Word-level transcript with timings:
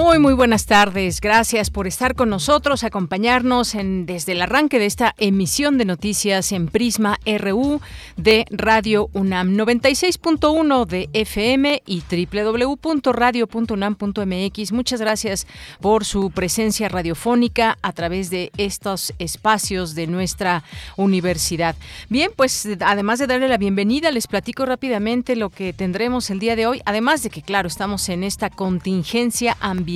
Muy, 0.00 0.20
muy 0.20 0.32
buenas 0.32 0.66
tardes. 0.66 1.20
Gracias 1.20 1.70
por 1.70 1.88
estar 1.88 2.14
con 2.14 2.30
nosotros, 2.30 2.84
acompañarnos 2.84 3.72
desde 3.74 4.30
el 4.30 4.42
arranque 4.42 4.78
de 4.78 4.86
esta 4.86 5.12
emisión 5.18 5.76
de 5.76 5.86
noticias 5.86 6.52
en 6.52 6.68
Prisma 6.68 7.18
RU 7.26 7.80
de 8.16 8.46
Radio 8.48 9.10
UNAM 9.12 9.56
96.1 9.56 10.86
de 10.86 11.10
FM 11.14 11.82
y 11.84 12.04
www.radio.unam.mx. 12.32 14.72
Muchas 14.72 15.00
gracias 15.00 15.48
por 15.80 16.04
su 16.04 16.30
presencia 16.30 16.88
radiofónica 16.88 17.76
a 17.82 17.92
través 17.92 18.30
de 18.30 18.52
estos 18.56 19.12
espacios 19.18 19.96
de 19.96 20.06
nuestra 20.06 20.62
universidad. 20.96 21.74
Bien, 22.08 22.30
pues 22.36 22.68
además 22.82 23.18
de 23.18 23.26
darle 23.26 23.48
la 23.48 23.58
bienvenida, 23.58 24.12
les 24.12 24.28
platico 24.28 24.64
rápidamente 24.64 25.34
lo 25.34 25.50
que 25.50 25.72
tendremos 25.72 26.30
el 26.30 26.38
día 26.38 26.54
de 26.54 26.68
hoy, 26.68 26.82
además 26.84 27.24
de 27.24 27.30
que, 27.30 27.42
claro, 27.42 27.66
estamos 27.66 28.08
en 28.08 28.22
esta 28.22 28.48
contingencia 28.48 29.56
ambiental. 29.58 29.87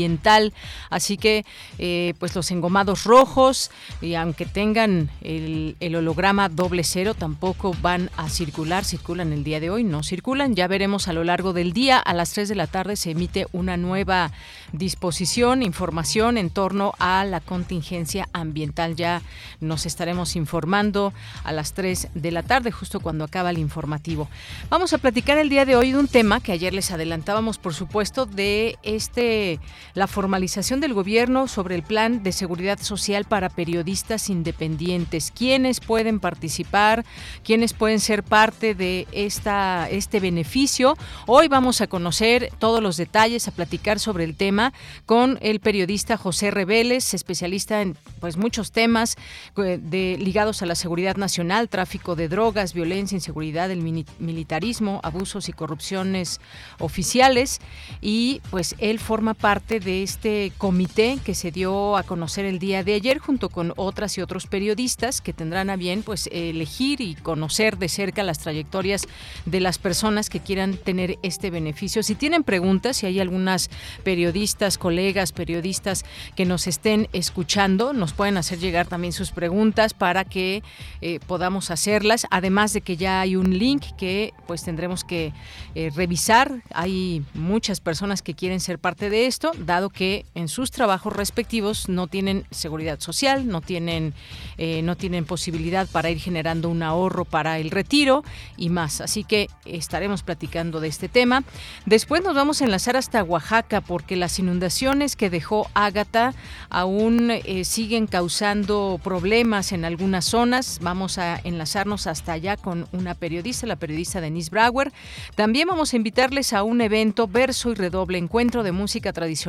Así 0.90 1.16
que, 1.16 1.44
eh, 1.78 2.14
pues 2.18 2.34
los 2.34 2.50
engomados 2.50 3.04
rojos, 3.04 3.70
y 4.00 4.14
aunque 4.14 4.46
tengan 4.46 5.10
el, 5.20 5.76
el, 5.80 5.96
holograma 5.96 6.48
doble 6.48 6.84
cero, 6.84 7.14
tampoco 7.14 7.74
van 7.80 8.10
a 8.16 8.28
circular. 8.28 8.84
Circulan 8.84 9.32
el 9.32 9.44
día 9.44 9.60
de 9.60 9.70
hoy, 9.70 9.84
no 9.84 10.02
circulan. 10.02 10.54
Ya 10.54 10.66
veremos 10.66 11.08
a 11.08 11.12
lo 11.12 11.24
largo 11.24 11.52
del 11.52 11.72
día. 11.72 11.98
A 11.98 12.14
las 12.14 12.32
3 12.32 12.48
de 12.48 12.54
la 12.54 12.66
tarde 12.66 12.96
se 12.96 13.10
emite 13.10 13.46
una 13.52 13.76
nueva 13.76 14.32
disposición, 14.72 15.62
información 15.62 16.38
en 16.38 16.50
torno 16.50 16.94
a 16.98 17.24
la 17.24 17.40
contingencia 17.40 18.28
ambiental. 18.32 18.96
Ya 18.96 19.22
nos 19.60 19.86
estaremos 19.86 20.36
informando 20.36 21.12
a 21.44 21.52
las 21.52 21.74
3 21.74 22.08
de 22.14 22.30
la 22.30 22.42
tarde, 22.42 22.70
justo 22.70 23.00
cuando 23.00 23.24
acaba 23.24 23.50
el 23.50 23.58
informativo. 23.58 24.28
Vamos 24.70 24.92
a 24.92 24.98
platicar 24.98 25.38
el 25.38 25.48
día 25.48 25.64
de 25.64 25.76
hoy 25.76 25.92
de 25.92 25.98
un 25.98 26.08
tema 26.08 26.40
que 26.40 26.52
ayer 26.52 26.72
les 26.72 26.90
adelantábamos, 26.90 27.58
por 27.58 27.74
supuesto, 27.74 28.26
de 28.26 28.78
este 28.82 29.60
la 29.94 30.06
formalización 30.06 30.80
del 30.80 30.94
gobierno 30.94 31.48
sobre 31.48 31.75
el 31.75 31.83
plan 31.83 32.22
de 32.22 32.33
seguridad 32.33 32.80
social 32.80 33.25
para 33.25 33.48
periodistas 33.48 34.30
independientes. 34.30 35.30
¿Quiénes 35.30 35.80
pueden 35.80 36.20
participar? 36.20 37.05
¿Quiénes 37.44 37.72
pueden 37.72 38.00
ser 38.00 38.22
parte 38.22 38.75
de 38.75 39.06
esta, 39.12 39.88
este 39.91 40.20
beneficio? 40.20 40.97
Hoy 41.27 41.48
vamos 41.48 41.80
a 41.80 41.86
conocer 41.86 42.50
todos 42.58 42.83
los 42.83 42.97
detalles, 42.97 43.48
a 43.48 43.53
platicar 43.53 43.98
sobre 43.98 44.25
el 44.25 44.36
tema 44.36 44.72
con 45.06 45.38
el 45.42 45.60
periodista 45.60 46.16
José 46.16 46.50
Reveles, 46.50 47.14
especialista 47.14 47.83
en 47.83 47.97
pues 48.20 48.36
muchos 48.36 48.72
temas 48.72 49.16
eh, 49.56 49.78
de, 49.82 50.16
ligados 50.19 50.62
a 50.62 50.66
la 50.66 50.75
seguridad 50.75 51.16
nacional, 51.16 51.69
tráfico 51.69 52.16
de 52.16 52.28
drogas, 52.28 52.75
violencia, 52.75 53.16
inseguridad, 53.16 53.70
el 53.70 53.82
militarismo, 54.19 55.00
abusos 55.03 55.49
y 55.49 55.53
corrupciones 55.53 56.41
oficiales. 56.78 57.60
Y 58.00 58.41
pues 58.50 58.75
él 58.78 58.99
forma 58.99 59.34
parte 59.34 59.72
de 59.81 60.03
este 60.03 60.53
comité 60.59 61.19
que 61.25 61.34
se 61.34 61.50
dio 61.50 61.97
a 61.97 62.03
conocer 62.03 62.44
el 62.44 62.59
día 62.59 62.84
de 62.84 62.94
ayer 62.94 63.19
junto 63.19 63.49
con 63.49 63.72
otras 63.77 64.19
y 64.19 64.21
otros 64.21 64.47
periodistas 64.47 65.21
que 65.21 65.33
tendrán 65.33 65.71
a 65.71 65.77
bien 65.77 66.03
pues 66.03 66.28
elegir 66.33 67.00
y 67.00 67.15
conocer 67.15 67.78
de 67.78 67.88
cerca 67.88 68.22
las 68.22 68.38
trayectorias 68.38 69.06
de 69.47 69.61
las 69.61 69.78
personas 69.78 70.28
que 70.31 70.41
quieran 70.41 70.77
tener 70.77 71.19
este 71.22 71.50
beneficio. 71.50 72.03
Si 72.03 72.15
tienen 72.15 72.44
preguntas, 72.44 72.99
si 72.99 73.06
hay 73.06 73.21
algunas 73.21 73.71
periodistas, 74.05 74.78
colegas, 74.78 75.32
periodistas 75.32 76.05
que 76.34 76.44
nos 76.44 76.66
estén 76.66 77.09
escuchando, 77.12 77.93
nos 77.93 78.12
pueden 78.12 78.37
hacer 78.37 78.59
llegar 78.59 78.87
también 78.87 79.12
sus 79.12 79.31
preguntas 79.31 79.94
para 79.94 80.25
que 80.25 80.62
eh, 81.00 81.21
podamos 81.27 81.71
hacerlas. 81.71 82.27
Además 82.31 82.72
de 82.72 82.81
que 82.81 82.97
ya 82.97 83.21
hay 83.21 83.37
un 83.37 83.59
link 83.59 83.84
que 83.97 84.32
pues 84.47 84.62
tendremos 84.65 85.05
que 85.05 85.32
eh, 85.75 85.91
revisar. 85.94 86.62
Hay 86.75 87.25
muchas 87.34 87.81
personas 87.81 88.22
que 88.22 88.34
quieren 88.34 88.61
ser 88.61 88.78
parte 88.78 89.09
de 89.09 89.27
esto 89.27 89.51
dado 89.58 89.90
que 89.90 90.24
en 90.34 90.48
sus 90.48 90.70
trabajos 90.70 91.12
respectivos 91.12 91.88
no 91.88 92.06
tienen 92.06 92.44
seguridad 92.50 93.00
social, 93.00 93.46
no 93.46 93.60
tienen, 93.60 94.14
eh, 94.58 94.82
no 94.82 94.96
tienen 94.96 95.24
posibilidad 95.24 95.86
para 95.88 96.10
ir 96.10 96.18
generando 96.18 96.68
un 96.68 96.82
ahorro 96.82 97.24
para 97.24 97.58
el 97.58 97.70
retiro 97.70 98.24
y 98.56 98.70
más. 98.70 99.00
Así 99.00 99.24
que 99.24 99.48
estaremos 99.64 100.22
platicando 100.22 100.80
de 100.80 100.88
este 100.88 101.08
tema. 101.08 101.44
Después 101.86 102.22
nos 102.22 102.34
vamos 102.34 102.60
a 102.60 102.64
enlazar 102.64 102.96
hasta 102.96 103.22
Oaxaca 103.22 103.80
porque 103.80 104.16
las 104.16 104.38
inundaciones 104.38 105.16
que 105.16 105.30
dejó 105.30 105.69
Ágata 105.74 106.34
aún 106.70 107.30
eh, 107.30 107.64
siguen 107.64 108.06
causando 108.06 109.00
problemas 109.02 109.72
en 109.72 109.84
algunas 109.84 110.24
zonas. 110.24 110.78
Vamos 110.80 111.19
a 111.19 111.40
enlazarnos 111.44 112.06
hasta 112.06 112.32
allá 112.32 112.56
con 112.56 112.86
una 112.92 113.14
periodista, 113.14 113.66
la 113.66 113.76
periodista 113.76 114.20
Denise 114.20 114.50
Brauer. 114.50 114.92
También 115.34 115.69
vamos 115.69 115.92
a 115.92 115.96
invitarles 115.96 116.52
a 116.52 116.62
un 116.62 116.80
evento 116.80 117.28
verso 117.28 117.70
y 117.70 117.74
redoble, 117.74 118.19
encuentro 118.19 118.62
de 118.62 118.72
música 118.72 119.12
tradicional 119.12 119.41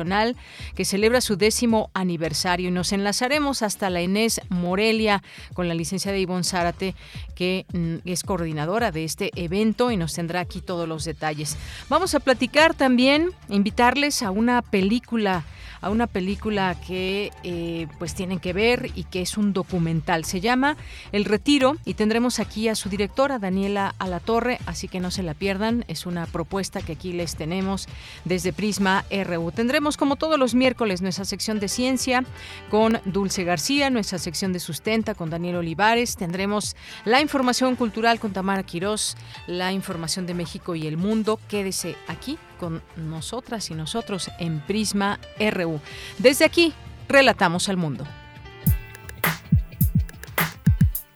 que 0.74 0.84
celebra 0.84 1.20
su 1.20 1.36
décimo 1.36 1.90
aniversario 1.94 2.68
y 2.68 2.72
nos 2.72 2.92
enlazaremos 2.92 3.62
hasta 3.62 3.90
la 3.90 4.02
Inés 4.02 4.40
Morelia 4.48 5.22
con 5.52 5.68
la 5.68 5.74
licenciada 5.74 6.18
Ivonne 6.18 6.44
Zárate, 6.44 6.94
que 7.34 7.66
mm, 7.72 8.08
es 8.08 8.22
coordinadora 8.22 8.90
de 8.90 9.04
este 9.04 9.30
evento 9.34 9.90
y 9.90 9.96
nos 9.96 10.14
tendrá 10.14 10.40
aquí 10.40 10.60
todos 10.60 10.88
los 10.88 11.04
detalles. 11.04 11.56
Vamos 11.88 12.14
a 12.14 12.20
platicar 12.20 12.74
también, 12.74 13.30
invitarles 13.48 14.22
a 14.22 14.30
una 14.30 14.62
película 14.62 15.44
a 15.84 15.90
una 15.90 16.06
película 16.06 16.74
que 16.86 17.30
eh, 17.42 17.86
pues 17.98 18.14
tienen 18.14 18.40
que 18.40 18.54
ver 18.54 18.90
y 18.94 19.04
que 19.04 19.20
es 19.20 19.36
un 19.36 19.52
documental. 19.52 20.24
Se 20.24 20.40
llama 20.40 20.78
El 21.12 21.26
Retiro 21.26 21.76
y 21.84 21.92
tendremos 21.92 22.40
aquí 22.40 22.68
a 22.68 22.74
su 22.74 22.88
directora, 22.88 23.38
Daniela 23.38 23.94
Alatorre, 23.98 24.58
así 24.64 24.88
que 24.88 24.98
no 24.98 25.10
se 25.10 25.22
la 25.22 25.34
pierdan. 25.34 25.84
Es 25.86 26.06
una 26.06 26.24
propuesta 26.24 26.80
que 26.80 26.92
aquí 26.92 27.12
les 27.12 27.36
tenemos 27.36 27.86
desde 28.24 28.54
Prisma 28.54 29.04
RU. 29.10 29.52
Tendremos 29.52 29.83
como 29.92 30.16
todos 30.16 30.38
los 30.38 30.54
miércoles 30.54 31.02
nuestra 31.02 31.24
sección 31.24 31.60
de 31.60 31.68
ciencia 31.68 32.24
con 32.70 33.00
Dulce 33.04 33.44
García, 33.44 33.90
nuestra 33.90 34.18
sección 34.18 34.52
de 34.52 34.60
sustenta 34.60 35.14
con 35.14 35.28
Daniel 35.28 35.56
Olivares. 35.56 36.16
Tendremos 36.16 36.74
la 37.04 37.20
información 37.20 37.76
cultural 37.76 38.18
con 38.18 38.32
Tamara 38.32 38.62
Quirós, 38.62 39.16
la 39.46 39.72
información 39.72 40.26
de 40.26 40.34
México 40.34 40.74
y 40.74 40.86
el 40.86 40.96
mundo. 40.96 41.38
Quédese 41.48 41.96
aquí 42.08 42.38
con 42.58 42.82
nosotras 42.96 43.70
y 43.70 43.74
nosotros 43.74 44.30
en 44.38 44.60
Prisma 44.60 45.20
RU. 45.38 45.80
Desde 46.18 46.46
aquí, 46.46 46.72
relatamos 47.08 47.68
al 47.68 47.76
mundo. 47.76 48.06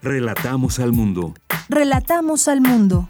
Relatamos 0.03 0.79
al 0.79 0.93
mundo. 0.93 1.35
Relatamos 1.69 2.49
al 2.49 2.61
mundo. 2.61 3.09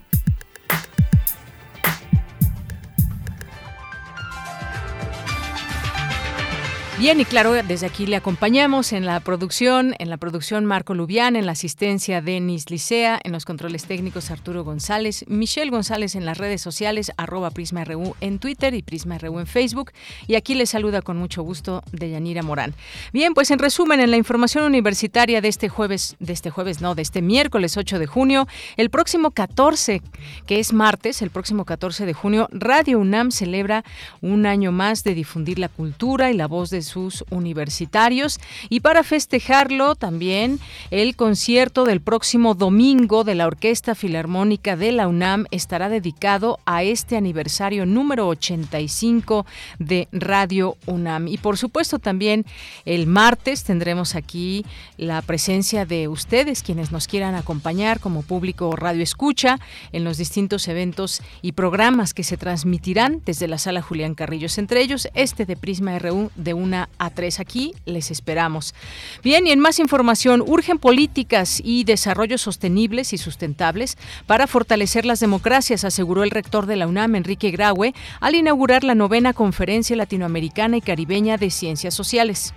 Bien, 6.99 7.17
y 7.17 7.23
claro, 7.23 7.53
desde 7.53 7.87
aquí 7.87 8.05
le 8.05 8.17
acompañamos 8.17 8.91
en 8.91 9.05
la 9.05 9.21
producción, 9.21 9.95
en 9.99 10.09
la 10.09 10.17
producción 10.17 10.65
Marco 10.65 10.93
Lubián, 10.93 11.37
en 11.37 11.45
la 11.45 11.53
asistencia 11.53 12.21
Denis 12.21 12.69
Licea, 12.69 13.21
en 13.23 13.31
los 13.31 13.45
controles 13.45 13.85
técnicos 13.85 14.31
Arturo 14.31 14.65
González, 14.65 15.23
Michelle 15.29 15.71
González 15.71 16.15
en 16.15 16.25
las 16.25 16.37
redes 16.37 16.61
sociales, 16.61 17.13
arroba 17.15 17.51
PrismaRU 17.51 18.17
en 18.19 18.37
Twitter 18.37 18.73
y 18.73 18.81
PrismaRU 18.81 19.39
en 19.39 19.47
Facebook. 19.47 19.93
Y 20.27 20.35
aquí 20.35 20.55
le 20.55 20.65
saluda 20.65 21.01
con 21.01 21.15
mucho 21.15 21.41
gusto 21.41 21.83
Deyanira 21.93 22.43
Morán. 22.43 22.75
Bien, 23.13 23.33
pues 23.33 23.49
en 23.51 23.59
resumen, 23.59 24.01
en 24.01 24.11
la 24.11 24.17
información 24.17 24.65
universitaria 24.65 25.39
de 25.39 25.47
este 25.47 25.69
jueves, 25.69 26.17
de 26.19 26.33
este 26.33 26.49
jueves, 26.49 26.81
no, 26.81 26.95
de 26.95 27.03
este 27.03 27.21
miércoles 27.21 27.77
8 27.77 27.97
de 27.97 28.07
junio, 28.07 28.45
el 28.75 28.89
próximo 28.89 29.31
14, 29.31 30.01
que 30.45 30.59
es 30.59 30.73
martes, 30.73 31.21
el 31.21 31.29
próximo 31.29 31.63
14 31.63 32.05
de 32.05 32.13
junio, 32.13 32.49
Radio 32.51 32.99
UNAM 32.99 33.31
celebra 33.31 33.85
un 34.19 34.45
año 34.45 34.73
más 34.73 35.05
de 35.05 35.13
difundir 35.13 35.59
la 35.59 35.69
cultura 35.69 36.29
y 36.29 36.33
la 36.33 36.47
voz 36.47 36.69
de 36.69 36.88
sus 36.89 37.23
universitarios. 37.29 38.39
Y 38.67 38.81
para 38.81 39.03
festejarlo 39.03 39.95
también 39.95 40.59
el 40.91 41.15
concierto 41.15 41.85
del 41.85 42.01
próximo 42.01 42.55
domingo 42.55 43.23
de 43.23 43.35
la 43.35 43.47
Orquesta 43.47 43.95
Filarmónica 43.95 44.75
de 44.75 44.91
la 44.91 45.07
UNAM 45.07 45.45
estará 45.51 45.87
dedicado 45.87 46.59
a 46.65 46.83
este 46.83 47.15
aniversario 47.15 47.85
número 47.85 48.27
85 48.27 49.45
de 49.77 50.07
Radio 50.11 50.75
UNAM. 50.85 51.27
Y 51.27 51.37
por 51.37 51.57
supuesto 51.57 51.99
también 51.99 52.45
el 52.85 53.07
martes 53.07 53.63
tendremos 53.63 54.15
aquí 54.15 54.65
la 54.97 55.21
presencia 55.21 55.85
de 55.85 56.07
ustedes, 56.07 56.63
quienes 56.63 56.91
nos 56.91 57.07
quieran 57.07 57.35
acompañar 57.35 57.99
como 57.99 58.23
público 58.23 58.75
Radio 58.75 59.03
Escucha 59.03 59.59
en 59.91 60.03
los 60.03 60.17
distintos 60.17 60.67
eventos 60.67 61.21
y 61.41 61.51
programas 61.51 62.13
que 62.13 62.23
se 62.23 62.37
transmitirán 62.37 63.21
desde 63.25 63.47
la 63.47 63.57
sala 63.57 63.81
Julián 63.81 64.15
Carrillos, 64.15 64.57
entre 64.57 64.81
ellos 64.81 65.07
este 65.13 65.45
de 65.45 65.55
Prisma 65.55 65.97
RU 65.99 66.31
de 66.35 66.53
1 66.79 66.89
a 66.97 67.09
3. 67.09 67.39
Aquí 67.39 67.73
les 67.85 68.11
esperamos. 68.11 68.73
Bien, 69.23 69.47
y 69.47 69.51
en 69.51 69.59
más 69.59 69.79
información, 69.79 70.43
urgen 70.45 70.77
políticas 70.77 71.61
y 71.63 71.83
desarrollos 71.83 72.41
sostenibles 72.41 73.13
y 73.13 73.17
sustentables 73.17 73.97
para 74.27 74.47
fortalecer 74.47 75.05
las 75.05 75.19
democracias, 75.19 75.83
aseguró 75.83 76.23
el 76.23 76.31
rector 76.31 76.65
de 76.65 76.75
la 76.75 76.87
UNAM, 76.87 77.15
Enrique 77.15 77.51
Graue, 77.51 77.93
al 78.19 78.35
inaugurar 78.35 78.83
la 78.83 78.95
novena 78.95 79.33
Conferencia 79.33 79.95
Latinoamericana 79.95 80.77
y 80.77 80.81
Caribeña 80.81 81.37
de 81.37 81.49
Ciencias 81.49 81.93
Sociales. 81.93 82.53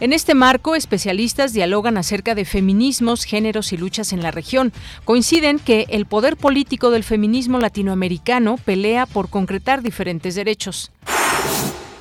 En 0.00 0.12
este 0.12 0.34
marco, 0.34 0.76
especialistas 0.76 1.52
dialogan 1.52 1.96
acerca 1.96 2.36
de 2.36 2.44
feminismos, 2.44 3.24
géneros 3.24 3.72
y 3.72 3.76
luchas 3.76 4.12
en 4.12 4.22
la 4.22 4.30
región. 4.30 4.72
Coinciden 5.04 5.58
que 5.58 5.86
el 5.88 6.06
poder 6.06 6.36
político 6.36 6.90
del 6.90 7.02
feminismo 7.02 7.58
latinoamericano 7.58 8.58
pelea 8.58 9.06
por 9.06 9.28
concretar 9.28 9.82
diferentes 9.82 10.36
derechos. 10.36 10.92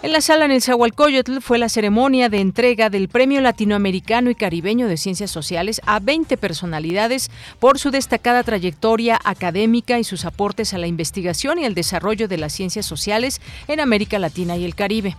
En 0.08 0.14
la 0.14 0.22
sala 0.22 0.46
en 0.46 0.52
el 0.52 0.62
Zahualcoyotl 0.62 1.42
fue 1.42 1.58
la 1.58 1.68
ceremonia 1.68 2.30
de 2.30 2.40
entrega 2.40 2.90
del 2.90 3.10
Premio 3.10 3.42
Latinoamericano 3.42 4.30
y 4.30 4.36
Caribeño 4.36 4.88
de 4.88 4.96
Ciencias 4.96 5.30
Sociales 5.30 5.82
a 5.86 6.00
20 6.00 6.38
personalidades 6.38 7.30
por 7.60 7.78
su 7.78 7.92
destacada 7.92 8.44
trayectoria 8.44 9.20
académica 9.26 10.00
y 10.00 10.06
sus 10.06 10.24
aportes 10.24 10.74
a 10.74 10.78
la 10.78 10.88
investigación 10.88 11.60
y 11.60 11.66
el 11.66 11.76
desarrollo 11.76 12.30
de 12.30 12.38
las 12.38 12.54
ciencias 12.54 12.86
sociales 12.86 13.42
en 13.68 13.82
América 13.82 14.18
Latina 14.18 14.56
y 14.56 14.64
el 14.64 14.76
Caribe. 14.76 15.18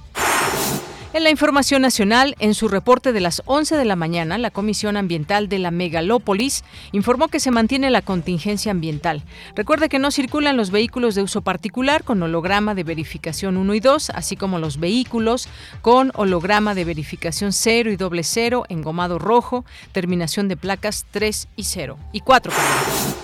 En 1.15 1.25
la 1.25 1.31
información 1.31 1.81
nacional, 1.81 2.37
en 2.39 2.53
su 2.53 2.69
reporte 2.69 3.15
de 3.15 3.21
las 3.21 3.41
11 3.47 3.79
de 3.79 3.87
la 3.87 3.97
mañana, 3.97 4.37
la 4.37 4.51
Comisión 4.51 4.99
Ambiental 4.99 5.49
de 5.49 5.59
la 5.59 5.71
Megalópolis 5.71 6.65
informó 6.93 7.29
que 7.29 7.41
se 7.41 7.51
mantiene 7.51 7.89
la 7.89 8.03
contingencia 8.03 8.73
ambiental. 8.73 9.23
Recuerde 9.57 9.89
que 9.89 9.99
no 9.99 10.11
circulan 10.11 10.59
los 10.59 10.71
vehículos 10.71 11.15
de 11.15 11.23
uso 11.23 11.41
particular 11.41 12.05
con 12.05 12.23
holograma 12.23 12.75
de 12.75 12.85
verificación 12.85 13.57
1 13.57 13.73
y 13.73 13.81
2, 13.81 14.11
así 14.11 14.37
como 14.37 14.59
los 14.59 14.79
vehículos 14.79 15.49
con 15.81 16.13
holograma 16.15 16.75
de 16.75 16.85
verificación 16.85 17.55
0 17.55 17.91
y 17.91 17.97
doble 17.97 18.23
0, 18.23 18.67
engomado 18.69 19.19
rojo, 19.19 19.65
terminación 19.93 20.47
de 20.49 20.59
placas 20.59 21.07
3 21.11 21.49
y 21.57 21.65
0 21.65 21.99
y 22.13 22.21
4, 22.21 22.53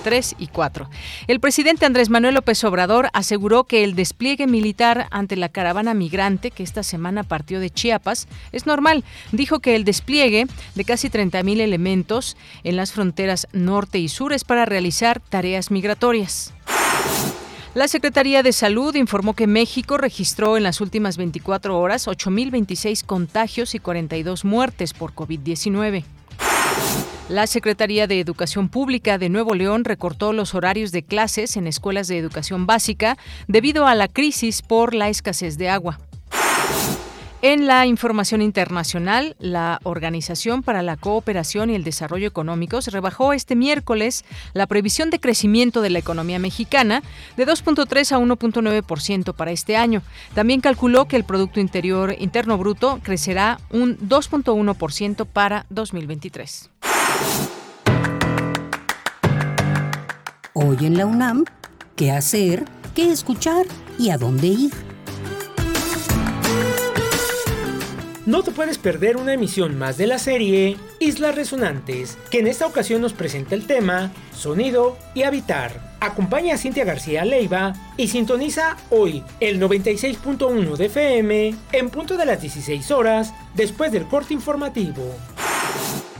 3 0.04 0.36
y 0.38 0.46
4. 0.46 0.88
El 1.26 1.38
presidente 1.38 1.84
Andrés 1.84 2.08
Manuel 2.08 2.36
López 2.36 2.64
Obrador 2.64 3.10
aseguró 3.12 3.64
que 3.64 3.84
el 3.84 3.94
despliegue 3.94 4.46
militar 4.46 5.06
ante 5.10 5.36
la 5.36 5.50
caravana 5.50 5.92
migrante 5.92 6.50
que 6.50 6.62
esta 6.62 6.82
semana 6.82 7.24
partió 7.24 7.60
de 7.60 7.74
Chiapas 7.84 8.28
es 8.50 8.64
normal. 8.64 9.04
Dijo 9.32 9.60
que 9.60 9.76
el 9.76 9.84
despliegue 9.84 10.46
de 10.74 10.84
casi 10.84 11.10
30.000 11.10 11.60
elementos 11.60 12.34
en 12.62 12.76
las 12.76 12.92
fronteras 12.92 13.46
norte 13.52 13.98
y 13.98 14.08
sur 14.08 14.32
es 14.32 14.44
para 14.44 14.64
realizar 14.64 15.20
tareas 15.20 15.70
migratorias. 15.70 16.54
La 17.74 17.86
Secretaría 17.88 18.42
de 18.42 18.52
Salud 18.52 18.94
informó 18.94 19.34
que 19.34 19.46
México 19.46 19.98
registró 19.98 20.56
en 20.56 20.62
las 20.62 20.80
últimas 20.80 21.18
24 21.18 21.78
horas 21.78 22.06
8.026 22.06 23.04
contagios 23.04 23.74
y 23.74 23.80
42 23.80 24.46
muertes 24.46 24.94
por 24.94 25.12
COVID-19. 25.12 26.04
La 27.28 27.46
Secretaría 27.46 28.06
de 28.06 28.20
Educación 28.20 28.70
Pública 28.70 29.18
de 29.18 29.28
Nuevo 29.28 29.54
León 29.54 29.84
recortó 29.84 30.32
los 30.32 30.54
horarios 30.54 30.90
de 30.90 31.02
clases 31.02 31.56
en 31.58 31.66
escuelas 31.66 32.08
de 32.08 32.16
educación 32.16 32.64
básica 32.64 33.18
debido 33.46 33.86
a 33.86 33.94
la 33.94 34.08
crisis 34.08 34.62
por 34.62 34.94
la 34.94 35.10
escasez 35.10 35.58
de 35.58 35.68
agua. 35.68 35.98
En 37.46 37.66
la 37.66 37.84
información 37.84 38.40
internacional, 38.40 39.36
la 39.38 39.78
Organización 39.82 40.62
para 40.62 40.80
la 40.80 40.96
Cooperación 40.96 41.68
y 41.68 41.74
el 41.74 41.84
Desarrollo 41.84 42.26
Económicos 42.26 42.86
rebajó 42.86 43.34
este 43.34 43.54
miércoles 43.54 44.24
la 44.54 44.66
previsión 44.66 45.10
de 45.10 45.20
crecimiento 45.20 45.82
de 45.82 45.90
la 45.90 45.98
economía 45.98 46.38
mexicana 46.38 47.02
de 47.36 47.46
2.3 47.46 48.12
a 48.12 48.18
1.9% 48.18 49.34
para 49.34 49.50
este 49.50 49.76
año. 49.76 50.00
También 50.34 50.62
calculó 50.62 51.04
que 51.04 51.16
el 51.16 51.24
Producto 51.24 51.60
Interior 51.60 52.16
Interno 52.18 52.56
Bruto 52.56 53.00
crecerá 53.02 53.60
un 53.68 53.98
2.1% 53.98 55.26
para 55.26 55.66
2023. 55.68 56.70
Hoy 60.54 60.78
en 60.80 60.96
la 60.96 61.04
UNAM, 61.04 61.44
¿qué 61.94 62.10
hacer? 62.10 62.64
¿Qué 62.94 63.12
escuchar? 63.12 63.66
¿Y 63.98 64.08
a 64.08 64.16
dónde 64.16 64.46
ir? 64.46 64.93
No 68.26 68.42
te 68.42 68.52
puedes 68.52 68.78
perder 68.78 69.18
una 69.18 69.34
emisión 69.34 69.76
más 69.76 69.98
de 69.98 70.06
la 70.06 70.18
serie 70.18 70.78
Islas 70.98 71.34
Resonantes, 71.34 72.16
que 72.30 72.38
en 72.38 72.46
esta 72.46 72.66
ocasión 72.66 73.02
nos 73.02 73.12
presenta 73.12 73.54
el 73.54 73.66
tema 73.66 74.12
Sonido 74.34 74.96
y 75.12 75.24
Habitar. 75.24 75.94
Acompaña 76.00 76.54
a 76.54 76.58
Cintia 76.58 76.86
García 76.86 77.26
Leiva 77.26 77.74
y 77.98 78.08
sintoniza 78.08 78.78
hoy 78.88 79.22
el 79.40 79.60
96.1 79.60 80.76
de 80.76 80.86
FM 80.86 81.54
en 81.72 81.90
punto 81.90 82.16
de 82.16 82.24
las 82.24 82.40
16 82.40 82.90
horas 82.92 83.34
después 83.54 83.92
del 83.92 84.06
corte 84.06 84.32
informativo. 84.32 85.04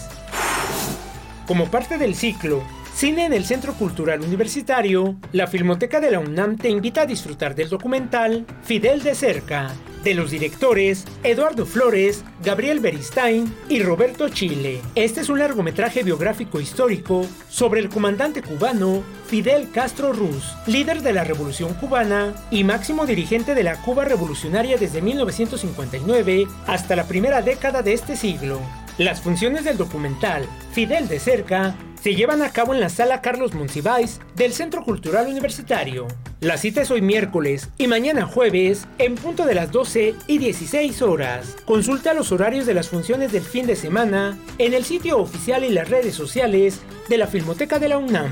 Como 1.46 1.70
parte 1.70 1.98
del 1.98 2.16
ciclo 2.16 2.64
Cine 2.96 3.26
en 3.26 3.34
el 3.34 3.44
Centro 3.44 3.74
Cultural 3.74 4.22
Universitario, 4.22 5.16
la 5.32 5.46
Filmoteca 5.46 6.00
de 6.00 6.10
la 6.10 6.18
UNAM 6.18 6.56
te 6.56 6.70
invita 6.70 7.02
a 7.02 7.06
disfrutar 7.06 7.54
del 7.54 7.68
documental 7.68 8.46
Fidel 8.62 9.02
de 9.02 9.14
cerca, 9.14 9.70
de 10.02 10.14
los 10.14 10.30
directores 10.30 11.04
Eduardo 11.22 11.66
Flores, 11.66 12.24
Gabriel 12.42 12.80
Beristain 12.80 13.54
y 13.68 13.82
Roberto 13.82 14.30
Chile. 14.30 14.80
Este 14.94 15.20
es 15.20 15.28
un 15.28 15.40
largometraje 15.40 16.04
biográfico 16.04 16.58
histórico 16.58 17.26
sobre 17.50 17.82
el 17.82 17.90
comandante 17.90 18.40
cubano 18.40 19.02
Fidel 19.26 19.70
Castro 19.70 20.14
Ruz, 20.14 20.54
líder 20.66 21.02
de 21.02 21.12
la 21.12 21.24
Revolución 21.24 21.74
cubana 21.74 22.32
y 22.50 22.64
máximo 22.64 23.04
dirigente 23.04 23.54
de 23.54 23.62
la 23.62 23.76
Cuba 23.82 24.06
revolucionaria 24.06 24.78
desde 24.78 25.02
1959 25.02 26.46
hasta 26.66 26.96
la 26.96 27.06
primera 27.06 27.42
década 27.42 27.82
de 27.82 27.92
este 27.92 28.16
siglo. 28.16 28.58
Las 28.96 29.20
funciones 29.20 29.64
del 29.64 29.76
documental 29.76 30.46
Fidel 30.72 31.08
de 31.08 31.20
cerca 31.20 31.76
se 32.00 32.14
llevan 32.14 32.42
a 32.42 32.52
cabo 32.52 32.74
en 32.74 32.80
la 32.80 32.88
sala 32.88 33.20
Carlos 33.20 33.54
Monsiváis 33.54 34.20
del 34.34 34.52
Centro 34.52 34.82
Cultural 34.82 35.26
Universitario. 35.26 36.06
La 36.40 36.56
cita 36.56 36.82
es 36.82 36.90
hoy 36.90 37.02
miércoles 37.02 37.70
y 37.78 37.86
mañana 37.86 38.26
jueves 38.26 38.86
en 38.98 39.14
punto 39.14 39.44
de 39.44 39.54
las 39.54 39.72
12 39.72 40.14
y 40.26 40.38
16 40.38 41.02
horas. 41.02 41.56
Consulta 41.64 42.14
los 42.14 42.32
horarios 42.32 42.66
de 42.66 42.74
las 42.74 42.88
funciones 42.88 43.32
del 43.32 43.42
fin 43.42 43.66
de 43.66 43.76
semana 43.76 44.38
en 44.58 44.74
el 44.74 44.84
sitio 44.84 45.18
oficial 45.18 45.64
y 45.64 45.70
las 45.70 45.88
redes 45.88 46.14
sociales 46.14 46.80
de 47.08 47.18
la 47.18 47.26
Filmoteca 47.26 47.78
de 47.78 47.88
la 47.88 47.98
UNAM. 47.98 48.30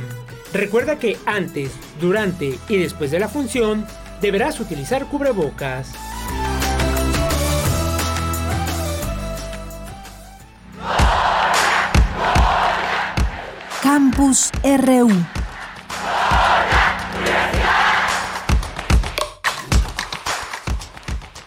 Recuerda 0.53 0.99
que 0.99 1.17
antes, 1.27 1.71
durante 2.01 2.59
y 2.69 2.77
después 2.77 3.11
de 3.11 3.19
la 3.19 3.29
función 3.29 3.87
deberás 4.21 4.61
utilizar 4.61 5.07
cubrebocas. 5.07 5.93
Campus 13.85 14.51
RU. 14.65 15.44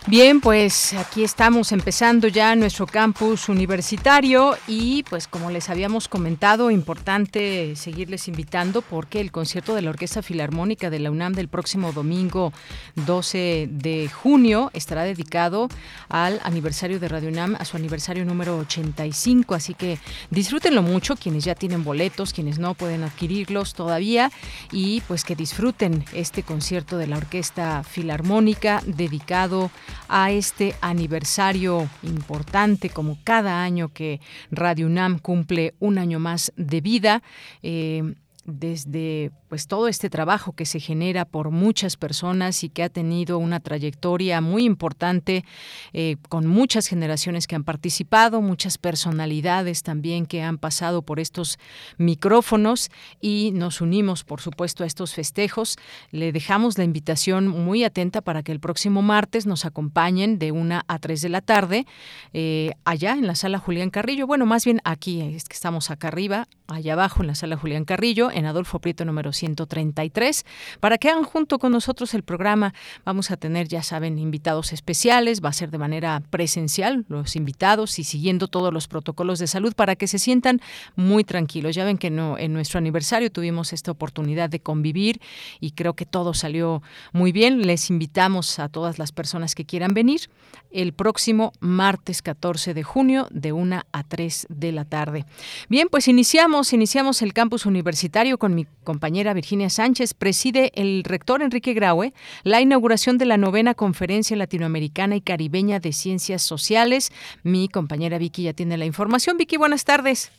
Bien, 0.09 0.39
pues 0.39 0.93
aquí 0.93 1.25
estamos 1.25 1.73
empezando 1.73 2.29
ya 2.29 2.55
nuestro 2.55 2.87
campus 2.87 3.49
universitario 3.49 4.55
y 4.65 5.03
pues 5.03 5.27
como 5.27 5.51
les 5.51 5.69
habíamos 5.69 6.07
comentado, 6.07 6.71
importante 6.71 7.75
seguirles 7.75 8.29
invitando 8.29 8.81
porque 8.81 9.19
el 9.19 9.33
concierto 9.33 9.75
de 9.75 9.81
la 9.81 9.89
Orquesta 9.89 10.21
Filarmónica 10.21 10.89
de 10.89 10.99
la 10.99 11.11
UNAM 11.11 11.33
del 11.33 11.49
próximo 11.49 11.91
domingo 11.91 12.53
12 12.95 13.67
de 13.69 14.07
junio 14.07 14.71
estará 14.73 15.03
dedicado 15.03 15.67
al 16.07 16.39
aniversario 16.45 17.01
de 17.01 17.09
Radio 17.09 17.27
UNAM, 17.27 17.57
a 17.59 17.65
su 17.65 17.75
aniversario 17.75 18.23
número 18.23 18.59
85, 18.59 19.55
así 19.55 19.73
que 19.73 19.99
disfrútenlo 20.29 20.83
mucho 20.83 21.17
quienes 21.17 21.43
ya 21.43 21.53
tienen 21.53 21.83
boletos, 21.83 22.31
quienes 22.31 22.59
no 22.59 22.75
pueden 22.75 23.03
adquirirlos 23.03 23.73
todavía 23.73 24.31
y 24.71 25.01
pues 25.01 25.25
que 25.25 25.35
disfruten 25.35 26.05
este 26.13 26.43
concierto 26.43 26.97
de 26.97 27.07
la 27.07 27.17
Orquesta 27.17 27.83
Filarmónica 27.83 28.81
dedicado 28.85 29.69
a 30.09 30.31
este 30.31 30.75
aniversario 30.81 31.89
importante 32.03 32.89
como 32.89 33.17
cada 33.23 33.63
año 33.63 33.89
que 33.93 34.19
Radio 34.51 34.87
UNAM 34.87 35.19
cumple 35.19 35.75
un 35.79 35.97
año 35.97 36.19
más 36.19 36.53
de 36.55 36.81
vida. 36.81 37.23
Eh, 37.63 38.15
desde 38.47 39.31
pues 39.49 39.67
todo 39.67 39.87
este 39.87 40.09
trabajo 40.09 40.53
que 40.53 40.65
se 40.65 40.79
genera 40.79 41.25
por 41.25 41.51
muchas 41.51 41.97
personas 41.97 42.63
y 42.63 42.69
que 42.69 42.83
ha 42.83 42.89
tenido 42.89 43.37
una 43.37 43.59
trayectoria 43.59 44.41
muy 44.41 44.63
importante 44.63 45.45
eh, 45.93 46.15
con 46.29 46.47
muchas 46.47 46.87
generaciones 46.87 47.45
que 47.45 47.55
han 47.55 47.63
participado, 47.63 48.41
muchas 48.41 48.77
personalidades 48.77 49.83
también 49.83 50.25
que 50.25 50.41
han 50.41 50.57
pasado 50.57 51.01
por 51.01 51.19
estos 51.19 51.59
micrófonos 51.97 52.89
y 53.21 53.51
nos 53.53 53.81
unimos 53.81 54.23
por 54.23 54.41
supuesto 54.41 54.83
a 54.83 54.87
estos 54.87 55.13
festejos. 55.13 55.75
Le 56.11 56.31
dejamos 56.31 56.77
la 56.77 56.85
invitación 56.85 57.49
muy 57.49 57.83
atenta 57.83 58.21
para 58.21 58.43
que 58.43 58.53
el 58.53 58.59
próximo 58.59 59.01
martes 59.01 59.45
nos 59.45 59.65
acompañen 59.65 60.39
de 60.39 60.53
una 60.53 60.85
a 60.87 60.99
tres 60.99 61.21
de 61.21 61.29
la 61.29 61.41
tarde 61.41 61.85
eh, 62.33 62.71
allá 62.85 63.13
en 63.13 63.27
la 63.27 63.35
sala 63.35 63.59
Julián 63.59 63.89
Carrillo. 63.89 64.25
Bueno, 64.25 64.45
más 64.45 64.63
bien 64.63 64.79
aquí, 64.85 65.21
es 65.21 65.49
que 65.49 65.53
estamos 65.53 65.91
acá 65.91 66.07
arriba, 66.07 66.47
allá 66.67 66.93
abajo 66.93 67.21
en 67.21 67.27
la 67.27 67.35
sala 67.35 67.57
Julián 67.57 67.85
Carrillo, 67.85 68.31
en 68.37 68.45
Adolfo 68.45 68.79
Prieto 68.79 69.03
número 69.03 69.33
133. 69.33 70.45
Para 70.79 70.97
que 70.97 71.09
hagan 71.09 71.23
junto 71.23 71.57
con 71.57 71.71
nosotros 71.71 72.13
el 72.13 72.23
programa, 72.23 72.73
vamos 73.03 73.31
a 73.31 73.37
tener, 73.37 73.67
ya 73.67 73.81
saben, 73.81 74.19
invitados 74.19 74.73
especiales, 74.73 75.43
va 75.43 75.49
a 75.49 75.53
ser 75.53 75.71
de 75.71 75.79
manera 75.79 76.21
presencial 76.29 77.03
los 77.09 77.35
invitados 77.35 77.97
y 77.97 78.03
siguiendo 78.03 78.47
todos 78.47 78.71
los 78.71 78.87
protocolos 78.87 79.39
de 79.39 79.47
salud 79.47 79.73
para 79.73 79.95
que 79.95 80.07
se 80.07 80.19
sientan 80.19 80.61
muy 80.95 81.23
tranquilos. 81.23 81.75
Ya 81.75 81.83
ven 81.83 81.97
que 81.97 82.07
en 82.07 82.53
nuestro 82.53 82.77
aniversario 82.77 83.31
tuvimos 83.31 83.73
esta 83.73 83.91
oportunidad 83.91 84.49
de 84.49 84.59
convivir 84.59 85.19
y 85.59 85.71
creo 85.71 85.95
que 85.95 86.05
todo 86.05 86.35
salió 86.35 86.83
muy 87.13 87.31
bien. 87.31 87.65
Les 87.65 87.89
invitamos 87.89 88.59
a 88.59 88.69
todas 88.69 88.99
las 88.99 89.11
personas 89.11 89.55
que 89.55 89.65
quieran 89.65 89.95
venir 89.95 90.29
el 90.69 90.93
próximo 90.93 91.53
martes 91.59 92.21
14 92.21 92.73
de 92.73 92.83
junio 92.83 93.27
de 93.31 93.51
1 93.51 93.81
a 93.91 94.03
3 94.03 94.47
de 94.49 94.71
la 94.71 94.85
tarde. 94.85 95.25
Bien, 95.69 95.87
pues 95.89 96.07
iniciamos, 96.07 96.73
iniciamos 96.73 97.21
el 97.21 97.33
campus 97.33 97.65
universitario 97.65 98.26
con 98.35 98.53
mi 98.53 98.65
compañera 98.83 99.33
Virginia 99.33 99.69
Sánchez. 99.69 100.13
Preside 100.13 100.71
el 100.75 101.05
rector 101.05 101.41
Enrique 101.41 101.73
Graue 101.73 102.11
la 102.43 102.59
inauguración 102.59 103.17
de 103.17 103.25
la 103.25 103.37
novena 103.37 103.73
Conferencia 103.73 104.35
Latinoamericana 104.35 105.15
y 105.15 105.21
Caribeña 105.21 105.79
de 105.79 105.93
Ciencias 105.93 106.41
Sociales. 106.41 107.11
Mi 107.43 107.69
compañera 107.69 108.17
Vicky 108.17 108.43
ya 108.43 108.53
tiene 108.53 108.75
la 108.75 108.83
información. 108.83 109.37
Vicky, 109.37 109.55
buenas 109.55 109.85
tardes. 109.85 110.31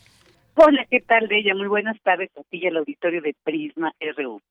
Hola, 0.57 0.85
¿qué 0.91 1.01
tal, 1.01 1.29
Bella? 1.29 1.55
Muy 1.55 1.69
buenas 1.69 1.99
tardes 2.03 2.31
a 2.37 2.43
ti 2.43 2.59
y 2.59 2.67
al 2.67 2.77
auditorio 2.77 3.23
de 3.23 3.35
Prisma 3.43 3.95
RU. 4.17 4.43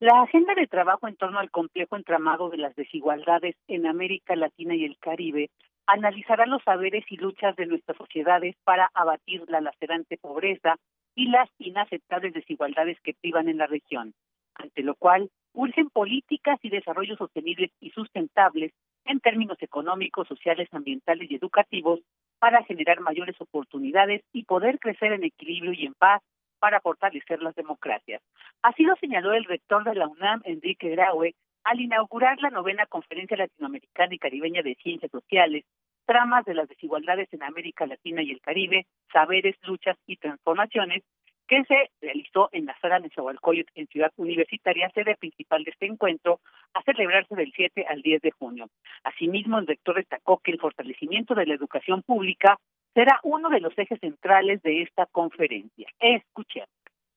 La 0.00 0.22
agenda 0.22 0.54
de 0.54 0.66
trabajo 0.66 1.06
en 1.06 1.14
torno 1.14 1.38
al 1.38 1.50
complejo 1.52 1.94
entramado 1.94 2.48
de 2.48 2.56
las 2.56 2.74
desigualdades 2.74 3.54
en 3.68 3.86
América 3.86 4.34
Latina 4.34 4.74
y 4.74 4.84
el 4.84 4.98
Caribe 4.98 5.50
analizará 5.86 6.46
los 6.46 6.62
saberes 6.64 7.04
y 7.10 7.16
luchas 7.16 7.54
de 7.56 7.66
nuestras 7.66 7.96
sociedades 7.98 8.56
para 8.64 8.90
abatir 8.94 9.44
la 9.48 9.60
lacerante 9.60 10.16
pobreza 10.16 10.76
y 11.14 11.26
las 11.28 11.48
inaceptables 11.58 12.32
desigualdades 12.34 12.98
que 13.00 13.14
privan 13.14 13.48
en 13.48 13.58
la 13.58 13.66
región, 13.66 14.14
ante 14.54 14.82
lo 14.82 14.94
cual 14.94 15.30
urgen 15.52 15.90
políticas 15.90 16.58
y 16.62 16.70
desarrollos 16.70 17.18
sostenibles 17.18 17.70
y 17.80 17.90
sustentables 17.90 18.72
en 19.04 19.20
términos 19.20 19.58
económicos, 19.60 20.28
sociales, 20.28 20.68
ambientales 20.72 21.30
y 21.30 21.34
educativos 21.34 22.00
para 22.38 22.64
generar 22.64 23.00
mayores 23.00 23.36
oportunidades 23.40 24.22
y 24.32 24.44
poder 24.44 24.78
crecer 24.78 25.12
en 25.12 25.24
equilibrio 25.24 25.72
y 25.72 25.86
en 25.86 25.94
paz 25.94 26.22
para 26.58 26.80
fortalecer 26.80 27.42
las 27.42 27.54
democracias. 27.54 28.22
Así 28.62 28.84
lo 28.84 28.94
señaló 28.96 29.32
el 29.32 29.44
rector 29.44 29.84
de 29.84 29.94
la 29.94 30.06
UNAM, 30.06 30.42
Enrique 30.44 30.90
Graue, 30.90 31.34
al 31.64 31.80
inaugurar 31.80 32.40
la 32.40 32.50
novena 32.50 32.86
Conferencia 32.86 33.36
Latinoamericana 33.36 34.14
y 34.14 34.18
Caribeña 34.18 34.62
de 34.62 34.76
Ciencias 34.76 35.10
Sociales, 35.10 35.64
tramas 36.06 36.44
de 36.44 36.54
las 36.54 36.68
desigualdades 36.68 37.28
en 37.32 37.42
América 37.42 37.86
Latina 37.86 38.22
y 38.22 38.30
el 38.30 38.40
Caribe, 38.40 38.86
saberes, 39.12 39.56
luchas 39.62 39.96
y 40.06 40.16
transformaciones, 40.16 41.02
que 41.48 41.64
se 41.64 41.90
realizó 42.00 42.48
en 42.52 42.66
la 42.66 42.78
sala 42.80 42.96
de 42.96 43.08
Nezahualcóyotl 43.08 43.72
en 43.74 43.86
Ciudad 43.88 44.12
Universitaria, 44.16 44.90
sede 44.94 45.16
principal 45.16 45.64
de 45.64 45.70
este 45.70 45.86
encuentro, 45.86 46.40
a 46.72 46.82
celebrarse 46.82 47.34
del 47.34 47.52
7 47.54 47.84
al 47.88 48.00
10 48.00 48.22
de 48.22 48.30
junio. 48.30 48.68
Asimismo, 49.04 49.58
el 49.58 49.66
rector 49.66 49.96
destacó 49.96 50.38
que 50.38 50.52
el 50.52 50.60
fortalecimiento 50.60 51.34
de 51.34 51.46
la 51.46 51.54
educación 51.54 52.02
pública 52.02 52.58
será 52.94 53.20
uno 53.22 53.50
de 53.50 53.60
los 53.60 53.76
ejes 53.76 53.98
centrales 54.00 54.62
de 54.62 54.82
esta 54.82 55.06
conferencia. 55.06 55.88
Escuchemos. 56.00 56.68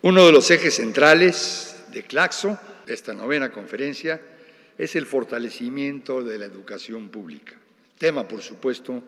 Uno 0.02 0.26
de 0.26 0.32
los 0.34 0.52
ejes 0.52 0.76
centrales 0.76 1.90
de 1.94 2.04
Claxo, 2.04 2.60
esta 2.88 3.14
novena 3.14 3.52
conferencia, 3.52 4.20
es 4.78 4.96
el 4.96 5.06
fortalecimiento 5.06 6.22
de 6.22 6.38
la 6.38 6.46
educación 6.46 7.10
pública. 7.10 7.56
Tema, 7.98 8.28
por 8.28 8.42
supuesto, 8.42 9.02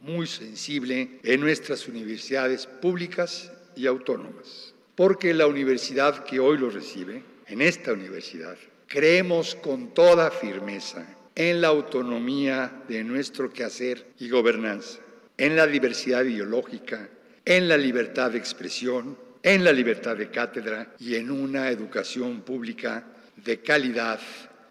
muy 0.00 0.26
sensible 0.26 1.18
en 1.22 1.40
nuestras 1.40 1.88
universidades 1.88 2.66
públicas 2.66 3.52
y 3.76 3.86
autónomas, 3.86 4.74
porque 4.94 5.34
la 5.34 5.46
universidad 5.46 6.24
que 6.24 6.40
hoy 6.40 6.58
lo 6.58 6.70
recibe, 6.70 7.22
en 7.46 7.60
esta 7.60 7.92
universidad, 7.92 8.56
creemos 8.86 9.54
con 9.54 9.92
toda 9.92 10.30
firmeza 10.30 11.06
en 11.34 11.60
la 11.60 11.68
autonomía 11.68 12.82
de 12.88 13.04
nuestro 13.04 13.52
quehacer 13.52 14.06
y 14.18 14.28
gobernanza, 14.28 15.00
en 15.36 15.56
la 15.56 15.66
diversidad 15.66 16.24
ideológica, 16.24 17.08
en 17.44 17.68
la 17.68 17.76
libertad 17.76 18.30
de 18.30 18.38
expresión, 18.38 19.18
en 19.42 19.64
la 19.64 19.72
libertad 19.72 20.16
de 20.16 20.30
cátedra 20.30 20.94
y 20.98 21.16
en 21.16 21.30
una 21.30 21.68
educación 21.68 22.40
pública 22.42 23.04
de 23.36 23.60
calidad 23.60 24.20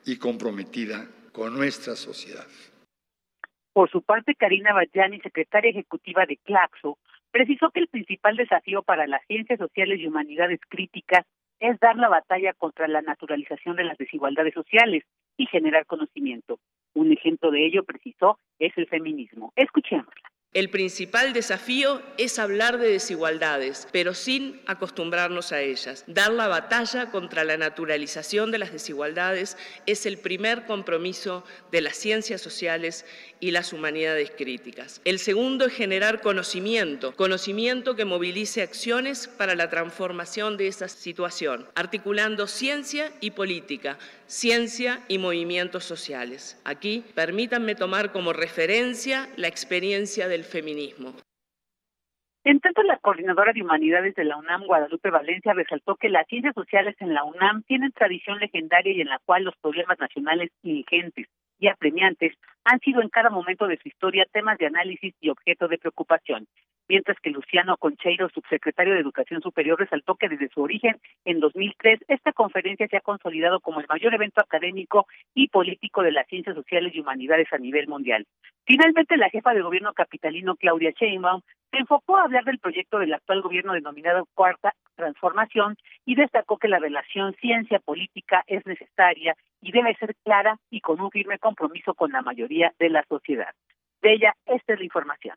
y 0.06 0.16
comprometida 0.16 1.08
con 1.32 1.54
nuestra 1.54 1.96
sociedad. 1.96 2.48
Por 3.74 3.90
su 3.90 4.04
parte, 4.04 4.36
Karina 4.36 4.72
Bayani, 4.72 5.20
secretaria 5.20 5.72
ejecutiva 5.72 6.26
de 6.28 6.38
Claxo, 6.38 7.00
precisó 7.32 7.72
que 7.72 7.80
el 7.80 7.88
principal 7.88 8.38
desafío 8.38 8.84
para 8.84 9.08
las 9.08 9.26
ciencias 9.26 9.58
sociales 9.58 10.00
y 10.00 10.08
humanidades 10.08 10.60
críticas 10.70 11.26
es 11.60 11.80
dar 11.80 11.96
la 11.96 12.10
batalla 12.10 12.54
contra 12.54 12.88
la 12.88 13.02
naturalización 13.02 13.76
de 13.76 13.86
las 13.86 13.98
desigualdades 13.98 14.54
sociales 14.54 15.04
y 15.38 15.48
generar 15.48 15.88
conocimiento. 15.88 16.60
Un 16.94 17.12
ejemplo 17.12 17.50
de 17.50 17.66
ello, 17.66 17.84
precisó, 17.84 18.38
es 18.60 18.78
el 18.78 18.88
feminismo. 18.88 19.52
Escuchémosla. 19.56 20.33
El 20.54 20.70
principal 20.70 21.34
desafío 21.34 22.04
es 22.20 22.38
hablar 22.38 22.78
de 22.78 22.88
desigualdades, 22.88 23.88
pero 23.92 24.14
sin 24.14 24.62
acostumbrarnos 24.68 25.52
a 25.52 25.62
ellas. 25.62 26.04
Dar 26.06 26.32
la 26.32 26.48
batalla 26.48 27.10
contra 27.10 27.44
la 27.44 27.58
naturalización 27.58 28.52
de 28.52 28.60
las 28.60 28.72
desigualdades 28.72 29.58
es 29.88 30.06
el 30.06 30.20
primer 30.20 30.68
compromiso 30.68 31.44
de 31.72 31.82
las 31.82 31.98
ciencias 31.98 32.40
sociales 32.40 33.04
y 33.40 33.50
las 33.50 33.74
humanidades 33.74 34.32
críticas. 34.38 35.02
El 35.06 35.18
segundo 35.18 35.66
es 35.66 35.74
generar 35.74 36.22
conocimiento, 36.22 37.16
conocimiento 37.16 37.96
que 37.96 38.06
movilice 38.06 38.62
acciones 38.62 39.28
para 39.28 39.56
la 39.56 39.72
transformación 39.72 40.56
de 40.58 40.68
esa 40.68 40.88
situación, 40.88 41.68
articulando 41.74 42.46
ciencia 42.46 43.12
y 43.22 43.32
política, 43.32 43.98
ciencia 44.28 45.04
y 45.08 45.18
movimientos 45.18 45.84
sociales. 45.84 46.58
Aquí 46.64 47.04
permítanme 47.16 47.74
tomar 47.76 48.12
como 48.12 48.34
referencia 48.34 49.30
la 49.36 49.48
experiencia 49.48 50.28
del 50.28 50.43
feminismo. 50.44 51.14
En 52.46 52.60
tanto, 52.60 52.84
la 52.84 52.98
coordinadora 52.98 53.54
de 53.54 53.62
humanidades 53.62 54.16
de 54.16 54.26
la 54.26 54.36
UNAM, 54.36 54.66
Guadalupe 54.66 55.10
Valencia, 55.10 55.54
resaltó 55.54 55.96
que 55.96 56.10
las 56.10 56.28
ciencias 56.28 56.54
sociales 56.54 56.96
en 57.00 57.14
la 57.14 57.24
UNAM 57.24 57.64
tienen 57.64 57.94
tradición 57.94 58.38
legendaria 58.40 58.92
y 58.92 59.00
en 59.00 59.08
la 59.08 59.20
cual 59.26 59.46
los 59.46 59.56
problemas 59.58 59.98
nacionales 59.98 60.52
ingentes 60.62 61.28
y 61.60 61.68
apremiantes 61.68 62.34
han 62.66 62.80
sido 62.80 63.02
en 63.02 63.08
cada 63.08 63.30
momento 63.30 63.68
de 63.68 63.78
su 63.78 63.88
historia 63.88 64.28
temas 64.32 64.58
de 64.58 64.66
análisis 64.66 65.14
y 65.22 65.30
objeto 65.30 65.70
de 65.70 65.78
preocupación, 65.78 66.46
mientras 66.88 67.20
que 67.20 67.30
Luciano 67.30 67.78
Concheiro, 67.78 68.30
subsecretario 68.30 68.94
de 68.94 69.00
Educación 69.00 69.42
Superior, 69.42 69.80
resaltó 69.80 70.16
que 70.16 70.30
desde 70.30 70.50
su 70.50 70.62
origen 70.62 70.98
en 71.26 71.40
2003 71.40 72.00
esta 72.08 72.34
conferencia 72.34 72.88
se 72.88 72.98
ha 72.98 73.02
consolidado 73.02 73.60
como 73.60 73.80
el 73.80 73.88
mayor 73.88 74.14
evento 74.14 74.42
académico 74.42 75.08
y 75.34 75.48
político 75.50 76.04
de 76.04 76.12
las 76.12 76.28
ciencias 76.28 76.56
sociales 76.56 76.94
y 76.96 77.00
humanidades 77.00 77.48
a 77.52 77.58
nivel 77.58 77.88
mundial. 77.88 78.26
Finalmente, 78.66 79.18
la 79.18 79.30
jefa 79.30 79.54
de 79.54 79.62
gobierno 79.62 79.94
capitalino, 79.94 80.56
Claudia 80.56 80.92
Sheinbaum, 80.92 81.42
Se 81.72 81.80
enfocó 81.80 82.18
a 82.18 82.24
hablar 82.24 82.44
del 82.44 82.60
proyecto 82.60 83.00
del 83.00 83.14
actual 83.14 83.42
gobierno 83.42 83.74
denominado 83.74 84.28
Cuarta 84.36 84.74
Transformación 84.96 85.76
y 86.06 86.16
destacó 86.16 86.58
que 86.58 86.68
la 86.68 86.80
relación 86.80 87.34
ciencia-política 87.42 88.44
es 88.48 88.66
necesaria 88.66 89.36
y 89.60 89.72
debe 89.72 89.96
ser 89.96 90.16
clara 90.24 90.58
y 90.70 90.82
con 90.82 91.02
un 91.02 91.10
firme 91.10 91.40
compromiso 91.40 91.94
con 91.96 92.12
la 92.12 92.22
mayoría 92.22 92.74
de 92.78 92.90
la 92.90 93.04
sociedad. 93.10 93.54
De 94.02 94.14
ella, 94.14 94.36
esta 94.46 94.74
es 94.74 94.80
la 94.80 94.86
información. 94.86 95.36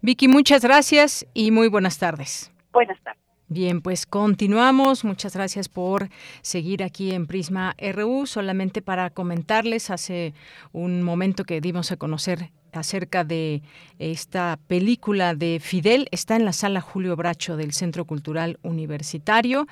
Vicky, 0.00 0.28
muchas 0.28 0.62
gracias 0.62 1.26
y 1.34 1.50
muy 1.50 1.68
buenas 1.68 1.98
tardes. 1.98 2.50
Buenas 2.72 3.00
tardes. 3.02 3.22
Bien, 3.50 3.80
pues 3.80 4.04
continuamos. 4.04 5.04
Muchas 5.04 5.34
gracias 5.34 5.70
por 5.70 6.10
seguir 6.42 6.82
aquí 6.82 7.12
en 7.12 7.26
Prisma 7.26 7.74
RU. 7.78 8.26
Solamente 8.26 8.82
para 8.82 9.08
comentarles, 9.08 9.90
hace 9.90 10.34
un 10.72 11.02
momento 11.02 11.44
que 11.44 11.62
dimos 11.62 11.90
a 11.90 11.96
conocer 11.96 12.50
acerca 12.72 13.24
de 13.24 13.62
esta 13.98 14.58
película 14.66 15.34
de 15.34 15.60
Fidel. 15.62 16.08
Está 16.10 16.36
en 16.36 16.44
la 16.44 16.52
sala 16.52 16.80
Julio 16.80 17.16
Bracho 17.16 17.56
del 17.56 17.72
Centro 17.72 18.04
Cultural 18.04 18.58
Universitario 18.62 19.66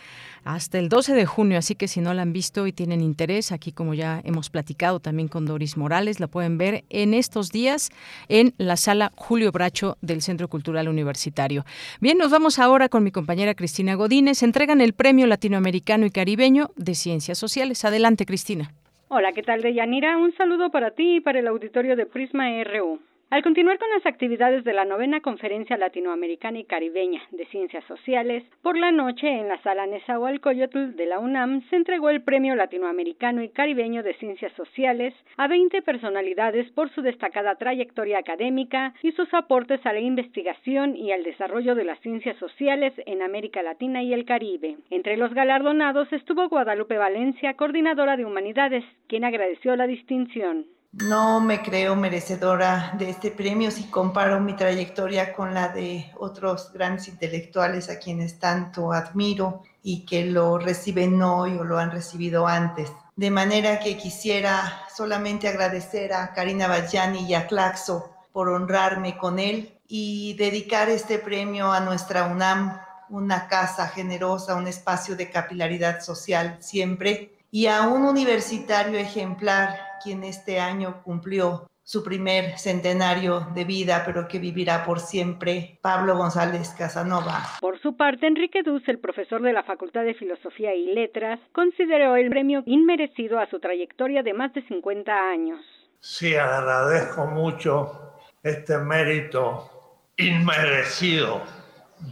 hasta 0.45 0.79
el 0.79 0.89
12 0.89 1.15
de 1.15 1.27
junio, 1.27 1.59
así 1.59 1.75
que 1.75 1.89
si 1.89 2.01
no 2.01 2.15
la 2.15 2.23
han 2.23 2.33
visto 2.33 2.67
y 2.67 2.73
tienen 2.73 3.01
interés, 3.01 3.53
aquí 3.53 3.73
como 3.73 3.95
ya 3.95 4.21
hemos 4.25 4.51
platicado 4.51 5.01
también 5.01 5.29
con 5.29 5.45
Doris 5.45 5.77
Morales, 5.77 6.21
la 6.21 6.29
pueden 6.29 6.59
ver 6.59 6.85
en 6.89 7.15
estos 7.15 7.51
días 7.51 7.91
en 8.29 8.55
la 8.59 8.77
sala 8.77 9.13
Julio 9.17 9.53
Bracho 9.53 9.99
del 10.01 10.23
Centro 10.23 10.49
Cultural 10.49 10.89
Universitario. 10.89 11.65
Bien, 12.01 12.19
nos 12.19 12.31
vamos 12.31 12.59
ahora 12.59 12.89
con 12.89 13.03
mi 13.03 13.11
compañera 13.11 13.55
Cristina 13.55 13.95
Godínez. 13.95 14.43
Entregan 14.43 14.81
el 14.81 14.93
Premio 14.93 15.27
Latinoamericano 15.27 16.07
y 16.07 16.11
Caribeño 16.11 16.71
de 16.77 16.95
Ciencias 16.95 17.39
Sociales. 17.39 17.85
Adelante, 17.85 18.27
Cristina. 18.27 18.73
Hola, 19.09 19.31
¿qué 19.31 19.45
tal, 19.45 19.63
Deyanira? 19.63 20.17
Un 20.17 20.35
saludo 20.37 20.71
para 20.71 20.91
ti 20.91 21.17
y 21.17 21.21
para 21.21 21.39
el 21.39 21.47
auditorio 21.47 21.95
de 21.95 22.07
Prisma 22.07 22.49
RU. 22.65 22.99
Al 23.29 23.43
continuar 23.43 23.77
con 23.81 23.91
las 23.91 24.07
actividades 24.07 24.63
de 24.63 24.73
la 24.73 24.85
novena 24.85 25.21
Conferencia 25.21 25.77
Latinoamericana 25.77 26.61
y 26.61 26.65
Caribeña 26.65 27.21
de 27.33 27.45
Ciencias 27.47 27.83
Sociales, 27.87 28.45
por 28.63 28.79
la 28.79 28.93
noche 28.93 29.27
en 29.27 29.49
la 29.49 29.61
sala 29.63 29.85
Nezahualcóyotl 29.85 30.95
de 30.95 31.07
la 31.07 31.19
UNAM 31.19 31.69
se 31.69 31.75
entregó 31.75 32.09
el 32.11 32.23
Premio 32.23 32.55
Latinoamericano 32.55 33.43
y 33.43 33.49
Caribeño 33.49 34.05
de 34.05 34.15
Ciencias 34.15 34.53
Sociales 34.53 35.13
a 35.39 35.49
20 35.49 35.83
personalidades 35.83 36.71
por 36.71 36.89
su 36.91 37.03
destacada 37.03 37.57
trayectoria 37.57 38.19
académica 38.19 38.95
y 39.03 39.11
sus 39.11 39.35
aportes 39.35 39.85
a 39.85 39.93
la 39.93 39.99
investigación 39.99 40.95
y 40.95 41.11
al 41.11 41.25
desarrollo 41.25 41.75
de 41.75 41.83
las 41.83 41.99
ciencias 42.03 42.37
sociales 42.37 42.93
en 43.07 43.23
América 43.23 43.61
Latina 43.61 44.05
y 44.05 44.15
el 44.15 44.25
Caribe. 44.25 44.77
Entre 44.91 45.17
los 45.17 45.35
galardonados 45.35 46.13
estuvo 46.13 46.49
Guadalupe 46.49 46.97
Valencia, 46.97 47.55
coordinadora 47.55 48.17
de 48.17 48.25
Humanidades, 48.25 48.85
quien 49.09 49.25
agradeció 49.25 49.75
la 49.75 49.89
distinción. 49.89 50.76
No 50.99 51.41
me 51.41 51.61
creo 51.61 51.95
merecedora 51.95 52.95
de 52.97 53.11
este 53.11 53.31
premio 53.31 53.71
si 53.71 53.85
comparo 53.85 54.41
mi 54.41 54.57
trayectoria 54.57 55.35
con 55.35 55.53
la 55.53 55.69
de 55.69 56.11
otros 56.17 56.73
grandes 56.73 57.09
intelectuales 57.09 57.91
a 57.91 57.99
quienes 57.99 58.39
tanto 58.39 58.95
admiro 58.95 59.63
y 59.83 60.07
que 60.07 60.25
lo 60.25 60.57
reciben 60.57 61.21
hoy 61.21 61.59
o 61.59 61.65
lo 61.65 61.79
han 61.79 61.91
recibido 61.91 62.47
antes. 62.47 62.91
De 63.15 63.31
manera 63.31 63.79
que 63.79 63.99
quisiera 63.99 64.85
solamente 64.95 65.49
agradecer 65.49 66.15
a 66.15 66.33
Karina 66.33 66.67
Bajani 66.67 67.27
y 67.27 67.35
a 67.35 67.47
Claxo 67.47 68.11
por 68.33 68.49
honrarme 68.49 69.19
con 69.19 69.39
él 69.39 69.79
y 69.87 70.33
dedicar 70.39 70.89
este 70.89 71.19
premio 71.19 71.73
a 71.73 71.81
nuestra 71.81 72.25
UNAM, 72.25 72.81
una 73.11 73.49
casa 73.49 73.89
generosa, 73.89 74.55
un 74.55 74.67
espacio 74.67 75.15
de 75.15 75.29
capilaridad 75.31 76.01
social 76.01 76.57
siempre, 76.61 77.36
y 77.57 77.69
a 77.69 77.89
un 77.89 78.05
universitario 78.05 78.99
ejemplar 78.99 79.71
quien 80.05 80.25
este 80.25 80.61
año 80.61 81.03
cumplió 81.03 81.67
su 81.83 82.05
primer 82.05 82.59
centenario 82.59 83.49
de 83.55 83.65
vida, 83.65 84.03
pero 84.05 84.29
que 84.29 84.39
vivirá 84.39 84.85
por 84.85 85.01
siempre, 85.01 85.79
Pablo 85.81 86.19
González 86.19 86.75
Casanova. 86.77 87.41
Por 87.63 87.81
su 87.81 87.97
parte, 87.97 88.27
Enrique 88.27 88.63
Duz, 88.63 88.87
el 88.89 88.99
profesor 88.99 89.41
de 89.41 89.55
la 89.55 89.63
Facultad 89.63 90.05
de 90.05 90.13
Filosofía 90.13 90.75
y 90.75 90.93
Letras, 90.93 91.41
consideró 91.53 92.17
el 92.17 92.29
premio 92.29 92.63
inmerecido 92.67 93.39
a 93.39 93.49
su 93.49 93.59
trayectoria 93.59 94.23
de 94.23 94.35
más 94.35 94.53
de 94.53 94.61
50 94.69 95.11
años. 95.11 95.59
Sí, 96.01 96.37
agradezco 96.37 97.25
mucho 97.25 98.19
este 98.43 98.77
mérito 98.77 100.03
inmerecido 100.19 101.41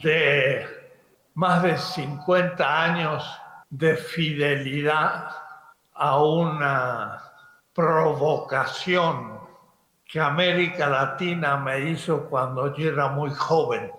de 0.02 0.64
más 1.34 1.62
de 1.62 1.76
50 1.76 2.82
años 2.82 3.43
de 3.76 3.97
fidelidad 3.97 5.35
a 5.95 6.23
una 6.23 7.21
provocación 7.75 9.40
que 10.04 10.21
América 10.21 10.87
Latina 10.87 11.57
me 11.57 11.90
hizo 11.90 12.28
cuando 12.28 12.73
yo 12.76 12.90
era 12.90 13.09
muy 13.09 13.35
joven, 13.35 13.90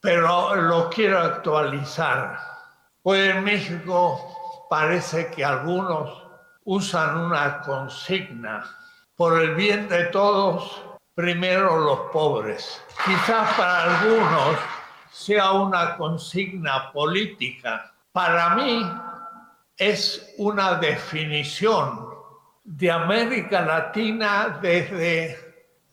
pero 0.00 0.56
lo 0.56 0.90
quiero 0.90 1.20
actualizar. 1.20 2.40
Hoy 3.04 3.20
en 3.20 3.44
México 3.44 4.66
parece 4.68 5.30
que 5.30 5.44
algunos 5.44 6.10
usan 6.64 7.16
una 7.16 7.60
consigna, 7.60 8.64
por 9.14 9.40
el 9.40 9.54
bien 9.54 9.88
de 9.88 10.06
todos, 10.06 10.82
primero 11.14 11.78
los 11.78 12.00
pobres. 12.10 12.82
Quizás 13.04 13.54
para 13.54 13.94
algunos 13.94 14.58
sea 15.12 15.52
una 15.52 15.96
consigna 15.96 16.90
política. 16.90 17.93
Para 18.14 18.54
mí 18.54 18.80
es 19.76 20.36
una 20.38 20.76
definición 20.76 21.98
de 22.62 22.88
América 22.88 23.62
Latina 23.62 24.60
desde 24.62 25.36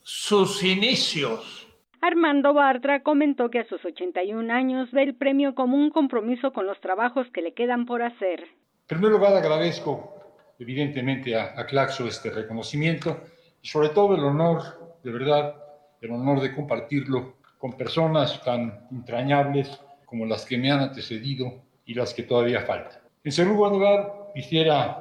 sus 0.02 0.62
inicios. 0.62 1.66
Armando 2.00 2.54
Bartra 2.54 3.02
comentó 3.02 3.50
que 3.50 3.58
a 3.58 3.68
sus 3.68 3.84
81 3.84 4.54
años 4.54 4.92
ve 4.92 5.02
el 5.02 5.16
premio 5.16 5.56
como 5.56 5.76
un 5.76 5.90
compromiso 5.90 6.52
con 6.52 6.64
los 6.64 6.80
trabajos 6.80 7.26
que 7.34 7.42
le 7.42 7.54
quedan 7.54 7.86
por 7.86 8.02
hacer. 8.02 8.42
En 8.42 8.86
primer 8.86 9.10
lugar, 9.10 9.34
agradezco 9.34 10.14
evidentemente 10.60 11.34
a, 11.34 11.58
a 11.58 11.66
Claxo 11.66 12.06
este 12.06 12.30
reconocimiento 12.30 13.20
y 13.60 13.66
sobre 13.66 13.88
todo 13.88 14.14
el 14.14 14.22
honor, 14.22 15.00
de 15.02 15.10
verdad, 15.10 15.56
el 16.00 16.12
honor 16.12 16.40
de 16.40 16.54
compartirlo 16.54 17.38
con 17.58 17.72
personas 17.72 18.40
tan 18.44 18.86
entrañables 18.92 19.80
como 20.06 20.24
las 20.24 20.46
que 20.46 20.56
me 20.56 20.70
han 20.70 20.78
antecedido 20.78 21.71
y 21.84 21.94
las 21.94 22.14
que 22.14 22.22
todavía 22.22 22.62
faltan. 22.62 23.00
En 23.24 23.32
segundo 23.32 23.70
lugar, 23.70 24.30
quisiera 24.34 24.98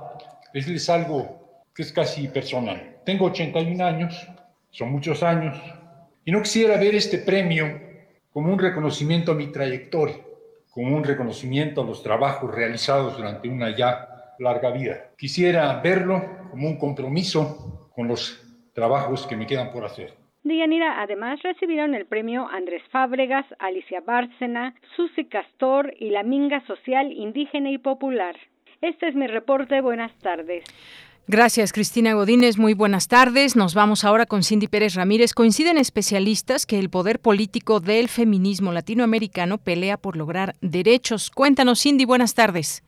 decirles 0.53 0.89
algo 0.89 1.65
que 1.73 1.81
es 1.81 1.91
casi 1.91 2.27
personal. 2.27 2.97
Tengo 3.05 3.25
81 3.25 3.83
años, 3.83 4.27
son 4.69 4.91
muchos 4.91 5.23
años, 5.23 5.57
y 6.23 6.31
no 6.31 6.41
quisiera 6.41 6.77
ver 6.77 6.95
este 6.95 7.17
premio 7.17 7.79
como 8.31 8.53
un 8.53 8.59
reconocimiento 8.59 9.31
a 9.31 9.35
mi 9.35 9.47
trayectoria, 9.47 10.17
como 10.69 10.95
un 10.95 11.03
reconocimiento 11.03 11.81
a 11.81 11.85
los 11.85 12.03
trabajos 12.03 12.53
realizados 12.53 13.17
durante 13.17 13.49
una 13.49 13.75
ya 13.75 14.35
larga 14.39 14.71
vida. 14.71 15.11
Quisiera 15.17 15.73
verlo 15.81 16.23
como 16.49 16.67
un 16.67 16.77
compromiso 16.77 17.89
con 17.95 18.07
los 18.07 18.41
trabajos 18.73 19.27
que 19.27 19.35
me 19.35 19.47
quedan 19.47 19.71
por 19.71 19.85
hacer. 19.85 20.20
Dianira, 20.43 21.01
además 21.01 21.39
recibieron 21.43 21.93
el 21.93 22.07
premio 22.07 22.47
Andrés 22.47 22.81
Fábregas, 22.91 23.45
Alicia 23.59 24.01
Bárcena, 24.01 24.73
Susi 24.95 25.25
Castor 25.25 25.93
y 25.99 26.09
la 26.09 26.23
Minga 26.23 26.65
Social 26.65 27.11
Indígena 27.11 27.69
y 27.69 27.77
Popular. 27.77 28.35
Este 28.81 29.07
es 29.07 29.15
mi 29.15 29.27
reporte. 29.27 29.81
Buenas 29.81 30.11
tardes. 30.19 30.63
Gracias, 31.27 31.71
Cristina 31.71 32.13
Godínez. 32.13 32.57
Muy 32.57 32.73
buenas 32.73 33.07
tardes. 33.07 33.55
Nos 33.55 33.75
vamos 33.75 34.03
ahora 34.03 34.25
con 34.25 34.41
Cindy 34.41 34.67
Pérez 34.67 34.95
Ramírez. 34.95 35.33
Coinciden 35.33 35.77
especialistas 35.77 36.65
que 36.65 36.79
el 36.79 36.89
poder 36.89 37.19
político 37.19 37.79
del 37.79 38.09
feminismo 38.09 38.71
latinoamericano 38.71 39.59
pelea 39.59 39.97
por 39.97 40.17
lograr 40.17 40.55
derechos. 40.61 41.29
Cuéntanos, 41.29 41.81
Cindy. 41.81 42.05
Buenas 42.05 42.33
tardes. 42.33 42.83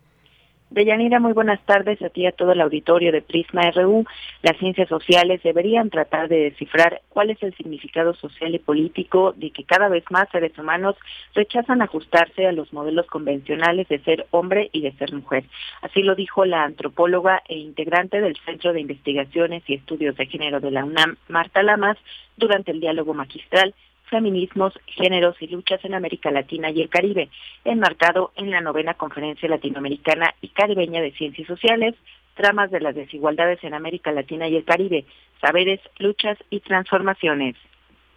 Deyanira, 0.70 1.20
muy 1.20 1.34
buenas 1.34 1.64
tardes 1.66 2.02
a 2.02 2.10
ti 2.10 2.22
y 2.22 2.26
a 2.26 2.32
todo 2.32 2.52
el 2.52 2.62
auditorio 2.62 3.12
de 3.12 3.22
Prisma 3.22 3.70
RU. 3.72 4.06
Las 4.42 4.58
ciencias 4.58 4.90
sociales 4.90 5.42
deberían 5.44 5.92
tratar 5.92 6.28
de 6.28 6.46
descifrar 6.46 7.02
cuál 7.10 7.30
es 7.30 7.42
el 7.44 7.56
significado 7.56 8.16
social 8.16 8.56
y 8.56 8.60
político 8.60 9.34
de 9.38 9.52
que 9.52 9.66
cada 9.66 9.88
vez 9.88 10.04
más 10.10 10.28
seres 10.32 10.58
humanos 10.58 10.96
rechazan 11.36 11.82
ajustarse 11.82 12.48
a 12.48 12.52
los 12.52 12.74
modelos 12.74 13.06
convencionales 13.06 13.88
de 13.88 14.00
ser 14.00 14.26
hombre 14.32 14.70
y 14.72 14.82
de 14.82 14.94
ser 14.94 15.14
mujer. 15.14 15.44
Así 15.82 16.02
lo 16.02 16.16
dijo 16.16 16.44
la 16.44 16.64
antropóloga 16.64 17.44
e 17.48 17.58
integrante 17.58 18.20
del 18.20 18.36
Centro 18.38 18.74
de 18.74 18.82
Investigaciones 18.82 19.64
y 19.68 19.76
Estudios 19.76 20.16
de 20.18 20.26
Género 20.26 20.60
de 20.60 20.72
la 20.72 20.86
UNAM, 20.86 21.18
Marta 21.28 21.62
Lamas, 21.62 21.98
durante 22.36 22.72
el 22.72 22.80
diálogo 22.80 23.14
magistral 23.14 23.76
feminismos, 24.10 24.74
géneros 24.86 25.36
y 25.42 25.48
luchas 25.48 25.84
en 25.84 25.94
América 25.94 26.32
Latina 26.32 26.70
y 26.70 26.82
el 26.82 26.90
Caribe, 26.90 27.30
enmarcado 27.66 28.32
en 28.36 28.52
la 28.52 28.62
novena 28.62 28.94
Conferencia 28.94 29.50
Latinoamericana 29.50 30.34
y 30.42 30.50
Caribeña 30.50 31.02
de 31.02 31.12
Ciencias 31.12 31.48
Sociales, 31.48 31.96
tramas 32.36 32.72
de 32.72 32.80
las 32.80 32.96
desigualdades 32.96 33.64
en 33.64 33.74
América 33.74 34.12
Latina 34.12 34.48
y 34.48 34.56
el 34.56 34.66
Caribe, 34.66 35.06
saberes, 35.42 35.80
luchas 36.00 36.38
y 36.50 36.60
transformaciones. 36.60 37.56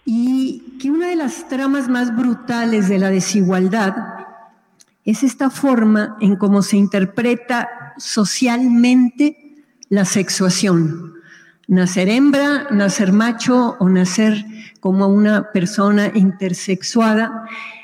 Y 0.04 0.78
que 0.80 0.90
una 0.90 1.08
de 1.08 1.16
las 1.16 1.48
tramas 1.48 1.88
más 1.88 2.14
brutales 2.16 2.88
de 2.88 2.98
la 2.98 3.10
desigualdad 3.10 3.94
es 5.04 5.22
esta 5.22 5.50
forma 5.50 6.16
en 6.20 6.36
cómo 6.36 6.62
se 6.62 6.76
interpreta 6.76 7.94
socialmente 7.96 9.36
la 9.88 10.04
sexuación, 10.04 11.14
nacer 11.68 12.08
hembra, 12.08 12.68
nacer 12.70 13.12
macho 13.12 13.76
o 13.78 13.88
nacer 13.88 14.44
como 14.86 15.08
una 15.08 15.50
persona 15.50 16.12
intersexuada, 16.14 17.42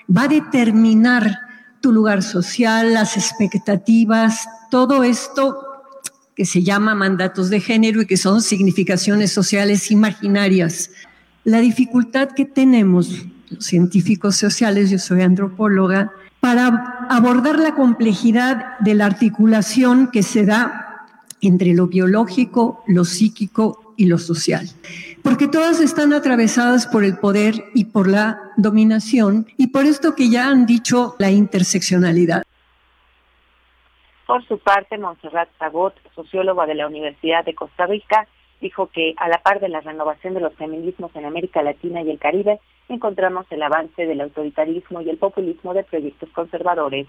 va 0.09 0.23
a 0.23 0.29
determinar 0.29 1.37
tu 1.81 1.91
lugar 1.91 2.23
social, 2.23 2.95
las 2.95 3.17
expectativas, 3.17 4.47
todo 4.71 5.03
esto 5.03 5.59
que 6.37 6.45
se 6.45 6.63
llama 6.63 6.95
mandatos 6.95 7.51
de 7.51 7.59
género 7.59 8.03
y 8.03 8.07
que 8.07 8.17
son 8.17 8.41
significaciones 8.41 9.33
sociales 9.33 9.91
imaginarias. 9.91 10.91
La 11.43 11.59
dificultad 11.59 12.29
que 12.37 12.45
tenemos 12.45 13.27
los 13.51 13.65
científicos 13.65 14.37
sociales, 14.37 14.89
yo 14.89 15.01
soy 15.01 15.23
antropóloga, 15.23 16.13
para 16.39 17.07
abordar 17.11 17.59
la 17.59 17.75
complejidad 17.75 18.79
de 18.79 18.95
la 18.95 19.07
articulación 19.07 20.09
que 20.13 20.23
se 20.23 20.47
da 20.47 21.09
entre 21.41 21.75
lo 21.75 21.89
biológico, 21.89 22.85
lo 22.87 23.05
psíquico 23.05 23.82
y 23.97 24.07
lo 24.07 24.19
social. 24.19 24.67
Porque 25.23 25.49
todas 25.49 25.81
están 25.81 26.13
atravesadas 26.13 26.87
por 26.87 27.05
el 27.05 27.19
poder 27.19 27.55
y 27.75 27.87
por 27.87 28.09
la 28.09 28.39
dominación 28.57 29.47
y 29.57 29.69
por 29.69 29.85
esto 29.85 30.15
que 30.15 30.31
ya 30.31 30.49
han 30.49 30.67
dicho 30.67 31.15
la 31.19 31.31
interseccionalidad. 31.31 32.43
Por 34.27 34.47
su 34.47 34.59
parte, 34.59 34.99
Montserrat 34.99 35.49
Sabot, 35.59 35.95
socióloga 36.15 36.67
de 36.67 36.75
la 36.75 36.87
Universidad 36.87 37.45
de 37.45 37.55
Costa 37.55 37.87
Rica, 37.87 38.27
dijo 38.61 38.87
que 38.87 39.15
a 39.17 39.29
la 39.29 39.43
par 39.43 39.61
de 39.61 39.69
la 39.69 39.81
renovación 39.81 40.35
de 40.35 40.41
los 40.41 40.55
feminismos 40.55 41.11
en 41.15 41.27
América 41.27 41.63
Latina 41.63 42.03
y 42.03 42.11
el 42.11 42.19
Caribe, 42.19 42.61
encontramos 42.89 43.47
el 43.51 43.63
avance 43.63 44.07
del 44.07 44.21
autoritarismo 44.21 45.03
y 45.03 45.11
el 45.11 45.19
populismo 45.19 45.75
de 45.75 45.85
proyectos 45.85 46.31
conservadores 46.31 47.07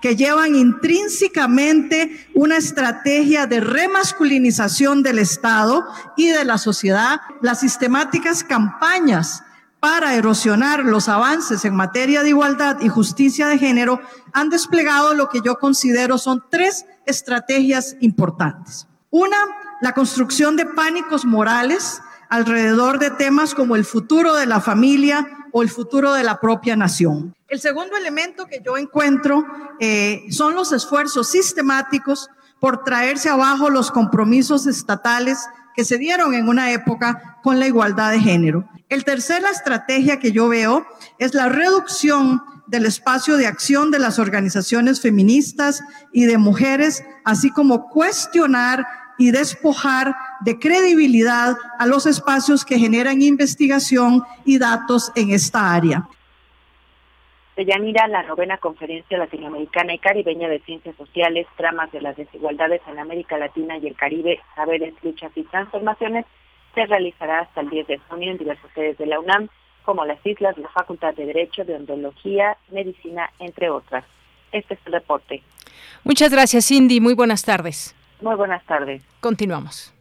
que 0.00 0.16
llevan 0.16 0.54
intrínsecamente 0.54 2.28
una 2.34 2.56
estrategia 2.56 3.46
de 3.46 3.60
remasculinización 3.60 5.02
del 5.02 5.18
Estado 5.18 5.86
y 6.16 6.28
de 6.28 6.44
la 6.44 6.58
sociedad, 6.58 7.20
las 7.42 7.60
sistemáticas 7.60 8.44
campañas 8.44 9.42
para 9.80 10.14
erosionar 10.14 10.84
los 10.84 11.08
avances 11.08 11.64
en 11.64 11.74
materia 11.74 12.22
de 12.22 12.28
igualdad 12.28 12.78
y 12.80 12.88
justicia 12.88 13.48
de 13.48 13.58
género 13.58 14.00
han 14.32 14.50
desplegado 14.50 15.14
lo 15.14 15.28
que 15.28 15.40
yo 15.44 15.58
considero 15.58 16.18
son 16.18 16.44
tres 16.50 16.84
estrategias 17.06 17.96
importantes. 18.00 18.86
Una, 19.10 19.38
la 19.80 19.92
construcción 19.92 20.56
de 20.56 20.66
pánicos 20.66 21.24
morales 21.24 22.02
alrededor 22.28 22.98
de 22.98 23.10
temas 23.10 23.54
como 23.54 23.74
el 23.74 23.84
futuro 23.84 24.34
de 24.34 24.46
la 24.46 24.60
familia 24.60 25.26
o 25.52 25.62
el 25.62 25.68
futuro 25.68 26.12
de 26.12 26.22
la 26.22 26.40
propia 26.40 26.76
nación. 26.76 27.34
El 27.48 27.60
segundo 27.60 27.96
elemento 27.96 28.46
que 28.46 28.62
yo 28.64 28.76
encuentro 28.76 29.44
eh, 29.80 30.24
son 30.30 30.54
los 30.54 30.72
esfuerzos 30.72 31.28
sistemáticos 31.28 32.28
por 32.60 32.84
traerse 32.84 33.28
abajo 33.28 33.70
los 33.70 33.90
compromisos 33.90 34.66
estatales 34.66 35.38
que 35.74 35.84
se 35.84 35.98
dieron 35.98 36.34
en 36.34 36.48
una 36.48 36.72
época 36.72 37.38
con 37.42 37.58
la 37.58 37.66
igualdad 37.66 38.12
de 38.12 38.20
género. 38.20 38.68
El 38.88 39.04
tercera 39.04 39.50
estrategia 39.50 40.18
que 40.18 40.32
yo 40.32 40.48
veo 40.48 40.86
es 41.18 41.34
la 41.34 41.48
reducción 41.48 42.42
del 42.66 42.86
espacio 42.86 43.36
de 43.36 43.46
acción 43.46 43.90
de 43.90 43.98
las 43.98 44.18
organizaciones 44.18 45.00
feministas 45.00 45.82
y 46.12 46.26
de 46.26 46.38
mujeres, 46.38 47.02
así 47.24 47.50
como 47.50 47.88
cuestionar 47.88 48.86
y 49.20 49.32
despojar 49.32 50.16
de 50.40 50.58
credibilidad 50.58 51.54
a 51.78 51.84
los 51.84 52.06
espacios 52.06 52.64
que 52.64 52.78
generan 52.78 53.20
investigación 53.20 54.22
y 54.46 54.58
datos 54.58 55.12
en 55.14 55.30
esta 55.30 55.74
área. 55.74 56.08
Yanira, 57.54 58.08
la 58.08 58.22
novena 58.22 58.56
conferencia 58.56 59.18
latinoamericana 59.18 59.92
y 59.92 59.98
caribeña 59.98 60.48
de 60.48 60.60
ciencias 60.60 60.96
sociales, 60.96 61.46
tramas 61.58 61.92
de 61.92 62.00
las 62.00 62.16
desigualdades 62.16 62.80
en 62.88 62.98
América 62.98 63.36
Latina 63.36 63.76
y 63.76 63.88
el 63.88 63.94
Caribe, 63.94 64.40
saberes, 64.56 64.94
luchas 65.02 65.30
y 65.34 65.42
transformaciones, 65.42 66.24
se 66.74 66.86
realizará 66.86 67.40
hasta 67.40 67.60
el 67.60 67.68
10 67.68 67.88
de 67.88 67.98
junio 68.08 68.30
en 68.30 68.38
diversas 68.38 68.70
sedes 68.74 68.96
de 68.96 69.04
la 69.04 69.20
UNAM, 69.20 69.50
como 69.84 70.06
las 70.06 70.24
islas, 70.24 70.56
la 70.56 70.70
Facultad 70.70 71.14
de 71.14 71.26
Derecho, 71.26 71.62
de 71.66 71.74
Odontología, 71.74 72.56
Medicina, 72.70 73.30
entre 73.38 73.68
otras. 73.68 74.02
Este 74.50 74.72
es 74.72 74.80
el 74.86 74.94
reporte. 74.94 75.42
Muchas 76.04 76.32
gracias, 76.32 76.68
Cindy. 76.68 77.00
Muy 77.00 77.12
buenas 77.12 77.44
tardes. 77.44 77.94
Muy 78.20 78.36
buenas 78.36 78.64
tardes. 78.66 79.02
Continuamos. 79.20 79.92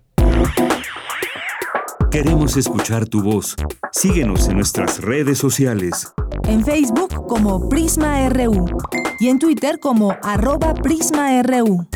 Queremos 2.11 2.57
escuchar 2.57 3.07
tu 3.07 3.21
voz. 3.21 3.55
Síguenos 3.91 4.47
en 4.49 4.55
nuestras 4.55 5.01
redes 5.01 5.37
sociales. 5.37 6.11
En 6.45 6.65
Facebook 6.65 7.27
como 7.27 7.69
Prisma 7.69 8.27
RU 8.29 8.65
y 9.19 9.29
en 9.29 9.37
Twitter 9.37 9.79
como 9.79 10.15
arroba 10.23 10.73
PrismaRU. 10.73 11.87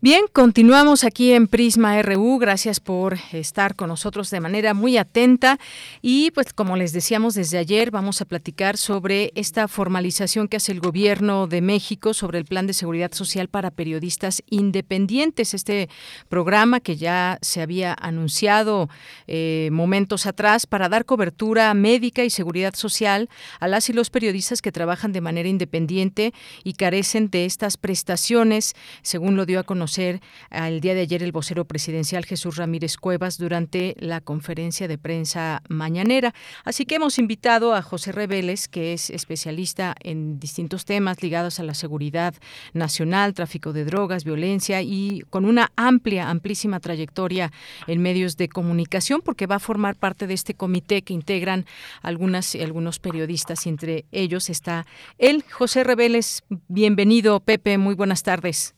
Bien, 0.00 0.26
continuamos 0.32 1.02
aquí 1.02 1.32
en 1.32 1.48
Prisma 1.48 2.00
RU. 2.02 2.38
Gracias 2.38 2.78
por 2.78 3.18
estar 3.32 3.74
con 3.74 3.88
nosotros 3.88 4.30
de 4.30 4.38
manera 4.38 4.72
muy 4.72 4.96
atenta. 4.96 5.58
Y 6.02 6.30
pues 6.30 6.52
como 6.52 6.76
les 6.76 6.92
decíamos 6.92 7.34
desde 7.34 7.58
ayer, 7.58 7.90
vamos 7.90 8.20
a 8.20 8.24
platicar 8.24 8.76
sobre 8.76 9.32
esta 9.34 9.66
formalización 9.66 10.46
que 10.46 10.58
hace 10.58 10.70
el 10.70 10.78
gobierno 10.78 11.48
de 11.48 11.62
México 11.62 12.14
sobre 12.14 12.38
el 12.38 12.44
Plan 12.44 12.68
de 12.68 12.74
Seguridad 12.74 13.10
Social 13.10 13.48
para 13.48 13.72
Periodistas 13.72 14.44
Independientes. 14.48 15.52
Este 15.52 15.88
programa 16.28 16.78
que 16.78 16.94
ya 16.94 17.38
se 17.42 17.60
había 17.60 17.92
anunciado 18.00 18.88
eh, 19.26 19.68
momentos 19.72 20.26
atrás 20.26 20.68
para 20.68 20.88
dar 20.88 21.06
cobertura 21.06 21.74
médica 21.74 22.22
y 22.22 22.30
seguridad 22.30 22.76
social 22.76 23.28
a 23.58 23.66
las 23.66 23.90
y 23.90 23.94
los 23.94 24.10
periodistas 24.10 24.62
que 24.62 24.70
trabajan 24.70 25.10
de 25.10 25.22
manera 25.22 25.48
independiente 25.48 26.32
y 26.62 26.74
carecen 26.74 27.30
de 27.30 27.46
estas 27.46 27.76
prestaciones, 27.76 28.76
según 29.02 29.34
lo 29.34 29.44
dio 29.44 29.58
a 29.58 29.64
conocer 29.64 29.87
el 29.96 30.80
día 30.80 30.94
de 30.94 31.00
ayer 31.00 31.22
el 31.22 31.32
vocero 31.32 31.64
presidencial 31.64 32.26
Jesús 32.26 32.56
Ramírez 32.56 32.96
Cuevas 32.96 33.38
durante 33.38 33.94
la 33.98 34.20
conferencia 34.20 34.88
de 34.88 34.98
prensa 34.98 35.62
mañanera. 35.68 36.34
Así 36.64 36.84
que 36.84 36.96
hemos 36.96 37.18
invitado 37.18 37.74
a 37.74 37.80
José 37.80 38.12
Reveles, 38.12 38.68
que 38.68 38.92
es 38.92 39.08
especialista 39.08 39.94
en 40.00 40.38
distintos 40.38 40.84
temas 40.84 41.22
ligados 41.22 41.60
a 41.60 41.62
la 41.62 41.74
seguridad 41.74 42.34
nacional, 42.74 43.34
tráfico 43.34 43.72
de 43.72 43.84
drogas, 43.84 44.24
violencia 44.24 44.82
y 44.82 45.22
con 45.30 45.44
una 45.44 45.72
amplia, 45.76 46.28
amplísima 46.28 46.80
trayectoria 46.80 47.52
en 47.86 48.02
medios 48.02 48.36
de 48.36 48.48
comunicación, 48.48 49.22
porque 49.24 49.46
va 49.46 49.56
a 49.56 49.60
formar 49.60 49.96
parte 49.96 50.26
de 50.26 50.34
este 50.34 50.54
comité 50.54 51.02
que 51.02 51.14
integran 51.14 51.64
algunas 52.02 52.54
algunos 52.56 52.98
periodistas 52.98 53.66
y 53.66 53.70
entre 53.70 54.04
ellos 54.12 54.50
está 54.50 54.86
él, 55.18 55.44
José 55.50 55.84
Reveles. 55.84 56.44
Bienvenido, 56.68 57.40
Pepe. 57.40 57.78
Muy 57.78 57.94
buenas 57.94 58.22
tardes. 58.22 58.77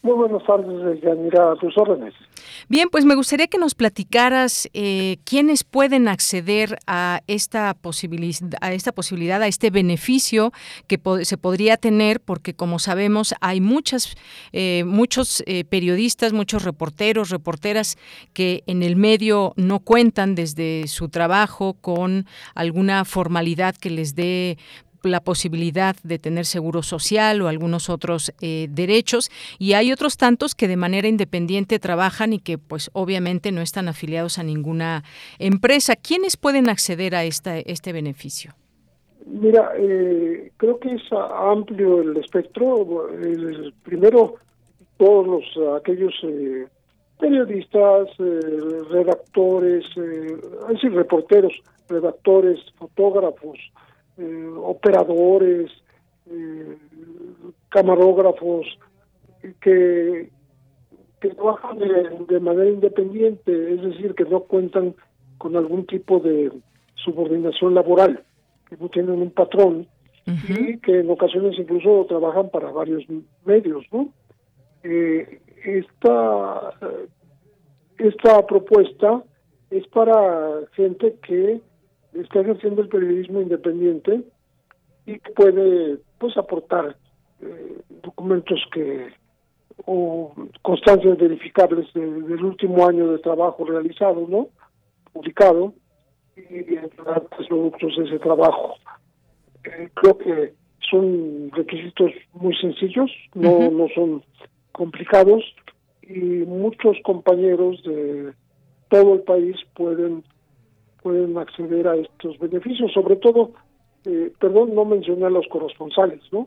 Muy 0.00 0.12
buenas 0.12 0.44
tardes, 0.46 1.00
Yanira, 1.02 1.52
a 1.52 1.56
tus 1.56 1.76
órdenes. 1.76 2.14
Bien, 2.68 2.88
pues 2.88 3.04
me 3.04 3.16
gustaría 3.16 3.48
que 3.48 3.58
nos 3.58 3.74
platicaras 3.74 4.68
eh, 4.72 5.16
quiénes 5.24 5.64
pueden 5.64 6.06
acceder 6.06 6.78
a 6.86 7.20
esta, 7.26 7.70
a 7.70 8.72
esta 8.72 8.92
posibilidad, 8.92 9.42
a 9.42 9.48
este 9.48 9.70
beneficio 9.70 10.52
que 10.86 11.00
se 11.24 11.36
podría 11.36 11.76
tener, 11.78 12.20
porque 12.20 12.54
como 12.54 12.78
sabemos 12.78 13.34
hay 13.40 13.60
muchas, 13.60 14.14
eh, 14.52 14.84
muchos 14.86 15.42
eh, 15.46 15.64
periodistas, 15.64 16.32
muchos 16.32 16.62
reporteros, 16.62 17.30
reporteras 17.30 17.96
que 18.32 18.62
en 18.66 18.84
el 18.84 18.94
medio 18.94 19.52
no 19.56 19.80
cuentan 19.80 20.36
desde 20.36 20.86
su 20.86 21.08
trabajo 21.08 21.74
con 21.74 22.26
alguna 22.54 23.04
formalidad 23.04 23.74
que 23.74 23.90
les 23.90 24.14
dé 24.14 24.58
la 25.02 25.20
posibilidad 25.20 25.96
de 26.02 26.18
tener 26.18 26.44
seguro 26.44 26.82
social 26.82 27.40
o 27.42 27.48
algunos 27.48 27.88
otros 27.88 28.32
eh, 28.40 28.66
derechos 28.70 29.30
y 29.58 29.74
hay 29.74 29.92
otros 29.92 30.16
tantos 30.16 30.54
que 30.54 30.68
de 30.68 30.76
manera 30.76 31.08
independiente 31.08 31.78
trabajan 31.78 32.32
y 32.32 32.38
que 32.38 32.58
pues 32.58 32.90
obviamente 32.92 33.52
no 33.52 33.60
están 33.60 33.88
afiliados 33.88 34.38
a 34.38 34.42
ninguna 34.42 35.04
empresa. 35.38 35.96
¿Quiénes 35.96 36.36
pueden 36.36 36.68
acceder 36.68 37.14
a 37.14 37.24
esta, 37.24 37.58
este 37.58 37.92
beneficio? 37.92 38.54
Mira, 39.26 39.72
eh, 39.76 40.52
creo 40.56 40.78
que 40.78 40.94
es 40.94 41.02
amplio 41.12 42.00
el 42.00 42.16
espectro. 42.16 43.08
primero, 43.82 44.36
todos 44.96 45.26
los 45.26 45.76
aquellos 45.76 46.14
eh, 46.22 46.66
periodistas, 47.18 48.08
redactores, 48.90 49.84
es 49.96 50.68
decir, 50.68 50.92
reporteros, 50.92 51.52
redactores, 51.88 52.60
fotógrafos, 52.78 53.58
eh, 54.18 54.50
operadores, 54.56 55.70
eh, 56.26 56.76
camarógrafos 57.68 58.66
que, 59.60 60.30
que 61.20 61.28
trabajan 61.30 61.78
de, 61.78 62.40
manera 62.40 62.68
independiente, 62.68 63.74
es 63.74 63.82
decir, 63.82 64.14
que 64.14 64.24
no 64.24 64.40
cuentan 64.40 64.94
con 65.38 65.56
algún 65.56 65.86
tipo 65.86 66.18
de 66.18 66.52
subordinación 66.96 67.74
laboral, 67.74 68.24
que 68.68 68.76
no 68.76 68.88
tienen 68.88 69.22
un 69.22 69.30
patrón 69.30 69.86
y 70.26 70.76
que 70.78 71.00
en 71.00 71.10
ocasiones 71.10 71.58
incluso 71.58 72.04
trabajan 72.06 72.50
para 72.50 72.70
varios 72.70 73.04
medios, 73.46 73.86
¿no? 73.90 74.12
Eh, 74.82 75.40
esta, 75.64 76.74
esta 77.96 78.46
propuesta 78.46 79.22
es 79.70 79.86
para 79.88 80.60
gente 80.72 81.16
que 81.26 81.60
está 82.22 82.40
ejerciendo 82.40 82.82
el 82.82 82.88
periodismo 82.88 83.40
independiente 83.40 84.22
y 85.06 85.18
que 85.18 85.30
puede 85.32 85.98
pues 86.18 86.36
aportar 86.36 86.96
eh, 87.40 87.78
documentos 88.02 88.60
que 88.72 89.08
o 89.86 90.34
constancias 90.62 91.16
verificables 91.18 91.86
del 91.94 92.44
último 92.44 92.86
año 92.86 93.12
de 93.12 93.18
trabajo 93.18 93.64
realizado, 93.64 94.26
¿no? 94.28 94.48
Publicado 95.12 95.72
y 96.36 96.74
entregar 96.74 97.22
los 97.38 97.48
productos 97.48 97.96
de 97.96 98.04
ese 98.04 98.18
trabajo. 98.18 98.74
Eh, 99.64 99.88
creo 99.94 100.18
que 100.18 100.54
son 100.90 101.50
requisitos 101.52 102.10
muy 102.32 102.56
sencillos, 102.56 103.10
no, 103.34 103.70
no 103.70 103.86
son 103.94 104.22
complicados 104.72 105.44
y 106.02 106.18
muchos 106.18 106.96
compañeros 107.04 107.82
de 107.82 108.32
todo 108.88 109.14
el 109.14 109.20
país 109.20 109.56
pueden 109.74 110.24
pueden 111.08 111.38
acceder 111.38 111.88
a 111.88 111.96
estos 111.96 112.38
beneficios, 112.38 112.92
sobre 112.92 113.16
todo, 113.16 113.52
eh, 114.04 114.30
perdón, 114.38 114.74
no 114.74 114.84
mencioné 114.84 115.24
a 115.24 115.30
los 115.30 115.46
corresponsales, 115.48 116.20
¿no? 116.30 116.46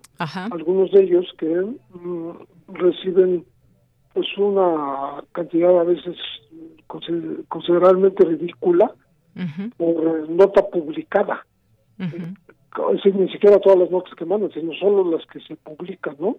Algunos 0.51 0.91
de 0.91 1.01
ellos 1.01 1.25
que 1.39 1.47
mm, 1.49 2.31
reciben 2.67 3.43
pues 4.13 4.27
una 4.37 5.23
cantidad 5.31 5.79
a 5.79 5.83
veces 5.83 6.15
considerablemente 7.47 8.23
ridícula 8.23 8.93
por 9.77 10.29
nota 10.29 10.61
publicada. 10.69 11.43
Es 11.97 13.15
ni 13.15 13.29
siquiera 13.29 13.57
todas 13.59 13.79
las 13.79 13.89
notas 13.89 14.13
que 14.13 14.25
mandan, 14.25 14.51
sino 14.51 14.73
solo 14.73 15.09
las 15.09 15.25
que 15.25 15.39
se 15.39 15.55
publican, 15.55 16.17
¿no? 16.19 16.35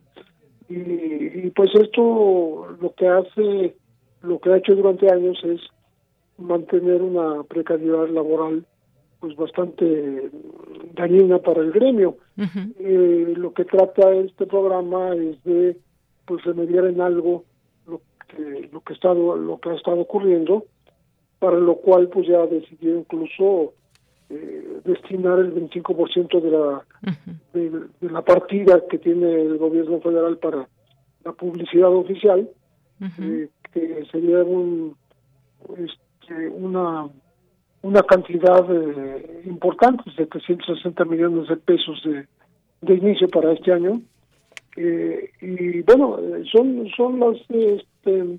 Y, 0.68 1.50
pues 1.50 1.70
esto 1.74 2.76
lo 2.80 2.94
que 2.94 3.08
hace, 3.08 3.74
lo 4.22 4.38
que 4.38 4.50
ha 4.52 4.58
hecho 4.58 4.76
durante 4.76 5.10
años 5.10 5.42
es 5.42 5.60
mantener 6.38 7.02
una 7.02 7.42
precariedad 7.44 8.08
laboral 8.08 8.64
pues 9.22 9.36
bastante 9.36 10.30
dañina 10.94 11.38
para 11.38 11.60
el 11.60 11.70
gremio. 11.70 12.16
Eh, 12.80 13.34
lo 13.36 13.54
que 13.54 13.64
trata 13.64 14.12
este 14.14 14.46
programa 14.46 15.14
es 15.14 15.42
de 15.44 15.76
pues 16.26 16.42
remediar 16.44 16.86
en 16.86 17.00
algo 17.00 17.44
lo 17.86 18.00
que 18.26 18.68
lo 18.72 18.80
que 18.80 18.92
ha 18.92 18.96
estado 18.96 19.36
lo 19.36 19.60
que 19.60 19.70
ha 19.70 19.74
estado 19.74 20.00
ocurriendo, 20.00 20.64
para 21.38 21.56
lo 21.56 21.76
cual 21.76 22.08
pues 22.08 22.26
ya 22.26 22.44
decidió 22.46 22.98
incluso 22.98 23.74
eh, 24.28 24.80
destinar 24.84 25.38
el 25.38 25.54
25% 25.54 26.40
de 26.40 26.50
la 26.50 26.84
de, 27.52 28.10
la 28.10 28.22
partida 28.22 28.82
que 28.90 28.98
tiene 28.98 29.40
el 29.40 29.56
gobierno 29.56 30.00
federal 30.00 30.36
para 30.38 30.68
la 31.24 31.32
publicidad 31.32 31.94
oficial 31.94 32.50
eh, 33.20 33.48
que 33.72 34.04
sería 34.10 34.42
un 34.42 34.96
este, 35.78 36.01
una 36.30 37.08
una 37.82 38.02
cantidad 38.02 38.64
eh, 38.70 39.42
importante 39.44 40.04
de 40.16 40.26
360 40.26 41.04
millones 41.04 41.48
de 41.48 41.56
pesos 41.56 42.00
de, 42.04 42.26
de 42.80 42.94
inicio 42.94 43.28
para 43.28 43.52
este 43.52 43.72
año. 43.72 44.00
Y 44.76 45.82
bueno 45.82 46.18
son 46.50 46.88
son 46.96 47.18
los 47.18 47.38
este, 47.50 48.38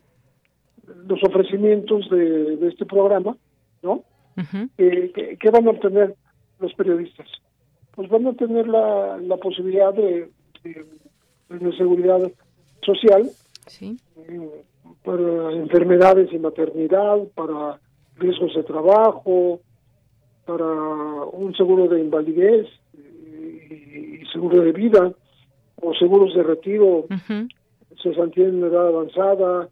los 1.07 1.23
ofrecimientos 1.23 2.09
de, 2.09 2.57
de 2.57 2.67
este 2.69 2.85
programa 2.85 3.35
no 3.83 4.03
eh, 4.77 5.37
¿qué, 5.39 5.49
van 5.49 5.67
a 5.67 5.71
obtener 5.71 6.15
los 6.59 6.73
periodistas? 6.73 7.27
Pues 7.95 8.09
van 8.09 8.27
a 8.27 8.33
tener 8.33 8.67
la, 8.67 9.17
la 9.17 9.37
posibilidad 9.37 9.93
de, 9.93 10.29
de, 10.63 11.77
seguridad 11.77 12.31
social. 12.81 13.29
Eh, 13.81 14.63
para 15.03 15.51
enfermedades 15.51 16.31
y 16.31 16.39
maternidad, 16.39 17.19
para 17.35 17.79
riesgos 18.15 18.53
de 18.55 18.63
trabajo, 18.63 19.59
para 20.45 20.65
un 20.65 21.53
seguro 21.55 21.87
de 21.87 22.01
invalidez 22.01 22.67
y, 22.93 24.25
seguro 24.31 24.61
de 24.61 24.71
vida, 24.71 25.11
o 25.81 25.93
seguros 25.95 26.33
de 26.33 26.43
retiro, 26.43 27.05
se 27.07 28.09
cesantía 28.09 28.47
en 28.47 28.63
edad 28.63 28.87
avanzada, 28.87 29.69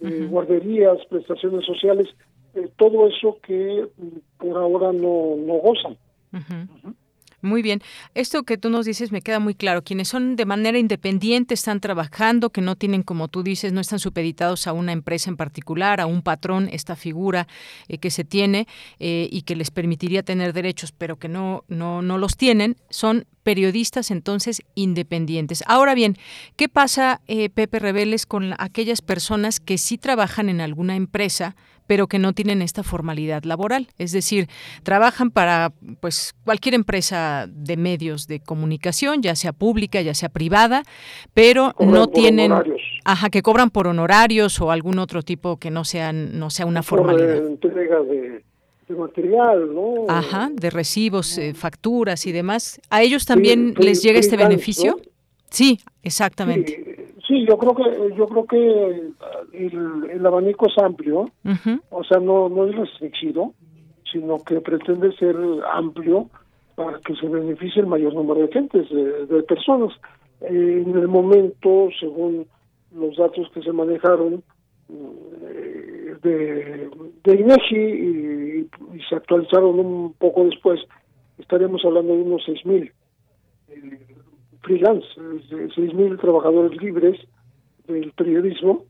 eh, 0.00 0.26
guarderías, 0.30 0.98
prestaciones 1.08 1.64
sociales. 1.66 2.08
Eh, 2.54 2.68
todo 2.76 3.06
eso 3.06 3.38
que 3.42 3.86
mm, 3.96 4.38
por 4.38 4.56
ahora 4.56 4.92
no, 4.92 5.36
no 5.36 5.54
gozan. 5.54 5.96
Muy 7.42 7.62
bien. 7.62 7.80
Esto 8.14 8.42
que 8.42 8.58
tú 8.58 8.68
nos 8.68 8.84
dices 8.84 9.12
me 9.12 9.22
queda 9.22 9.38
muy 9.38 9.54
claro. 9.54 9.82
Quienes 9.82 10.08
son 10.08 10.36
de 10.36 10.44
manera 10.44 10.78
independiente, 10.78 11.54
están 11.54 11.80
trabajando, 11.80 12.50
que 12.50 12.60
no 12.60 12.76
tienen, 12.76 13.02
como 13.02 13.28
tú 13.28 13.42
dices, 13.42 13.72
no 13.72 13.80
están 13.80 13.98
supeditados 13.98 14.66
a 14.66 14.72
una 14.72 14.92
empresa 14.92 15.30
en 15.30 15.36
particular, 15.36 16.00
a 16.00 16.06
un 16.06 16.22
patrón, 16.22 16.68
esta 16.70 16.96
figura 16.96 17.48
eh, 17.88 17.98
que 17.98 18.10
se 18.10 18.24
tiene 18.24 18.66
eh, 18.98 19.28
y 19.30 19.42
que 19.42 19.56
les 19.56 19.70
permitiría 19.70 20.22
tener 20.22 20.52
derechos, 20.52 20.92
pero 20.92 21.18
que 21.18 21.28
no, 21.28 21.64
no, 21.68 22.02
no 22.02 22.18
los 22.18 22.36
tienen, 22.36 22.76
son 22.90 23.26
periodistas 23.42 24.10
entonces 24.10 24.62
independientes. 24.74 25.64
Ahora 25.66 25.94
bien, 25.94 26.18
¿qué 26.56 26.68
pasa, 26.68 27.22
Pepe 27.26 27.78
Rebeles, 27.78 28.26
con 28.26 28.54
aquellas 28.58 29.00
personas 29.00 29.60
que 29.60 29.78
sí 29.78 29.96
trabajan 29.96 30.50
en 30.50 30.60
alguna 30.60 30.94
empresa, 30.94 31.56
pero 31.90 32.06
que 32.06 32.20
no 32.20 32.32
tienen 32.34 32.62
esta 32.62 32.84
formalidad 32.84 33.42
laboral. 33.42 33.88
Es 33.98 34.12
decir, 34.12 34.46
trabajan 34.84 35.32
para 35.32 35.72
pues 35.98 36.36
cualquier 36.44 36.76
empresa 36.76 37.48
de 37.50 37.76
medios 37.76 38.28
de 38.28 38.38
comunicación, 38.38 39.22
ya 39.22 39.34
sea 39.34 39.52
pública, 39.52 40.00
ya 40.00 40.14
sea 40.14 40.28
privada, 40.28 40.84
pero 41.34 41.74
no 41.80 42.06
tienen 42.06 42.52
ajá, 43.04 43.28
que 43.28 43.42
cobran 43.42 43.70
por 43.70 43.88
honorarios 43.88 44.60
o 44.60 44.70
algún 44.70 45.00
otro 45.00 45.24
tipo 45.24 45.56
que 45.56 45.72
no 45.72 45.84
sean 45.84 46.38
no 46.38 46.48
sea 46.50 46.64
una 46.64 46.84
formalidad. 46.84 47.44
entrega 47.44 48.00
de, 48.02 48.44
material, 48.96 49.74
¿no? 49.74 50.04
Ajá, 50.06 50.48
de 50.52 50.70
recibos, 50.70 51.38
eh, 51.38 51.54
facturas 51.54 52.24
y 52.24 52.30
demás. 52.30 52.80
¿A 52.88 53.02
ellos 53.02 53.26
también 53.26 53.74
les 53.78 54.00
llega 54.00 54.20
este 54.20 54.36
beneficio? 54.36 55.00
Sí, 55.50 55.80
exactamente. 56.04 56.84
Sí, 56.84 56.89
yo 57.46 57.58
creo 57.58 57.74
que 57.74 58.14
yo 58.16 58.26
creo 58.26 58.44
que 58.46 59.12
el, 59.52 60.26
abanico 60.26 60.66
es 60.66 60.78
amplio, 60.78 61.30
o 61.90 62.04
sea, 62.04 62.18
no 62.18 62.48
no 62.48 62.66
es 62.66 62.74
restringido, 62.76 63.52
sino 64.10 64.38
que 64.38 64.60
pretende 64.60 65.12
ser 65.16 65.36
amplio 65.72 66.28
para 66.74 66.98
que 67.00 67.14
se 67.16 67.28
beneficie 67.28 67.82
el 67.82 67.88
mayor 67.88 68.14
número 68.14 68.40
de 68.40 68.52
gentes, 68.52 68.88
de, 68.90 69.42
personas. 69.42 69.92
en 70.40 70.96
el 70.96 71.08
momento, 71.08 71.88
según 71.98 72.46
los 72.94 73.16
datos 73.16 73.48
que 73.52 73.62
se 73.62 73.72
manejaron 73.72 74.42
eh, 74.88 76.16
de, 76.22 76.90
de 77.24 77.34
INEGI 77.34 77.76
y, 77.76 78.68
se 79.08 79.16
actualizaron 79.16 79.78
un 79.78 80.12
poco 80.14 80.44
después, 80.44 80.80
estaríamos 81.38 81.84
hablando 81.84 82.14
de 82.14 82.22
unos 82.22 82.42
6.000 82.46 82.92
eh, 83.68 84.09
freelance, 84.62 85.06
seis 85.74 85.94
mil 85.94 86.18
trabajadores 86.18 86.80
libres 86.80 87.18
del 87.86 88.12
periodismo, 88.12 88.84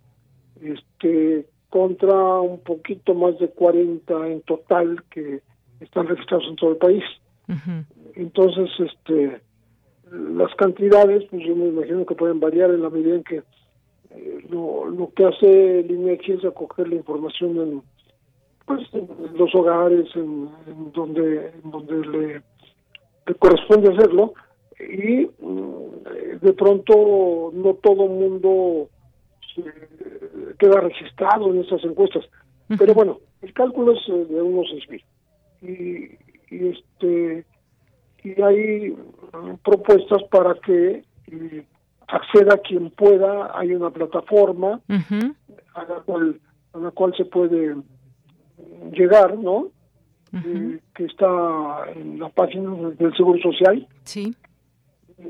este 0.61 1.47
contra 1.69 2.41
un 2.41 2.61
poquito 2.61 3.15
más 3.15 3.39
de 3.39 3.49
40 3.49 4.29
en 4.29 4.41
total 4.43 5.05
que 5.11 5.41
están 5.79 6.09
registrados 6.09 6.47
en 6.49 6.57
todo 6.57 6.73
el 6.73 6.77
país. 6.77 7.05
Entonces, 8.15 8.69
este 8.79 9.41
las 10.11 10.53
cantidades, 10.57 11.25
pues 11.31 11.47
yo 11.47 11.55
me 11.55 11.69
imagino 11.69 12.05
que 12.05 12.15
pueden 12.15 12.41
variar 12.41 12.71
en 12.71 12.83
la 12.83 12.91
medida 12.91 13.15
en 13.15 13.23
que 13.23 13.43
eh, 14.11 14.45
lo, 14.49 14.87
lo 14.87 15.13
que 15.15 15.25
hace 15.25 15.81
el 15.81 15.91
INEGI 15.91 16.33
es 16.33 16.45
acoger 16.45 16.89
la 16.89 16.97
información 16.97 17.57
en, 17.59 17.83
pues, 18.67 18.81
en 18.93 19.39
los 19.39 19.55
hogares, 19.55 20.09
en, 20.17 20.51
donde, 20.93 21.53
en 21.63 21.71
donde 21.71 22.07
le, 22.09 22.43
le 23.27 23.35
corresponde 23.39 23.93
hacerlo, 23.93 24.35
y 24.89 25.31
mm, 25.41 26.41
de 26.41 26.53
pronto 26.55 27.51
no 27.53 27.75
todo 27.75 28.07
mundo 28.07 28.89
queda 30.59 30.81
registrado 30.81 31.53
en 31.53 31.61
esas 31.61 31.83
encuestas. 31.85 32.25
Pero 32.79 32.95
bueno, 32.95 33.19
el 33.43 33.53
cálculo 33.53 33.93
es 33.93 34.09
eh, 34.09 34.27
de 34.27 34.43
unos 34.43 34.67
6.000. 34.67 35.05
Y, 35.63 36.55
y, 36.55 36.69
este, 36.69 37.45
y 38.23 38.43
hay 38.43 38.91
mm, 38.91 39.57
propuestas 39.65 40.23
para 40.31 40.55
que 40.55 41.05
eh, 41.27 41.65
acceda 42.07 42.59
quien 42.59 42.91
pueda. 42.91 43.59
Hay 43.59 43.75
una 43.75 43.91
plataforma 43.91 44.81
a, 45.75 45.85
la 45.85 45.97
cual, 46.05 46.41
a 46.73 46.79
la 46.79 46.91
cual 46.93 47.15
se 47.17 47.25
puede 47.25 47.77
llegar, 48.93 49.37
¿no? 49.37 49.69
Eh, 50.33 50.79
que 50.95 51.07
está 51.07 51.91
en 51.97 52.21
la 52.21 52.29
página 52.29 52.91
del 52.91 53.17
Seguro 53.17 53.41
Social. 53.43 53.89
Sí 54.05 54.33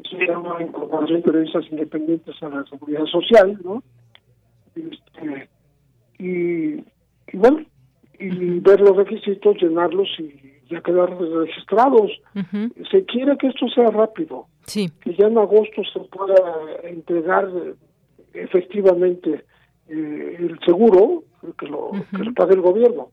se 0.09 0.27
llama 0.27 0.63
Incorporación 0.63 1.21
de 1.21 1.27
Periodistas 1.27 1.65
Independientes 1.71 2.43
a 2.43 2.49
la 2.49 2.65
Seguridad 2.65 3.05
Social, 3.07 3.59
¿no? 3.65 3.83
Este, 4.75 5.49
y, 6.19 6.85
y, 7.33 7.37
bueno, 7.37 7.65
y 8.19 8.61
ver 8.61 8.81
los 8.81 8.97
requisitos, 8.97 9.57
llenarlos 9.61 10.09
y 10.19 10.61
ya 10.71 10.81
quedar 10.81 11.11
registrados. 11.19 12.11
Se 12.91 13.05
quiere 13.05 13.37
que 13.37 13.49
esto 13.49 13.69
sea 13.69 13.89
rápido, 13.89 14.47
sí. 14.67 14.91
que 15.01 15.15
ya 15.15 15.27
en 15.27 15.39
agosto 15.39 15.83
se 15.93 16.01
pueda 16.01 16.37
entregar 16.85 17.49
efectivamente 18.33 19.45
eh, 19.89 20.37
el 20.39 20.59
seguro 20.65 21.25
que 21.59 21.67
lo, 21.67 21.91
que 22.17 22.25
lo 22.25 22.35
pague 22.35 22.55
el 22.55 22.61
gobierno. 22.61 23.11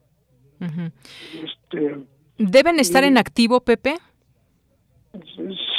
este, 0.60 1.98
¿Deben 2.38 2.78
estar 2.78 3.02
en 3.02 3.18
activo, 3.18 3.60
Pepe? 3.60 3.96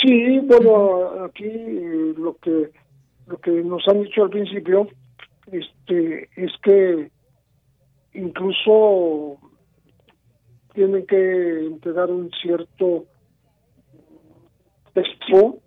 Sí, 0.01 0.39
bueno, 0.39 1.25
aquí 1.25 1.49
lo 2.17 2.35
que 2.35 2.71
lo 3.27 3.38
que 3.38 3.51
nos 3.63 3.88
han 3.88 4.01
dicho 4.01 4.23
al 4.23 4.29
principio 4.29 4.88
este, 5.51 6.29
es 6.35 6.51
que 6.63 7.12
incluso 8.13 9.38
tienen 10.73 11.05
que 11.05 11.65
entregar 11.67 12.09
un 12.09 12.31
cierto 12.41 13.05
testigo, 14.93 15.59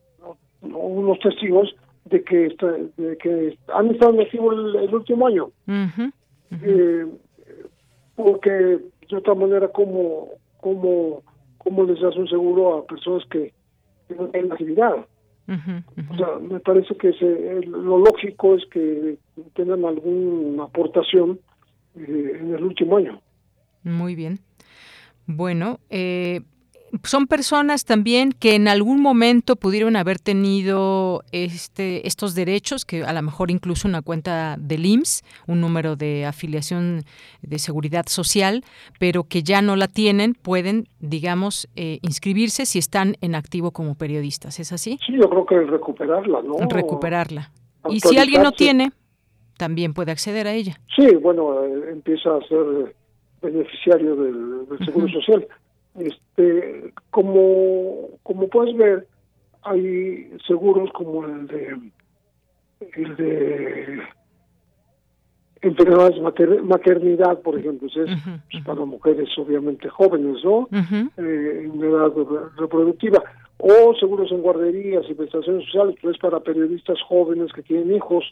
unos 0.63 1.19
testigos 1.21 1.75
de 2.07 2.25
que 2.25 2.57
de 2.97 3.17
que 3.19 3.59
han 3.69 3.91
estado 3.91 4.21
activos 4.21 4.55
el, 4.55 4.85
el, 4.85 4.95
último 4.95 5.27
año. 5.27 5.51
Eh, 6.63 7.07
porque 8.17 8.51
de 8.51 9.17
otra 9.17 9.35
manera, 9.35 9.69
como 9.69 10.29
como 10.59 11.23
cómo 11.59 11.85
les 11.85 12.01
das 12.01 12.17
un 12.17 12.29
seguro 12.29 12.79
a 12.79 12.87
personas 12.87 13.25
que, 13.31 13.53
no 14.11 14.29
tienen 14.29 14.53
actividad? 14.53 15.07
O 15.49 16.17
sea, 16.17 16.39
me 16.41 16.61
parece 16.61 16.95
que 16.97 17.13
lo 17.67 17.99
lógico 17.99 18.55
es 18.55 18.65
que 18.67 19.19
tengan 19.55 19.85
alguna 19.85 20.65
aportación 20.65 21.41
eh, 21.97 22.39
en 22.41 22.55
el 22.55 22.65
último 22.65 22.97
año. 22.97 23.21
Muy 23.83 24.15
bien. 24.15 24.39
Bueno, 25.27 25.79
eh, 25.91 26.41
son 27.05 27.27
personas 27.27 27.85
también 27.85 28.33
que 28.33 28.55
en 28.55 28.69
algún 28.69 29.01
momento 29.01 29.57
pudieron 29.57 29.97
haber 29.97 30.19
tenido 30.19 31.23
este, 31.33 32.07
estos 32.07 32.35
derechos, 32.35 32.85
que 32.85 33.03
a 33.03 33.13
lo 33.13 33.23
mejor 33.23 33.51
incluso 33.51 33.89
una 33.89 34.03
cuenta 34.03 34.57
del 34.59 34.85
IMSS, 34.87 35.23
un 35.47 35.61
número 35.61 35.97
de 35.97 36.27
afiliación 36.27 37.05
de 37.41 37.59
seguridad 37.59 38.07
social, 38.07 38.65
pero 38.99 39.25
que 39.25 39.43
ya 39.43 39.63
no 39.63 39.77
la 39.77 39.89
tienen, 39.89 40.35
pueden, 40.35 40.89
digamos, 41.01 41.69
eh, 41.77 41.99
inscribirse 42.03 42.67
si 42.67 42.79
están 42.79 43.17
en 43.21 43.35
activo 43.35 43.71
como 43.71 43.95
periodistas. 43.95 44.61
¿Es 44.61 44.73
así? 44.73 44.99
Sí, 45.07 45.15
yo 45.17 45.29
creo 45.31 45.47
que 45.47 45.61
recuperarla, 45.61 46.43
¿no? 46.43 46.57
Recuperarla. 46.69 47.51
Y 47.89 48.01
si 48.01 48.19
alguien 48.19 48.43
no 48.43 48.53
tiene, 48.53 48.93
también 49.57 49.95
puede 49.95 50.13
acceder 50.13 50.47
a 50.47 50.53
ella. 50.53 50.79
Sí, 50.95 51.07
bueno, 51.17 51.65
eh, 51.65 51.91
empieza 51.91 52.37
a 52.37 52.41
ser 52.47 52.95
beneficiario 53.43 54.15
del, 54.17 54.67
Seguro 54.85 55.09
Social. 55.09 55.47
Este, 55.95 56.93
como, 57.11 58.09
como 58.23 58.49
puedes 58.49 58.77
ver, 58.77 59.07
hay 59.63 60.31
seguros 60.47 60.91
como 60.93 61.25
el 61.25 61.47
de 61.47 61.77
el 62.95 63.17
de 63.17 64.03
enfermedades 65.63 66.21
maternidad, 66.65 67.41
por 67.41 67.59
ejemplo, 67.59 67.89
es 67.89 68.65
para 68.65 68.85
mujeres 68.85 69.29
obviamente 69.39 69.89
jóvenes, 69.89 70.45
¿no? 70.45 70.69
Eh, 70.73 71.71
en 71.73 71.83
edad 71.83 72.13
reproductiva. 72.57 73.23
O 73.59 73.95
seguros 73.95 74.33
en 74.33 74.43
guarderías 74.43 75.05
y 75.09 75.15
prestaciones 75.15 75.65
sociales, 75.67 75.95
pues 76.03 76.19
para 76.19 76.41
periodistas 76.41 76.99
jóvenes 77.03 77.53
que 77.53 77.63
tienen 77.63 77.95
hijos 77.95 78.25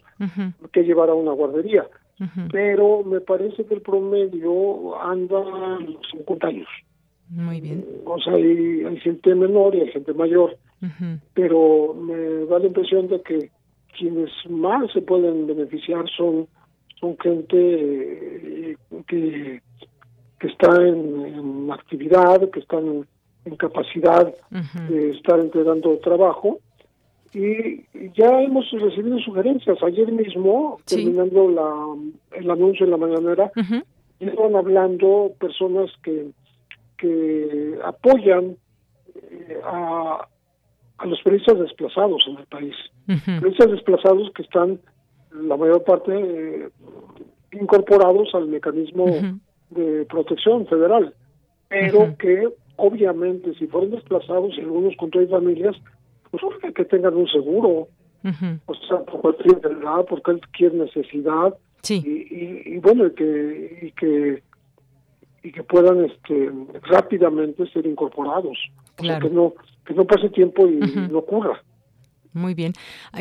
que 0.73 0.83
llevar 0.83 1.09
a 1.09 1.13
una 1.13 1.31
guardería. 1.31 1.87
Pero 2.51 3.03
me 3.03 3.21
parece 3.21 3.65
que 3.65 3.75
el 3.75 3.81
promedio 3.81 5.01
anda 5.01 5.39
en 5.79 5.93
los 5.93 6.09
50 6.11 6.47
años. 6.47 6.67
Muy 7.31 7.61
bien. 7.61 7.85
O 8.05 8.19
sea, 8.19 8.33
hay, 8.33 8.83
hay 8.83 8.97
gente 8.99 9.33
menor 9.33 9.73
y 9.75 9.81
hay 9.81 9.91
gente 9.91 10.13
mayor, 10.13 10.57
pero 11.33 11.93
me 11.93 12.45
da 12.45 12.59
la 12.59 12.67
impresión 12.67 13.07
de 13.07 13.21
que 13.21 13.49
quienes 13.97 14.29
más 14.49 14.91
se 14.91 15.01
pueden 15.01 15.47
beneficiar 15.47 16.05
son 16.09 16.47
son 17.01 17.17
gente 17.17 17.57
eh, 17.57 18.77
que, 19.07 19.61
que 20.39 20.47
está 20.47 20.69
en, 20.87 21.69
actividad, 21.71 22.49
que 22.51 22.59
están 22.59 23.07
en 23.45 23.55
capacidad 23.55 24.33
de 24.87 25.11
estar 25.11 25.39
entregando 25.39 25.97
trabajo. 25.97 26.59
Y 27.33 27.83
ya 28.13 28.41
hemos 28.41 28.69
recibido 28.71 29.17
sugerencias. 29.19 29.81
Ayer 29.81 30.11
mismo, 30.11 30.79
terminando 30.85 31.49
la, 31.49 32.37
el 32.37 32.51
anuncio 32.51 32.85
en 32.85 32.91
la 32.91 32.97
mañanera, 32.97 33.51
uh 33.55 33.81
hablando 34.55 35.31
personas 35.39 35.89
que 36.03 36.27
que 37.01 37.79
apoyan 37.83 38.57
eh, 39.15 39.59
a, 39.65 40.27
a, 40.99 41.05
los 41.07 41.19
periodistas 41.23 41.59
desplazados 41.59 42.23
en 42.27 42.37
el 42.37 42.45
país. 42.45 42.75
Periodistas 43.25 43.71
desplazados 43.71 44.31
que 44.35 44.43
están, 44.43 44.79
la 45.31 45.57
mayor 45.57 45.83
parte, 45.83 46.11
eh, 46.13 46.69
incorporados 47.53 48.29
al 48.35 48.47
mecanismo 48.47 49.07
de 49.71 50.05
protección 50.05 50.67
federal, 50.67 51.13
pero 51.67 52.15
que 52.17 52.47
obviamente 52.75 53.53
si 53.55 53.67
fueron 53.67 53.91
desplazados 53.91 54.55
y 54.57 54.61
algunos 54.61 54.95
con 54.97 55.09
tres 55.09 55.29
familias, 55.29 55.75
pues 56.29 56.43
que 56.75 56.85
tengan 56.85 57.15
un 57.15 57.27
seguro, 57.27 57.87
o 58.65 58.75
sea, 58.87 58.99
por 58.99 59.21
cualquier 59.21 59.55
enfermedad, 59.55 60.05
por 60.05 60.21
cualquier 60.21 60.75
necesidad, 60.75 61.55
y, 61.89 61.93
y, 61.95 62.61
y, 62.65 62.77
bueno, 62.77 63.07
y 63.07 63.11
que, 63.11 63.79
y 63.81 63.91
que 63.93 64.43
y 65.43 65.51
que 65.51 65.63
puedan 65.63 66.05
este, 66.05 66.51
rápidamente 66.83 67.67
ser 67.71 67.85
incorporados. 67.85 68.57
O 68.99 69.03
sea, 69.03 69.19
que 69.19 69.29
no, 69.29 69.53
que 69.85 69.93
no 69.93 70.05
pase 70.05 70.29
tiempo 70.29 70.67
y 70.67 70.75
no 71.09 71.19
ocurra. 71.19 71.61
Muy 72.33 72.53
bien. 72.53 72.73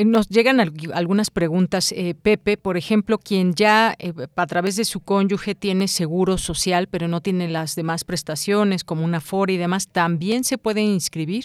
Nos 0.07 0.29
llegan 0.29 0.61
algunas 0.61 1.31
preguntas. 1.31 1.93
Eh, 1.93 2.15
Pepe, 2.15 2.57
por 2.57 2.77
ejemplo, 2.77 3.19
quien 3.19 3.55
ya 3.55 3.95
eh, 3.99 4.13
a 4.37 4.47
través 4.47 4.77
de 4.77 4.85
su 4.85 5.01
cónyuge 5.01 5.55
tiene 5.57 5.89
seguro 5.89 6.39
social, 6.39 6.87
pero 6.89 7.09
no 7.09 7.21
tiene 7.21 7.49
las 7.49 7.75
demás 7.75 8.05
prestaciones 8.05 8.85
como 8.85 9.05
una 9.05 9.21
FOR 9.21 9.51
y 9.51 9.57
demás, 9.57 9.89
¿también 9.89 10.45
se 10.45 10.59
puede 10.59 10.83
inscribir? 10.83 11.45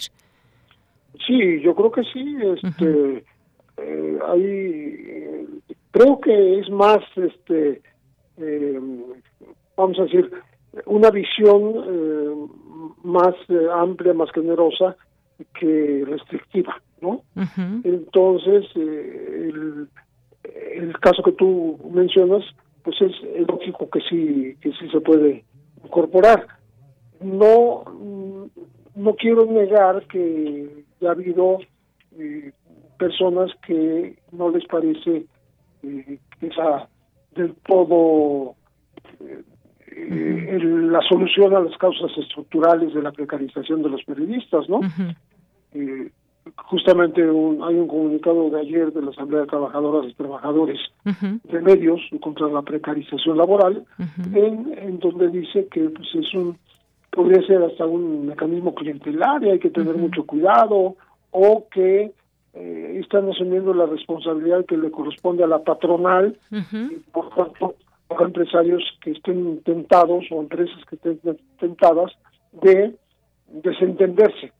Sí, 1.26 1.60
yo 1.60 1.74
creo 1.74 1.90
que 1.90 2.02
sí. 2.04 2.36
Este, 2.62 3.24
eh, 3.78 4.18
hay, 4.28 5.46
creo 5.90 6.20
que 6.20 6.60
es 6.60 6.70
más, 6.70 7.00
este, 7.16 7.82
vamos 9.76 9.98
a 9.98 10.02
decir, 10.02 10.30
una 10.84 11.10
visión 11.10 11.74
eh, 11.88 12.46
más 13.02 13.34
eh, 13.48 13.66
amplia, 13.72 14.12
más 14.12 14.30
generosa 14.32 14.96
que 15.58 16.04
restrictiva, 16.06 16.80
¿no? 17.00 17.22
Entonces, 17.84 18.64
eh, 18.74 19.50
el, 19.50 19.88
el, 20.74 20.98
caso 21.00 21.22
que 21.22 21.32
tú 21.32 21.78
mencionas, 21.92 22.44
pues 22.82 22.96
es, 23.00 23.12
lógico 23.46 23.88
que 23.90 24.00
sí, 24.08 24.56
que 24.60 24.72
sí 24.72 24.88
se 24.90 25.00
puede 25.00 25.44
incorporar. 25.84 26.46
No, 27.20 27.84
no 28.94 29.14
quiero 29.14 29.46
negar 29.46 30.06
que 30.06 30.84
ya 31.00 31.08
ha 31.08 31.12
habido 31.12 31.58
personas 32.98 33.50
que 33.66 34.18
no 34.32 34.50
les 34.50 34.66
parece 34.66 35.26
esa 36.40 36.88
del 37.34 37.54
todo 37.66 38.56
eh, 39.98 40.58
la 40.62 41.00
solución 41.08 41.56
a 41.56 41.60
las 41.60 41.76
causas 41.78 42.10
estructurales 42.18 42.92
de 42.92 43.02
la 43.02 43.12
precarización 43.12 43.82
de 43.82 43.88
los 43.88 44.04
periodistas, 44.04 44.68
¿no? 44.68 44.80
Eh, 45.72 46.10
justamente 46.54 47.22
hay 47.22 47.28
un 47.28 47.88
comunicado 47.88 48.50
de 48.50 48.60
ayer 48.60 48.92
de 48.92 49.00
la 49.00 49.10
Asamblea 49.10 49.40
de 49.40 49.46
Trabajadoras 49.46 50.10
y 50.10 50.14
Trabajadores 50.14 50.78
de 51.04 51.60
Medios 51.62 52.00
contra 52.20 52.46
la 52.48 52.60
precarización 52.60 53.38
laboral, 53.38 53.84
en, 54.34 54.98
donde 54.98 55.28
dice 55.28 55.66
que 55.68 55.88
pues, 55.88 56.08
es 56.14 56.34
un 56.34 56.58
podría 57.10 57.40
ser 57.46 57.62
hasta 57.62 57.86
un 57.86 58.26
mecanismo 58.26 58.74
clientelar 58.74 59.42
y 59.42 59.48
hay 59.48 59.58
que 59.58 59.70
tener 59.70 59.96
mucho 59.96 60.26
cuidado, 60.26 60.96
o 61.30 61.66
que 61.70 62.12
eh, 62.52 63.00
están 63.02 63.30
asumiendo 63.30 63.72
la 63.72 63.86
responsabilidad 63.86 64.66
que 64.66 64.76
le 64.76 64.90
corresponde 64.90 65.42
a 65.42 65.46
la 65.46 65.60
patronal, 65.60 66.38
y 66.50 66.96
por 67.12 67.30
tanto 67.30 67.74
empresarios 68.08 68.82
que 69.00 69.12
estén 69.12 69.62
tentados 69.62 70.24
o 70.30 70.40
empresas 70.40 70.84
que 70.88 70.96
estén 70.96 71.38
tentadas 71.58 72.12
de 72.62 72.94
desentenderse 73.48 74.52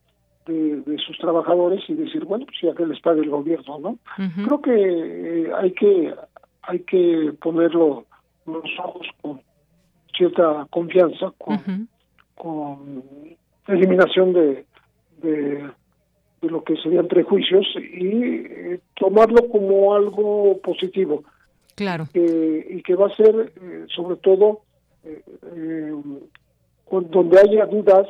de, 0.47 0.97
sus 1.05 1.19
trabajadores 1.19 1.83
y 1.89 1.95
decir, 1.95 2.25
bueno, 2.25 2.47
pues 2.47 2.59
ya 2.63 2.75
que 2.75 2.87
les 2.87 3.01
pague 3.01 3.21
el 3.21 3.31
gobierno, 3.31 3.79
¿no? 3.79 3.99
Creo 4.45 4.61
que 4.61 5.47
eh, 5.47 5.53
hay 5.57 5.73
que 5.73 6.15
hay 6.63 6.81
que 6.81 7.33
ponerlo 7.41 8.05
los 8.47 8.65
ojos 8.79 9.07
con 9.21 9.41
cierta 10.17 10.67
confianza, 10.71 11.33
con, 11.39 11.89
con 12.35 13.05
eliminación 13.69 14.33
de, 14.33 14.67
de, 15.23 15.71
lo 16.43 16.63
que 16.63 16.77
serían 16.77 17.09
prejuicios 17.09 17.67
y 17.77 18.07
eh, 18.07 18.81
tomarlo 18.95 19.49
como 19.49 19.95
algo 19.95 20.59
positivo 20.63 21.25
Claro. 21.77 22.07
y 22.15 22.83
que 22.83 22.95
va 22.95 23.07
a 23.07 23.15
ser, 23.15 23.53
eh, 23.61 23.85
sobre 23.95 24.17
todo, 24.17 24.63
eh, 25.05 25.23
eh, 25.55 25.93
donde 26.91 27.39
haya 27.39 27.67
dudas, 27.67 28.09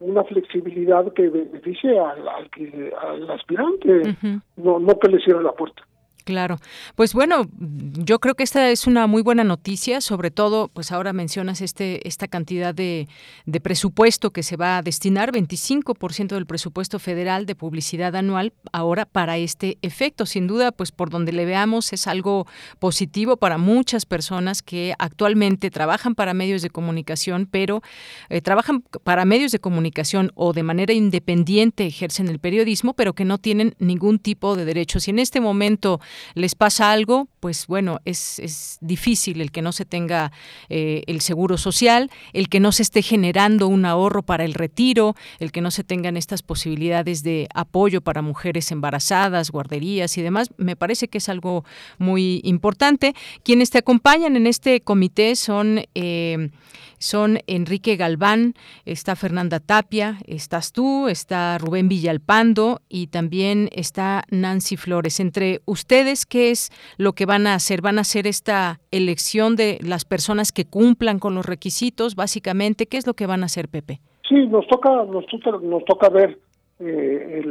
una 0.00 0.24
flexibilidad 0.24 1.10
que 1.14 1.28
beneficie 1.28 1.98
al, 1.98 2.28
al, 2.28 2.50
que, 2.50 2.92
al 3.00 3.30
aspirante, 3.30 4.16
no, 4.56 4.78
no 4.78 4.98
que 4.98 5.08
le 5.08 5.20
cierre 5.20 5.42
la 5.42 5.52
puerta. 5.52 5.82
Claro. 6.26 6.58
Pues 6.96 7.14
bueno, 7.14 7.48
yo 7.56 8.18
creo 8.18 8.34
que 8.34 8.42
esta 8.42 8.68
es 8.70 8.88
una 8.88 9.06
muy 9.06 9.22
buena 9.22 9.44
noticia, 9.44 10.00
sobre 10.00 10.32
todo, 10.32 10.66
pues 10.66 10.90
ahora 10.90 11.12
mencionas 11.12 11.60
este 11.60 12.08
esta 12.08 12.26
cantidad 12.26 12.74
de, 12.74 13.06
de 13.44 13.60
presupuesto 13.60 14.32
que 14.32 14.42
se 14.42 14.56
va 14.56 14.78
a 14.78 14.82
destinar, 14.82 15.30
25% 15.30 16.34
del 16.34 16.46
presupuesto 16.46 16.98
federal 16.98 17.46
de 17.46 17.54
publicidad 17.54 18.16
anual 18.16 18.54
ahora 18.72 19.04
para 19.04 19.38
este 19.38 19.78
efecto. 19.82 20.26
Sin 20.26 20.48
duda, 20.48 20.72
pues 20.72 20.90
por 20.90 21.10
donde 21.10 21.30
le 21.30 21.44
veamos 21.44 21.92
es 21.92 22.08
algo 22.08 22.48
positivo 22.80 23.36
para 23.36 23.56
muchas 23.56 24.04
personas 24.04 24.62
que 24.62 24.96
actualmente 24.98 25.70
trabajan 25.70 26.16
para 26.16 26.34
medios 26.34 26.60
de 26.60 26.70
comunicación, 26.70 27.46
pero 27.48 27.82
eh, 28.30 28.40
trabajan 28.40 28.82
para 29.04 29.24
medios 29.24 29.52
de 29.52 29.60
comunicación 29.60 30.32
o 30.34 30.52
de 30.52 30.64
manera 30.64 30.92
independiente 30.92 31.86
ejercen 31.86 32.26
el 32.26 32.40
periodismo, 32.40 32.94
pero 32.94 33.14
que 33.14 33.24
no 33.24 33.38
tienen 33.38 33.76
ningún 33.78 34.18
tipo 34.18 34.56
de 34.56 34.64
derechos. 34.64 35.06
Y 35.06 35.12
en 35.12 35.20
este 35.20 35.40
momento 35.40 36.00
les 36.34 36.54
pasa 36.54 36.92
algo, 36.92 37.28
pues 37.40 37.66
bueno, 37.66 38.00
es, 38.04 38.38
es 38.38 38.78
difícil 38.80 39.40
el 39.40 39.50
que 39.50 39.62
no 39.62 39.72
se 39.72 39.84
tenga 39.84 40.32
eh, 40.68 41.02
el 41.06 41.20
seguro 41.20 41.58
social, 41.58 42.10
el 42.32 42.48
que 42.48 42.60
no 42.60 42.72
se 42.72 42.82
esté 42.82 43.02
generando 43.02 43.68
un 43.68 43.84
ahorro 43.84 44.22
para 44.22 44.44
el 44.44 44.54
retiro, 44.54 45.14
el 45.38 45.52
que 45.52 45.60
no 45.60 45.70
se 45.70 45.84
tengan 45.84 46.16
estas 46.16 46.42
posibilidades 46.42 47.22
de 47.22 47.48
apoyo 47.54 48.00
para 48.00 48.22
mujeres 48.22 48.70
embarazadas, 48.72 49.50
guarderías 49.50 50.16
y 50.18 50.22
demás, 50.22 50.50
me 50.56 50.76
parece 50.76 51.08
que 51.08 51.18
es 51.18 51.28
algo 51.28 51.64
muy 51.98 52.40
importante. 52.44 53.14
Quienes 53.42 53.70
te 53.70 53.78
acompañan 53.78 54.36
en 54.36 54.46
este 54.46 54.80
comité 54.80 55.36
son... 55.36 55.84
Eh, 55.94 56.50
son 56.98 57.38
Enrique 57.46 57.96
Galván, 57.96 58.54
está 58.84 59.16
Fernanda 59.16 59.60
Tapia, 59.60 60.18
estás 60.26 60.72
tú, 60.72 61.08
está 61.08 61.58
Rubén 61.58 61.88
Villalpando 61.88 62.80
y 62.88 63.08
también 63.08 63.68
está 63.72 64.22
Nancy 64.30 64.76
Flores. 64.76 65.20
Entre 65.20 65.60
ustedes, 65.66 66.26
¿qué 66.26 66.50
es 66.50 66.70
lo 66.98 67.12
que 67.12 67.26
van 67.26 67.46
a 67.46 67.54
hacer? 67.54 67.82
¿Van 67.82 67.98
a 67.98 68.02
hacer 68.02 68.26
esta 68.26 68.80
elección 68.90 69.56
de 69.56 69.78
las 69.82 70.04
personas 70.04 70.52
que 70.52 70.64
cumplan 70.64 71.18
con 71.18 71.34
los 71.34 71.46
requisitos? 71.46 72.14
Básicamente, 72.14 72.86
¿qué 72.86 72.96
es 72.96 73.06
lo 73.06 73.14
que 73.14 73.26
van 73.26 73.42
a 73.42 73.46
hacer, 73.46 73.68
Pepe? 73.68 74.00
Sí, 74.28 74.46
nos 74.46 74.66
toca, 74.66 74.90
nos 75.04 75.26
toca, 75.26 75.50
nos 75.62 75.84
toca 75.84 76.08
ver 76.08 76.38
eh, 76.80 77.42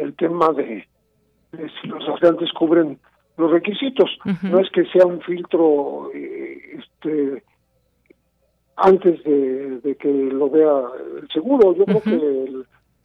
el, 0.00 0.14
tema 0.14 0.52
de, 0.52 0.86
si 1.52 1.88
los 1.88 2.08
agentes 2.08 2.52
cubren 2.52 2.98
los 3.36 3.50
requisitos. 3.50 4.10
No 4.42 4.60
es 4.60 4.70
que 4.70 4.84
sea 4.86 5.06
un 5.06 5.20
filtro 5.20 6.10
eh, 6.14 6.78
este 6.78 7.42
antes 8.76 9.22
de, 9.24 9.96
que 9.98 10.08
lo 10.08 10.50
vea 10.50 10.82
el 11.20 11.28
seguro. 11.28 11.74
Yo 11.74 11.84
creo 11.84 12.02
que 12.02 12.52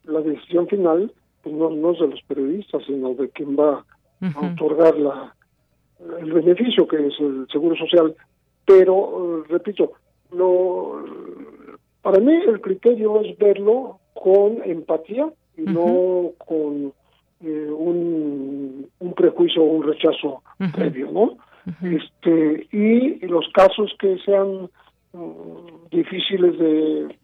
la 0.05 0.21
decisión 0.21 0.67
final 0.67 1.11
pues 1.43 1.55
no, 1.55 1.69
no 1.69 1.91
es 1.91 1.99
de 1.99 2.07
los 2.07 2.21
periodistas, 2.23 2.83
sino 2.85 3.13
de 3.13 3.29
quien 3.29 3.57
va 3.57 3.85
a 4.21 4.53
otorgar 4.53 4.97
la, 4.97 5.33
el 6.19 6.33
beneficio 6.33 6.87
que 6.87 7.07
es 7.07 7.19
el 7.19 7.47
seguro 7.51 7.75
social. 7.75 8.15
Pero, 8.65 9.41
eh, 9.41 9.47
repito, 9.49 9.93
no, 10.31 11.03
para 12.01 12.19
mí 12.19 12.33
el 12.33 12.61
criterio 12.61 13.21
es 13.21 13.37
verlo 13.37 13.99
con 14.13 14.61
empatía 14.63 15.29
y 15.57 15.61
no 15.61 16.31
con 16.45 16.93
eh, 17.41 17.69
un, 17.69 18.87
un 18.99 19.13
prejuicio 19.13 19.61
o 19.61 19.65
un 19.65 19.83
rechazo 19.83 20.43
previo, 20.73 21.11
¿no? 21.11 21.37
Este 21.83 22.67
y 22.71 23.25
los 23.27 23.47
casos 23.53 23.93
que 23.99 24.17
sean 24.25 24.69
difíciles 25.91 26.57
de, 26.57 27.15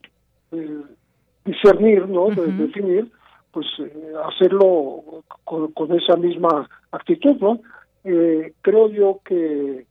discernir, 1.44 2.08
¿no? 2.08 2.30
De 2.30 2.48
definir, 2.48 3.12
pues 3.52 3.68
eh, 3.80 4.14
hacerlo 4.26 5.24
con, 5.44 5.72
esa 5.94 6.18
misma 6.18 6.68
actitud, 6.92 7.36
¿no? 7.40 7.60
Eh, 8.04 8.54
creo 8.62 8.90
yo 8.90 9.20
que, 9.24 9.86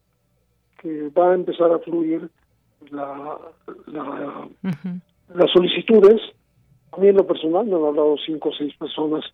que 0.81 1.09
va 1.09 1.31
a 1.31 1.35
empezar 1.35 1.71
a 1.71 1.79
fluir 1.79 2.29
la, 2.91 3.37
la 3.87 4.47
las 5.33 5.51
solicitudes. 5.51 6.21
A 6.91 6.99
mí 6.99 7.07
en 7.07 7.15
lo 7.15 7.27
personal 7.27 7.65
me 7.65 7.75
han 7.75 7.83
hablado 7.83 8.15
cinco 8.25 8.49
o 8.49 8.53
seis 8.53 8.73
personas 8.77 9.25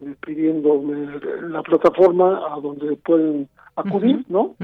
eh, 0.00 0.14
pidiéndome 0.24 1.18
la 1.48 1.62
plataforma 1.62 2.54
a 2.54 2.60
donde 2.60 2.96
pueden 2.96 3.48
acudir, 3.76 4.24
¿no? 4.28 4.54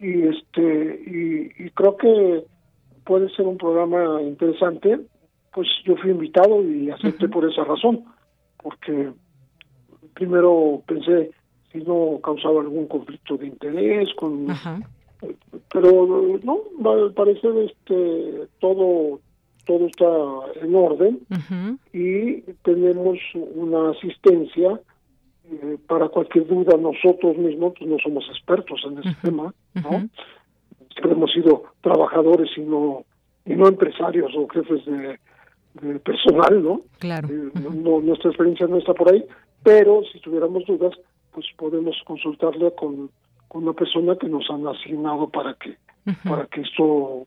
Y 0.00 0.22
este 0.28 1.02
y, 1.06 1.64
y 1.64 1.70
creo 1.70 1.96
que 1.96 2.44
puede 3.04 3.28
ser 3.30 3.46
un 3.46 3.58
programa 3.58 4.22
interesante, 4.22 5.00
pues 5.52 5.68
yo 5.84 5.96
fui 5.96 6.10
invitado 6.10 6.62
y 6.62 6.90
acepté 6.90 7.28
por 7.28 7.48
esa 7.48 7.64
razón, 7.64 8.04
porque 8.62 9.12
primero 10.14 10.82
pensé 10.86 11.30
si 11.72 11.78
no 11.78 12.20
causaba 12.22 12.60
algún 12.60 12.86
conflicto 12.86 13.36
de 13.36 13.48
interés 13.48 14.08
con 14.14 14.46
pero 15.72 16.06
no 16.42 16.90
al 16.90 17.12
parecer 17.12 17.52
este 17.58 18.48
todo 18.60 19.20
todo 19.66 19.86
está 19.86 20.06
en 20.62 20.74
orden 20.74 21.20
y 21.92 22.42
tenemos 22.62 23.18
una 23.34 23.90
asistencia 23.90 24.80
eh, 25.50 25.78
para 25.86 26.08
cualquier 26.08 26.46
duda 26.46 26.76
nosotros 26.76 27.36
mismos 27.36 27.74
pues 27.78 27.90
no 27.90 27.96
somos 27.98 28.24
expertos 28.28 28.80
en 28.86 28.98
ese 28.98 29.16
tema 29.22 29.52
no 29.74 30.08
hemos 31.02 31.32
sido 31.32 31.64
trabajadores 31.80 32.50
y 32.56 32.60
no, 32.60 33.04
y 33.44 33.54
no 33.54 33.68
empresarios 33.68 34.32
o 34.36 34.48
jefes 34.48 34.84
de, 34.84 35.18
personal, 36.00 36.62
¿no? 36.62 36.80
Claro. 36.98 37.28
Eh, 37.28 37.50
no, 37.74 38.00
nuestra 38.00 38.30
experiencia 38.30 38.66
no 38.66 38.78
está 38.78 38.94
por 38.94 39.12
ahí, 39.12 39.24
pero 39.62 40.02
si 40.12 40.20
tuviéramos 40.20 40.64
dudas, 40.66 40.92
pues 41.32 41.46
podemos 41.56 41.96
consultarle 42.06 42.72
con, 42.74 43.10
con 43.48 43.64
una 43.64 43.72
persona 43.72 44.16
que 44.16 44.28
nos 44.28 44.48
han 44.50 44.66
asignado 44.66 45.28
para 45.28 45.54
que, 45.54 45.76
para 46.28 46.46
que 46.46 46.60
esto 46.60 47.26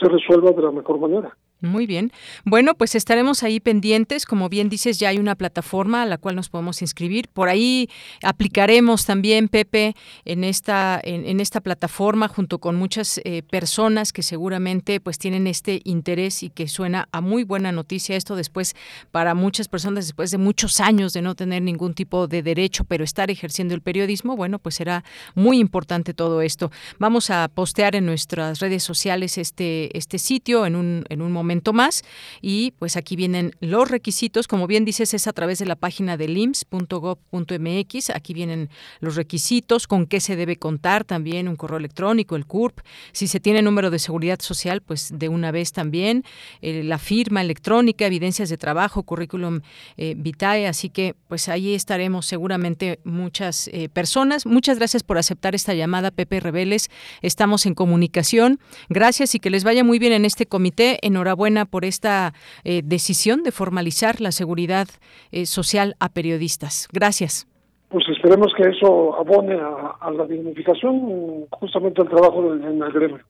se 0.00 0.08
resuelva 0.08 0.52
de 0.52 0.62
la 0.62 0.70
mejor 0.70 0.98
manera. 0.98 1.36
Muy 1.62 1.86
bien. 1.86 2.10
Bueno, 2.44 2.74
pues 2.74 2.96
estaremos 2.96 3.44
ahí 3.44 3.60
pendientes. 3.60 4.26
Como 4.26 4.48
bien 4.48 4.68
dices, 4.68 4.98
ya 4.98 5.10
hay 5.10 5.18
una 5.18 5.36
plataforma 5.36 6.02
a 6.02 6.06
la 6.06 6.18
cual 6.18 6.34
nos 6.34 6.48
podemos 6.48 6.82
inscribir. 6.82 7.28
Por 7.28 7.48
ahí 7.48 7.88
aplicaremos 8.20 9.06
también, 9.06 9.46
Pepe, 9.46 9.94
en 10.24 10.42
esta, 10.42 11.00
en, 11.04 11.38
esta 11.38 11.60
plataforma 11.60 12.26
junto 12.26 12.58
con 12.58 12.74
muchas 12.74 13.20
eh, 13.24 13.44
personas 13.48 14.12
que 14.12 14.24
seguramente 14.24 14.98
pues 14.98 15.18
tienen 15.18 15.46
este 15.46 15.82
interés 15.84 16.42
y 16.42 16.50
que 16.50 16.66
suena 16.66 17.08
a 17.12 17.20
muy 17.20 17.44
buena 17.44 17.70
noticia 17.70 18.16
esto 18.16 18.34
después 18.34 18.74
para 19.12 19.34
muchas 19.34 19.68
personas 19.68 20.06
después 20.06 20.32
de 20.32 20.38
muchos 20.38 20.80
años 20.80 21.12
de 21.12 21.22
no 21.22 21.36
tener 21.36 21.62
ningún 21.62 21.94
tipo 21.94 22.26
de 22.26 22.42
derecho, 22.42 22.82
pero 22.82 23.04
estar 23.04 23.30
ejerciendo 23.30 23.74
el 23.74 23.82
periodismo, 23.82 24.36
bueno, 24.36 24.58
pues 24.58 24.74
será 24.74 25.04
muy 25.36 25.60
importante 25.60 26.12
todo 26.12 26.42
esto. 26.42 26.72
Vamos 26.98 27.30
a 27.30 27.46
postear 27.46 27.94
en 27.94 28.04
nuestras 28.06 28.58
redes 28.58 28.82
sociales 28.82 29.38
este, 29.38 29.96
este 29.96 30.18
sitio 30.18 30.66
en 30.66 30.74
un, 30.74 31.04
en 31.08 31.22
un 31.22 31.30
momento 31.30 31.51
más. 31.72 32.02
Y 32.40 32.72
pues 32.78 32.96
aquí 32.96 33.16
vienen 33.16 33.54
los 33.60 33.90
requisitos. 33.90 34.48
Como 34.48 34.66
bien 34.66 34.84
dices, 34.84 35.12
es 35.14 35.26
a 35.26 35.32
través 35.32 35.58
de 35.58 35.66
la 35.66 35.76
página 35.76 36.16
del 36.16 36.36
IMSS.gov.mx. 36.36 38.10
Aquí 38.10 38.34
vienen 38.34 38.70
los 39.00 39.16
requisitos, 39.16 39.86
con 39.86 40.06
qué 40.06 40.20
se 40.20 40.36
debe 40.36 40.56
contar 40.56 41.04
también, 41.04 41.48
un 41.48 41.56
correo 41.56 41.78
electrónico, 41.78 42.36
el 42.36 42.46
CURP. 42.46 42.80
Si 43.12 43.26
se 43.26 43.40
tiene 43.40 43.62
número 43.62 43.90
de 43.90 43.98
seguridad 43.98 44.40
social, 44.40 44.80
pues 44.80 45.10
de 45.12 45.28
una 45.28 45.50
vez 45.50 45.72
también. 45.72 46.24
Eh, 46.60 46.82
la 46.82 46.98
firma 46.98 47.40
electrónica, 47.40 48.06
evidencias 48.06 48.48
de 48.48 48.56
trabajo, 48.56 49.02
currículum 49.02 49.60
eh, 49.96 50.14
vitae. 50.16 50.66
Así 50.66 50.88
que 50.88 51.14
pues 51.28 51.48
ahí 51.48 51.74
estaremos 51.74 52.26
seguramente 52.26 53.00
muchas 53.04 53.68
eh, 53.68 53.88
personas. 53.88 54.46
Muchas 54.46 54.78
gracias 54.78 55.02
por 55.02 55.18
aceptar 55.18 55.54
esta 55.54 55.74
llamada, 55.74 56.10
Pepe 56.10 56.40
Rebeles. 56.40 56.90
Estamos 57.20 57.66
en 57.66 57.74
comunicación. 57.74 58.60
Gracias 58.88 59.34
y 59.34 59.40
que 59.40 59.50
les 59.50 59.64
vaya 59.64 59.84
muy 59.84 59.98
bien 59.98 60.12
en 60.12 60.24
este 60.24 60.46
comité. 60.46 60.98
Enhorabuena 61.02 61.41
buena 61.42 61.64
por 61.64 61.84
esta 61.84 62.34
eh, 62.62 62.82
decisión 62.84 63.42
de 63.42 63.50
formalizar 63.50 64.20
la 64.20 64.30
seguridad 64.30 64.86
eh, 65.32 65.44
social 65.44 65.96
a 65.98 66.08
periodistas. 66.08 66.88
Gracias. 66.92 67.48
Pues 67.88 68.04
esperemos 68.08 68.52
que 68.56 68.68
eso 68.68 69.16
abone 69.18 69.58
a, 69.58 70.10
la 70.12 70.24
dignificación 70.26 71.46
justamente 71.50 72.00
al 72.00 72.08
trabajo 72.08 72.54
en 72.54 72.80
el 72.80 72.92
gremio. 72.92 73.24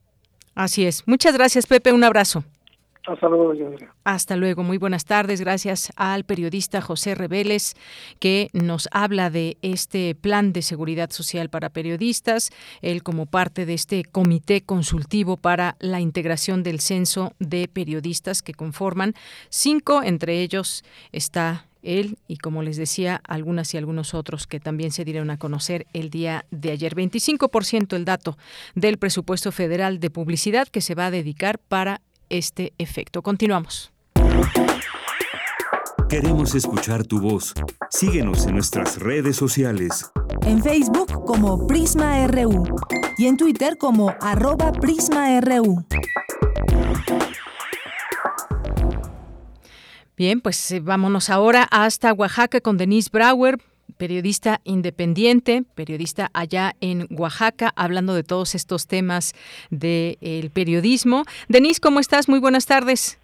Así 0.54 0.84
es. 0.84 1.02
Muchas 1.06 1.34
gracias, 1.38 1.66
Pepe. 1.66 1.90
Un 1.90 2.04
abrazo. 2.04 2.44
Hasta 3.04 3.28
luego, 3.28 3.52
Hasta 4.04 4.36
luego. 4.36 4.62
Muy 4.62 4.78
buenas 4.78 5.04
tardes. 5.04 5.40
Gracias 5.40 5.92
al 5.96 6.22
periodista 6.22 6.80
José 6.80 7.16
Reveles 7.16 7.74
que 8.20 8.48
nos 8.52 8.88
habla 8.92 9.28
de 9.28 9.56
este 9.60 10.14
plan 10.14 10.52
de 10.52 10.62
seguridad 10.62 11.10
social 11.10 11.50
para 11.50 11.70
periodistas. 11.70 12.50
Él 12.80 13.02
como 13.02 13.26
parte 13.26 13.66
de 13.66 13.74
este 13.74 14.04
comité 14.04 14.60
consultivo 14.60 15.36
para 15.36 15.74
la 15.80 16.00
integración 16.00 16.62
del 16.62 16.78
censo 16.78 17.32
de 17.40 17.66
periodistas 17.66 18.40
que 18.40 18.54
conforman 18.54 19.14
cinco, 19.48 20.04
entre 20.04 20.40
ellos 20.40 20.84
está 21.10 21.66
él 21.82 22.18
y 22.28 22.36
como 22.36 22.62
les 22.62 22.76
decía, 22.76 23.20
algunas 23.24 23.74
y 23.74 23.78
algunos 23.78 24.14
otros 24.14 24.46
que 24.46 24.60
también 24.60 24.92
se 24.92 25.04
dieron 25.04 25.30
a 25.30 25.38
conocer 25.38 25.86
el 25.92 26.10
día 26.10 26.44
de 26.52 26.70
ayer. 26.70 26.94
25% 26.94 27.96
el 27.96 28.04
dato 28.04 28.38
del 28.76 28.98
presupuesto 28.98 29.50
federal 29.50 29.98
de 29.98 30.10
publicidad 30.10 30.68
que 30.68 30.80
se 30.80 30.94
va 30.94 31.06
a 31.06 31.10
dedicar 31.10 31.58
para 31.58 32.00
este 32.32 32.72
efecto. 32.78 33.22
Continuamos. 33.22 33.92
Queremos 36.08 36.54
escuchar 36.54 37.04
tu 37.04 37.20
voz. 37.20 37.54
Síguenos 37.88 38.46
en 38.46 38.54
nuestras 38.54 38.98
redes 38.98 39.36
sociales. 39.36 40.10
En 40.42 40.62
Facebook 40.62 41.24
como 41.24 41.66
Prisma 41.66 42.26
RU 42.26 42.64
y 43.16 43.26
en 43.26 43.36
Twitter 43.36 43.78
como 43.78 44.14
arroba 44.20 44.72
PrismaRU. 44.72 45.86
Bien, 50.16 50.40
pues 50.40 50.70
eh, 50.70 50.80
vámonos 50.80 51.30
ahora 51.30 51.66
hasta 51.70 52.12
Oaxaca 52.12 52.60
con 52.60 52.76
Denise 52.76 53.08
Brauer, 53.10 53.58
periodista 53.96 54.60
independiente, 54.64 55.64
periodista 55.74 56.30
allá 56.34 56.72
en 56.80 57.06
Oaxaca, 57.10 57.72
hablando 57.76 58.14
de 58.14 58.22
todos 58.22 58.54
estos 58.54 58.86
temas 58.86 59.34
del 59.70 60.50
periodismo. 60.52 61.24
Denise, 61.48 61.80
¿cómo 61.80 62.00
estás? 62.00 62.28
Muy 62.28 62.40
buenas 62.40 62.66
tardes. 62.66 63.18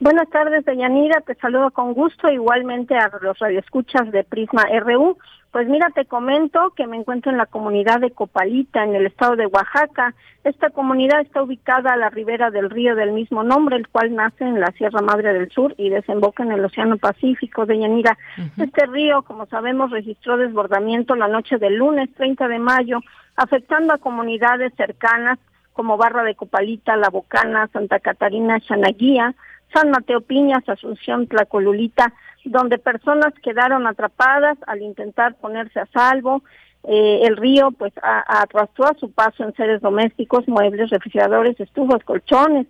Buenas 0.00 0.28
tardes, 0.30 0.64
Deyanira. 0.64 1.20
Te 1.20 1.36
saludo 1.36 1.70
con 1.70 1.94
gusto, 1.94 2.28
igualmente 2.28 2.96
a 2.96 3.08
los 3.20 3.38
radioescuchas 3.38 4.10
de 4.10 4.24
Prisma 4.24 4.64
RU. 4.80 5.16
Pues 5.52 5.68
mira, 5.68 5.90
te 5.90 6.06
comento 6.06 6.72
que 6.74 6.86
me 6.86 6.96
encuentro 6.96 7.30
en 7.30 7.36
la 7.36 7.44
comunidad 7.44 8.00
de 8.00 8.10
Copalita, 8.10 8.84
en 8.84 8.94
el 8.94 9.04
estado 9.04 9.36
de 9.36 9.46
Oaxaca. 9.46 10.14
Esta 10.44 10.70
comunidad 10.70 11.20
está 11.20 11.42
ubicada 11.42 11.92
a 11.92 11.96
la 11.98 12.08
ribera 12.08 12.50
del 12.50 12.70
río 12.70 12.96
del 12.96 13.12
mismo 13.12 13.42
nombre, 13.44 13.76
el 13.76 13.86
cual 13.86 14.14
nace 14.14 14.44
en 14.44 14.60
la 14.60 14.72
Sierra 14.72 15.02
Madre 15.02 15.34
del 15.34 15.50
Sur 15.50 15.74
y 15.76 15.90
desemboca 15.90 16.42
en 16.42 16.52
el 16.52 16.64
Océano 16.64 16.96
Pacífico 16.96 17.66
de 17.66 17.80
Yanira. 17.80 18.16
Este 18.56 18.86
río, 18.86 19.20
como 19.24 19.44
sabemos, 19.44 19.90
registró 19.90 20.38
desbordamiento 20.38 21.16
la 21.16 21.28
noche 21.28 21.58
del 21.58 21.76
lunes 21.76 22.08
30 22.14 22.48
de 22.48 22.58
mayo, 22.58 23.00
afectando 23.36 23.92
a 23.92 23.98
comunidades 23.98 24.72
cercanas 24.74 25.38
como 25.74 25.98
Barra 25.98 26.22
de 26.22 26.34
Copalita, 26.34 26.96
La 26.96 27.10
Bocana, 27.10 27.68
Santa 27.74 28.00
Catarina, 28.00 28.58
Chanaguía, 28.60 29.34
San 29.74 29.90
Mateo 29.90 30.22
Piñas, 30.22 30.66
Asunción, 30.66 31.26
Tlacolulita, 31.26 32.14
donde 32.44 32.78
personas 32.78 33.32
quedaron 33.42 33.86
atrapadas 33.86 34.58
al 34.66 34.82
intentar 34.82 35.34
ponerse 35.36 35.80
a 35.80 35.86
salvo. 35.86 36.42
Eh, 36.84 37.20
el 37.22 37.36
río 37.36 37.70
pues 37.70 37.92
arrastró 38.02 38.86
a 38.86 38.94
su 38.98 39.12
paso 39.12 39.44
en 39.44 39.54
seres 39.54 39.80
domésticos, 39.80 40.48
muebles, 40.48 40.90
refrigeradores, 40.90 41.58
estufas, 41.60 42.02
colchones, 42.04 42.66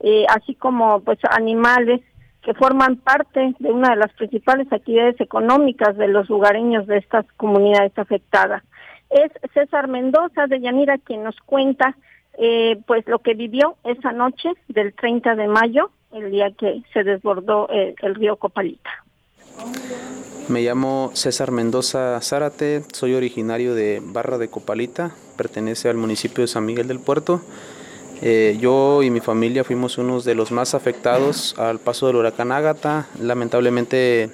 eh, 0.00 0.24
así 0.28 0.54
como 0.54 1.00
pues 1.00 1.18
animales 1.30 2.00
que 2.42 2.54
forman 2.54 2.96
parte 2.96 3.54
de 3.58 3.72
una 3.72 3.90
de 3.90 3.96
las 3.96 4.12
principales 4.12 4.72
actividades 4.72 5.20
económicas 5.20 5.96
de 5.96 6.06
los 6.06 6.28
lugareños 6.28 6.86
de 6.86 6.98
estas 6.98 7.26
comunidades 7.36 7.98
afectadas. 7.98 8.62
Es 9.10 9.32
César 9.52 9.88
Mendoza 9.88 10.46
de 10.46 10.60
Yanira 10.60 10.98
quien 10.98 11.24
nos 11.24 11.36
cuenta 11.40 11.96
eh, 12.38 12.78
pues 12.86 13.04
lo 13.08 13.18
que 13.18 13.34
vivió 13.34 13.76
esa 13.82 14.12
noche 14.12 14.50
del 14.68 14.94
30 14.94 15.34
de 15.34 15.48
mayo, 15.48 15.90
el 16.12 16.30
día 16.30 16.52
que 16.52 16.82
se 16.92 17.02
desbordó 17.02 17.68
el 17.68 18.14
río 18.14 18.36
Copalita. 18.36 19.05
Me 20.48 20.62
llamo 20.62 21.10
César 21.14 21.50
Mendoza 21.50 22.20
Zárate, 22.22 22.84
soy 22.92 23.14
originario 23.14 23.74
de 23.74 24.00
Barra 24.04 24.38
de 24.38 24.48
Copalita, 24.48 25.10
pertenece 25.36 25.88
al 25.88 25.96
municipio 25.96 26.42
de 26.42 26.48
San 26.48 26.64
Miguel 26.64 26.86
del 26.86 27.00
Puerto. 27.00 27.40
Eh, 28.22 28.56
yo 28.60 29.02
y 29.02 29.10
mi 29.10 29.20
familia 29.20 29.64
fuimos 29.64 29.98
unos 29.98 30.24
de 30.24 30.36
los 30.36 30.52
más 30.52 30.74
afectados 30.74 31.56
al 31.58 31.80
paso 31.80 32.06
del 32.06 32.16
huracán 32.16 32.52
Ágata. 32.52 33.08
Lamentablemente 33.20 34.30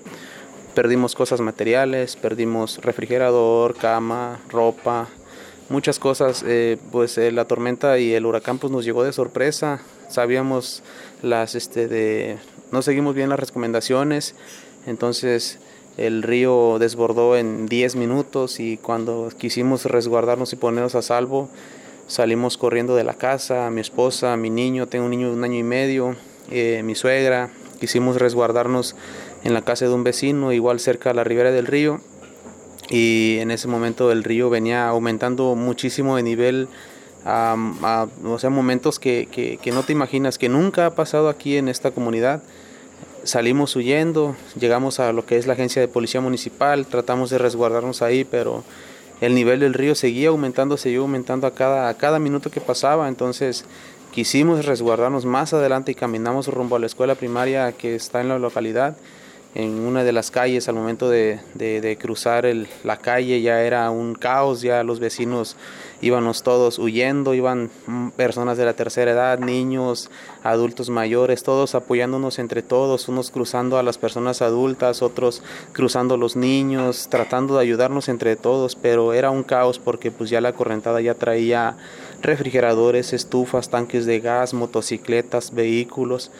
perdimos 0.74 1.14
cosas 1.14 1.40
materiales, 1.40 2.16
perdimos 2.16 2.78
refrigerador, 2.82 3.74
cama, 3.74 4.38
ropa, 4.50 5.08
muchas 5.70 5.98
cosas. 5.98 6.44
Eh, 6.46 6.76
pues 6.92 7.16
eh, 7.16 7.32
la 7.32 7.46
tormenta 7.46 7.98
y 7.98 8.12
el 8.12 8.26
huracán 8.26 8.58
pues 8.58 8.70
nos 8.70 8.84
llegó 8.84 9.02
de 9.02 9.14
sorpresa. 9.14 9.80
Sabíamos 10.08 10.82
las, 11.22 11.54
este, 11.54 11.88
de, 11.88 12.36
no 12.70 12.82
seguimos 12.82 13.14
bien 13.14 13.30
las 13.30 13.40
recomendaciones 13.40 14.34
entonces 14.86 15.58
el 15.96 16.22
río 16.22 16.78
desbordó 16.78 17.36
en 17.36 17.66
10 17.66 17.96
minutos 17.96 18.60
y 18.60 18.78
cuando 18.78 19.28
quisimos 19.36 19.84
resguardarnos 19.84 20.52
y 20.52 20.56
ponernos 20.56 20.94
a 20.94 21.02
salvo, 21.02 21.48
salimos 22.06 22.56
corriendo 22.56 22.96
de 22.96 23.04
la 23.04 23.14
casa, 23.14 23.70
mi 23.70 23.80
esposa, 23.80 24.36
mi 24.36 24.50
niño, 24.50 24.86
tengo 24.86 25.04
un 25.04 25.10
niño 25.10 25.28
de 25.28 25.34
un 25.34 25.44
año 25.44 25.58
y 25.58 25.62
medio, 25.62 26.16
eh, 26.50 26.82
mi 26.82 26.94
suegra, 26.94 27.50
quisimos 27.78 28.16
resguardarnos 28.16 28.96
en 29.44 29.54
la 29.54 29.62
casa 29.62 29.84
de 29.86 29.92
un 29.92 30.04
vecino, 30.04 30.52
igual 30.52 30.80
cerca 30.80 31.10
a 31.10 31.14
la 31.14 31.24
ribera 31.24 31.50
del 31.50 31.66
río, 31.66 32.00
y 32.88 33.38
en 33.40 33.50
ese 33.50 33.68
momento 33.68 34.10
el 34.12 34.24
río 34.24 34.50
venía 34.50 34.88
aumentando 34.88 35.54
muchísimo 35.54 36.16
de 36.16 36.22
nivel, 36.22 36.68
o 37.24 38.38
sea, 38.38 38.50
momentos 38.50 38.98
que, 38.98 39.58
que 39.62 39.72
no 39.72 39.82
te 39.82 39.92
imaginas, 39.92 40.38
que 40.38 40.48
nunca 40.48 40.86
ha 40.86 40.94
pasado 40.94 41.28
aquí 41.28 41.56
en 41.56 41.68
esta 41.68 41.90
comunidad 41.92 42.42
salimos 43.24 43.76
huyendo, 43.76 44.36
llegamos 44.58 45.00
a 45.00 45.12
lo 45.12 45.24
que 45.26 45.36
es 45.36 45.46
la 45.46 45.54
agencia 45.54 45.80
de 45.80 45.88
policía 45.88 46.20
municipal, 46.20 46.86
tratamos 46.86 47.30
de 47.30 47.38
resguardarnos 47.38 48.02
ahí, 48.02 48.24
pero 48.24 48.64
el 49.20 49.34
nivel 49.34 49.60
del 49.60 49.74
río 49.74 49.94
seguía 49.94 50.28
aumentando, 50.28 50.76
seguía 50.76 50.98
aumentando 50.98 51.46
a 51.46 51.54
cada, 51.54 51.88
a 51.88 51.94
cada 51.94 52.18
minuto 52.18 52.50
que 52.50 52.60
pasaba, 52.60 53.08
entonces 53.08 53.64
quisimos 54.12 54.66
resguardarnos 54.66 55.24
más 55.24 55.52
adelante 55.52 55.92
y 55.92 55.94
caminamos 55.94 56.48
rumbo 56.48 56.76
a 56.76 56.78
la 56.78 56.86
escuela 56.86 57.14
primaria 57.14 57.72
que 57.72 57.94
está 57.94 58.20
en 58.20 58.28
la 58.28 58.38
localidad 58.38 58.96
en 59.54 59.80
una 59.80 60.02
de 60.04 60.12
las 60.12 60.30
calles 60.30 60.68
al 60.68 60.74
momento 60.74 61.10
de, 61.10 61.98
cruzar 62.00 62.46
la 62.84 62.96
calle 62.96 63.42
ya 63.42 63.62
era 63.62 63.90
un 63.90 64.14
caos, 64.14 64.62
ya 64.62 64.82
los 64.82 64.98
vecinos 64.98 65.56
íbamos 66.02 66.42
todos 66.42 66.78
huyendo, 66.78 67.32
iban 67.32 67.70
personas 68.16 68.58
de 68.58 68.64
la 68.64 68.74
tercera 68.74 69.12
edad, 69.12 69.38
niños, 69.38 70.10
adultos 70.42 70.90
mayores, 70.90 71.44
todos 71.44 71.74
apoyándonos 71.74 72.38
entre 72.40 72.62
todos, 72.62 73.08
unos 73.08 73.30
cruzando 73.30 73.78
a 73.78 73.82
las 73.82 73.98
personas 73.98 74.42
adultas, 74.42 75.00
otros 75.00 75.42
cruzando 75.72 76.14
a 76.14 76.18
los 76.18 76.34
niños, 76.36 77.06
tratando 77.08 77.54
de 77.54 77.62
ayudarnos 77.62 78.08
entre 78.08 78.34
todos, 78.36 78.74
pero 78.74 79.12
era 79.14 79.30
un 79.30 79.44
caos 79.44 79.78
porque 79.78 80.10
pues 80.10 80.28
ya 80.28 80.40
la 80.40 80.52
correntada 80.52 81.00
ya 81.00 81.14
traía 81.14 81.76
refrigeradores, 82.20 83.12
estufas, 83.12 83.68
tanques 83.68 84.04
de 84.04 84.20
gas, 84.20 84.54
motocicletas, 84.54 85.54
vehículos. 85.54 86.30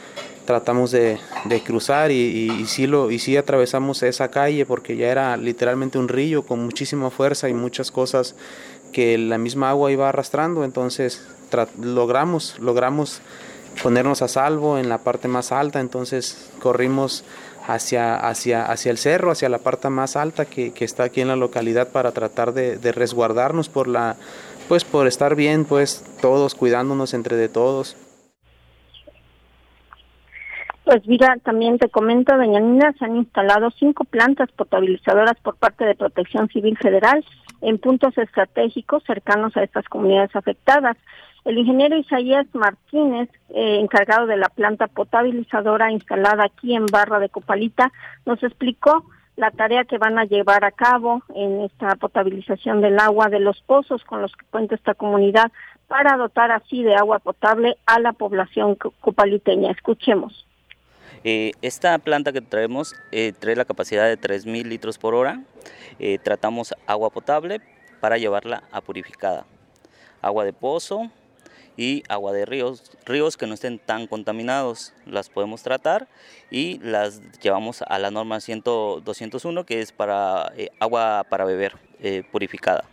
Tratamos 0.44 0.90
de, 0.90 1.20
cruzar 1.64 2.10
y, 2.10 2.50
y, 2.60 2.66
sí 2.66 2.88
lo, 2.88 3.12
y 3.12 3.20
sí 3.20 3.36
atravesamos 3.36 4.02
esa 4.02 4.28
calle 4.28 4.66
porque 4.66 4.96
ya 4.96 5.06
era 5.06 5.36
literalmente 5.36 5.98
un 5.98 6.08
río 6.08 6.42
con 6.42 6.64
muchísima 6.64 7.10
fuerza 7.10 7.48
y 7.48 7.54
muchas 7.54 7.92
cosas 7.92 8.34
que 8.92 9.18
la 9.18 9.38
misma 9.38 9.70
agua 9.70 9.90
iba 9.90 10.08
arrastrando, 10.08 10.64
entonces 10.64 11.26
logramos, 11.80 12.58
logramos 12.58 13.20
ponernos 13.82 14.22
a 14.22 14.28
salvo 14.28 14.78
en 14.78 14.88
la 14.88 14.98
parte 14.98 15.28
más 15.28 15.52
alta, 15.52 15.80
entonces 15.80 16.50
corrimos 16.60 17.24
hacia, 17.66 18.16
hacia, 18.16 18.64
hacia 18.64 18.90
el 18.90 18.98
cerro, 18.98 19.30
hacia 19.30 19.48
la 19.48 19.58
parte 19.58 19.88
más 19.88 20.16
alta 20.16 20.44
que, 20.44 20.72
está 20.80 21.04
aquí 21.04 21.20
en 21.20 21.28
la 21.28 21.36
localidad 21.36 21.88
para 21.88 22.12
tratar 22.12 22.52
de, 22.52 22.76
de 22.76 22.92
resguardarnos 22.92 23.68
por 23.68 23.88
la 23.88 24.16
pues 24.68 24.84
por 24.84 25.06
estar 25.06 25.34
bien 25.34 25.64
pues 25.64 26.04
todos 26.20 26.54
cuidándonos 26.54 27.14
entre 27.14 27.36
de 27.36 27.48
todos. 27.48 27.96
Pues 30.84 31.06
mira, 31.06 31.36
también 31.44 31.78
te 31.78 31.88
comento, 31.88 32.36
doña 32.36 32.58
Nina, 32.58 32.92
se 32.98 33.04
han 33.04 33.16
instalado 33.16 33.70
cinco 33.70 34.04
plantas 34.04 34.50
potabilizadoras 34.52 35.36
por 35.42 35.56
parte 35.56 35.84
de 35.84 35.94
Protección 35.94 36.48
Civil 36.48 36.76
Federal 36.76 37.24
en 37.62 37.78
puntos 37.78 38.16
estratégicos 38.18 39.02
cercanos 39.04 39.56
a 39.56 39.62
estas 39.62 39.88
comunidades 39.88 40.34
afectadas. 40.36 40.96
El 41.44 41.58
ingeniero 41.58 41.96
Isaías 41.96 42.46
Martínez, 42.52 43.28
eh, 43.50 43.78
encargado 43.80 44.26
de 44.26 44.36
la 44.36 44.48
planta 44.48 44.86
potabilizadora 44.86 45.90
instalada 45.90 46.44
aquí 46.44 46.74
en 46.74 46.86
Barra 46.86 47.18
de 47.18 47.28
Copalita, 47.28 47.90
nos 48.26 48.42
explicó 48.42 49.04
la 49.36 49.50
tarea 49.50 49.84
que 49.84 49.98
van 49.98 50.18
a 50.18 50.24
llevar 50.24 50.64
a 50.64 50.70
cabo 50.72 51.22
en 51.34 51.62
esta 51.62 51.96
potabilización 51.96 52.80
del 52.80 52.98
agua 52.98 53.28
de 53.28 53.40
los 53.40 53.60
pozos 53.62 54.04
con 54.04 54.20
los 54.20 54.36
que 54.36 54.44
cuenta 54.50 54.74
esta 54.74 54.94
comunidad 54.94 55.50
para 55.88 56.16
dotar 56.16 56.52
así 56.52 56.82
de 56.82 56.94
agua 56.94 57.18
potable 57.18 57.76
a 57.86 57.98
la 57.98 58.12
población 58.12 58.76
copaliteña. 59.00 59.70
Escuchemos. 59.70 60.46
Eh, 61.24 61.52
esta 61.62 61.96
planta 61.98 62.32
que 62.32 62.40
traemos 62.40 62.94
eh, 63.12 63.32
trae 63.38 63.54
la 63.54 63.64
capacidad 63.64 64.06
de 64.06 64.18
3.000 64.18 64.64
litros 64.64 64.98
por 64.98 65.14
hora. 65.14 65.42
Eh, 65.98 66.18
tratamos 66.22 66.74
agua 66.86 67.10
potable 67.10 67.60
para 68.00 68.18
llevarla 68.18 68.64
a 68.72 68.80
purificada. 68.80 69.46
Agua 70.20 70.44
de 70.44 70.52
pozo 70.52 71.10
y 71.76 72.02
agua 72.08 72.32
de 72.32 72.44
ríos, 72.44 72.90
ríos 73.06 73.36
que 73.36 73.46
no 73.46 73.54
estén 73.54 73.78
tan 73.78 74.06
contaminados, 74.06 74.92
las 75.06 75.30
podemos 75.30 75.62
tratar 75.62 76.08
y 76.50 76.78
las 76.80 77.20
llevamos 77.40 77.82
a 77.82 77.98
la 77.98 78.10
norma 78.10 78.40
100, 78.40 78.62
201 78.62 79.64
que 79.64 79.80
es 79.80 79.92
para 79.92 80.52
agua 80.80 81.24
para 81.28 81.44
beber 81.44 81.76
purificada. 82.30 82.84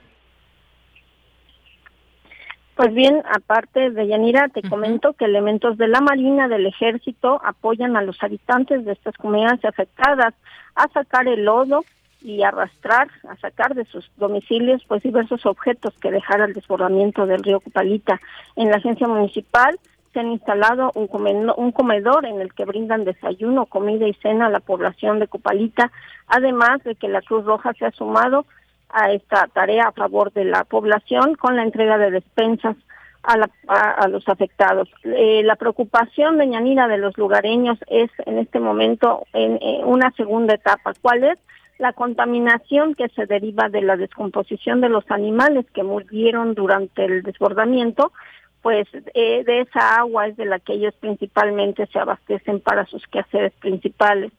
Pues 2.80 2.94
bien, 2.94 3.22
aparte 3.30 3.90
de 3.90 4.08
Yanira, 4.08 4.48
te 4.48 4.62
comento 4.62 5.12
que 5.12 5.26
elementos 5.26 5.78
de 5.78 5.90
la 5.90 6.00
Marina, 6.00 6.48
del 6.48 6.66
Ejército, 6.66 7.42
apoyan 7.44 7.98
a 7.98 8.02
los 8.02 8.24
habitantes 8.24 8.86
de 8.86 8.94
estas 8.94 9.18
comunidades 9.18 9.66
afectadas 9.66 10.34
a 10.76 10.88
sacar 10.88 11.28
el 11.28 11.44
lodo 11.44 11.84
y 12.22 12.42
arrastrar, 12.42 13.10
a 13.28 13.36
sacar 13.36 13.76
de 13.76 13.84
sus 13.84 14.10
domicilios 14.16 14.82
pues 14.88 15.04
diversos 15.04 15.46
objetos 15.46 15.94
que 16.00 16.10
dejara 16.10 16.46
el 16.46 16.54
desbordamiento 16.54 17.26
del 17.26 17.44
río 17.44 17.60
Cupalita. 17.60 18.22
En 18.56 18.70
la 18.70 18.78
agencia 18.78 19.10
municipal 19.10 19.78
se 19.84 19.90
se 20.14 20.20
han 20.20 20.32
instalado 20.32 20.92
un 20.96 21.08
comedor, 21.08 21.56
un 21.58 21.72
comedor 21.72 22.26
en 22.26 22.42
el 22.42 22.54
que 22.54 22.66
brindan 22.66 23.04
desayuno, 23.04 23.66
comida 23.66 24.08
y 24.08 24.14
cena 24.14 24.48
a 24.48 24.50
la 24.50 24.60
población 24.60 25.20
de 25.20 25.28
Copalita, 25.28 25.92
además 26.28 26.84
de 26.84 26.96
que 26.96 27.08
la 27.08 27.22
Cruz 27.22 27.46
Roja 27.46 27.74
se 27.74 27.86
ha 27.86 27.92
sumado 27.92 28.46
a 28.90 29.12
esta 29.12 29.48
tarea 29.54 29.88
a 29.88 29.92
favor 29.92 30.32
de 30.34 30.46
la 30.46 30.64
población 30.64 31.36
con 31.36 31.56
la 31.56 31.64
entrega 31.64 31.98
de 31.98 32.12
despensas 32.12 32.76
a, 33.24 34.08
los 34.08 34.28
afectados. 34.28 34.90
Eh, 35.04 35.42
la 35.44 35.56
preocupación 35.56 36.38
de 36.38 36.48
Ñanira 36.48 36.88
de 36.88 36.98
los 36.98 37.18
lugareños 37.18 37.78
es 37.88 38.10
en 38.26 38.40
este 38.40 38.60
momento 38.60 39.26
en, 39.34 39.60
una 39.86 40.12
segunda 40.12 40.56
etapa. 40.56 40.94
¿Cuál 41.02 41.24
es? 41.26 41.38
La 41.78 41.94
contaminación 41.94 42.96
que 42.96 43.08
se 43.10 43.26
deriva 43.26 43.70
de 43.70 43.82
la 43.82 43.98
descomposición 43.98 44.82
de 44.82 44.90
los 44.90 45.10
animales 45.12 45.66
que 45.74 45.84
murieron 45.84 46.54
durante 46.54 47.06
el 47.06 47.24
desbordamiento, 47.24 48.12
pues 48.62 48.88
eh, 49.14 49.44
de 49.46 49.62
esa 49.62 49.98
agua 49.98 50.28
es 50.28 50.36
de 50.36 50.46
la 50.46 50.60
que 50.60 50.74
ellos 50.74 50.94
principalmente 51.00 51.88
se 51.88 52.00
abastecen 52.00 52.60
para 52.60 52.86
sus 52.86 53.06
quehaceres 53.08 53.54
principales 53.62 54.32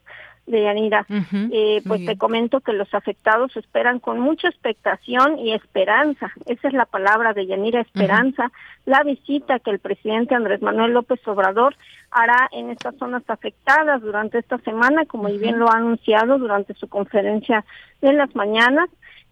de 0.47 0.63
Yanira. 0.63 1.05
eh, 1.51 1.81
pues 1.87 2.05
te 2.05 2.17
comento 2.17 2.59
que 2.61 2.73
los 2.73 2.93
afectados 2.93 3.55
esperan 3.55 3.99
con 3.99 4.19
mucha 4.19 4.47
expectación 4.49 5.39
y 5.39 5.53
esperanza. 5.53 6.31
Esa 6.45 6.67
es 6.67 6.73
la 6.73 6.85
palabra 6.85 7.33
de 7.33 7.47
Yanira, 7.47 7.81
esperanza. 7.81 8.51
La 8.85 9.03
visita 9.03 9.59
que 9.59 9.71
el 9.71 9.79
presidente 9.79 10.35
Andrés 10.35 10.61
Manuel 10.61 10.93
López 10.93 11.19
Obrador 11.27 11.75
hará 12.11 12.49
en 12.51 12.69
estas 12.69 12.95
zonas 12.95 13.23
afectadas 13.27 14.01
durante 14.01 14.39
esta 14.39 14.57
semana, 14.59 15.05
como 15.05 15.29
bien 15.29 15.59
lo 15.59 15.69
ha 15.69 15.77
anunciado 15.77 16.37
durante 16.37 16.73
su 16.73 16.87
conferencia 16.87 17.63
de 18.01 18.13
las 18.13 18.35
mañanas, 18.35 18.89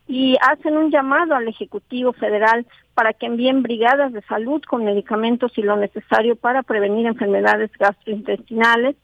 y 0.07 0.37
hacen 0.41 0.75
un 0.75 0.89
llamado 0.89 1.35
al 1.35 1.47
Ejecutivo 1.47 2.13
Federal 2.13 2.65
para 2.95 3.13
que 3.13 3.27
envíen 3.27 3.61
brigadas 3.61 4.11
de 4.11 4.23
salud 4.23 4.59
con 4.63 4.83
medicamentos 4.83 5.55
y 5.55 5.61
lo 5.61 5.77
necesario 5.77 6.35
para 6.35 6.63
prevenir 6.63 7.05
enfermedades 7.05 7.69
gastrointestinales 7.77 8.95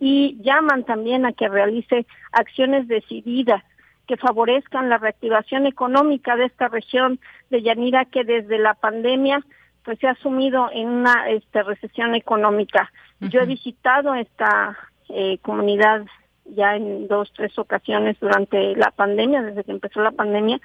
y 0.00 0.38
llaman 0.42 0.84
también 0.84 1.26
a 1.26 1.32
que 1.32 1.48
realice 1.48 2.06
acciones 2.32 2.88
decididas 2.88 3.62
que 4.06 4.16
favorezcan 4.16 4.88
la 4.88 4.98
reactivación 4.98 5.66
económica 5.66 6.34
de 6.36 6.46
esta 6.46 6.68
región 6.68 7.20
de 7.50 7.62
Yanira 7.62 8.06
que 8.06 8.24
desde 8.24 8.58
la 8.58 8.74
pandemia 8.74 9.44
pues 9.84 9.98
se 10.00 10.08
ha 10.08 10.14
sumido 10.16 10.70
en 10.72 10.88
una 10.88 11.30
este, 11.30 11.62
recesión 11.62 12.14
económica. 12.14 12.90
Yo 13.20 13.40
he 13.40 13.46
visitado 13.46 14.14
esta 14.14 14.76
eh, 15.08 15.38
comunidad 15.38 16.04
ya 16.44 16.76
en 16.76 17.08
dos, 17.08 17.32
tres 17.34 17.58
ocasiones 17.58 18.18
durante 18.20 18.76
la 18.76 18.90
pandemia, 18.90 19.42
desde 19.42 19.64
que 19.64 19.72
empezó 19.72 20.00
la 20.00 20.10
pandemia, 20.10 20.60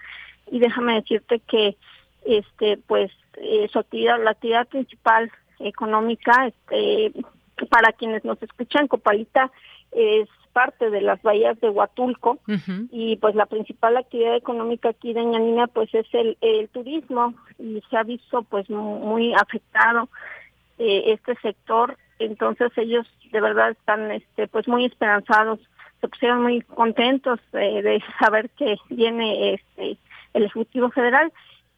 y 0.52 0.60
déjame 0.60 0.96
decirte 0.96 1.40
que 1.40 1.78
este 2.26 2.78
pues 2.86 3.12
eh, 3.38 3.68
su 3.72 3.80
actividad, 3.80 4.22
la 4.22 4.32
actividad 4.32 4.68
principal 4.68 5.32
económica 5.60 6.48
este, 6.48 7.14
para 7.70 7.92
quienes 7.94 8.24
nos 8.26 8.42
escuchan, 8.42 8.88
Copalita 8.88 9.52
es 9.92 10.28
parte 10.54 10.90
de 10.90 11.02
las 11.02 11.22
bahías 11.24 11.60
de 11.60 11.70
Huatulco 11.70 12.40
y 12.92 13.18
pues 13.18 13.36
la 13.36 13.48
principal 13.48 13.98
actividad 13.98 14.36
económica 14.36 14.90
aquí 14.90 15.14
de 15.14 15.26
Ñanina 15.26 15.68
pues 15.68 15.94
es 15.94 16.06
el, 16.14 16.70
turismo 16.72 17.34
y 17.58 17.82
se 17.90 17.98
ha 17.98 18.04
visto 18.04 18.44
pues 18.44 18.70
muy 18.70 19.34
afectado 19.34 20.10
eh, 20.78 21.06
este 21.08 21.36
sector. 21.42 21.98
Entonces 22.20 22.72
ellos 22.78 23.08
de 23.32 23.42
verdad 23.42 23.72
están 23.72 24.12
este 24.12 24.48
pues 24.48 24.68
muy 24.68 24.86
esperanzados 24.86 25.60
se 26.02 26.08
pusieron 26.08 26.44
muy 26.44 26.62
contentos 26.62 27.40
eh, 27.54 27.82
de 27.82 28.04
saber 28.20 28.50
que 28.52 28.78
viene 28.90 29.56
este 29.56 29.98
el 30.34 30.44
ejecutivo 30.44 30.90
federal 30.92 31.32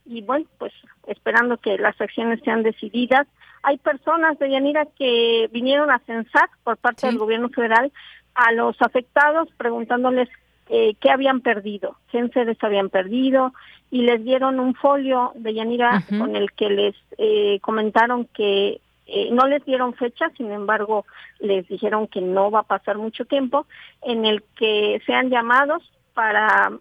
y 0.06 0.22
bueno 0.22 0.46
pues 0.58 0.74
esperando 1.08 1.58
que 1.58 1.78
las 1.78 2.00
acciones 2.02 2.42
sean 2.44 2.64
decididas 2.64 3.28
hay 3.66 3.78
personas 3.78 4.38
de 4.38 4.52
Yanira 4.52 4.86
que 4.98 5.50
vinieron 5.52 5.90
a 5.90 5.98
censar 6.06 6.50
por 6.64 6.78
parte 6.78 7.08
del 7.08 7.18
gobierno 7.18 7.50
federal 7.50 7.92
a 8.36 8.52
los 8.52 8.80
afectados 8.80 9.50
preguntándoles 9.58 10.30
eh, 10.70 10.94
qué 11.00 11.10
habían 11.10 11.42
perdido, 11.42 11.98
qué 12.12 12.28
sedes 12.30 12.58
habían 12.62 12.90
perdido 12.90 13.54
y 13.90 14.04
les 14.04 14.24
dieron 14.24 14.60
un 14.60 14.76
folio 14.76 15.32
de 15.34 15.56
Yanira 15.56 16.04
con 16.10 16.36
el 16.36 16.52
que 16.52 16.70
les 16.70 16.96
eh, 17.18 17.60
comentaron 17.62 18.26
que 18.26 18.82
eh, 19.08 19.30
no 19.32 19.48
les 19.48 19.66
dieron 19.66 19.96
fecha, 19.96 20.30
sin 20.38 20.52
embargo 20.52 21.06
les 21.40 21.68
dijeron 21.68 22.08
que 22.08 22.22
no 22.22 22.52
va 22.52 22.60
a 22.60 22.64
pasar 22.64 23.00
mucho 23.00 23.26
tiempo, 23.26 23.66
en 24.04 24.26
el 24.26 24.44
que 24.58 25.02
sean 25.08 25.32
llamados 25.32 25.92
para 26.14 26.72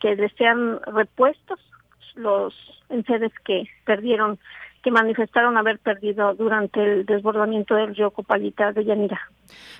que 0.00 0.16
les 0.16 0.32
sean 0.32 0.80
repuestos 0.86 1.60
los 2.14 2.54
enseres 2.88 3.32
que 3.44 3.68
perdieron 3.84 4.38
que 4.82 4.90
manifestaron 4.90 5.56
haber 5.56 5.78
perdido 5.78 6.34
durante 6.34 6.82
el 6.82 7.06
desbordamiento 7.06 7.74
del 7.74 7.94
río 7.94 8.10
Copalita 8.10 8.72
de 8.72 8.84
Yanira. 8.84 9.20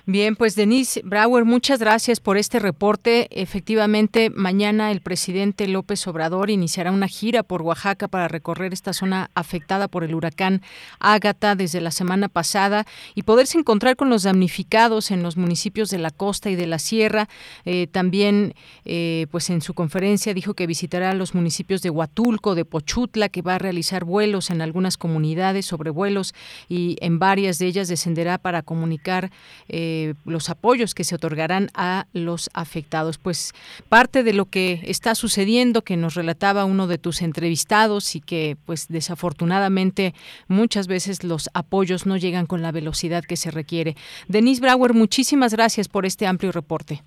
Bien, 0.05 0.35
pues 0.35 0.55
Denise 0.55 1.01
Brauer, 1.03 1.45
muchas 1.45 1.79
gracias 1.79 2.19
por 2.19 2.37
este 2.37 2.59
reporte. 2.59 3.27
Efectivamente, 3.31 4.29
mañana 4.29 4.91
el 4.91 4.99
presidente 4.99 5.67
López 5.67 6.05
Obrador 6.07 6.49
iniciará 6.49 6.91
una 6.91 7.07
gira 7.07 7.41
por 7.41 7.61
Oaxaca 7.61 8.07
para 8.09 8.27
recorrer 8.27 8.73
esta 8.73 8.91
zona 8.91 9.29
afectada 9.33 9.87
por 9.87 10.03
el 10.03 10.13
huracán 10.13 10.61
Ágata 10.99 11.55
desde 11.55 11.79
la 11.79 11.91
semana 11.91 12.27
pasada 12.27 12.85
y 13.15 13.23
poderse 13.23 13.57
encontrar 13.57 13.95
con 13.95 14.09
los 14.09 14.23
damnificados 14.23 15.09
en 15.09 15.23
los 15.23 15.37
municipios 15.37 15.89
de 15.89 15.99
la 15.99 16.11
costa 16.11 16.49
y 16.49 16.55
de 16.55 16.67
la 16.67 16.79
sierra. 16.79 17.29
Eh, 17.63 17.87
también, 17.87 18.55
eh, 18.83 19.27
pues 19.31 19.49
en 19.49 19.61
su 19.61 19.73
conferencia 19.73 20.33
dijo 20.33 20.53
que 20.53 20.67
visitará 20.67 21.13
los 21.13 21.33
municipios 21.33 21.81
de 21.81 21.89
Huatulco, 21.89 22.55
de 22.55 22.65
Pochutla, 22.65 23.29
que 23.29 23.41
va 23.41 23.55
a 23.55 23.59
realizar 23.59 24.03
vuelos 24.03 24.49
en 24.49 24.61
algunas 24.61 24.92
comunidades 24.97 25.65
sobre 25.65 25.89
vuelos 25.89 26.33
y 26.69 26.97
en 27.01 27.19
varias 27.19 27.59
de 27.59 27.67
ellas 27.67 27.87
descenderá 27.87 28.37
para 28.37 28.61
comunicar 28.61 29.31
eh, 29.67 30.13
los 30.25 30.49
apoyos 30.49 30.93
que 30.93 31.03
se 31.03 31.15
otorgarán 31.15 31.69
a 31.73 32.07
los 32.13 32.49
afectados. 32.53 33.17
Pues 33.17 33.53
parte 33.89 34.23
de 34.23 34.33
lo 34.33 34.45
que 34.45 34.81
está 34.83 35.15
sucediendo 35.15 35.83
que 35.83 35.97
nos 35.97 36.15
relataba 36.15 36.65
uno 36.65 36.87
de 36.87 36.97
tus 36.97 37.21
entrevistados 37.21 38.15
y 38.15 38.21
que 38.21 38.57
pues 38.65 38.87
desafortunadamente 38.87 40.13
muchas 40.47 40.87
veces 40.87 41.23
los 41.23 41.49
apoyos 41.53 42.05
no 42.05 42.17
llegan 42.17 42.45
con 42.45 42.61
la 42.61 42.71
velocidad 42.71 43.23
que 43.23 43.37
se 43.37 43.51
requiere. 43.51 43.95
Denise 44.27 44.61
Brauer, 44.61 44.93
muchísimas 44.93 45.53
gracias 45.53 45.87
por 45.87 46.05
este 46.05 46.27
amplio 46.27 46.51
reporte. 46.51 47.03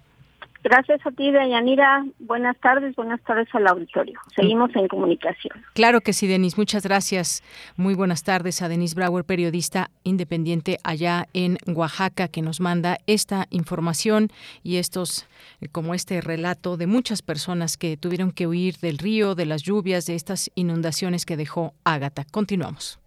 Gracias 0.68 0.98
a 1.06 1.12
ti, 1.12 1.30
Dayanira. 1.30 2.04
Buenas 2.18 2.58
tardes, 2.58 2.96
buenas 2.96 3.22
tardes 3.22 3.46
al 3.52 3.68
auditorio. 3.68 4.18
Seguimos 4.34 4.74
en 4.74 4.88
comunicación. 4.88 5.62
Claro 5.74 6.00
que 6.00 6.12
sí, 6.12 6.26
Denis. 6.26 6.58
Muchas 6.58 6.82
gracias. 6.82 7.44
Muy 7.76 7.94
buenas 7.94 8.24
tardes 8.24 8.62
a 8.62 8.68
Denis 8.68 8.96
Brauer, 8.96 9.24
periodista 9.24 9.92
independiente 10.02 10.78
allá 10.82 11.28
en 11.34 11.56
Oaxaca, 11.72 12.26
que 12.26 12.42
nos 12.42 12.60
manda 12.60 12.98
esta 13.06 13.46
información 13.50 14.30
y 14.64 14.78
estos, 14.78 15.28
eh, 15.60 15.68
como 15.68 15.94
este 15.94 16.20
relato 16.20 16.76
de 16.76 16.88
muchas 16.88 17.22
personas 17.22 17.76
que 17.76 17.96
tuvieron 17.96 18.32
que 18.32 18.48
huir 18.48 18.78
del 18.78 18.98
río, 18.98 19.36
de 19.36 19.46
las 19.46 19.62
lluvias, 19.62 20.06
de 20.06 20.16
estas 20.16 20.50
inundaciones 20.56 21.26
que 21.26 21.36
dejó 21.36 21.74
Ágata. 21.84 22.24
Continuamos. 22.32 22.98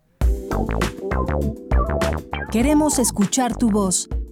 Queremos 2.53 2.99
escuchar 2.99 3.57
tu 3.57 3.69
voz. 3.69 4.07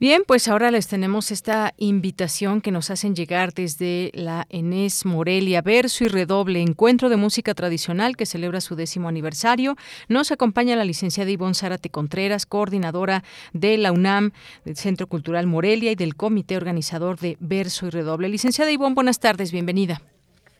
Bien, 0.00 0.22
pues 0.24 0.46
ahora 0.46 0.70
les 0.70 0.86
tenemos 0.86 1.32
esta 1.32 1.74
invitación 1.76 2.60
que 2.60 2.70
nos 2.70 2.88
hacen 2.92 3.16
llegar 3.16 3.52
desde 3.52 4.12
la 4.14 4.46
Enes 4.48 5.04
Morelia, 5.04 5.60
verso 5.60 6.04
y 6.04 6.06
redoble, 6.06 6.62
encuentro 6.62 7.08
de 7.08 7.16
música 7.16 7.52
tradicional 7.52 8.16
que 8.16 8.24
celebra 8.24 8.60
su 8.60 8.76
décimo 8.76 9.08
aniversario. 9.08 9.74
Nos 10.08 10.30
acompaña 10.30 10.76
la 10.76 10.84
licenciada 10.84 11.32
Ivonne 11.32 11.54
Zárate 11.54 11.90
Contreras, 11.90 12.46
coordinadora 12.46 13.24
de 13.52 13.76
la 13.76 13.90
UNAM, 13.90 14.30
del 14.64 14.76
Centro 14.76 15.08
Cultural 15.08 15.48
Morelia 15.48 15.90
y 15.90 15.96
del 15.96 16.14
comité 16.14 16.56
organizador 16.56 17.18
de 17.18 17.36
verso 17.40 17.88
y 17.88 17.90
redoble. 17.90 18.28
Licenciada 18.28 18.70
Ivonne, 18.70 18.94
buenas 18.94 19.18
tardes, 19.18 19.50
bienvenida. 19.50 20.00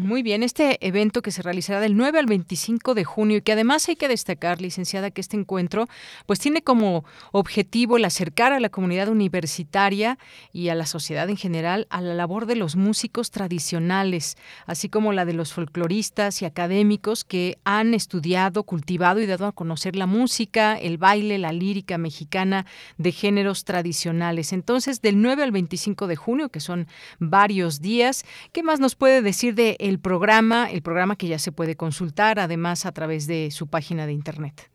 Muy 0.00 0.22
bien, 0.22 0.42
este 0.42 0.78
evento 0.86 1.20
que 1.20 1.30
se 1.30 1.42
realizará 1.42 1.78
del 1.78 1.98
9 1.98 2.18
al 2.18 2.24
25 2.24 2.94
de 2.94 3.04
junio 3.04 3.36
y 3.36 3.42
que 3.42 3.52
además 3.52 3.86
hay 3.90 3.96
que 3.96 4.08
destacar, 4.08 4.62
licenciada, 4.62 5.10
que 5.10 5.20
este 5.20 5.36
encuentro 5.36 5.86
pues 6.24 6.38
tiene 6.38 6.62
como 6.62 7.04
objetivo 7.30 7.98
el 7.98 8.06
acercar 8.06 8.54
a 8.54 8.60
la 8.60 8.70
comunidad 8.70 9.08
universitaria 9.08 10.18
y 10.50 10.70
a 10.70 10.74
la 10.74 10.86
sociedad 10.86 11.28
en 11.28 11.36
general 11.36 11.88
a 11.90 12.00
la 12.00 12.14
labor 12.14 12.46
de 12.46 12.56
los 12.56 12.74
músicos 12.74 13.30
tradicionales, 13.30 14.38
así 14.64 14.88
como 14.88 15.12
la 15.12 15.26
de 15.26 15.34
los 15.34 15.52
folcloristas 15.52 16.40
y 16.40 16.46
académicos 16.46 17.22
que 17.22 17.58
han 17.64 17.92
estudiado, 17.92 18.62
cultivado 18.62 19.20
y 19.20 19.26
dado 19.26 19.46
a 19.46 19.52
conocer 19.52 19.94
la 19.94 20.06
música, 20.06 20.74
el 20.78 20.96
baile, 20.96 21.36
la 21.36 21.52
lírica 21.52 21.98
mexicana 21.98 22.64
de 22.96 23.12
géneros 23.12 23.66
tradicionales. 23.66 24.54
Entonces, 24.54 25.02
del 25.02 25.20
9 25.20 25.42
al 25.42 25.52
25 25.52 26.06
de 26.06 26.16
junio, 26.16 26.48
que 26.48 26.60
son 26.60 26.86
varios 27.18 27.82
días, 27.82 28.24
¿qué 28.52 28.62
más 28.62 28.80
nos 28.80 28.94
puede 28.94 29.20
decir 29.20 29.54
de 29.54 29.76
el 29.82 29.98
programa, 29.98 30.70
el 30.70 30.80
programa 30.80 31.16
que 31.16 31.26
ya 31.26 31.38
se 31.38 31.50
puede 31.50 31.76
consultar 31.76 32.38
además 32.38 32.86
a 32.86 32.92
través 32.92 33.26
de 33.26 33.50
su 33.50 33.66
página 33.68 34.06
de 34.06 34.12
internet. 34.12 34.70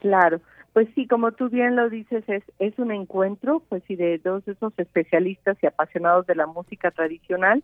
Claro, 0.00 0.40
pues 0.72 0.88
sí, 0.94 1.06
como 1.06 1.32
tú 1.32 1.48
bien 1.48 1.76
lo 1.76 1.88
dices, 1.88 2.22
es, 2.28 2.44
es 2.58 2.78
un 2.78 2.92
encuentro, 2.92 3.62
pues 3.68 3.82
sí, 3.88 3.96
de 3.96 4.18
dos 4.18 4.44
de 4.44 4.52
esos 4.52 4.72
especialistas 4.78 5.56
y 5.62 5.66
apasionados 5.66 6.26
de 6.26 6.34
la 6.34 6.46
música 6.46 6.90
tradicional. 6.90 7.62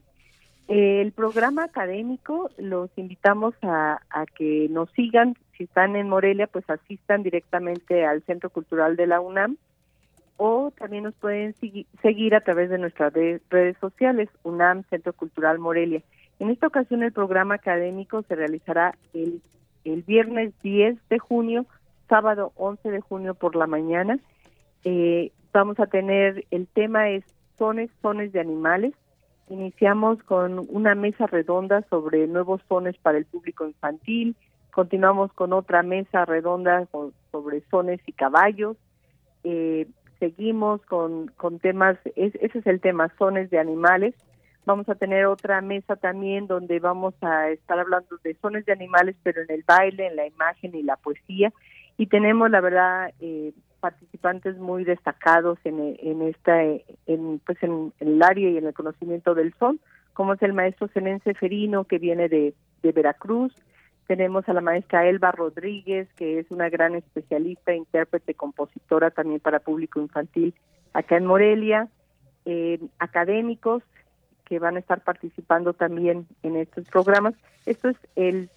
el 0.68 1.12
programa 1.12 1.64
académico 1.64 2.50
los 2.56 2.90
invitamos 2.96 3.54
a, 3.62 4.00
a 4.10 4.26
que 4.26 4.68
nos 4.70 4.90
sigan, 4.92 5.36
si 5.56 5.64
están 5.64 5.96
en 5.96 6.08
Morelia, 6.08 6.46
pues 6.46 6.68
asistan 6.68 7.22
directamente 7.22 8.06
al 8.06 8.22
Centro 8.22 8.50
Cultural 8.50 8.96
de 8.96 9.06
la 9.06 9.20
UNAM 9.20 9.56
o 10.38 10.72
también 10.76 11.04
nos 11.04 11.14
pueden 11.14 11.54
seguir 12.02 12.34
a 12.34 12.40
través 12.40 12.68
de 12.70 12.78
nuestras 12.78 13.12
redes 13.12 13.76
sociales, 13.80 14.28
UNAM 14.42 14.82
Centro 14.90 15.12
Cultural 15.12 15.58
Morelia. 15.58 16.02
En 16.38 16.50
esta 16.50 16.66
ocasión 16.66 17.02
el 17.02 17.12
programa 17.12 17.54
académico 17.54 18.22
se 18.22 18.34
realizará 18.34 18.94
el, 19.14 19.40
el 19.84 20.02
viernes 20.02 20.52
10 20.62 20.96
de 21.08 21.18
junio, 21.18 21.66
sábado 22.08 22.52
11 22.56 22.90
de 22.90 23.00
junio 23.00 23.34
por 23.34 23.56
la 23.56 23.66
mañana. 23.66 24.18
Eh, 24.84 25.32
vamos 25.52 25.80
a 25.80 25.86
tener, 25.86 26.44
el 26.50 26.66
tema 26.66 27.10
es 27.10 27.24
sones, 27.58 27.90
sones 28.02 28.32
de 28.32 28.40
animales. 28.40 28.94
Iniciamos 29.48 30.22
con 30.24 30.66
una 30.68 30.94
mesa 30.94 31.26
redonda 31.26 31.82
sobre 31.88 32.26
nuevos 32.26 32.60
sones 32.68 32.96
para 32.98 33.18
el 33.18 33.24
público 33.24 33.66
infantil. 33.66 34.36
Continuamos 34.72 35.32
con 35.32 35.52
otra 35.52 35.82
mesa 35.82 36.24
redonda 36.24 36.86
sobre 37.32 37.62
sones 37.70 38.00
y 38.06 38.12
caballos. 38.12 38.76
Eh, 39.44 39.86
seguimos 40.18 40.82
con, 40.82 41.28
con 41.36 41.58
temas, 41.58 41.96
ese 42.16 42.38
es 42.58 42.66
el 42.66 42.80
tema, 42.80 43.12
sones 43.18 43.48
de 43.50 43.58
animales. 43.58 44.14
Vamos 44.66 44.88
a 44.88 44.96
tener 44.96 45.26
otra 45.26 45.60
mesa 45.60 45.94
también 45.94 46.48
donde 46.48 46.80
vamos 46.80 47.14
a 47.22 47.50
estar 47.50 47.78
hablando 47.78 48.18
de 48.24 48.34
sones 48.42 48.66
de 48.66 48.72
animales, 48.72 49.14
pero 49.22 49.40
en 49.42 49.50
el 49.50 49.62
baile, 49.64 50.08
en 50.08 50.16
la 50.16 50.26
imagen 50.26 50.74
y 50.74 50.82
la 50.82 50.96
poesía. 50.96 51.52
Y 51.96 52.06
tenemos, 52.06 52.50
la 52.50 52.60
verdad, 52.60 53.12
eh, 53.20 53.52
participantes 53.78 54.58
muy 54.58 54.82
destacados 54.82 55.60
en, 55.62 55.96
en 56.00 56.22
esta, 56.22 56.60
en, 56.62 57.40
pues 57.46 57.62
en, 57.62 57.92
el 58.00 58.20
área 58.20 58.50
y 58.50 58.58
en 58.58 58.66
el 58.66 58.74
conocimiento 58.74 59.36
del 59.36 59.54
son, 59.54 59.78
como 60.14 60.34
es 60.34 60.42
el 60.42 60.52
maestro 60.52 60.88
Zenén 60.88 61.20
Ferino, 61.20 61.84
que 61.84 61.98
viene 61.98 62.28
de, 62.28 62.52
de 62.82 62.92
Veracruz. 62.92 63.54
Tenemos 64.08 64.48
a 64.48 64.52
la 64.52 64.60
maestra 64.60 65.06
Elba 65.06 65.30
Rodríguez, 65.30 66.08
que 66.14 66.40
es 66.40 66.50
una 66.50 66.68
gran 66.68 66.96
especialista, 66.96 67.72
intérprete, 67.72 68.34
compositora 68.34 69.12
también 69.12 69.38
para 69.38 69.60
público 69.60 70.00
infantil 70.00 70.54
acá 70.92 71.16
en 71.16 71.26
Morelia. 71.26 71.88
Eh, 72.48 72.78
académicos, 73.00 73.82
que 74.46 74.58
van 74.58 74.76
a 74.76 74.78
estar 74.78 75.02
participando 75.02 75.74
también 75.74 76.26
en 76.42 76.56
estos 76.56 76.88
programas. 76.88 77.34
Esto 77.66 77.88
es 77.88 77.96
el 78.14 78.48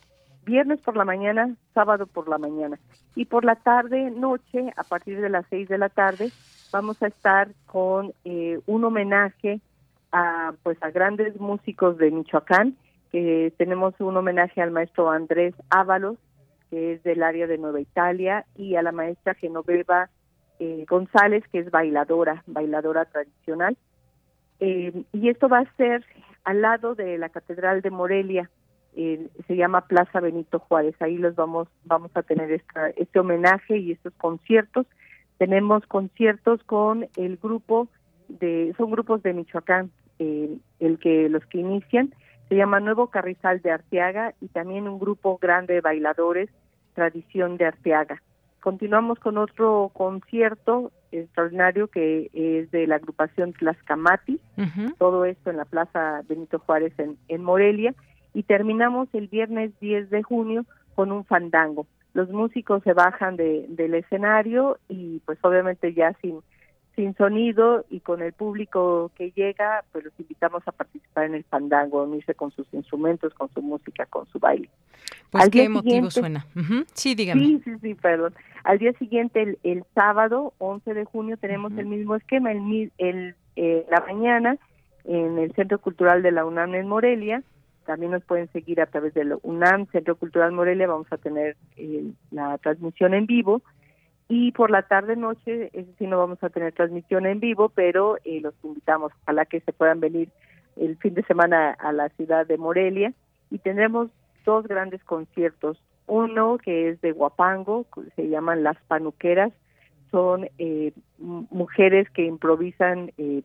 viernes 0.46 0.80
por 0.80 0.96
la 0.96 1.06
mañana, 1.06 1.56
sábado 1.74 2.08
por 2.08 2.28
la 2.30 2.38
mañana. 2.38 2.80
Y 3.16 3.26
por 3.26 3.44
la 3.44 3.56
tarde, 3.56 4.12
noche, 4.12 4.72
a 4.78 4.84
partir 4.84 5.20
de 5.20 5.30
las 5.30 5.46
seis 5.50 5.68
de 5.68 5.78
la 5.78 5.90
tarde, 5.90 6.32
vamos 6.72 7.02
a 7.04 7.08
estar 7.08 7.50
con 7.66 8.14
eh, 8.24 8.60
un 8.66 8.84
homenaje 8.86 9.60
a 10.12 10.54
pues 10.64 10.82
a 10.82 10.90
grandes 10.90 11.40
músicos 11.40 11.98
de 11.98 12.12
Michoacán, 12.12 12.76
que 13.12 13.54
tenemos 13.58 13.94
un 14.00 14.18
homenaje 14.18 14.62
al 14.62 14.72
maestro 14.72 15.10
Andrés 15.10 15.54
Ábalos, 15.70 16.18
que 16.70 16.94
es 16.94 17.04
del 17.04 17.24
área 17.24 17.48
de 17.48 17.58
Nueva 17.58 17.80
Italia, 17.80 18.46
y 18.56 18.76
a 18.76 18.82
la 18.82 18.92
maestra 18.92 19.34
Genoveva 19.34 20.10
eh, 20.60 20.86
González, 20.88 21.44
que 21.52 21.60
es 21.60 21.72
bailadora, 21.72 22.44
bailadora 22.48 23.06
tradicional. 23.06 23.78
Eh, 24.60 25.04
y 25.14 25.30
esto 25.30 25.48
va 25.48 25.60
a 25.60 25.76
ser 25.76 26.06
al 26.44 26.62
lado 26.62 26.96
de 26.96 27.18
la 27.18 27.30
Catedral 27.30 27.82
de 27.82 27.92
Morelia, 27.92 28.50
se 28.96 29.56
llama 29.56 29.88
Plaza 29.88 30.20
Benito 30.20 30.60
Juárez. 30.60 30.96
Ahí 31.00 31.18
los 31.18 31.36
vamos, 31.36 31.70
vamos 31.86 32.12
a 32.16 32.24
tener 32.24 32.52
esta, 32.52 32.90
este 32.90 33.20
homenaje 33.20 33.78
y 33.78 33.92
estos 33.94 34.14
conciertos. 34.16 34.88
Tenemos 35.38 35.86
conciertos 35.86 36.62
con 36.64 37.08
el 37.16 37.38
grupo 37.38 37.88
de, 38.28 38.74
son 38.78 38.92
grupos 38.92 39.24
de 39.24 39.34
Michoacán, 39.34 39.92
eh, 40.20 40.58
el 40.80 41.00
que 41.00 41.30
los 41.30 41.46
que 41.46 41.60
inician 41.60 42.14
se 42.50 42.56
llama 42.56 42.80
Nuevo 42.80 43.08
Carrizal 43.08 43.62
de 43.62 43.72
Arteaga 43.72 44.34
y 44.42 44.48
también 44.48 44.88
un 44.88 45.00
grupo 45.00 45.38
grande 45.38 45.76
de 45.76 45.82
bailadores, 45.82 46.50
Tradición 46.96 47.58
de 47.58 47.66
Arteaga. 47.66 48.22
Continuamos 48.60 49.20
con 49.20 49.38
otro 49.38 49.92
concierto 49.94 50.92
extraordinario 51.12 51.88
que 51.88 52.30
es 52.34 52.72
de 52.72 52.88
la 52.88 52.96
agrupación 52.96 53.54
Tlaxcamati, 53.54 54.40
todo 54.98 55.26
esto 55.26 55.50
en 55.50 55.58
la 55.58 55.66
Plaza 55.66 56.22
Benito 56.28 56.60
Juárez 56.60 56.94
en, 56.98 57.18
en 57.28 57.44
Morelia, 57.44 57.94
y 58.34 58.44
terminamos 58.44 59.10
el 59.14 59.28
viernes 59.28 59.72
10 59.80 60.10
de 60.10 60.24
junio 60.24 60.66
con 60.96 61.12
un 61.12 61.26
fandango. 61.26 61.88
Los 62.14 62.30
músicos 62.30 62.84
se 62.84 62.94
bajan 62.94 63.36
de, 63.36 63.66
del 63.70 63.94
escenario 63.94 64.78
y 64.88 65.20
pues 65.26 65.38
obviamente 65.42 65.94
ya 65.94 66.14
sin 66.22 66.42
sin 67.00 67.16
sonido 67.16 67.86
y 67.90 68.02
con 68.02 68.22
el 68.22 68.34
público 68.34 69.10
que 69.16 69.32
llega, 69.32 69.86
pues 69.94 70.04
los 70.04 70.14
invitamos 70.20 70.62
a 70.66 70.74
participar 70.74 71.28
en 71.28 71.36
el 71.36 71.46
fandango, 71.46 72.04
unirse 72.04 72.34
con 72.36 72.52
sus 72.52 72.68
instrumentos, 72.74 73.34
con 73.36 73.48
su 73.54 73.62
música, 73.62 74.06
con 74.08 74.28
su 74.28 74.38
baile. 74.38 74.70
Pues 75.30 75.50
qué 75.50 75.64
emotivo 75.64 76.12
suena. 76.12 76.46
Sí, 76.94 77.16
dígame. 77.16 77.40
Sí, 77.42 77.62
sí, 77.64 77.72
sí, 77.82 77.96
perdón. 77.96 78.36
Al 78.66 78.80
día 78.80 78.92
siguiente, 79.00 79.58
el, 79.64 79.84
sábado, 79.96 80.54
11 80.58 80.94
de 80.94 81.06
junio, 81.06 81.38
tenemos 81.38 81.72
el 81.78 81.86
mismo 81.86 82.18
esquema, 82.18 82.52
el, 82.52 82.92
el 82.98 83.36
eh, 83.56 83.86
la 83.90 84.02
mañana, 84.02 84.58
en 85.06 85.40
el 85.40 85.54
Centro 85.54 85.80
Cultural 85.80 86.22
de 86.22 86.34
la 86.34 86.44
UNAM 86.44 86.76
en 86.76 86.90
Morelia. 86.90 87.44
También 87.86 88.12
nos 88.12 88.26
pueden 88.26 88.52
seguir 88.52 88.82
a 88.82 88.88
través 88.88 89.14
del 89.14 89.38
UNAM, 89.42 89.88
Centro 89.94 90.18
Cultural 90.18 90.52
Morelia, 90.52 90.86
vamos 90.86 91.08
a 91.12 91.18
tener 91.18 91.56
eh, 91.78 92.12
la 92.32 92.58
transmisión 92.58 93.14
en 93.14 93.26
vivo 93.26 93.62
y 94.32 94.52
por 94.52 94.70
la 94.70 94.84
tarde 94.84 95.16
noche, 95.16 95.72
ese 95.74 95.92
sí 95.98 96.06
no 96.06 96.20
vamos 96.20 96.38
a 96.44 96.50
tener 96.50 96.72
transmisión 96.74 97.26
en 97.26 97.40
vivo, 97.40 97.70
pero 97.70 98.18
eh, 98.24 98.40
los 98.42 98.54
invitamos, 98.64 99.12
ojalá 99.24 99.46
que 99.46 99.60
se 99.62 99.74
puedan 99.74 100.00
venir 100.00 100.30
el 100.78 100.98
fin 100.98 101.16
de 101.16 101.24
semana 101.24 101.72
a 101.72 101.92
la 101.92 102.10
ciudad 102.10 102.46
de 102.46 102.60
Morelia 102.60 103.12
y 103.50 103.58
tendremos 103.58 104.12
dos 104.46 104.68
grandes 104.68 105.04
conciertos, 105.04 105.82
uno 106.06 106.60
que 106.60 106.90
es 106.90 107.02
de 107.02 107.12
Guapango, 107.12 107.88
se 108.16 108.30
llaman 108.30 108.62
Las 108.62 108.78
Panuqueras, 108.88 109.52
son 110.12 110.48
eh, 110.60 110.94
mujeres 111.18 112.08
que 112.12 112.24
improvisan, 112.26 113.12
eh, 113.18 113.42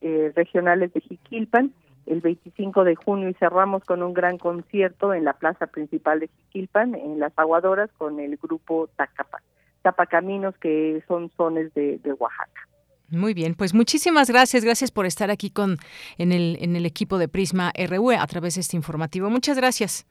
eh, 0.00 0.32
Regionales 0.34 0.92
de 0.92 1.00
Jiquilpan, 1.00 1.72
el 2.06 2.20
25 2.20 2.84
de 2.84 2.94
junio 2.94 3.28
y 3.28 3.34
cerramos 3.34 3.84
con 3.84 4.02
un 4.02 4.14
gran 4.14 4.38
concierto 4.38 5.14
en 5.14 5.24
la 5.24 5.34
plaza 5.34 5.66
principal 5.66 6.20
de 6.20 6.28
Jiquilpan, 6.28 6.94
en 6.94 7.20
las 7.20 7.32
aguadoras, 7.36 7.90
con 7.98 8.20
el 8.20 8.36
grupo 8.36 8.88
Tacapac. 8.96 9.42
Tapacaminos, 9.86 10.56
que 10.58 11.00
son 11.06 11.30
zonas 11.36 11.72
de, 11.74 12.00
Oaxaca. 12.18 12.68
Muy 13.08 13.34
bien, 13.34 13.54
pues 13.54 13.72
muchísimas 13.72 14.28
gracias, 14.28 14.64
gracias 14.64 14.90
por 14.90 15.06
estar 15.06 15.30
aquí 15.30 15.48
con 15.48 15.76
en 16.18 16.32
el 16.32 16.58
en 16.60 16.74
el 16.74 16.86
equipo 16.86 17.18
de 17.18 17.28
Prisma 17.28 17.72
RU 17.88 18.10
a 18.10 18.26
través 18.26 18.56
de 18.56 18.62
este 18.62 18.76
informativo. 18.76 19.30
Muchas 19.30 19.56
gracias. 19.56 20.04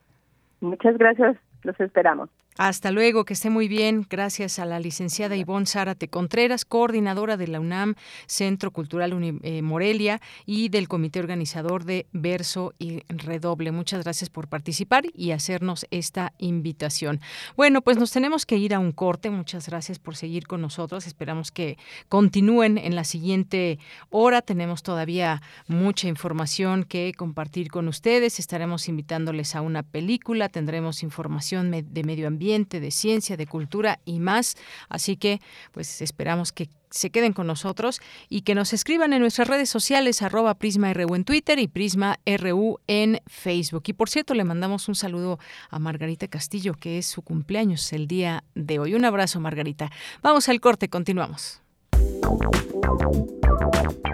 Muchas 0.61 0.97
gracias, 0.97 1.36
los 1.63 1.78
esperamos. 1.78 2.30
Hasta 2.57 2.89
luego, 2.91 3.25
que 3.25 3.33
esté 3.33 3.49
muy 3.49 3.67
bien. 3.67 4.07
Gracias 4.09 4.59
a 4.59 4.65
la 4.65 4.79
licenciada 4.79 5.35
Ivonne 5.35 5.65
Zárate 5.65 6.07
Contreras, 6.07 6.63
coordinadora 6.63 7.35
de 7.35 7.49
la 7.49 7.59
UNAM, 7.59 7.95
Centro 8.27 8.71
Cultural 8.71 9.11
eh, 9.43 9.61
Morelia 9.61 10.21
y 10.45 10.69
del 10.69 10.87
comité 10.87 11.19
organizador 11.19 11.83
de 11.83 12.07
Verso 12.13 12.73
y 12.79 13.01
Redoble. 13.09 13.73
Muchas 13.73 14.05
gracias 14.05 14.29
por 14.29 14.47
participar 14.47 15.03
y 15.13 15.31
hacernos 15.31 15.85
esta 15.91 16.31
invitación. 16.37 17.19
Bueno, 17.57 17.81
pues 17.81 17.97
nos 17.97 18.11
tenemos 18.11 18.45
que 18.45 18.55
ir 18.55 18.73
a 18.73 18.79
un 18.79 18.93
corte. 18.93 19.29
Muchas 19.29 19.67
gracias 19.67 19.99
por 19.99 20.15
seguir 20.15 20.47
con 20.47 20.61
nosotros. 20.61 21.07
Esperamos 21.07 21.51
que 21.51 21.77
continúen 22.07 22.77
en 22.77 22.95
la 22.95 23.03
siguiente 23.03 23.79
hora. 24.09 24.41
Tenemos 24.41 24.81
todavía 24.81 25.41
mucha 25.67 26.07
información 26.07 26.85
que 26.85 27.11
compartir 27.17 27.67
con 27.67 27.89
ustedes. 27.89 28.39
Estaremos 28.39 28.87
invitándoles 28.87 29.55
a 29.57 29.61
una 29.61 29.83
película. 29.83 30.47
Tendremos 30.47 31.03
información 31.03 31.71
de 31.71 32.03
medio 32.05 32.27
ambiente 32.29 32.44
de 32.45 32.91
ciencia, 32.91 33.37
de 33.37 33.47
cultura 33.47 33.99
y 34.05 34.19
más. 34.19 34.55
Así 34.89 35.17
que, 35.17 35.41
pues 35.71 36.01
esperamos 36.01 36.51
que 36.51 36.69
se 36.91 37.09
queden 37.09 37.33
con 37.33 37.47
nosotros 37.47 37.99
y 38.29 38.41
que 38.41 38.55
nos 38.55 38.71
escriban 38.71 39.11
en 39.13 39.19
nuestras 39.19 39.47
redes 39.47 39.69
sociales, 39.69 40.21
arroba 40.21 40.53
Prisma 40.53 40.93
RU 40.93 41.15
en 41.15 41.25
Twitter 41.25 41.59
y 41.59 41.67
Prisma 41.67 42.19
RU 42.25 42.79
en 42.87 43.19
Facebook. 43.27 43.83
Y 43.87 43.93
por 43.93 44.09
cierto, 44.09 44.33
le 44.33 44.43
mandamos 44.43 44.87
un 44.87 44.95
saludo 44.95 45.39
a 45.69 45.79
Margarita 45.79 46.27
Castillo, 46.27 46.73
que 46.73 46.97
es 46.97 47.07
su 47.07 47.21
cumpleaños 47.21 47.91
el 47.91 48.07
día 48.07 48.43
de 48.53 48.79
hoy. 48.79 48.93
Un 48.93 49.05
abrazo, 49.05 49.39
Margarita. 49.39 49.91
Vamos 50.21 50.47
al 50.47 50.61
corte, 50.61 50.87
continuamos. 50.87 51.61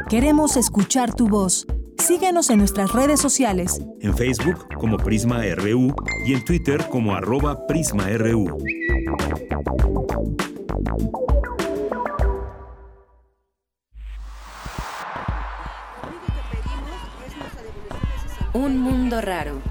Queremos 0.09 0.57
escuchar 0.57 1.13
tu 1.13 1.27
voz. 1.27 1.67
Síguenos 2.01 2.49
en 2.49 2.57
nuestras 2.57 2.91
redes 2.93 3.21
sociales. 3.21 3.79
En 3.99 4.17
Facebook 4.17 4.67
como 4.79 4.97
Prisma 4.97 5.43
RU 5.55 5.93
y 6.25 6.33
en 6.33 6.43
Twitter 6.43 6.83
como 6.89 7.13
arroba 7.13 7.67
PrismaRU. 7.67 8.57
Un 18.53 18.79
mundo 18.79 19.21
raro. 19.21 19.61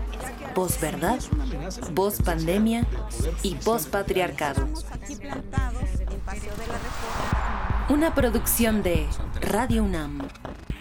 Post-verdad, 0.54 1.18
post-pandemia 1.96 2.86
y 3.42 3.56
post-patriarcado. 3.56 4.68
Una 7.88 8.14
producción 8.14 8.84
de 8.84 9.08
Radio 9.40 9.82
UNAM 9.82 10.20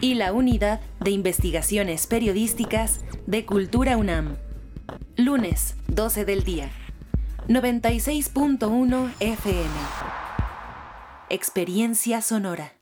y 0.02 0.16
la 0.16 0.34
Unidad 0.34 0.80
de 1.00 1.12
Investigaciones 1.12 2.08
Periodísticas 2.08 3.04
de 3.28 3.46
Cultura 3.46 3.98
UNAM. 3.98 4.38
Lunes, 5.18 5.76
12 5.88 6.26
del 6.26 6.44
día. 6.44 6.70
96.1 7.48 9.12
FM. 9.20 9.70
Experiencia 11.30 12.22
sonora. 12.22 12.74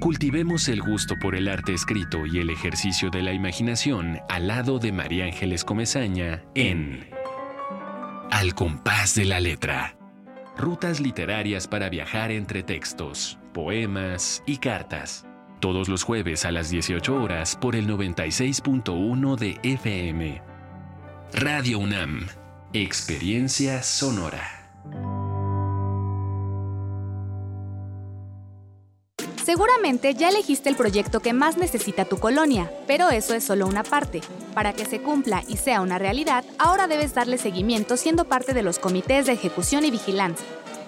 Cultivemos 0.00 0.68
el 0.68 0.82
gusto 0.82 1.14
por 1.20 1.34
el 1.34 1.48
arte 1.48 1.72
escrito 1.74 2.26
y 2.26 2.38
el 2.38 2.50
ejercicio 2.50 3.10
de 3.10 3.22
la 3.22 3.32
imaginación 3.32 4.20
al 4.28 4.46
lado 4.48 4.78
de 4.78 4.92
María 4.92 5.24
Ángeles 5.24 5.64
Comezaña 5.64 6.44
en 6.54 7.10
Al 8.30 8.54
compás 8.54 9.14
de 9.14 9.24
la 9.24 9.40
letra. 9.40 9.96
Rutas 10.56 11.00
literarias 11.00 11.66
para 11.66 11.88
viajar 11.88 12.30
entre 12.30 12.62
textos, 12.62 13.38
poemas 13.52 14.42
y 14.46 14.58
cartas 14.58 15.25
todos 15.60 15.88
los 15.88 16.02
jueves 16.02 16.44
a 16.44 16.52
las 16.52 16.70
18 16.70 17.14
horas 17.14 17.56
por 17.60 17.76
el 17.76 17.88
96.1 17.88 19.36
de 19.36 19.58
FM. 19.62 20.42
Radio 21.32 21.78
UNAM, 21.78 22.26
Experiencia 22.72 23.82
Sonora. 23.82 24.42
Seguramente 29.44 30.14
ya 30.14 30.28
elegiste 30.28 30.68
el 30.68 30.74
proyecto 30.74 31.20
que 31.20 31.32
más 31.32 31.56
necesita 31.56 32.04
tu 32.04 32.18
colonia, 32.18 32.70
pero 32.88 33.10
eso 33.10 33.32
es 33.32 33.44
solo 33.44 33.66
una 33.66 33.84
parte. 33.84 34.20
Para 34.54 34.72
que 34.72 34.84
se 34.84 35.00
cumpla 35.00 35.44
y 35.46 35.56
sea 35.56 35.82
una 35.82 35.98
realidad, 35.98 36.44
ahora 36.58 36.88
debes 36.88 37.14
darle 37.14 37.38
seguimiento 37.38 37.96
siendo 37.96 38.24
parte 38.24 38.54
de 38.54 38.62
los 38.62 38.80
comités 38.80 39.26
de 39.26 39.32
ejecución 39.32 39.84
y 39.84 39.92
vigilancia 39.92 40.44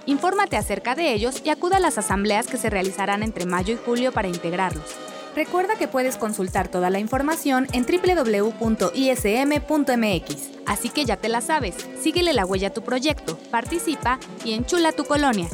Infórmate 0.08 0.56
acerca 0.56 0.94
de 0.94 1.12
ellos 1.12 1.42
y 1.44 1.50
acuda 1.50 1.76
a 1.76 1.80
las 1.80 1.98
asambleas 1.98 2.46
que 2.46 2.56
se 2.56 2.70
realizarán 2.70 3.22
entre 3.22 3.44
mayo 3.44 3.74
y 3.74 3.76
julio 3.76 4.10
para 4.10 4.26
integrarlos. 4.26 4.96
Recuerda 5.36 5.76
que 5.76 5.86
puedes 5.86 6.16
consultar 6.16 6.68
toda 6.68 6.88
la 6.88 6.98
información 6.98 7.66
en 7.74 7.84
www.ism.mx. 7.84 8.88
Así 10.64 10.88
que 10.88 11.04
ya 11.04 11.18
te 11.18 11.28
la 11.28 11.42
sabes, 11.42 11.74
síguele 12.00 12.32
la 12.32 12.46
huella 12.46 12.68
a 12.68 12.72
tu 12.72 12.82
proyecto, 12.82 13.38
participa 13.50 14.18
y 14.46 14.54
enchula 14.54 14.92
tu 14.92 15.04
colonia. 15.04 15.50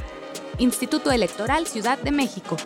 Instituto 0.59 1.11
Electoral 1.11 1.67
Ciudad 1.67 1.99
de 1.99 2.13
México. 2.13 2.57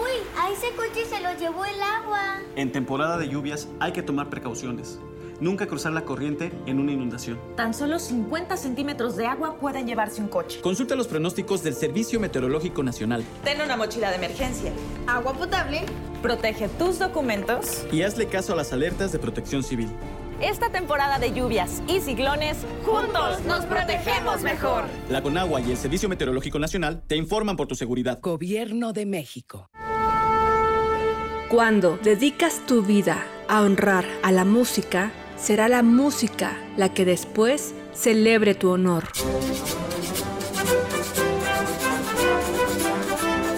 ¡Uy! 0.00 0.12
A 0.38 0.52
ese 0.52 0.70
coche 0.76 1.04
se 1.04 1.20
lo 1.20 1.36
llevó 1.36 1.64
el 1.64 1.82
agua. 1.82 2.42
En 2.54 2.70
temporada 2.70 3.18
de 3.18 3.28
lluvias 3.28 3.66
hay 3.80 3.90
que 3.90 4.04
tomar 4.04 4.30
precauciones. 4.30 5.00
Nunca 5.40 5.66
cruzar 5.66 5.92
la 5.92 6.04
corriente 6.04 6.52
en 6.66 6.78
una 6.78 6.92
inundación. 6.92 7.38
Tan 7.56 7.74
solo 7.74 7.98
50 7.98 8.56
centímetros 8.56 9.16
de 9.16 9.26
agua 9.26 9.56
pueden 9.58 9.86
llevarse 9.86 10.20
un 10.20 10.28
coche. 10.28 10.60
Consulta 10.60 10.94
los 10.94 11.08
pronósticos 11.08 11.62
del 11.62 11.74
Servicio 11.74 12.20
Meteorológico 12.20 12.82
Nacional. 12.82 13.24
Ten 13.42 13.60
una 13.60 13.76
mochila 13.76 14.10
de 14.10 14.16
emergencia. 14.16 14.72
Agua 15.06 15.32
potable. 15.34 15.82
Protege 16.22 16.68
tus 16.68 16.98
documentos. 16.98 17.84
Y 17.92 18.02
hazle 18.02 18.26
caso 18.26 18.52
a 18.52 18.56
las 18.56 18.72
alertas 18.72 19.12
de 19.12 19.18
protección 19.18 19.62
civil. 19.62 19.88
Esta 20.40 20.70
temporada 20.70 21.18
de 21.18 21.32
lluvias 21.32 21.82
y 21.86 22.00
ciclones, 22.00 22.58
juntos 22.84 23.40
nos 23.46 23.64
protegemos 23.66 24.42
mejor. 24.42 24.84
La 25.08 25.22
Conagua 25.22 25.60
y 25.60 25.70
el 25.70 25.76
Servicio 25.76 26.08
Meteorológico 26.08 26.58
Nacional 26.58 27.02
te 27.06 27.16
informan 27.16 27.56
por 27.56 27.66
tu 27.66 27.74
seguridad. 27.74 28.18
Gobierno 28.20 28.92
de 28.92 29.06
México. 29.06 29.70
Cuando 31.48 31.98
dedicas 32.02 32.66
tu 32.66 32.82
vida 32.82 33.24
a 33.48 33.62
honrar 33.62 34.04
a 34.22 34.32
la 34.32 34.44
música, 34.44 35.12
será 35.44 35.68
la 35.68 35.82
música 35.82 36.56
la 36.78 36.94
que 36.94 37.04
después 37.04 37.74
celebre 37.92 38.54
tu 38.54 38.70
honor. 38.70 39.04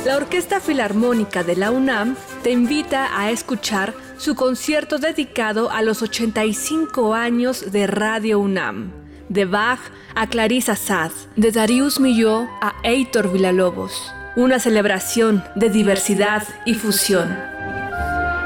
La 0.05 0.17
Orquesta 0.17 0.59
Filarmónica 0.59 1.45
de 1.45 1.55
la 1.55 1.71
UNAM 1.71 2.17
te 2.43 2.51
invita 2.51 3.17
a 3.17 3.31
escuchar 3.31 3.95
su 4.19 4.35
concierto 4.35 4.99
dedicado 4.99 5.71
a 5.71 5.83
los 5.83 6.03
85 6.03 7.15
años 7.15 7.71
de 7.71 7.87
Radio 7.87 8.41
UNAM. 8.41 8.91
De 9.29 9.45
Bach 9.45 9.81
a 10.17 10.27
Clarissa 10.27 10.75
Sad, 10.75 11.13
de 11.37 11.53
Darius 11.53 12.01
Milhaud 12.01 12.49
a 12.63 12.75
Heitor 12.83 13.31
Villalobos. 13.33 14.13
Una 14.35 14.59
celebración 14.59 15.45
de 15.55 15.71
diversidad 15.71 16.43
y 16.65 16.75
fusión. 16.75 17.37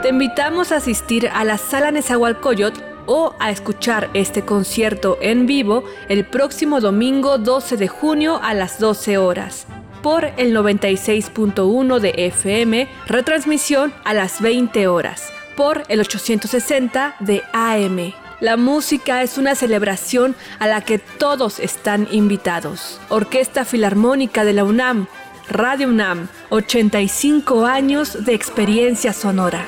Te 0.03 0.11
invitamos 0.11 0.73
a 0.73 0.77
asistir 0.77 1.29
a 1.29 1.45
la 1.45 1.57
Sala 1.57 1.91
Nezahualcóyotl 1.91 2.90
o 3.07 3.35
a 3.39 3.51
escuchar 3.51 4.11
este 4.15 4.43
concierto 4.43 5.19
en 5.21 5.47
vivo 5.47 5.85
el 6.09 6.25
próximo 6.25 6.81
domingo 6.81 7.39
12 7.39 7.77
de 7.77 7.89
junio 7.89 8.41
a 8.43 8.55
las 8.55 8.79
12 8.79 9.19
horas 9.19 9.67
por 10.03 10.25
el 10.37 10.55
96.1 10.57 11.99
de 11.99 12.15
FM, 12.17 12.89
retransmisión 13.07 13.93
a 14.05 14.15
las 14.15 14.41
20 14.41 14.89
horas 14.89 15.31
por 15.57 15.83
el 15.89 16.01
860 16.01 17.17
de 17.21 17.43
AM. 17.53 18.13
La 18.41 18.57
música 18.57 19.23
es 19.23 19.37
una 19.37 19.55
celebración 19.55 20.35
a 20.59 20.67
la 20.67 20.81
que 20.81 20.99
todos 20.99 21.61
están 21.61 22.09
invitados. 22.11 22.99
Orquesta 23.11 23.67
Filarmónica 23.67 24.45
de 24.45 24.55
la 24.55 24.65
UNAM, 24.65 25.07
Radio 25.51 25.89
UNAM, 25.89 26.29
85 26.49 27.67
años 27.67 28.25
de 28.25 28.35
experiencia 28.35 29.13
sonora. 29.13 29.67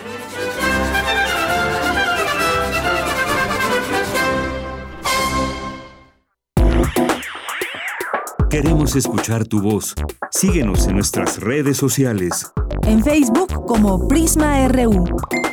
Queremos 8.52 8.96
escuchar 8.96 9.46
tu 9.46 9.62
voz. 9.62 9.94
Síguenos 10.30 10.86
en 10.86 10.96
nuestras 10.96 11.40
redes 11.40 11.78
sociales. 11.78 12.52
En 12.86 13.02
Facebook 13.02 13.64
como 13.64 14.06
Prisma 14.08 14.68
RU 14.68 15.06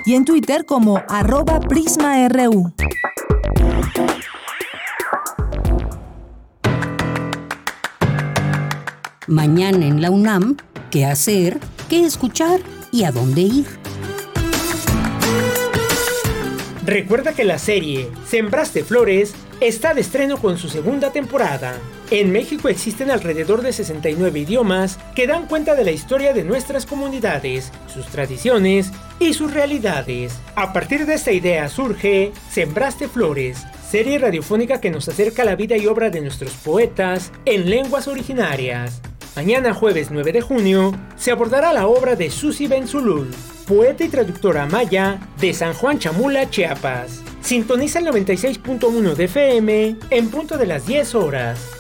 y 0.06 0.16
en 0.16 0.26
Twitter 0.26 0.66
como 0.66 1.02
arroba 1.08 1.62
PrismaRU. 1.62 2.74
Mañana 9.28 9.86
en 9.86 10.02
la 10.02 10.12
UNAM, 10.12 10.58
¿qué 10.92 11.06
hacer? 11.06 11.62
¿Qué 11.88 12.04
escuchar? 12.04 12.60
¿Y 12.92 13.06
a 13.06 13.14
dónde 13.14 13.42
ir? 13.44 13.66
Recuerda 16.86 17.32
que 17.32 17.46
la 17.46 17.60
serie 17.60 18.12
Sembraste 18.28 18.84
Flores 18.84 19.36
está 19.62 19.94
de 19.94 20.02
estreno 20.02 20.36
con 20.36 20.58
su 20.58 20.68
segunda 20.68 21.14
temporada. 21.14 21.78
En 22.12 22.32
México 22.32 22.70
existen 22.70 23.12
alrededor 23.12 23.62
de 23.62 23.72
69 23.72 24.40
idiomas 24.40 24.98
que 25.14 25.28
dan 25.28 25.46
cuenta 25.46 25.76
de 25.76 25.84
la 25.84 25.92
historia 25.92 26.34
de 26.34 26.44
nuestras 26.44 26.88
comunidades, 26.88 27.72
sus 27.86 28.08
tradiciones 28.08 28.92
y 29.20 29.36
sus 29.36 29.54
realidades. 29.54 30.34
A 30.56 30.74
partir 30.74 31.06
de 31.06 31.14
esta 31.14 31.32
idea 31.32 31.70
surge 31.70 32.32
Sembraste 32.50 33.08
Flores, 33.08 33.64
serie 33.88 34.18
radiofónica 34.18 34.82
que 34.82 34.90
nos 34.90 35.08
acerca 35.08 35.44
a 35.44 35.46
la 35.46 35.56
vida 35.56 35.78
y 35.78 35.86
obra 35.86 36.10
de 36.10 36.22
nuestros 36.22 36.52
poetas 36.54 37.32
en 37.46 37.70
lenguas 37.70 38.08
originarias. 38.08 39.04
Mañana 39.36 39.76
jueves 39.76 40.10
9 40.10 40.32
de 40.32 40.42
junio 40.42 40.92
se 41.16 41.30
abordará 41.30 41.74
la 41.74 41.86
obra 41.86 42.16
de 42.16 42.32
Susi 42.32 42.66
Benzulul, 42.66 43.30
poeta 43.68 44.04
y 44.04 44.10
traductora 44.10 44.66
maya 44.66 45.20
de 45.40 45.54
San 45.54 45.76
Juan 45.76 46.00
Chamula, 46.00 46.50
Chiapas. 46.50 47.22
Sintoniza 47.42 48.00
el 48.00 48.08
96.1 48.08 49.14
de 49.14 49.24
FM 49.26 49.96
en 50.10 50.30
punto 50.30 50.58
de 50.58 50.66
las 50.66 50.88
10 50.88 51.14
horas. 51.14 51.79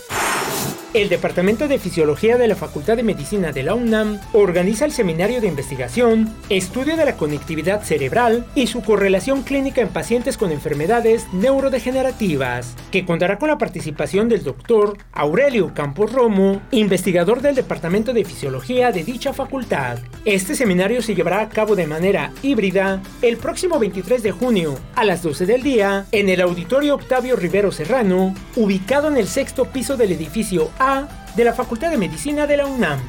El 0.92 1.08
Departamento 1.08 1.68
de 1.68 1.78
Fisiología 1.78 2.40
de 2.40 2.48
la 2.48 2.56
Facultad 2.56 2.98
de 2.98 3.04
Medicina 3.04 3.52
de 3.52 3.62
la 3.62 3.76
UNAM 3.76 4.20
organiza 4.34 4.86
el 4.86 4.92
Seminario 4.92 5.40
de 5.40 5.46
Investigación, 5.46 6.34
Estudio 6.50 6.98
de 6.98 7.06
la 7.06 7.16
Conectividad 7.16 7.84
Cerebral 7.84 8.48
y 8.56 8.66
su 8.66 8.82
correlación 8.82 9.44
clínica 9.44 9.82
en 9.82 9.90
pacientes 9.90 10.36
con 10.36 10.52
enfermedades 10.52 11.28
neurodegenerativas, 11.32 12.76
que 12.90 13.06
contará 13.06 13.38
con 13.38 13.50
la 13.50 13.60
participación 13.60 14.30
del 14.30 14.44
doctor 14.44 14.98
Aurelio 15.14 15.76
Campos 15.76 16.12
Romo, 16.12 16.60
investigador 16.72 17.42
del 17.42 17.54
Departamento 17.54 18.12
de 18.12 18.26
Fisiología 18.26 18.92
de 18.92 19.04
dicha 19.04 19.32
facultad. 19.32 20.00
Este 20.26 20.56
seminario 20.56 21.04
se 21.04 21.14
llevará 21.14 21.42
a 21.42 21.50
cabo 21.50 21.76
de 21.76 21.86
manera 21.86 22.32
híbrida 22.42 23.00
el 23.22 23.38
próximo 23.38 23.78
23 23.78 24.24
de 24.24 24.32
junio 24.32 24.80
a 24.96 25.06
las 25.06 25.22
12 25.22 25.46
del 25.46 25.62
día 25.62 26.08
en 26.12 26.30
el 26.30 26.42
Auditorio 26.42 26.96
Octavio 26.96 27.36
Rivero 27.36 27.72
Serrano, 27.72 28.34
ubicado 28.56 29.08
en 29.08 29.18
el 29.18 29.28
sexto 29.28 29.66
piso 29.66 29.96
del 29.96 30.14
edificio 30.14 30.72
a 30.80 31.08
de 31.36 31.44
la 31.44 31.54
Facultad 31.54 31.92
de 31.92 31.98
Medicina 31.98 32.48
de 32.48 32.58
la 32.58 32.66
UNAM 32.66 33.00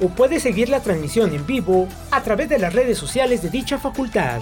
o 0.00 0.08
puede 0.08 0.40
seguir 0.40 0.68
la 0.68 0.80
transmisión 0.80 1.34
en 1.34 1.46
vivo 1.46 1.88
a 2.10 2.22
través 2.22 2.48
de 2.48 2.58
las 2.58 2.74
redes 2.74 2.98
sociales 2.98 3.42
de 3.42 3.50
dicha 3.50 3.78
facultad. 3.78 4.40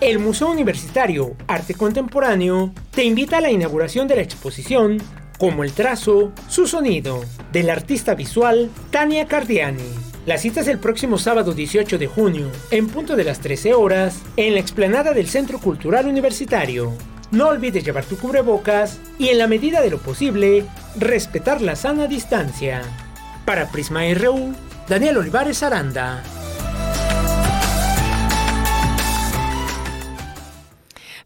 El 0.00 0.18
Museo 0.18 0.48
Universitario 0.50 1.34
Arte 1.48 1.74
Contemporáneo 1.74 2.72
te 2.92 3.04
invita 3.04 3.38
a 3.38 3.40
la 3.40 3.50
inauguración 3.50 4.06
de 4.06 4.16
la 4.16 4.22
exposición 4.22 4.98
Como 5.38 5.62
el 5.64 5.72
trazo, 5.72 6.32
su 6.48 6.66
sonido, 6.66 7.24
del 7.52 7.70
artista 7.70 8.14
visual 8.14 8.70
Tania 8.90 9.26
Cardiani. 9.26 9.82
La 10.26 10.36
cita 10.36 10.60
es 10.60 10.68
el 10.68 10.78
próximo 10.78 11.16
sábado 11.16 11.52
18 11.52 11.96
de 11.96 12.06
junio, 12.06 12.50
en 12.70 12.88
punto 12.88 13.16
de 13.16 13.24
las 13.24 13.40
13 13.40 13.72
horas, 13.74 14.20
en 14.36 14.54
la 14.54 14.60
explanada 14.60 15.12
del 15.12 15.28
Centro 15.28 15.58
Cultural 15.58 16.06
Universitario. 16.06 16.92
No 17.30 17.48
olvides 17.48 17.84
llevar 17.84 18.04
tu 18.04 18.16
cubrebocas 18.16 18.98
y 19.18 19.28
en 19.28 19.38
la 19.38 19.46
medida 19.46 19.80
de 19.82 19.90
lo 19.90 19.98
posible, 19.98 20.64
respetar 20.96 21.60
la 21.60 21.76
sana 21.76 22.06
distancia. 22.06 22.82
Para 23.44 23.70
Prisma 23.70 24.02
RU, 24.14 24.54
Daniel 24.88 25.18
Olivares 25.18 25.62
Aranda. 25.62 26.22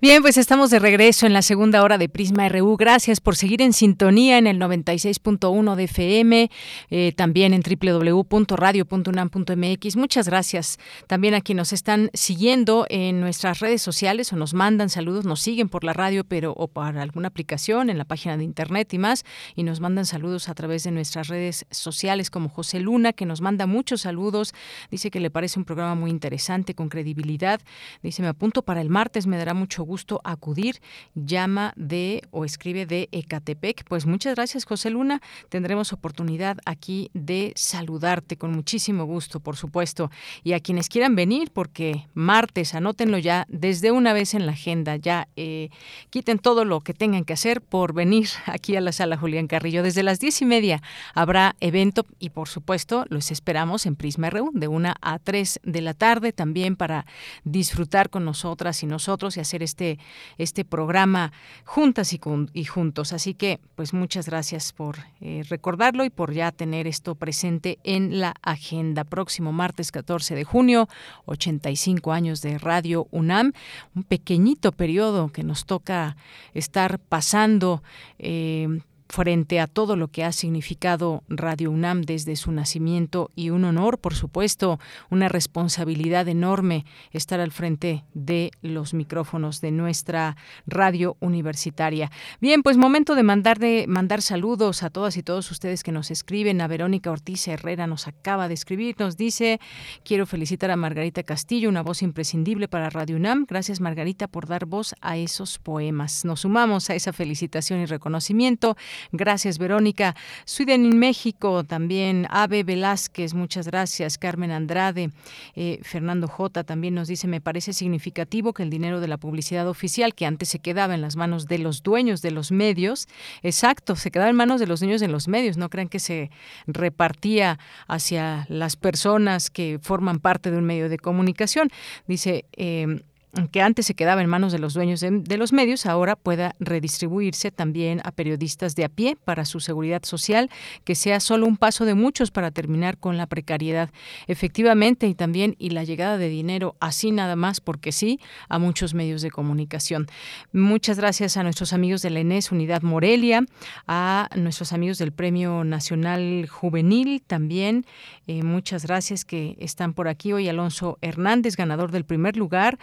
Bien, 0.03 0.21
pues 0.21 0.37
estamos 0.37 0.69
de 0.71 0.81
regreso 0.81 1.27
en 1.27 1.33
la 1.33 1.43
segunda 1.43 1.81
hora 1.81 1.97
de 1.97 2.09
Prisma 2.09 2.49
RU. 2.49 2.77
Gracias 2.77 3.21
por 3.21 3.37
seguir 3.37 3.63
en 3.63 3.73
sintonía 3.73 4.37
en 4.37 4.49
el 4.49 4.59
96.1 4.59 5.77
de 5.77 5.85
FM, 5.85 6.51
eh, 6.91 7.13
también 7.17 7.55
en 7.55 7.63
www.radio.unam.mx. 7.63 9.97
Muchas 9.97 10.27
gracias 10.27 10.81
también 11.07 11.35
a 11.35 11.41
quienes 11.41 11.61
nos 11.61 11.73
están 11.73 12.11
siguiendo 12.15 12.85
en 12.89 13.21
nuestras 13.21 13.61
redes 13.61 13.81
sociales 13.81 14.33
o 14.33 14.37
nos 14.37 14.55
mandan 14.55 14.91
saludos, 14.91 15.25
nos 15.25 15.39
siguen 15.39 15.69
por 15.69 15.85
la 15.85 15.93
radio, 15.93 16.25
pero 16.25 16.53
o 16.57 16.67
por 16.67 16.99
alguna 16.99 17.29
aplicación 17.29 17.89
en 17.89 17.97
la 17.97 18.05
página 18.05 18.37
de 18.37 18.43
internet 18.43 18.93
y 18.95 18.99
más, 18.99 19.25
y 19.55 19.63
nos 19.63 19.79
mandan 19.79 20.05
saludos 20.05 20.49
a 20.49 20.55
través 20.55 20.83
de 20.83 20.91
nuestras 20.91 21.29
redes 21.29 21.65
sociales, 21.71 22.29
como 22.29 22.49
José 22.49 22.81
Luna, 22.81 23.13
que 23.13 23.25
nos 23.25 23.41
manda 23.41 23.67
muchos 23.67 24.01
saludos. 24.01 24.53
Dice 24.91 25.13
que 25.13 25.21
le 25.21 25.31
parece 25.31 25.61
un 25.61 25.65
programa 25.65 25.95
muy 25.95 26.11
interesante, 26.11 26.75
con 26.75 26.89
credibilidad. 26.89 27.61
Dice, 28.03 28.21
me 28.23 28.29
apunto 28.29 28.63
para 28.63 28.81
el 28.81 28.89
martes, 28.89 29.29
me 29.29 29.37
dará 29.37 29.55
mucho 29.55 29.85
gusto 29.85 29.92
gusto 29.93 30.23
acudir. 30.25 30.81
Llama 31.15 31.75
de 31.77 32.23
o 32.31 32.47
escribe 32.47 32.87
de 32.87 33.11
Ecatepec. 33.13 33.85
Pues 33.87 34.07
muchas 34.07 34.35
gracias, 34.37 34.65
José 34.65 34.89
Luna. 34.89 35.21
Tendremos 35.51 35.93
oportunidad 35.93 36.57
aquí 36.65 37.11
de 37.13 37.53
saludarte 37.57 38.39
con 38.39 38.53
muchísimo 38.53 39.05
gusto, 39.05 39.39
por 39.41 39.57
supuesto. 39.57 40.11
Y 40.45 40.55
a 40.55 40.61
quienes 40.61 40.89
quieran 40.89 41.15
venir, 41.15 41.51
porque 41.53 42.07
martes, 42.15 42.75
anótenlo 42.75 43.19
ya 43.19 43.45
desde 43.49 43.91
una 43.91 44.15
vez 44.15 44.33
en 44.33 44.47
la 44.47 44.53
agenda. 44.53 44.97
Ya 44.97 45.29
eh, 45.37 45.69
quiten 46.09 46.39
todo 46.39 46.65
lo 46.65 46.81
que 46.81 46.95
tengan 46.95 47.27
que 47.27 47.35
hacer 47.35 47.61
por 47.61 47.93
venir 47.93 48.29
aquí 48.47 48.77
a 48.77 48.81
la 48.81 48.93
sala 48.93 49.19
Julián 49.19 49.47
Carrillo. 49.47 49.83
Desde 49.83 50.03
las 50.03 50.21
diez 50.21 50.41
y 50.41 50.47
media 50.47 50.81
habrá 51.15 51.55
evento 51.61 52.07
y, 52.19 52.31
por 52.31 52.49
supuesto, 52.49 53.05
los 53.11 53.31
esperamos 53.31 53.85
en 53.85 53.97
Prisma 53.97 54.31
RU 54.31 54.53
de 54.55 54.69
una 54.69 54.97
a 55.03 55.19
tres 55.19 55.61
de 55.63 55.83
la 55.83 55.93
tarde 55.93 56.33
también 56.33 56.77
para 56.77 57.05
disfrutar 57.45 58.09
con 58.09 58.25
nosotras 58.25 58.83
y 58.83 58.87
nosotros 58.87 59.37
y 59.37 59.41
hacer 59.41 59.63
este 59.63 59.82
este, 59.83 59.99
este, 60.39 60.65
programa 60.65 61.33
juntas 61.65 62.13
y, 62.13 62.65
juntos. 62.65 63.13
Así 63.13 63.35
que, 63.35 63.59
pues 63.75 63.93
muchas 63.93 64.27
gracias 64.27 64.73
por 64.73 64.97
eh, 65.21 65.43
recordarlo 65.49 66.05
y 66.05 66.11
por 66.11 66.33
ya 66.33 66.53
tener 66.53 66.87
esto 66.87 67.17
presente 67.17 67.79
en 67.83 68.21
la 68.21 68.35
agenda. 68.43 69.03
Próximo 69.05 69.53
martes 69.53 69.91
14 69.91 70.37
de 70.37 70.45
junio, 70.45 70.89
85 71.25 72.13
años 72.13 72.43
de 72.43 72.59
Radio 72.59 73.09
UNAM, 73.11 73.53
un 73.95 74.05
pequeñito 74.05 74.71
periodo 74.71 75.33
que 75.33 75.43
nos 75.43 75.67
toca 75.67 76.17
estar 76.55 77.01
pasando. 77.01 77.83
Eh, 78.19 78.69
frente 79.13 79.61
a 79.61 79.67
todo 79.67 79.95
lo 79.95 80.09
que 80.09 80.25
ha 80.25 80.33
significado 80.33 81.23
Radio 81.29 81.71
UNAM 81.71 82.01
desde 82.01 82.35
su 82.35 82.51
nacimiento 82.51 83.31
y 83.37 83.51
un 83.51 83.67
honor, 83.67 83.99
por 83.99 84.15
supuesto, 84.15 84.81
una 85.11 85.29
responsabilidad 85.29 86.29
enorme 86.29 86.87
estar 87.11 87.39
al 87.39 87.53
frente 87.53 88.05
de 88.15 88.53
los 88.63 88.95
micrófonos 88.95 89.61
de 89.61 89.71
nuestra 89.71 90.39
radio 90.67 91.19
universitaria. 91.21 92.11
Bien, 92.41 92.63
pues 92.63 92.79
momento 92.79 93.15
de 93.15 93.23
mandar 93.23 93.59
de 93.59 93.85
mandar 93.87 94.23
saludos 94.23 94.83
a 94.83 94.89
todas 94.89 95.19
y 95.19 95.23
todos 95.23 95.51
ustedes 95.51 95.83
que 95.83 95.93
nos 95.93 96.11
escriben. 96.11 96.63
A 96.63 96.67
Verónica 96.67 97.11
Ortiz 97.11 97.47
Herrera 97.49 97.87
nos 97.87 98.09
acaba 98.09 98.49
de 98.49 98.55
escribir, 98.55 98.97
nos 98.99 99.19
dice, 99.19 99.61
quiero 100.07 100.25
felicitar 100.25 100.71
a 100.71 100.77
Margarita 100.77 101.23
Castillo, 101.23 101.69
una 101.69 101.83
voz 101.83 102.01
imprescindible 102.01 102.67
para 102.67 102.89
Radio 102.89 103.17
UNAM. 103.17 103.45
Gracias 103.47 103.79
Margarita 103.79 104.27
por 104.27 104.47
dar 104.47 104.65
voz 104.65 104.95
a 105.03 105.19
esos 105.19 105.59
poemas. 105.59 106.25
Nos 106.25 106.41
sumamos 106.41 106.89
a 106.89 106.95
esa 106.95 107.13
felicitación 107.13 107.81
y 107.81 107.85
reconocimiento. 107.85 108.75
Gracias, 109.11 109.59
Verónica. 109.59 110.15
Sweden 110.45 110.85
en 110.85 110.99
México 110.99 111.65
también. 111.65 112.27
Ave 112.31 112.63
Velázquez, 112.63 113.35
muchas 113.35 113.67
gracias. 113.67 114.19
Carmen 114.19 114.51
Andrade. 114.51 115.11
Eh, 115.55 115.81
Fernando 115.83 116.29
J. 116.29 116.65
también 116.65 116.95
nos 116.95 117.09
dice, 117.09 117.27
me 117.27 117.41
parece 117.41 117.73
significativo 117.73 118.53
que 118.53 118.63
el 118.63 118.71
dinero 118.71 119.01
de 119.01 119.09
la 119.09 119.17
publicidad 119.17 119.69
oficial, 119.69 120.15
que 120.15 120.27
antes 120.27 120.49
se 120.49 120.59
quedaba 120.59 120.95
en 120.95 121.01
las 121.01 121.17
manos 121.17 121.47
de 121.47 121.59
los 121.59 121.83
dueños 121.83 122.23
de 122.23 122.31
los 122.31 122.53
medios, 122.53 123.09
exacto, 123.43 123.97
se 123.97 124.11
quedaba 124.11 124.31
en 124.31 124.37
manos 124.37 124.61
de 124.61 124.67
los 124.67 124.81
dueños 124.81 125.01
de 125.01 125.09
los 125.09 125.29
medios. 125.29 125.57
No 125.57 125.69
crean 125.69 125.89
que 125.89 125.99
se 125.99 126.31
repartía 126.67 127.59
hacia 127.89 128.47
las 128.49 128.77
personas 128.77 129.51
que 129.51 129.79
forman 129.81 130.21
parte 130.21 130.51
de 130.51 130.59
un 130.59 130.65
medio 130.65 130.89
de 130.89 130.99
comunicación. 130.99 131.71
Dice, 132.07 132.45
eh, 132.53 133.03
que 133.51 133.63
antes 133.63 133.87
se 133.87 133.95
quedaba 133.95 134.21
en 134.21 134.29
manos 134.29 134.53
de 134.53 134.59
los 134.59 134.75
dueños 134.75 135.01
de, 135.01 135.37
los 135.39 135.55
medios, 135.55 135.87
ahora 135.87 136.17
pueda 136.17 136.55
redistribuirse 136.61 137.51
también 137.51 138.03
a 138.05 138.13
periodistas 138.13 138.77
de 138.77 138.85
a 138.85 138.91
pie 138.91 139.17
para 139.25 139.47
su 139.47 139.59
seguridad 139.59 140.03
social, 140.05 140.51
que 140.85 140.95
sea 140.95 141.19
solo 141.19 141.47
un 141.47 141.57
paso 141.57 141.87
de 141.87 141.95
muchos 141.95 142.31
para 142.31 142.51
terminar 142.51 142.99
con 142.99 143.17
la 143.17 143.27
precariedad. 143.27 143.89
Efectivamente, 144.27 145.07
y 145.07 145.15
también 145.15 145.57
y 145.59 145.71
la 145.71 145.83
llegada 145.85 146.19
de 146.19 146.29
dinero 146.29 146.77
así 146.79 147.11
nada 147.11 147.35
más 147.35 147.61
porque 147.63 147.91
sí 147.91 148.21
a 148.51 148.59
muchos 148.59 148.93
medios 148.93 149.23
de 149.23 149.31
comunicación. 149.31 150.09
Muchas 150.53 150.99
gracias 150.99 151.39
a 151.39 151.43
nuestros 151.43 151.73
amigos 151.73 152.03
de 152.03 152.11
la 152.11 152.21
ENES 152.21 152.53
Unidad 152.53 152.83
Morelia, 152.83 153.47
a 153.87 154.29
nuestros 154.37 154.75
amigos 154.75 154.99
del 154.99 155.13
Premio 155.13 155.65
Nacional 155.65 156.47
Juvenil 156.51 157.23
también. 157.27 157.87
Eh, 158.27 158.43
muchas 158.43 158.85
gracias 158.85 159.25
que 159.25 159.57
están 159.59 159.95
por 159.95 160.09
aquí 160.09 160.35
hoy. 160.35 160.51
Alonso 160.51 160.99
Hernández, 161.01 161.57
ganador 161.57 161.91
del 161.93 162.05
primer 162.05 162.37
lugar 162.37 162.79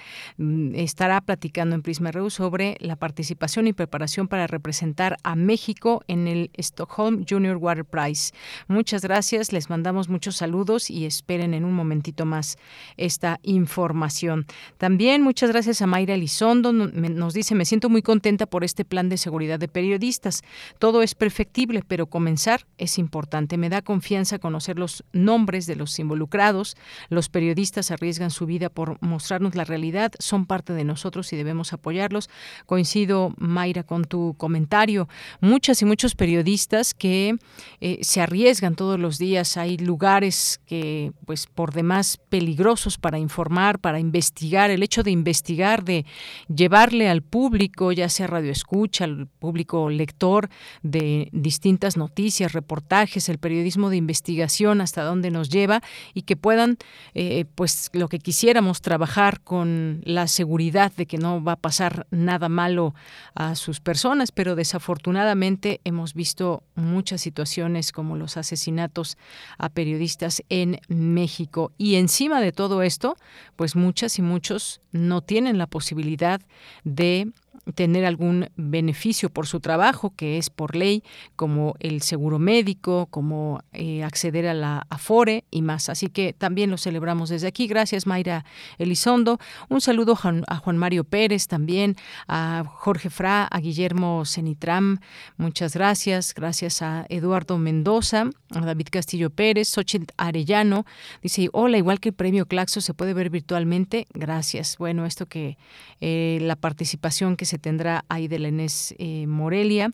estará 0.73 1.21
platicando 1.21 1.75
en 1.75 1.81
Prisma 1.81 2.11
RU 2.11 2.29
sobre 2.29 2.77
la 2.79 2.95
participación 2.95 3.67
y 3.67 3.73
preparación 3.73 4.27
para 4.27 4.47
representar 4.47 5.17
a 5.23 5.35
México 5.35 6.01
en 6.07 6.27
el 6.27 6.51
Stockholm 6.57 7.25
Junior 7.29 7.57
Water 7.57 7.85
Prize. 7.85 8.31
Muchas 8.67 9.01
gracias, 9.01 9.51
les 9.51 9.69
mandamos 9.69 10.07
muchos 10.07 10.37
saludos 10.37 10.89
y 10.89 11.05
esperen 11.05 11.53
en 11.53 11.65
un 11.65 11.73
momentito 11.73 12.25
más 12.25 12.57
esta 12.95 13.39
información. 13.43 14.45
También 14.77 15.21
muchas 15.21 15.51
gracias 15.51 15.81
a 15.81 15.87
Mayra 15.87 16.13
Elizondo, 16.13 16.71
nos 16.71 17.33
dice, 17.33 17.55
me 17.55 17.65
siento 17.65 17.89
muy 17.89 18.01
contenta 18.01 18.45
por 18.45 18.63
este 18.63 18.85
plan 18.85 19.09
de 19.09 19.17
seguridad 19.17 19.59
de 19.59 19.67
periodistas. 19.67 20.41
Todo 20.79 21.01
es 21.01 21.15
perfectible, 21.15 21.83
pero 21.87 22.07
comenzar 22.07 22.65
es 22.77 22.97
importante. 22.97 23.57
Me 23.57 23.69
da 23.69 23.81
confianza 23.81 24.39
conocer 24.39 24.79
los 24.79 25.03
nombres 25.11 25.65
de 25.65 25.75
los 25.75 25.97
involucrados. 25.99 26.77
Los 27.09 27.29
periodistas 27.29 27.91
arriesgan 27.91 28.31
su 28.31 28.45
vida 28.45 28.69
por 28.69 28.97
mostrarnos 29.01 29.55
la 29.55 29.65
realidad 29.65 30.11
son 30.29 30.45
parte 30.45 30.73
de 30.73 30.83
nosotros 30.83 31.33
y 31.33 31.35
debemos 31.35 31.73
apoyarlos. 31.73 32.29
Coincido, 32.65 33.33
Mayra, 33.37 33.83
con 33.83 34.05
tu 34.05 34.35
comentario. 34.37 35.09
Muchas 35.41 35.81
y 35.81 35.85
muchos 35.85 36.15
periodistas 36.15 36.93
que 36.93 37.35
eh, 37.81 37.99
se 38.01 38.21
arriesgan 38.21 38.75
todos 38.75 38.99
los 38.99 39.17
días. 39.17 39.57
Hay 39.57 39.77
lugares 39.77 40.61
que, 40.65 41.11
pues, 41.25 41.47
por 41.47 41.73
demás 41.73 42.19
peligrosos 42.29 42.97
para 42.97 43.17
informar, 43.17 43.79
para 43.79 43.99
investigar. 43.99 44.69
El 44.69 44.83
hecho 44.83 45.03
de 45.03 45.11
investigar, 45.11 45.83
de 45.83 46.05
llevarle 46.47 47.09
al 47.09 47.21
público, 47.23 47.91
ya 47.91 48.07
sea 48.07 48.27
radio 48.27 48.51
escucha, 48.51 49.05
al 49.05 49.27
público 49.27 49.89
lector 49.89 50.49
de 50.83 51.29
distintas 51.31 51.97
noticias, 51.97 52.53
reportajes, 52.53 53.29
el 53.29 53.39
periodismo 53.39 53.89
de 53.89 53.97
investigación, 53.97 54.81
hasta 54.81 55.03
dónde 55.03 55.31
nos 55.31 55.49
lleva 55.49 55.81
y 56.13 56.21
que 56.21 56.35
puedan, 56.35 56.77
eh, 57.15 57.45
pues, 57.55 57.89
lo 57.93 58.09
que 58.09 58.19
quisiéramos 58.19 58.81
trabajar 58.81 59.41
con 59.41 60.01
la 60.03 60.18
seguridad 60.27 60.91
de 60.95 61.05
que 61.05 61.17
no 61.17 61.43
va 61.43 61.53
a 61.53 61.55
pasar 61.55 62.07
nada 62.11 62.49
malo 62.49 62.93
a 63.35 63.55
sus 63.55 63.79
personas, 63.79 64.31
pero 64.31 64.55
desafortunadamente 64.55 65.81
hemos 65.83 66.13
visto 66.13 66.63
muchas 66.75 67.21
situaciones 67.21 67.91
como 67.91 68.15
los 68.15 68.37
asesinatos 68.37 69.17
a 69.57 69.69
periodistas 69.69 70.43
en 70.49 70.79
México. 70.87 71.71
Y 71.77 71.95
encima 71.95 72.41
de 72.41 72.51
todo 72.51 72.81
esto, 72.81 73.15
pues 73.55 73.75
muchas 73.75 74.19
y 74.19 74.21
muchos 74.21 74.81
no 74.91 75.21
tienen 75.21 75.57
la 75.57 75.67
posibilidad 75.67 76.41
de 76.83 77.31
tener 77.73 78.05
algún 78.05 78.49
beneficio 78.55 79.29
por 79.29 79.47
su 79.47 79.59
trabajo, 79.59 80.13
que 80.15 80.37
es 80.37 80.49
por 80.49 80.75
ley, 80.75 81.03
como 81.35 81.75
el 81.79 82.01
seguro 82.01 82.39
médico, 82.39 83.07
como 83.07 83.61
eh, 83.73 84.03
acceder 84.03 84.47
a 84.47 84.53
la 84.53 84.85
Afore 84.89 85.45
y 85.51 85.61
más. 85.61 85.89
Así 85.89 86.07
que 86.07 86.33
también 86.33 86.69
lo 86.69 86.77
celebramos 86.77 87.29
desde 87.29 87.47
aquí. 87.47 87.67
Gracias, 87.67 88.07
Mayra 88.07 88.45
Elizondo. 88.77 89.39
Un 89.69 89.81
saludo 89.81 90.17
a 90.47 90.57
Juan 90.57 90.77
Mario 90.77 91.03
Pérez 91.03 91.47
también, 91.47 91.95
a 92.27 92.63
Jorge 92.67 93.09
Fra, 93.09 93.45
a 93.45 93.59
Guillermo 93.59 94.23
Cenitram. 94.25 94.99
Muchas 95.37 95.73
gracias. 95.73 96.33
Gracias 96.33 96.81
a 96.81 97.05
Eduardo 97.09 97.57
Mendoza, 97.57 98.29
a 98.51 98.59
David 98.61 98.87
Castillo 98.91 99.29
Pérez, 99.29 99.67
Xochitl 99.69 100.13
Arellano. 100.17 100.85
Dice, 101.21 101.49
hola, 101.53 101.77
igual 101.77 101.99
que 101.99 102.09
el 102.09 102.15
premio 102.15 102.45
Claxo 102.45 102.81
se 102.81 102.93
puede 102.93 103.13
ver 103.13 103.29
virtualmente. 103.29 104.07
Gracias. 104.13 104.77
Bueno, 104.77 105.05
esto 105.05 105.25
que 105.25 105.57
eh, 106.01 106.39
la 106.41 106.55
participación 106.55 107.35
que 107.35 107.45
se 107.45 107.58
tendrá 107.59 108.05
ahí 108.09 108.27
de 108.27 108.39
la 108.39 108.49
eh, 108.49 109.27
Morelia. 109.27 109.91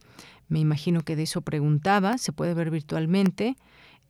Me 0.48 0.60
imagino 0.60 1.02
que 1.02 1.16
de 1.16 1.24
eso 1.24 1.42
preguntaba. 1.42 2.18
Se 2.18 2.32
puede 2.32 2.54
ver 2.54 2.72
virtualmente. 2.72 3.56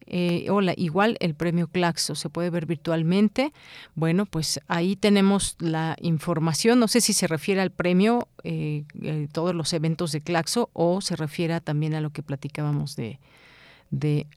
Eh, 0.07 0.47
hola, 0.51 0.73
igual 0.77 1.17
el 1.19 1.33
premio 1.33 1.67
Claxo 1.67 2.15
se 2.15 2.29
puede 2.29 2.49
ver 2.49 2.65
virtualmente. 2.65 3.53
Bueno, 3.95 4.25
pues 4.25 4.59
ahí 4.67 4.95
tenemos 4.95 5.55
la 5.59 5.95
información. 6.01 6.79
No 6.79 6.87
sé 6.87 7.01
si 7.01 7.13
se 7.13 7.27
refiere 7.27 7.61
al 7.61 7.71
premio, 7.71 8.27
eh, 8.43 8.85
todos 9.31 9.55
los 9.55 9.73
eventos 9.73 10.11
de 10.11 10.21
Claxo, 10.21 10.69
o 10.73 11.01
se 11.01 11.15
refiere 11.15 11.59
también 11.61 11.95
a 11.95 12.01
lo 12.01 12.11
que 12.11 12.21
platicábamos 12.21 12.95
de, 12.95 13.19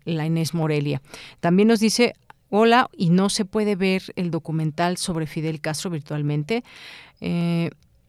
la 0.04 0.24
Inés 0.24 0.54
Morelia. 0.54 1.02
También 1.40 1.68
nos 1.68 1.80
dice, 1.80 2.14
hola, 2.48 2.88
y 2.96 3.10
no 3.10 3.28
se 3.28 3.44
puede 3.44 3.76
ver 3.76 4.02
el 4.16 4.30
documental 4.30 4.96
sobre 4.96 5.26
Fidel 5.26 5.60
Castro 5.60 5.90
virtualmente. 5.90 6.64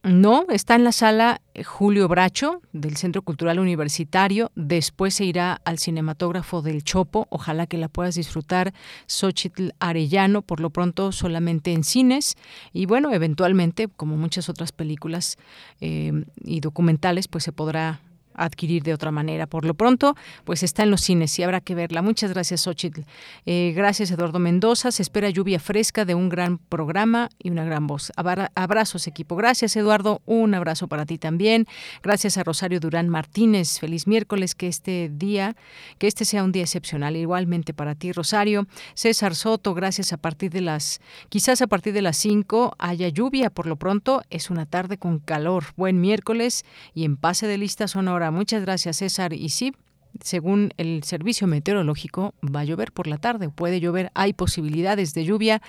No, 0.03 0.45
está 0.49 0.75
en 0.75 0.85
la 0.85 0.93
sala 0.93 1.41
Julio 1.65 2.07
Bracho 2.07 2.61
del 2.71 2.95
Centro 2.95 3.21
Cultural 3.21 3.59
Universitario. 3.59 4.49
Después 4.55 5.15
se 5.15 5.25
irá 5.25 5.61
al 5.65 5.77
cinematógrafo 5.77 6.61
del 6.61 6.83
Chopo. 6.83 7.27
Ojalá 7.29 7.67
que 7.67 7.77
la 7.77 7.89
puedas 7.89 8.15
disfrutar. 8.15 8.73
Xochitl 9.07 9.71
Arellano, 9.79 10.41
por 10.41 10.61
lo 10.61 10.69
pronto 10.69 11.11
solamente 11.11 11.73
en 11.73 11.83
cines. 11.83 12.37
Y 12.71 12.85
bueno, 12.85 13.11
eventualmente, 13.11 13.89
como 13.89 14.15
muchas 14.15 14.47
otras 14.47 14.71
películas 14.71 15.37
eh, 15.81 16.23
y 16.45 16.61
documentales, 16.61 17.27
pues 17.27 17.43
se 17.43 17.51
podrá 17.51 17.99
adquirir 18.45 18.83
de 18.83 18.93
otra 18.93 19.11
manera. 19.11 19.47
Por 19.47 19.65
lo 19.65 19.73
pronto, 19.73 20.15
pues 20.43 20.63
está 20.63 20.83
en 20.83 20.91
los 20.91 21.01
cines 21.01 21.37
y 21.39 21.43
habrá 21.43 21.61
que 21.61 21.75
verla. 21.75 22.01
Muchas 22.01 22.31
gracias, 22.31 22.61
Xochitl. 22.61 23.01
Eh, 23.45 23.73
gracias, 23.75 24.11
Eduardo 24.11 24.39
Mendoza. 24.39 24.91
Se 24.91 25.01
espera 25.01 25.29
lluvia 25.29 25.59
fresca 25.59 26.05
de 26.05 26.15
un 26.15 26.29
gran 26.29 26.57
programa 26.57 27.29
y 27.37 27.49
una 27.49 27.63
gran 27.63 27.87
voz. 27.87 28.11
abrazos, 28.15 29.07
equipo. 29.07 29.35
Gracias, 29.35 29.75
Eduardo. 29.75 30.21
Un 30.25 30.53
abrazo 30.53 30.87
para 30.87 31.05
ti 31.05 31.17
también. 31.17 31.67
Gracias 32.01 32.37
a 32.37 32.43
Rosario 32.43 32.79
Durán 32.79 33.09
Martínez. 33.09 33.79
Feliz 33.79 34.07
miércoles. 34.07 34.55
Que 34.55 34.67
este 34.67 35.09
día, 35.13 35.55
que 35.97 36.07
este 36.07 36.25
sea 36.25 36.43
un 36.43 36.51
día 36.51 36.63
excepcional. 36.63 37.15
Igualmente 37.15 37.73
para 37.73 37.95
ti, 37.95 38.11
Rosario. 38.11 38.67
César 38.93 39.35
Soto, 39.35 39.73
gracias 39.73 40.13
a 40.13 40.17
partir 40.17 40.51
de 40.51 40.61
las, 40.61 41.01
quizás 41.29 41.61
a 41.61 41.67
partir 41.67 41.93
de 41.93 42.01
las 42.01 42.17
5 42.17 42.75
haya 42.77 43.09
lluvia. 43.09 43.49
Por 43.49 43.65
lo 43.65 43.75
pronto, 43.75 44.21
es 44.29 44.49
una 44.49 44.65
tarde 44.65 44.97
con 44.97 45.19
calor. 45.19 45.65
Buen 45.75 46.01
miércoles 46.01 46.65
y 46.93 47.05
en 47.05 47.17
pase 47.17 47.47
de 47.47 47.57
lista 47.57 47.87
sonora 47.87 48.28
Muchas 48.31 48.61
gracias, 48.61 48.97
César. 48.97 49.33
Y 49.33 49.49
sí, 49.49 49.73
según 50.21 50.73
el 50.77 51.03
servicio 51.03 51.47
meteorológico, 51.47 52.33
va 52.43 52.61
a 52.61 52.65
llover 52.65 52.91
por 52.91 53.07
la 53.07 53.17
tarde, 53.17 53.49
puede 53.49 53.79
llover, 53.79 54.11
hay 54.13 54.33
posibilidades 54.33 55.13
de 55.13 55.25
lluvia. 55.25 55.61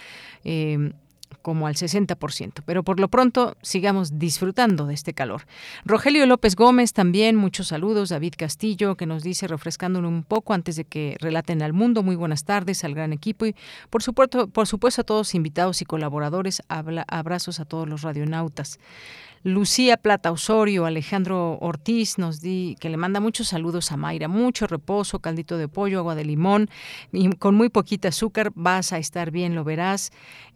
Eh, 0.45 0.93
como 1.43 1.67
al 1.67 1.75
60%, 1.75 2.63
pero 2.67 2.83
por 2.83 3.01
lo 3.01 3.09
pronto 3.09 3.57
sigamos 3.63 4.19
disfrutando 4.19 4.87
de 4.87 4.95
este 4.95 5.15
calor. 5.15 5.47
Rogelio 5.85 6.27
López 6.27 6.55
Gómez 6.55 6.93
también, 6.93 7.37
muchos 7.37 7.69
saludos, 7.69 8.11
David 8.11 8.35
Castillo 8.37 8.97
que 8.97 9.07
nos 9.07 9.23
dice 9.23 9.47
refrescándolo 9.47 10.09
un 10.09 10.23
poco 10.23 10.53
antes 10.53 10.77
de 10.77 10.85
que 10.85 11.17
relaten 11.21 11.63
al 11.63 11.73
mundo, 11.73 12.03
muy 12.03 12.17
buenas 12.17 12.45
tardes 12.45 12.85
al 12.85 12.95
gran 12.95 13.13
equipo 13.13 13.47
y 13.47 13.55
por 13.89 14.03
supuesto, 14.03 14.49
por 14.49 14.67
supuesto 14.67 15.01
a 15.01 15.05
todos 15.05 15.35
invitados 15.35 15.81
y 15.83 15.85
colaboradores, 15.85 16.63
abrazos 16.69 17.61
a 17.61 17.65
todos 17.65 17.89
los 17.89 18.03
radionautas. 18.03 18.79
Lucía 19.43 19.97
Plata 19.97 20.33
Osorio, 20.33 20.85
Alejandro 20.85 21.57
Ortiz 21.63 22.19
nos 22.19 22.43
di 22.43 22.77
que 22.79 22.91
le 22.91 22.99
manda 22.99 23.21
muchos 23.21 23.49
saludos 23.49 23.91
a 23.91 23.97
Mayra, 23.97 24.29
mucho 24.29 24.67
reposo, 24.67 25.21
caldito 25.21 25.57
de 25.57 25.67
pollo, 25.67 26.01
agua 26.01 26.15
de 26.15 26.27
limón 26.27 26.69
y 27.11 27.31
con 27.37 27.55
muy 27.55 27.71
poquita 27.71 28.09
azúcar 28.09 28.53
vas 28.55 28.93
a 28.93 28.99
estar 28.99 29.31
bien, 29.31 29.55
lo 29.55 29.65
verás. 29.65 30.13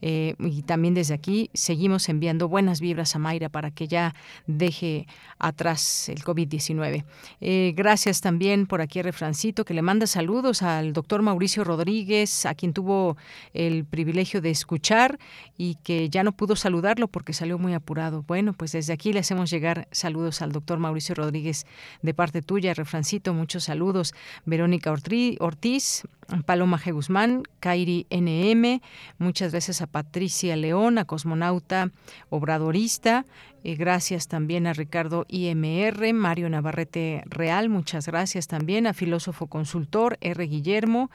Eh, 0.06 0.34
y 0.38 0.60
también 0.64 0.92
desde 0.92 1.14
aquí 1.14 1.48
seguimos 1.54 2.10
enviando 2.10 2.46
buenas 2.46 2.78
vibras 2.78 3.16
a 3.16 3.18
Mayra 3.18 3.48
para 3.48 3.70
que 3.70 3.88
ya 3.88 4.14
deje 4.46 5.06
atrás 5.38 6.10
el 6.10 6.22
COVID-19. 6.22 7.04
Eh, 7.40 7.72
gracias 7.74 8.20
también 8.20 8.66
por 8.66 8.82
aquí 8.82 8.98
a 8.98 9.02
Refrancito 9.02 9.64
que 9.64 9.72
le 9.72 9.80
manda 9.80 10.06
saludos 10.06 10.62
al 10.62 10.92
doctor 10.92 11.22
Mauricio 11.22 11.64
Rodríguez, 11.64 12.44
a 12.44 12.54
quien 12.54 12.74
tuvo 12.74 13.16
el 13.54 13.86
privilegio 13.86 14.42
de 14.42 14.50
escuchar 14.50 15.18
y 15.56 15.76
que 15.76 16.10
ya 16.10 16.22
no 16.22 16.32
pudo 16.32 16.54
saludarlo 16.54 17.08
porque 17.08 17.32
salió 17.32 17.58
muy 17.58 17.72
apurado. 17.72 18.24
Bueno, 18.28 18.52
pues 18.52 18.72
desde 18.72 18.92
aquí 18.92 19.14
le 19.14 19.20
hacemos 19.20 19.48
llegar 19.48 19.88
saludos 19.90 20.42
al 20.42 20.52
doctor 20.52 20.78
Mauricio 20.78 21.14
Rodríguez 21.14 21.64
de 22.02 22.12
parte 22.12 22.42
tuya, 22.42 22.74
Refrancito, 22.74 23.32
muchos 23.32 23.64
saludos. 23.64 24.12
Verónica 24.44 24.92
Ortiz, 24.92 26.02
Paloma 26.46 26.78
G. 26.78 26.92
Guzmán, 26.92 27.42
Kairi 27.60 28.06
NM, 28.10 28.80
muchas 29.18 29.52
gracias 29.52 29.82
a 29.82 29.86
Patricia 29.86 30.56
León, 30.56 30.98
a 30.98 31.04
Cosmonauta 31.04 31.90
Obradorista, 32.30 33.24
eh, 33.62 33.74
gracias 33.76 34.28
también 34.28 34.66
a 34.66 34.72
Ricardo 34.72 35.26
IMR, 35.28 36.12
Mario 36.12 36.48
Navarrete 36.50 37.22
Real, 37.26 37.68
muchas 37.68 38.06
gracias 38.06 38.46
también 38.46 38.86
a 38.86 38.94
Filósofo 38.94 39.46
Consultor, 39.46 40.18
R. 40.20 40.46
Guillermo, 40.46 41.10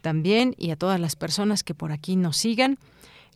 también, 0.00 0.54
y 0.58 0.70
a 0.70 0.76
todas 0.76 1.00
las 1.00 1.16
personas 1.16 1.64
que 1.64 1.74
por 1.74 1.92
aquí 1.92 2.16
nos 2.16 2.36
sigan. 2.36 2.78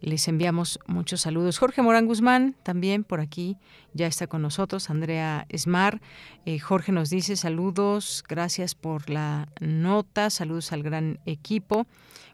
Les 0.01 0.29
enviamos 0.29 0.79
muchos 0.87 1.23
saludos. 1.23 1.59
Jorge 1.59 1.83
Morán 1.83 2.07
Guzmán 2.07 2.55
también 2.63 3.03
por 3.03 3.21
aquí 3.21 3.57
ya 3.99 4.07
está 4.07 4.27
con 4.27 4.41
nosotros. 4.41 4.89
Andrea 4.89 5.45
Esmar. 5.51 6.01
Eh, 6.47 6.59
Jorge 6.59 6.93
nos 6.93 7.11
dice 7.11 7.37
saludos, 7.37 8.25
gracias 8.27 8.75
por 8.75 9.11
la 9.11 9.49
nota, 9.61 10.31
saludos 10.31 10.73
al 10.73 10.83
gran 10.83 11.19
equipo. 11.27 11.87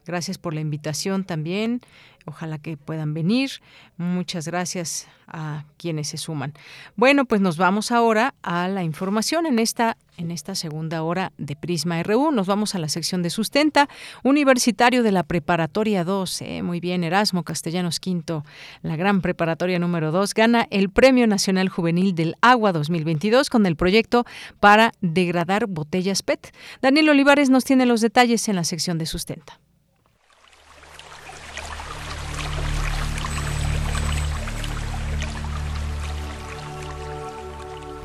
Gracias 0.06 0.36
por 0.38 0.54
la 0.54 0.60
invitación 0.60 1.24
también. 1.24 1.80
Ojalá 2.26 2.58
que 2.58 2.76
puedan 2.76 3.14
venir. 3.14 3.50
Muchas 3.96 4.46
gracias 4.46 5.08
a 5.26 5.64
quienes 5.78 6.08
se 6.08 6.18
suman. 6.18 6.52
Bueno, 6.96 7.24
pues 7.24 7.40
nos 7.40 7.56
vamos 7.56 7.90
ahora 7.90 8.34
a 8.42 8.68
la 8.68 8.82
información 8.82 9.46
en 9.46 9.58
esta 9.58 9.96
en 10.16 10.30
esta 10.30 10.54
segunda 10.54 11.02
hora 11.02 11.32
de 11.38 11.56
Prisma 11.56 12.02
RU. 12.02 12.30
Nos 12.30 12.46
vamos 12.46 12.74
a 12.74 12.78
la 12.78 12.88
sección 12.88 13.22
de 13.22 13.30
sustenta. 13.30 13.88
Universitario 14.22 15.02
de 15.02 15.12
la 15.12 15.24
Preparatoria 15.24 16.04
2, 16.04 16.42
eh, 16.42 16.62
muy 16.62 16.80
bien, 16.80 17.04
Erasmo 17.04 17.42
Castellanos 17.42 18.00
Quinto, 18.00 18.44
la 18.82 18.96
gran 18.96 19.20
preparatoria 19.20 19.78
número 19.78 20.12
2, 20.12 20.34
gana 20.34 20.66
el 20.70 20.90
Premio 20.90 21.26
Nacional 21.26 21.53
Juvenil 21.68 22.14
del 22.14 22.34
Agua 22.40 22.72
2022 22.72 23.50
con 23.50 23.66
el 23.66 23.76
proyecto 23.76 24.24
para 24.60 24.92
degradar 25.00 25.66
botellas 25.66 26.22
PET. 26.22 26.54
Daniel 26.82 27.10
Olivares 27.10 27.50
nos 27.50 27.64
tiene 27.64 27.86
los 27.86 28.00
detalles 28.00 28.48
en 28.48 28.56
la 28.56 28.64
sección 28.64 28.98
de 28.98 29.06
sustenta. 29.06 29.60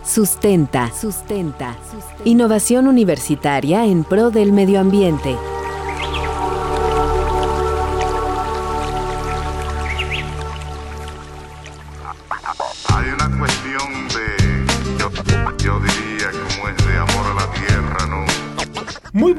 Sustenta. 0.09 0.91
Sustenta. 0.91 1.77
Innovación 2.26 2.88
universitaria 2.88 3.85
en 3.85 4.03
pro 4.03 4.31
del 4.31 4.51
medio 4.51 4.80
ambiente. 4.80 5.35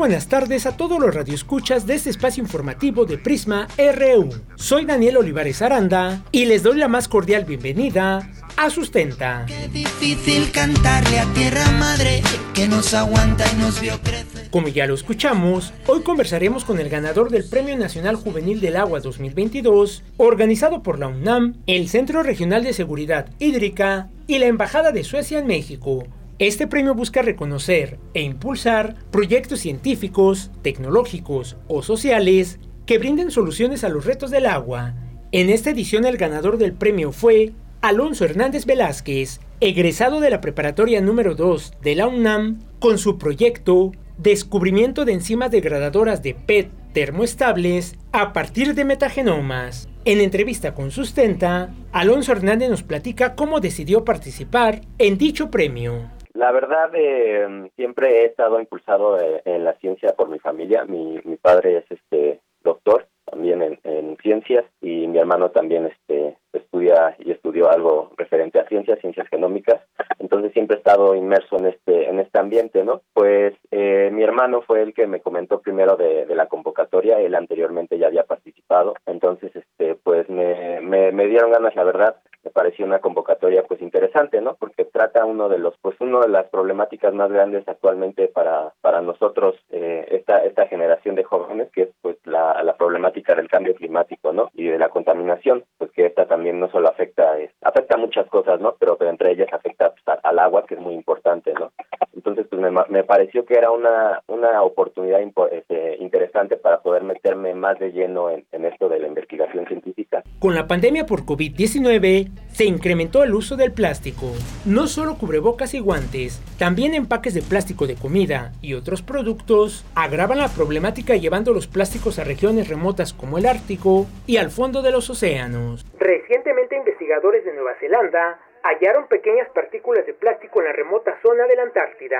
Buenas 0.00 0.28
tardes 0.28 0.64
a 0.64 0.78
todos 0.78 0.98
los 0.98 1.14
radioescuchas 1.14 1.86
de 1.86 1.94
este 1.94 2.08
espacio 2.08 2.42
informativo 2.42 3.04
de 3.04 3.18
Prisma 3.18 3.68
RU. 3.76 4.30
Soy 4.56 4.86
Daniel 4.86 5.18
Olivares 5.18 5.60
Aranda 5.60 6.24
y 6.32 6.46
les 6.46 6.62
doy 6.62 6.78
la 6.78 6.88
más 6.88 7.06
cordial 7.06 7.44
bienvenida 7.44 8.26
a 8.56 8.70
Sustenta. 8.70 9.44
Qué 9.46 9.68
difícil 9.68 10.50
cantarle 10.52 11.18
a 11.18 11.26
tierra 11.34 11.70
madre 11.72 12.22
que 12.54 12.66
nos 12.66 12.94
aguanta 12.94 13.44
y 13.52 13.60
nos 13.60 13.78
vio 13.78 14.00
crecer. 14.00 14.48
Como 14.50 14.68
ya 14.68 14.86
lo 14.86 14.94
escuchamos, 14.94 15.74
hoy 15.86 16.00
conversaremos 16.00 16.64
con 16.64 16.80
el 16.80 16.88
ganador 16.88 17.28
del 17.28 17.44
Premio 17.44 17.76
Nacional 17.76 18.16
Juvenil 18.16 18.62
del 18.62 18.76
Agua 18.76 19.00
2022, 19.00 20.02
organizado 20.16 20.82
por 20.82 20.98
la 20.98 21.08
UNAM, 21.08 21.56
el 21.66 21.90
Centro 21.90 22.22
Regional 22.22 22.64
de 22.64 22.72
Seguridad 22.72 23.28
Hídrica 23.38 24.08
y 24.26 24.38
la 24.38 24.46
Embajada 24.46 24.92
de 24.92 25.04
Suecia 25.04 25.40
en 25.40 25.46
México. 25.46 26.06
Este 26.40 26.66
premio 26.66 26.94
busca 26.94 27.20
reconocer 27.20 27.98
e 28.14 28.22
impulsar 28.22 28.94
proyectos 29.10 29.60
científicos, 29.60 30.50
tecnológicos 30.62 31.58
o 31.68 31.82
sociales 31.82 32.58
que 32.86 32.96
brinden 32.96 33.30
soluciones 33.30 33.84
a 33.84 33.90
los 33.90 34.06
retos 34.06 34.30
del 34.30 34.46
agua. 34.46 34.94
En 35.32 35.50
esta 35.50 35.68
edición 35.68 36.06
el 36.06 36.16
ganador 36.16 36.56
del 36.56 36.72
premio 36.72 37.12
fue 37.12 37.52
Alonso 37.82 38.24
Hernández 38.24 38.64
Velázquez, 38.64 39.40
egresado 39.60 40.20
de 40.20 40.30
la 40.30 40.40
preparatoria 40.40 41.02
número 41.02 41.34
2 41.34 41.74
de 41.82 41.94
la 41.94 42.08
UNAM, 42.08 42.60
con 42.78 42.96
su 42.96 43.18
proyecto 43.18 43.92
Descubrimiento 44.16 45.04
de 45.04 45.12
enzimas 45.12 45.50
degradadoras 45.50 46.22
de 46.22 46.34
PET 46.34 46.70
termoestables 46.94 47.96
a 48.12 48.32
partir 48.32 48.74
de 48.74 48.86
metagenomas. 48.86 49.90
En 50.06 50.22
entrevista 50.22 50.72
con 50.72 50.90
Sustenta, 50.90 51.74
Alonso 51.92 52.32
Hernández 52.32 52.70
nos 52.70 52.82
platica 52.82 53.34
cómo 53.34 53.60
decidió 53.60 54.06
participar 54.06 54.80
en 54.96 55.18
dicho 55.18 55.50
premio. 55.50 56.18
La 56.34 56.52
verdad, 56.52 56.90
eh, 56.94 57.70
siempre 57.76 58.22
he 58.22 58.26
estado 58.26 58.60
impulsado 58.60 59.20
eh, 59.20 59.42
en 59.44 59.64
la 59.64 59.74
ciencia 59.74 60.14
por 60.14 60.28
mi 60.28 60.38
familia. 60.38 60.84
Mi, 60.84 61.20
mi 61.24 61.36
padre 61.36 61.78
es 61.78 61.84
este 61.90 62.40
doctor 62.62 63.06
también 63.24 63.62
en, 63.62 63.78
en, 63.84 64.16
ciencias 64.18 64.64
y 64.80 65.06
mi 65.06 65.18
hermano 65.18 65.50
también 65.50 65.86
este 65.86 66.36
estudia 66.52 67.16
y 67.18 67.30
estudió 67.30 67.70
algo 67.70 68.10
referente 68.16 68.58
a 68.58 68.66
ciencias, 68.66 68.98
ciencias 69.00 69.28
genómicas. 69.28 69.80
Entonces 70.18 70.52
siempre 70.52 70.76
he 70.76 70.78
estado 70.78 71.14
inmerso 71.14 71.58
en 71.58 71.66
este 71.66 72.08
en 72.08 72.18
este 72.18 72.38
ambiente, 72.38 72.84
¿no? 72.84 73.02
Pues 73.12 73.54
eh, 73.70 74.10
mi 74.12 74.22
hermano 74.22 74.62
fue 74.62 74.82
el 74.82 74.94
que 74.94 75.06
me 75.06 75.20
comentó 75.20 75.60
primero 75.60 75.96
de, 75.96 76.26
de, 76.26 76.34
la 76.34 76.46
convocatoria. 76.46 77.20
Él 77.20 77.34
anteriormente 77.34 77.98
ya 77.98 78.08
había 78.08 78.24
participado. 78.24 78.94
Entonces, 79.06 79.54
este, 79.54 79.94
pues 79.94 80.28
me, 80.28 80.80
me, 80.80 81.12
me 81.12 81.26
dieron 81.26 81.52
ganas, 81.52 81.74
la 81.76 81.84
verdad, 81.84 82.16
me 82.44 82.50
pareció 82.50 82.84
una 82.84 83.00
convocatoria 83.00 83.64
pues 83.64 83.80
interesante, 83.82 84.40
¿no? 84.40 84.54
Porque 84.54 84.84
trata 84.84 85.24
uno 85.24 85.48
de 85.48 85.58
los 85.58 85.74
pues 85.80 85.96
uno 86.00 86.20
de 86.20 86.28
las 86.28 86.46
problemáticas 86.48 87.14
más 87.14 87.30
grandes 87.30 87.66
actualmente 87.68 88.28
para 88.28 88.72
para 88.80 89.00
nosotros 89.00 89.56
eh, 89.70 90.06
esta 90.10 90.44
esta 90.44 90.66
generación 90.66 91.14
de 91.14 91.24
jóvenes 91.24 91.70
que 91.72 91.82
es 91.82 91.88
pues 92.00 92.16
la, 92.24 92.62
la 92.62 92.76
problemática 92.76 93.34
del 93.34 93.48
cambio 93.48 93.74
climático, 93.74 94.32
¿no? 94.32 94.50
Y 94.54 94.66
de 94.66 94.78
la 94.78 94.88
contaminación, 94.88 95.64
pues 95.78 95.90
que 95.92 96.06
esta 96.06 96.26
también 96.26 96.58
no 96.60 96.70
solo 96.70 96.88
afecta 96.88 97.38
es, 97.38 97.50
afecta 97.62 97.96
muchas 97.96 98.26
cosas, 98.28 98.60
¿no? 98.60 98.74
Pero, 98.78 98.96
pero 98.96 99.10
entre 99.10 99.32
ellas 99.32 99.48
afecta 99.52 99.92
pues, 99.92 100.18
al 100.22 100.38
agua 100.38 100.64
que 100.66 100.74
es 100.74 100.80
muy 100.80 100.94
importante, 100.94 101.52
¿no? 101.54 101.72
Entonces 102.14 102.46
pues 102.48 102.60
me, 102.60 102.70
me 102.88 103.04
pareció 103.04 103.44
que 103.44 103.54
era 103.54 103.70
una 103.70 104.22
una 104.26 104.62
oportunidad 104.62 105.20
este, 105.52 105.96
interesante 105.98 106.56
para 106.56 106.80
poder 106.80 107.02
meterme 107.02 107.54
más 107.54 107.78
de 107.78 107.92
lleno 107.92 108.30
en, 108.30 108.44
en 108.52 108.64
esto 108.64 108.88
de 108.88 108.98
la 108.98 109.08
investigación 109.08 109.66
científica. 109.66 110.22
Con 110.38 110.54
la 110.54 110.66
pandemia 110.66 111.06
por 111.06 111.24
COVID-19 111.24 112.29
se 112.52 112.64
incrementó 112.64 113.22
el 113.22 113.34
uso 113.34 113.56
del 113.56 113.72
plástico. 113.72 114.32
No 114.66 114.86
solo 114.86 115.16
cubrebocas 115.16 115.72
y 115.74 115.78
guantes, 115.78 116.42
también 116.58 116.94
empaques 116.94 117.32
de 117.32 117.42
plástico 117.42 117.86
de 117.86 117.94
comida 117.94 118.52
y 118.60 118.74
otros 118.74 119.02
productos 119.02 119.84
agravan 119.94 120.38
la 120.38 120.48
problemática 120.48 121.16
llevando 121.16 121.52
los 121.54 121.66
plásticos 121.66 122.18
a 122.18 122.24
regiones 122.24 122.68
remotas 122.68 123.12
como 123.12 123.38
el 123.38 123.46
Ártico 123.46 124.06
y 124.26 124.36
al 124.36 124.50
fondo 124.50 124.82
de 124.82 124.92
los 124.92 125.08
océanos. 125.08 125.86
Recientemente 125.98 126.76
investigadores 126.76 127.44
de 127.44 127.54
Nueva 127.54 127.72
Zelanda 127.80 128.38
hallaron 128.62 129.08
pequeñas 129.08 129.48
partículas 129.54 130.04
de 130.04 130.12
plástico 130.12 130.60
en 130.60 130.66
la 130.66 130.72
remota 130.72 131.18
zona 131.22 131.46
de 131.46 131.56
la 131.56 131.62
Antártida. 131.62 132.18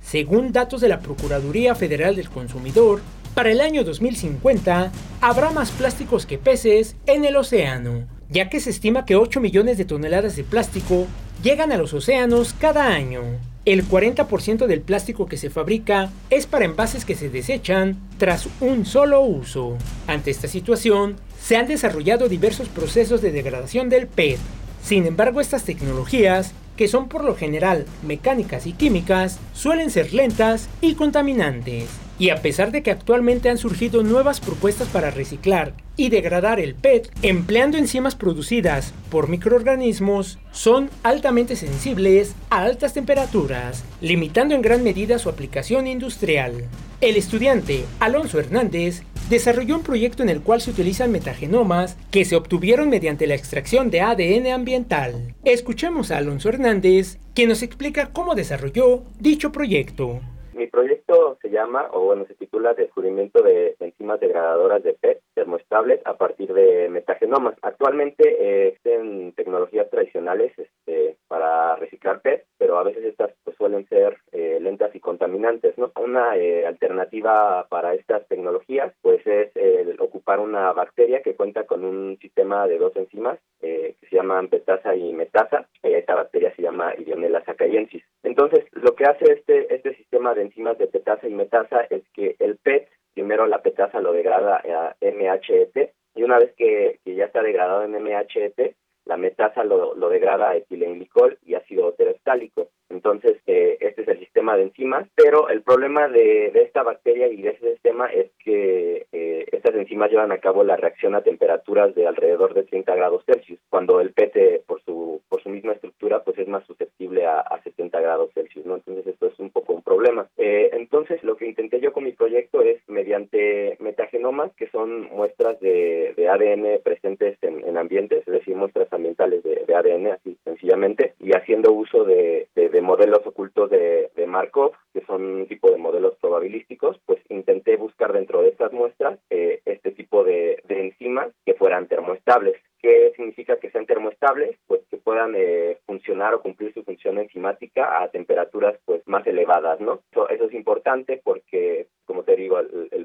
Según 0.00 0.52
datos 0.52 0.80
de 0.80 0.88
la 0.88 1.00
Procuraduría 1.00 1.74
Federal 1.74 2.14
del 2.14 2.28
Consumidor, 2.28 3.00
para 3.34 3.50
el 3.50 3.60
año 3.60 3.84
2050 3.84 4.90
habrá 5.22 5.50
más 5.50 5.70
plásticos 5.70 6.26
que 6.26 6.38
peces 6.38 6.96
en 7.06 7.24
el 7.24 7.36
océano 7.36 8.17
ya 8.30 8.48
que 8.48 8.60
se 8.60 8.70
estima 8.70 9.04
que 9.04 9.16
8 9.16 9.40
millones 9.40 9.78
de 9.78 9.84
toneladas 9.84 10.36
de 10.36 10.44
plástico 10.44 11.06
llegan 11.42 11.72
a 11.72 11.76
los 11.76 11.94
océanos 11.94 12.54
cada 12.58 12.86
año. 12.86 13.22
El 13.64 13.86
40% 13.86 14.66
del 14.66 14.80
plástico 14.80 15.26
que 15.26 15.36
se 15.36 15.50
fabrica 15.50 16.10
es 16.30 16.46
para 16.46 16.64
envases 16.64 17.04
que 17.04 17.14
se 17.14 17.28
desechan 17.28 17.96
tras 18.16 18.48
un 18.60 18.86
solo 18.86 19.20
uso. 19.20 19.76
Ante 20.06 20.30
esta 20.30 20.48
situación, 20.48 21.16
se 21.40 21.56
han 21.56 21.66
desarrollado 21.66 22.28
diversos 22.28 22.68
procesos 22.68 23.20
de 23.20 23.32
degradación 23.32 23.88
del 23.88 24.06
PET. 24.06 24.38
Sin 24.82 25.06
embargo, 25.06 25.40
estas 25.40 25.64
tecnologías 25.64 26.54
que 26.78 26.88
son 26.88 27.08
por 27.08 27.24
lo 27.24 27.34
general 27.34 27.84
mecánicas 28.06 28.66
y 28.66 28.72
químicas, 28.72 29.38
suelen 29.52 29.90
ser 29.90 30.14
lentas 30.14 30.68
y 30.80 30.94
contaminantes. 30.94 31.88
Y 32.18 32.30
a 32.30 32.42
pesar 32.42 32.72
de 32.72 32.82
que 32.82 32.90
actualmente 32.90 33.48
han 33.48 33.58
surgido 33.58 34.02
nuevas 34.02 34.40
propuestas 34.40 34.88
para 34.88 35.10
reciclar 35.10 35.74
y 35.96 36.08
degradar 36.08 36.58
el 36.58 36.74
PET 36.74 37.10
empleando 37.22 37.78
enzimas 37.78 38.16
producidas 38.16 38.92
por 39.10 39.28
microorganismos, 39.28 40.38
son 40.50 40.90
altamente 41.04 41.54
sensibles 41.54 42.34
a 42.50 42.62
altas 42.62 42.94
temperaturas, 42.94 43.84
limitando 44.00 44.54
en 44.54 44.62
gran 44.62 44.82
medida 44.82 45.18
su 45.18 45.28
aplicación 45.28 45.86
industrial. 45.86 46.64
El 47.00 47.16
estudiante 47.16 47.84
Alonso 48.00 48.40
Hernández 48.40 49.02
desarrolló 49.30 49.76
un 49.76 49.82
proyecto 49.82 50.22
en 50.22 50.28
el 50.28 50.40
cual 50.40 50.60
se 50.60 50.70
utilizan 50.70 51.12
metagenomas 51.12 51.96
que 52.10 52.24
se 52.24 52.34
obtuvieron 52.34 52.88
mediante 52.88 53.28
la 53.28 53.34
extracción 53.34 53.90
de 53.90 54.00
ADN 54.00 54.48
ambiental. 54.48 55.34
Escuchemos 55.44 56.10
a 56.10 56.16
Alonso 56.16 56.48
Hernández, 56.48 57.18
quien 57.34 57.50
nos 57.50 57.62
explica 57.62 58.10
cómo 58.12 58.34
desarrolló 58.34 59.04
dicho 59.20 59.52
proyecto. 59.52 60.20
Mi 60.58 60.66
proyecto 60.66 61.38
se 61.40 61.50
llama, 61.50 61.88
o 61.92 62.00
bueno, 62.00 62.24
se 62.26 62.34
titula 62.34 62.74
Descubrimiento 62.74 63.44
de 63.44 63.76
enzimas 63.78 64.18
degradadoras 64.18 64.82
de 64.82 64.92
PET 64.92 65.22
termoestables 65.32 66.00
a 66.04 66.14
partir 66.14 66.52
de 66.52 66.88
metagenomas. 66.88 67.54
Actualmente 67.62 68.24
eh, 68.28 68.68
existen 68.70 69.34
tecnologías 69.34 69.88
tradicionales 69.88 70.52
este, 70.58 71.16
para 71.28 71.76
reciclar 71.76 72.22
PET, 72.22 72.44
pero 72.58 72.76
a 72.76 72.82
veces 72.82 73.04
estas 73.04 73.30
pues, 73.44 73.56
suelen 73.56 73.86
ser 73.88 74.18
eh, 74.32 74.58
lentas 74.60 74.92
y 74.96 74.98
contaminantes. 74.98 75.78
¿no? 75.78 75.92
Una 75.96 76.36
eh, 76.36 76.66
alternativa 76.66 77.68
para 77.68 77.94
estas 77.94 78.26
tecnologías 78.26 78.92
pues 79.00 79.24
es 79.28 79.54
el 79.54 79.96
ocupar 80.00 80.40
una 80.40 80.72
bacteria 80.72 81.22
que 81.22 81.36
cuenta 81.36 81.66
con 81.66 81.84
un 81.84 82.18
sistema 82.20 82.66
de 82.66 82.78
dos 82.78 82.96
enzimas 82.96 83.38
que 83.60 83.94
se 84.10 84.16
llaman 84.16 84.48
petasa 84.48 84.96
y 84.96 85.12
metasa. 85.12 85.67
Esta 85.82 86.14
bacteria 86.14 86.54
se 86.54 86.62
llama 86.62 86.94
Idionella 86.96 87.44
sacaiensis. 87.44 88.02
Entonces, 88.22 88.64
lo 88.72 88.94
que 88.94 89.04
hace 89.04 89.32
este, 89.32 89.74
este 89.74 89.94
sistema 89.96 90.34
de 90.34 90.42
enzimas 90.42 90.78
de 90.78 90.86
petasa 90.86 91.28
y 91.28 91.34
metasa 91.34 91.82
es 91.90 92.02
que 92.12 92.36
el 92.38 92.56
PET, 92.56 92.88
primero 93.14 93.46
la 93.46 93.62
petasa 93.62 94.00
lo 94.00 94.12
degrada 94.12 94.56
a 94.56 94.96
MHET 95.00 95.92
y 96.14 96.22
una 96.22 96.38
vez 96.38 96.52
que, 96.56 96.98
ya 97.04 97.26
está 97.26 97.42
degradado 97.42 97.84
en 97.84 97.92
MHET, 97.92 98.74
la 99.04 99.16
metasa 99.16 99.64
lo, 99.64 99.94
lo 99.94 100.08
degrada 100.10 100.50
a 100.50 100.56
etilenglicol 100.56 101.38
y 101.44 101.54
ácido 101.54 101.92
terestálico. 101.92 102.68
Entonces, 102.90 103.38
eh, 103.46 103.76
este 103.80 104.02
es 104.02 104.08
el 104.08 104.18
sistema 104.18 104.56
de 104.56 104.64
enzimas, 104.64 105.08
pero 105.14 105.48
el 105.48 105.62
problema 105.62 106.08
de, 106.08 106.46
esta 106.54 106.82
bacteria 106.82 107.28
y 107.28 107.42
de 107.42 107.50
este 107.50 107.72
sistema 107.72 108.06
es 108.06 108.30
que 108.42 109.06
eh, 109.12 109.46
estas 109.52 109.74
enzimas 109.74 110.10
llevan 110.10 110.32
a 110.32 110.38
cabo 110.38 110.64
la 110.64 110.76
reacción 110.76 111.14
a 111.14 111.22
temperaturas 111.22 111.94
de 111.94 112.06
alrededor 112.06 112.54
de 112.54 112.64
30 112.64 112.94
grados 112.94 113.24
Celsius, 113.24 113.60
cuando 113.70 114.00
el 114.00 114.12
PET, 114.12 114.64
por 114.66 114.82
su, 114.82 115.17
misma 115.48 115.72
estructura, 115.72 116.22
pues 116.22 116.38
es 116.38 116.48
más 116.48 116.64
susceptible 116.66 117.26
a, 117.26 117.44
70 117.64 118.00
grados 118.00 118.30
Celsius, 118.34 118.64
¿no? 118.66 118.76
Entonces, 118.76 119.06
esto 119.06 119.26
es 119.26 119.38
un 119.38 119.50
poco 119.50 119.72
un 119.72 119.82
problema. 119.82 120.28
Eh, 120.36 120.70
entonces, 120.72 121.22
lo 121.24 121.36
que 121.36 121.46
intenté 121.46 121.80
yo 121.80 121.92
con 121.92 122.04
mi 122.04 122.12
proyecto 122.12 122.62
es, 122.62 122.80
mediante 122.88 123.76
metagenomas, 123.80 124.52
que 124.54 124.68
son 124.68 125.08
muestras 125.10 125.58
de, 125.60 126.14
ADN 126.28 126.82
presentes 126.82 127.38
en, 127.42 127.76
ambientes, 127.76 128.20
es 128.26 128.32
decir, 128.32 128.54
muestras 128.54 128.92
ambientales 128.92 129.42
de, 129.42 129.74
ADN, 129.74 130.08
así 130.08 130.36
sencillamente, 130.44 131.14
y 131.20 131.32
haciendo 131.32 131.72
uso 131.72 132.04
de 132.04 132.48
modelos 132.88 133.20
ocultos 133.26 133.68
de, 133.70 134.10
Markov, 134.26 134.72
que 134.92 135.00
son 135.02 135.22
un 135.24 135.46
tipo 135.46 135.70
de 135.70 135.78
modelos 135.78 136.14
probabilísticos, 136.20 136.98
pues 137.06 137.18
intenté 137.28 137.76
buscar 137.76 138.12
dentro 138.12 138.42
de 138.42 138.48
estas 138.48 138.72
muestras 138.72 139.18
eh, 139.30 139.60
este 139.64 139.90
tipo 139.92 140.24
de, 140.24 140.62
enzimas 140.68 141.28
que 141.44 141.54
fueran 141.54 141.86
termoestables. 141.86 142.56
¿Qué 142.80 143.12
significa 143.16 143.56
que 143.58 143.70
sean 143.70 143.86
termoestables? 143.86 144.56
Pues 144.66 144.80
puedan 145.08 145.32
eh, 145.34 145.78
funcionar 145.86 146.34
o 146.34 146.42
cumplir 146.42 146.74
su 146.74 146.84
función 146.84 147.16
enzimática 147.16 148.02
a 148.02 148.10
temperaturas 148.10 148.78
pues 148.84 149.00
más 149.06 149.26
elevadas, 149.26 149.80
¿no? 149.80 150.02
Eso, 150.12 150.28
es 150.28 150.52
importante 150.52 151.18
porque, 151.24 151.86
como 152.04 152.24
te 152.24 152.36
digo, 152.36 152.58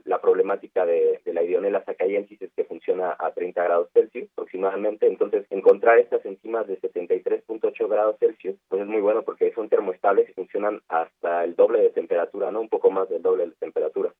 la 0.04 0.20
problemática 0.20 0.86
de, 0.86 1.22
la 1.24 1.44
idionela 1.44 1.82
sacaiensis 1.86 2.42
es 2.42 2.52
que 2.58 2.66
funciona 2.66 3.16
a 3.18 3.32
30 3.32 3.64
grados 3.64 3.88
Celsius 3.94 4.28
aproximadamente, 4.34 5.08
entonces 5.08 5.46
encontrar 5.50 5.98
estas 5.98 6.26
enzimas 6.26 6.68
de 6.68 6.78
73.8 6.82 7.88
grados 7.88 8.18
Celsius 8.20 8.58
pues 8.68 8.82
es 8.82 8.88
muy 8.90 9.00
bueno 9.00 9.24
porque 9.24 9.54
son 9.54 9.70
termoestables 9.70 10.30
y 10.30 10.34
funcionan 10.34 10.82
hasta 10.90 11.46
el 11.46 11.56
doble 11.56 11.84
de 11.84 11.92
temperatura, 11.92 12.52
¿no? 12.52 12.60
Un 12.60 12.68
poco 12.70 12.92
más 12.92 13.08
del 13.08 13.22
doble 13.22 13.46
de 13.46 13.52
temperatura. 13.54 14.12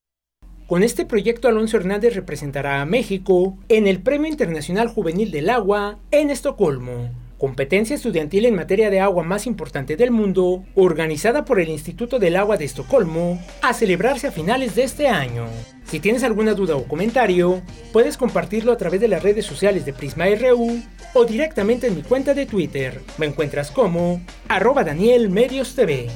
Con 0.68 0.84
este 0.84 1.06
proyecto, 1.06 1.50
Alonso 1.50 1.76
Hernández 1.76 2.16
representará 2.16 2.82
a 2.82 2.86
México 2.86 3.58
en 3.68 3.88
el 3.88 4.02
Premio 4.02 4.32
Internacional 4.32 4.88
Juvenil 4.88 5.32
del 5.32 5.50
Agua 5.50 6.00
en 6.12 6.30
Estocolmo, 6.30 7.12
competencia 7.44 7.98
estudiantil 7.98 8.46
en 8.46 8.56
materia 8.56 8.90
de 8.90 9.02
agua 9.02 9.22
más 9.22 9.48
importante 9.48 9.98
del 9.98 10.12
mundo, 10.12 10.64
organizada 10.76 11.44
por 11.44 11.60
el 11.60 11.68
Instituto 11.68 12.18
del 12.18 12.38
Agua 12.38 12.56
de 12.56 12.64
Estocolmo, 12.64 13.38
a 13.62 13.74
celebrarse 13.74 14.28
a 14.28 14.32
finales 14.32 14.76
de 14.76 14.84
este 14.84 15.10
año. 15.10 15.48
Si 15.84 16.00
tienes 16.00 16.24
alguna 16.24 16.54
duda 16.54 16.78
o 16.78 16.88
comentario, 16.88 17.62
puedes 17.92 18.16
compartirlo 18.16 18.72
a 18.72 18.78
través 18.78 19.02
de 19.02 19.10
las 19.10 19.24
redes 19.24 19.46
sociales 19.46 19.84
de 19.84 19.92
Prisma 19.92 20.24
RU 20.40 20.82
o 21.14 21.26
directamente 21.26 21.88
en 21.88 21.98
mi 21.98 22.04
cuenta 22.04 22.34
de 22.34 22.46
Twitter. 22.46 23.02
Me 23.18 23.26
encuentras 23.26 23.72
como 23.72 24.22
arroba 24.48 24.86
Daniel 24.86 25.30
Medios 25.30 25.76
TV. 25.76 26.10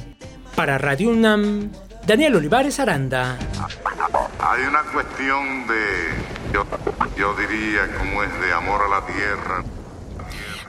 Para 0.56 0.78
Radio 0.78 1.10
UNAM, 1.10 1.70
Daniel 2.06 2.36
Olivares 2.36 2.80
Aranda. 2.80 3.38
Hay 4.40 4.62
una 4.62 4.80
cuestión 4.94 5.66
de, 5.66 6.54
yo, 6.54 6.64
yo 7.18 7.34
diría, 7.34 7.86
como 7.98 8.22
es 8.22 8.30
de 8.40 8.50
amor 8.54 8.80
a 8.80 8.88
la 8.88 9.06
tierra. 9.06 9.77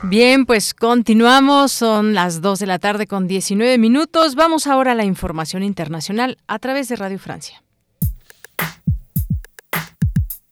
Bien, 0.04 0.46
pues 0.46 0.74
continuamos, 0.74 1.74
son 1.74 2.14
las 2.14 2.42
2 2.42 2.60
de 2.60 2.66
la 2.66 2.80
tarde 2.80 3.06
con 3.06 3.28
19 3.28 3.78
minutos. 3.78 4.36
Vamos 4.36 4.66
ahora 4.66 4.94
a 4.94 4.96
la 4.96 5.04
información 5.04 5.62
internacional 5.62 6.38
a 6.48 6.58
través 6.58 6.88
de 6.88 6.96
Radio 6.96 7.20
Francia. 7.20 7.62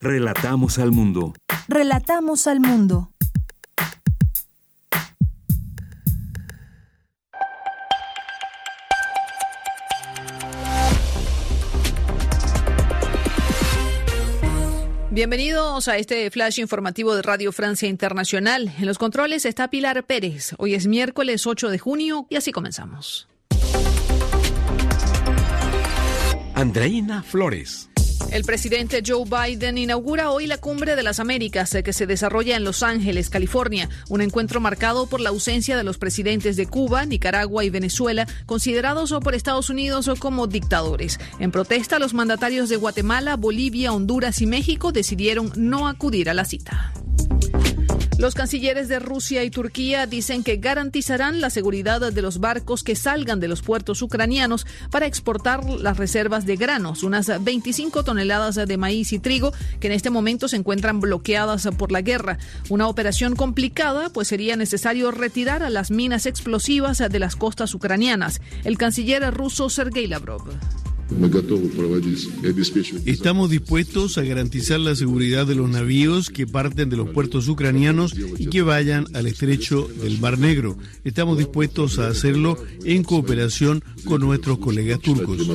Relatamos 0.02 0.78
al 0.80 0.92
mundo. 0.92 1.34
Relatamos 1.70 2.46
al 2.48 2.60
mundo. 2.60 3.12
Bienvenidos 15.18 15.88
a 15.88 15.98
este 15.98 16.30
flash 16.30 16.60
informativo 16.60 17.16
de 17.16 17.24
Radio 17.24 17.52
Francia 17.52 17.90
Internacional. 17.90 18.72
En 18.78 18.86
los 18.86 19.00
controles 19.00 19.46
está 19.46 19.68
Pilar 19.68 20.06
Pérez. 20.06 20.54
Hoy 20.60 20.76
es 20.76 20.86
miércoles 20.86 21.48
8 21.48 21.70
de 21.70 21.80
junio 21.80 22.28
y 22.30 22.36
así 22.36 22.52
comenzamos. 22.52 23.28
Andreina 26.54 27.24
Flores. 27.24 27.90
El 28.32 28.44
presidente 28.44 29.02
Joe 29.06 29.24
Biden 29.26 29.78
inaugura 29.78 30.32
hoy 30.32 30.48
la 30.48 30.58
Cumbre 30.58 30.96
de 30.96 31.04
las 31.04 31.20
Américas 31.20 31.74
eh, 31.74 31.82
que 31.82 31.94
se 31.94 32.06
desarrolla 32.06 32.58
en 32.58 32.66
Los 32.66 32.84
Ángeles, 32.84 33.30
California, 33.30 33.90
un 34.10 34.22
encuentro 34.22 34.60
marcado 34.60 35.08
por 35.08 35.22
la 35.22 35.30
ausencia 35.30 35.78
de 35.78 35.84
los 35.84 35.98
presidentes 35.98 36.58
de 36.58 36.68
Cuba, 36.68 37.06
Nicaragua 37.06 37.64
y 37.64 37.70
Venezuela, 37.70 38.28
considerados 38.46 39.14
por 39.24 39.34
Estados 39.34 39.70
Unidos 39.70 40.10
como 40.20 40.48
dictadores. 40.48 41.20
En 41.40 41.52
protesta, 41.52 42.00
los 42.00 42.14
mandatarios 42.14 42.68
de 42.68 42.76
Guatemala, 42.76 43.38
Bolivia, 43.38 43.94
Honduras 43.94 44.42
y 44.42 44.46
México 44.46 44.92
decidieron 44.92 45.52
no 45.56 45.88
acudir 45.88 46.30
a 46.30 46.34
la 46.34 46.46
cita. 46.46 46.92
Los 48.18 48.34
cancilleres 48.34 48.88
de 48.88 48.98
Rusia 48.98 49.44
y 49.44 49.52
Turquía 49.52 50.08
dicen 50.08 50.44
que 50.44 50.58
garantizarán 50.58 51.40
la 51.40 51.52
seguridad 51.52 52.12
de 52.12 52.22
los 52.24 52.40
barcos 52.40 52.84
que 52.84 52.96
salgan 52.96 53.40
de 53.40 53.48
los 53.48 53.62
puertos 53.62 54.02
ucranianos 54.02 54.66
para 54.90 55.06
exportar 55.06 55.64
las 55.64 55.98
reservas 55.98 56.48
de 56.48 56.56
granos, 56.56 57.04
unas 57.04 57.44
25 57.44 58.04
toneladas 58.04 58.56
de 58.56 58.78
maíz 58.78 59.14
y 59.14 59.20
trigo 59.20 59.54
que 59.80 59.86
en 59.86 59.94
este 59.94 60.10
momento 60.10 60.48
se 60.48 60.56
encuentran 60.56 61.00
bloqueadas 61.00 61.70
por 61.78 61.92
la 61.92 62.02
guerra. 62.02 62.40
Una 62.70 62.88
operación 62.88 63.36
complicada, 63.36 64.10
pues 64.10 64.30
sería 64.30 64.56
necesario 64.56 65.12
retirar 65.12 65.62
a 65.62 65.70
las 65.70 65.92
minas 65.92 66.26
explosivas 66.26 66.98
de 66.98 67.20
las 67.20 67.36
costas 67.36 67.76
ucranianas. 67.76 68.42
El 68.64 68.80
canciller 68.80 69.32
ruso 69.32 69.70
Sergei 69.70 70.08
Lavrov. 70.08 70.42
Estamos 73.06 73.50
dispuestos 73.50 74.18
a 74.18 74.24
garantizar 74.24 74.80
la 74.80 74.96
seguridad 74.96 75.46
de 75.48 75.56
los 75.56 75.70
navíos 75.70 76.30
que 76.30 76.46
parten 76.46 76.90
de 76.90 76.98
los 76.98 77.10
puertos 77.10 77.48
ucranianos 77.48 78.14
y 78.38 78.48
que 78.48 78.62
vayan 78.62 79.06
al 79.14 79.28
estrecho 79.28 79.88
del 80.02 80.20
Mar 80.20 80.38
Negro. 80.38 80.78
Estamos 81.04 81.38
dispuestos 81.38 82.00
a 82.00 82.08
hacerlo 82.08 82.58
en 82.84 83.04
cooperación 83.04 83.84
con 84.06 84.22
nuestros 84.22 84.58
colegas 84.60 85.00
turcos. 85.00 85.48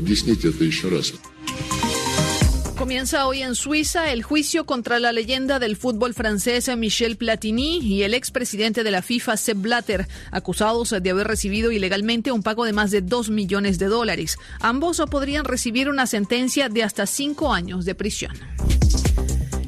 Comienza 2.83 3.29
hoy 3.29 3.43
en 3.43 3.55
Suiza 3.55 4.11
el 4.11 4.25
juicio 4.25 4.67
contra 4.67 4.99
la 4.99 5.13
leyenda 5.13 5.61
del 5.61 5.77
fútbol 5.77 6.15
francés 6.15 6.69
Michel 6.77 7.17
Platini 7.17 7.79
y 7.79 8.03
el 8.03 8.13
expresidente 8.13 8.83
de 8.83 8.91
la 8.91 9.03
FIFA 9.03 9.37
Sepp 9.37 9.59
Blatter, 9.59 10.09
acusados 10.33 10.91
de 10.91 11.11
haber 11.11 11.29
recibido 11.29 11.71
ilegalmente 11.71 12.33
un 12.33 12.43
pago 12.43 12.65
de 12.65 12.73
más 12.73 12.91
de 12.91 13.01
2 13.01 13.31
millones 13.31 13.79
de 13.79 13.87
dólares. 13.87 14.37
Ambos 14.59 15.01
podrían 15.09 15.45
recibir 15.45 15.89
una 15.89 16.09
sentencia 16.09 16.69
de 16.69 16.83
hasta 16.83 17.07
cinco 17.07 17.53
años 17.53 17.85
de 17.85 17.95
prisión. 17.95 18.33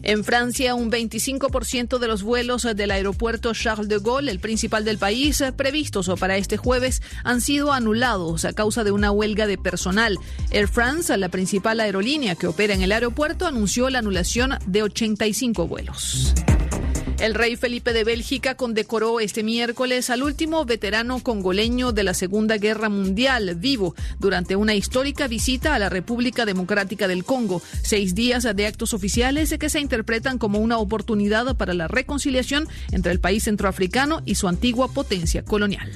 En 0.06 0.22
Francia, 0.22 0.74
un 0.74 0.90
25% 0.90 1.98
de 1.98 2.08
los 2.08 2.22
vuelos 2.22 2.68
del 2.76 2.90
aeropuerto 2.90 3.54
Charles 3.54 3.88
de 3.88 3.98
Gaulle, 3.98 4.30
el 4.30 4.38
principal 4.38 4.84
del 4.84 4.98
país, 4.98 5.42
previstos 5.56 6.10
para 6.20 6.36
este 6.36 6.58
jueves, 6.58 7.00
han 7.24 7.40
sido 7.40 7.72
anulados 7.72 8.44
a 8.44 8.52
causa 8.52 8.84
de 8.84 8.92
una 8.92 9.10
huelga 9.10 9.46
de 9.46 9.56
personal. 9.56 10.18
Air 10.50 10.68
France, 10.68 11.16
la 11.16 11.30
principal 11.30 11.80
aerolínea 11.80 12.34
que 12.34 12.46
opera 12.46 12.74
en 12.74 12.82
el 12.82 12.92
aeropuerto, 12.92 13.46
anunció 13.46 13.88
la 13.88 14.00
anulación 14.00 14.58
de 14.66 14.82
85 14.82 15.66
vuelos. 15.66 16.34
El 17.18 17.34
rey 17.34 17.56
Felipe 17.56 17.92
de 17.92 18.04
Bélgica 18.04 18.56
condecoró 18.56 19.20
este 19.20 19.42
miércoles 19.42 20.10
al 20.10 20.22
último 20.22 20.64
veterano 20.64 21.20
congoleño 21.20 21.92
de 21.92 22.02
la 22.02 22.12
Segunda 22.12 22.58
Guerra 22.58 22.88
Mundial 22.88 23.54
vivo 23.54 23.94
durante 24.18 24.56
una 24.56 24.74
histórica 24.74 25.28
visita 25.28 25.74
a 25.74 25.78
la 25.78 25.88
República 25.88 26.44
Democrática 26.44 27.06
del 27.06 27.24
Congo. 27.24 27.62
Seis 27.82 28.14
días 28.14 28.42
de 28.54 28.66
actos 28.66 28.94
oficiales 28.94 29.54
que 29.58 29.70
se 29.70 29.80
interpretan 29.80 30.38
como 30.38 30.58
una 30.58 30.78
oportunidad 30.78 31.56
para 31.56 31.72
la 31.74 31.88
reconciliación 31.88 32.68
entre 32.90 33.12
el 33.12 33.20
país 33.20 33.44
centroafricano 33.44 34.22
y 34.24 34.34
su 34.34 34.48
antigua 34.48 34.88
potencia 34.88 35.44
colonial. 35.44 35.90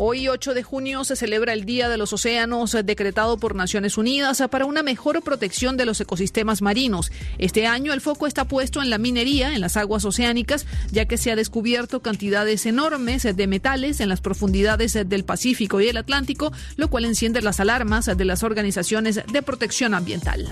Hoy, 0.00 0.28
8 0.28 0.54
de 0.54 0.62
junio, 0.62 1.02
se 1.02 1.16
celebra 1.16 1.52
el 1.52 1.64
Día 1.64 1.88
de 1.88 1.96
los 1.96 2.12
Océanos, 2.12 2.76
decretado 2.84 3.36
por 3.36 3.56
Naciones 3.56 3.98
Unidas 3.98 4.40
para 4.48 4.64
una 4.64 4.84
mejor 4.84 5.22
protección 5.22 5.76
de 5.76 5.86
los 5.86 6.00
ecosistemas 6.00 6.62
marinos. 6.62 7.10
Este 7.38 7.66
año 7.66 7.92
el 7.92 8.00
foco 8.00 8.28
está 8.28 8.44
puesto 8.44 8.80
en 8.80 8.90
la 8.90 8.98
minería 8.98 9.56
en 9.56 9.60
las 9.60 9.76
aguas 9.76 10.04
oceánicas, 10.04 10.66
ya 10.92 11.06
que 11.06 11.16
se 11.16 11.32
ha 11.32 11.36
descubierto 11.36 11.98
cantidades 11.98 12.64
enormes 12.64 13.24
de 13.24 13.46
metales 13.48 13.98
en 13.98 14.08
las 14.08 14.20
profundidades 14.20 14.92
del 14.92 15.24
Pacífico 15.24 15.80
y 15.80 15.88
el 15.88 15.96
Atlántico, 15.96 16.52
lo 16.76 16.88
cual 16.90 17.04
enciende 17.04 17.42
las 17.42 17.58
alarmas 17.58 18.06
de 18.06 18.24
las 18.24 18.44
organizaciones 18.44 19.20
de 19.26 19.42
protección 19.42 19.94
ambiental. 19.94 20.46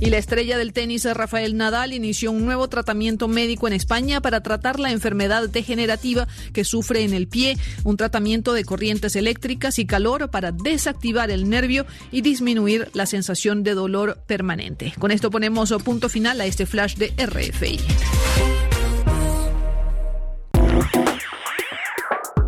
Y 0.00 0.08
la 0.08 0.16
estrella 0.16 0.56
del 0.56 0.72
tenis 0.72 1.04
Rafael 1.04 1.56
Nadal 1.56 1.92
inició 1.92 2.32
un 2.32 2.46
nuevo 2.46 2.68
tratamiento 2.68 3.28
médico 3.28 3.66
en 3.66 3.74
España 3.74 4.22
para 4.22 4.42
tratar 4.42 4.80
la 4.80 4.90
enfermedad 4.90 5.48
degenerativa 5.48 6.26
que 6.54 6.64
sufre 6.64 7.04
en 7.04 7.12
el 7.12 7.28
pie, 7.28 7.58
un 7.84 7.98
tratamiento 7.98 8.54
de 8.54 8.64
corrientes 8.64 9.14
eléctricas 9.14 9.78
y 9.78 9.86
calor 9.86 10.30
para 10.30 10.52
desactivar 10.52 11.30
el 11.30 11.50
nervio 11.50 11.84
y 12.10 12.22
disminuir 12.22 12.88
la 12.94 13.04
sensación 13.04 13.62
de 13.62 13.74
dolor 13.74 14.18
permanente. 14.26 14.94
Con 14.98 15.10
esto 15.10 15.30
ponemos 15.30 15.70
punto 15.84 16.08
final 16.08 16.40
a 16.40 16.46
este 16.46 16.66
flash 16.66 16.96
de 16.96 17.12
RFI. 17.18 18.69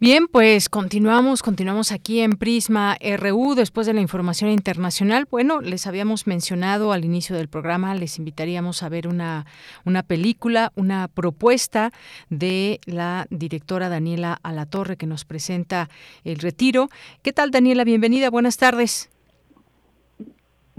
Bien, 0.00 0.28
pues 0.28 0.68
continuamos, 0.68 1.42
continuamos 1.42 1.90
aquí 1.90 2.20
en 2.20 2.34
Prisma 2.34 2.96
RU 3.18 3.56
después 3.56 3.84
de 3.84 3.94
la 3.94 4.00
información 4.00 4.48
internacional. 4.48 5.26
Bueno, 5.28 5.60
les 5.60 5.88
habíamos 5.88 6.28
mencionado 6.28 6.92
al 6.92 7.04
inicio 7.04 7.34
del 7.34 7.48
programa, 7.48 7.96
les 7.96 8.16
invitaríamos 8.16 8.84
a 8.84 8.88
ver 8.88 9.08
una, 9.08 9.44
una 9.84 10.04
película, 10.04 10.70
una 10.76 11.08
propuesta 11.08 11.92
de 12.30 12.78
la 12.84 13.26
directora 13.30 13.88
Daniela 13.88 14.38
Alatorre 14.44 14.96
que 14.96 15.06
nos 15.06 15.24
presenta 15.24 15.90
El 16.22 16.38
Retiro. 16.38 16.90
¿Qué 17.22 17.32
tal, 17.32 17.50
Daniela? 17.50 17.82
Bienvenida, 17.82 18.30
buenas 18.30 18.56
tardes. 18.56 19.10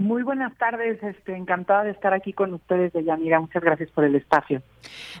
Muy 0.00 0.22
buenas 0.22 0.56
tardes, 0.56 0.98
este, 1.02 1.36
encantada 1.36 1.84
de 1.84 1.90
estar 1.90 2.14
aquí 2.14 2.32
con 2.32 2.54
ustedes, 2.54 2.90
Deyanira. 2.94 3.38
Muchas 3.38 3.62
gracias 3.62 3.90
por 3.90 4.02
el 4.02 4.14
espacio. 4.14 4.62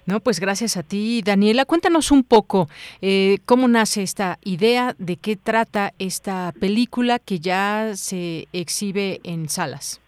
No, 0.06 0.20
pues 0.20 0.40
gracias 0.40 0.78
a 0.78 0.82
ti, 0.82 1.20
Daniela. 1.22 1.66
Cuéntanos 1.66 2.10
un 2.10 2.24
poco 2.24 2.66
eh, 3.02 3.40
cómo 3.44 3.68
nace 3.68 4.02
esta 4.02 4.38
idea, 4.42 4.94
de 4.98 5.16
qué 5.16 5.36
trata 5.36 5.92
esta 5.98 6.54
película 6.58 7.18
que 7.18 7.40
ya 7.40 7.90
se 7.92 8.48
exhibe 8.54 9.20
en 9.22 9.50
salas. 9.50 10.00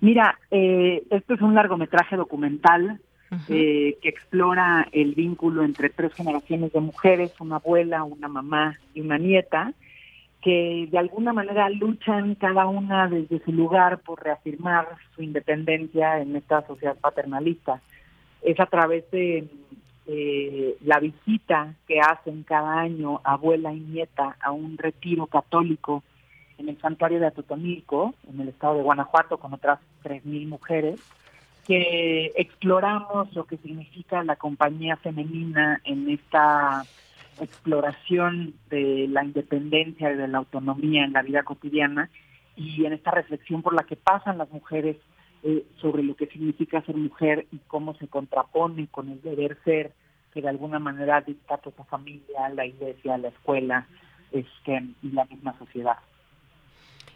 Mira, 0.00 0.38
eh, 0.50 1.02
esto 1.10 1.34
es 1.34 1.42
un 1.42 1.54
largometraje 1.54 2.16
documental 2.16 3.00
eh, 3.50 3.98
que 4.00 4.08
explora 4.08 4.88
el 4.92 5.14
vínculo 5.14 5.62
entre 5.62 5.90
tres 5.90 6.14
generaciones 6.14 6.72
de 6.72 6.80
mujeres, 6.80 7.38
una 7.38 7.56
abuela, 7.56 8.02
una 8.02 8.28
mamá 8.28 8.78
y 8.94 9.02
una 9.02 9.18
nieta 9.18 9.74
que 10.42 10.88
de 10.90 10.98
alguna 10.98 11.32
manera 11.32 11.70
luchan 11.70 12.34
cada 12.34 12.66
una 12.66 13.08
desde 13.08 13.42
su 13.44 13.52
lugar 13.52 13.98
por 14.00 14.22
reafirmar 14.22 14.88
su 15.14 15.22
independencia 15.22 16.20
en 16.20 16.34
esta 16.34 16.66
sociedad 16.66 16.96
paternalista. 16.96 17.80
Es 18.42 18.58
a 18.58 18.66
través 18.66 19.08
de 19.12 19.48
eh, 20.06 20.76
la 20.84 20.98
visita 20.98 21.74
que 21.86 22.00
hacen 22.00 22.42
cada 22.42 22.80
año 22.80 23.20
abuela 23.22 23.72
y 23.72 23.78
nieta 23.78 24.36
a 24.40 24.50
un 24.50 24.76
retiro 24.76 25.28
católico 25.28 26.02
en 26.58 26.68
el 26.68 26.78
santuario 26.80 27.20
de 27.20 27.26
Atotonilco, 27.26 28.14
en 28.28 28.40
el 28.40 28.48
estado 28.48 28.74
de 28.74 28.82
Guanajuato, 28.82 29.38
con 29.38 29.54
otras 29.54 29.78
3.000 30.02 30.48
mujeres, 30.48 31.00
que 31.66 32.32
exploramos 32.34 33.32
lo 33.34 33.44
que 33.44 33.58
significa 33.58 34.24
la 34.24 34.34
compañía 34.34 34.96
femenina 34.96 35.80
en 35.84 36.10
esta 36.10 36.84
exploración 37.40 38.54
de 38.70 39.06
la 39.08 39.24
independencia 39.24 40.12
y 40.12 40.16
de 40.16 40.28
la 40.28 40.38
autonomía 40.38 41.04
en 41.04 41.12
la 41.12 41.22
vida 41.22 41.42
cotidiana 41.42 42.10
y 42.56 42.84
en 42.84 42.92
esta 42.92 43.10
reflexión 43.10 43.62
por 43.62 43.74
la 43.74 43.84
que 43.84 43.96
pasan 43.96 44.38
las 44.38 44.50
mujeres 44.50 44.96
eh, 45.42 45.64
sobre 45.80 46.02
lo 46.02 46.14
que 46.14 46.26
significa 46.26 46.82
ser 46.82 46.96
mujer 46.96 47.46
y 47.50 47.58
cómo 47.66 47.94
se 47.94 48.06
contrapone 48.08 48.86
con 48.88 49.08
el 49.08 49.20
deber 49.22 49.58
ser 49.64 49.92
que 50.32 50.40
de 50.40 50.48
alguna 50.48 50.78
manera 50.78 51.20
dicta 51.20 51.58
toda 51.58 51.76
la 51.78 51.84
familia, 51.84 52.48
la 52.54 52.64
iglesia, 52.64 53.18
la 53.18 53.28
escuela 53.28 53.86
este, 54.30 54.82
y 55.02 55.10
la 55.10 55.24
misma 55.26 55.56
sociedad. 55.58 55.98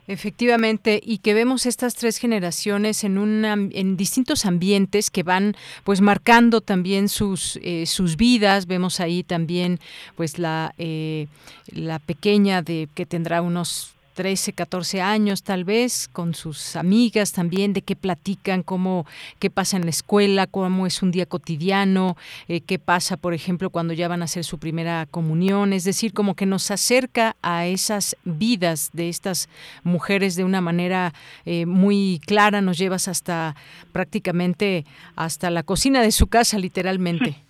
Efectivamente, 0.09 1.01
y 1.05 1.19
que 1.19 1.35
vemos 1.35 1.67
estas 1.67 1.97
tres 1.97 2.19
generaciones 2.19 3.03
en 3.03 3.17
en 3.45 3.97
distintos 3.97 4.47
ambientes 4.47 5.11
que 5.11 5.25
van 5.25 5.57
pues 5.83 6.01
marcando 6.01 6.61
también 6.61 7.09
sus 7.09 7.59
eh, 7.63 7.87
sus 7.87 8.17
vidas. 8.17 8.67
Vemos 8.67 9.01
ahí 9.01 9.25
también 9.25 9.81
pues 10.15 10.39
la 10.39 10.75
eh, 10.79 11.27
la 11.73 11.99
pequeña 11.99 12.63
de 12.63 12.89
que 12.95 13.05
tendrá 13.05 13.43
unos 13.43 13.96
13, 14.17 14.55
14 14.55 15.03
años 15.03 15.43
tal 15.43 15.65
vez, 15.65 16.09
con 16.11 16.35
sus 16.35 16.75
amigas 16.75 17.33
también, 17.33 17.75
de 17.75 17.83
qué 17.83 17.95
platican, 17.95 18.63
cómo, 18.63 19.07
qué 19.39 19.51
pasa 19.51 19.77
en 19.77 19.85
la 19.85 19.91
escuela, 19.91 20.47
cómo 20.47 20.87
es 20.87 21.03
un 21.03 21.11
día 21.11 21.27
cotidiano, 21.27 22.17
eh, 22.49 22.63
qué 22.63 22.79
pasa, 22.79 23.19
por 23.19 23.35
ejemplo, 23.35 23.69
cuando 23.69 23.93
ya 23.93 24.09
van 24.09 24.23
a 24.23 24.25
hacer 24.25 24.45
su 24.45 24.59
primera 24.59 25.07
comunión, 25.11 25.75
es 25.75 25.85
decir, 25.85 26.15
como 26.15 26.35
que 26.35 26.47
nos 26.47 26.71
acerca 26.71 27.37
a 27.43 27.67
esas 27.67 28.17
vidas 28.25 28.89
de 28.95 29.11
estas 29.11 29.51
mujeres 29.85 30.35
de 30.35 30.45
una 30.45 30.63
manera 30.63 31.13
eh, 31.45 31.67
muy 31.67 32.19
clara, 32.25 32.63
nos 32.63 32.79
llevas 32.79 33.09
hasta 33.09 33.55
prácticamente 33.93 34.87
hasta 35.15 35.51
la 35.51 35.63
cocina 35.63 36.01
de 36.01 36.11
su 36.11 36.27
casa, 36.27 36.59
literalmente. 36.59 37.37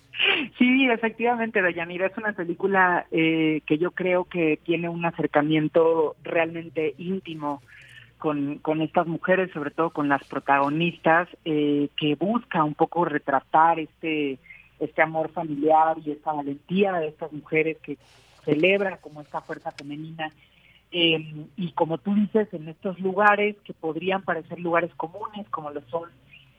Sí, 0.57 0.89
efectivamente, 0.89 1.61
Dayanira, 1.61 2.07
es 2.07 2.17
una 2.17 2.33
película 2.33 3.05
eh, 3.11 3.61
que 3.67 3.77
yo 3.77 3.91
creo 3.91 4.25
que 4.25 4.59
tiene 4.63 4.89
un 4.89 5.05
acercamiento 5.05 6.15
realmente 6.23 6.95
íntimo 6.97 7.61
con, 8.17 8.57
con 8.59 8.81
estas 8.81 9.05
mujeres, 9.05 9.51
sobre 9.51 9.69
todo 9.69 9.91
con 9.91 10.09
las 10.09 10.23
protagonistas, 10.23 11.29
eh, 11.45 11.89
que 11.95 12.15
busca 12.15 12.63
un 12.63 12.73
poco 12.73 13.05
retratar 13.05 13.79
este, 13.79 14.39
este 14.79 15.01
amor 15.03 15.29
familiar 15.29 15.97
y 16.03 16.11
esta 16.11 16.33
valentía 16.33 16.93
de 16.93 17.09
estas 17.09 17.31
mujeres 17.31 17.77
que 17.77 17.99
celebra 18.43 18.97
como 18.97 19.21
esta 19.21 19.41
fuerza 19.41 19.71
femenina. 19.71 20.31
Eh, 20.91 21.45
y 21.55 21.71
como 21.73 21.99
tú 21.99 22.15
dices, 22.15 22.51
en 22.53 22.69
estos 22.69 22.99
lugares 22.99 23.57
que 23.63 23.73
podrían 23.73 24.23
parecer 24.23 24.59
lugares 24.59 24.93
comunes, 24.95 25.47
como 25.49 25.69
lo 25.69 25.81
son 25.89 26.09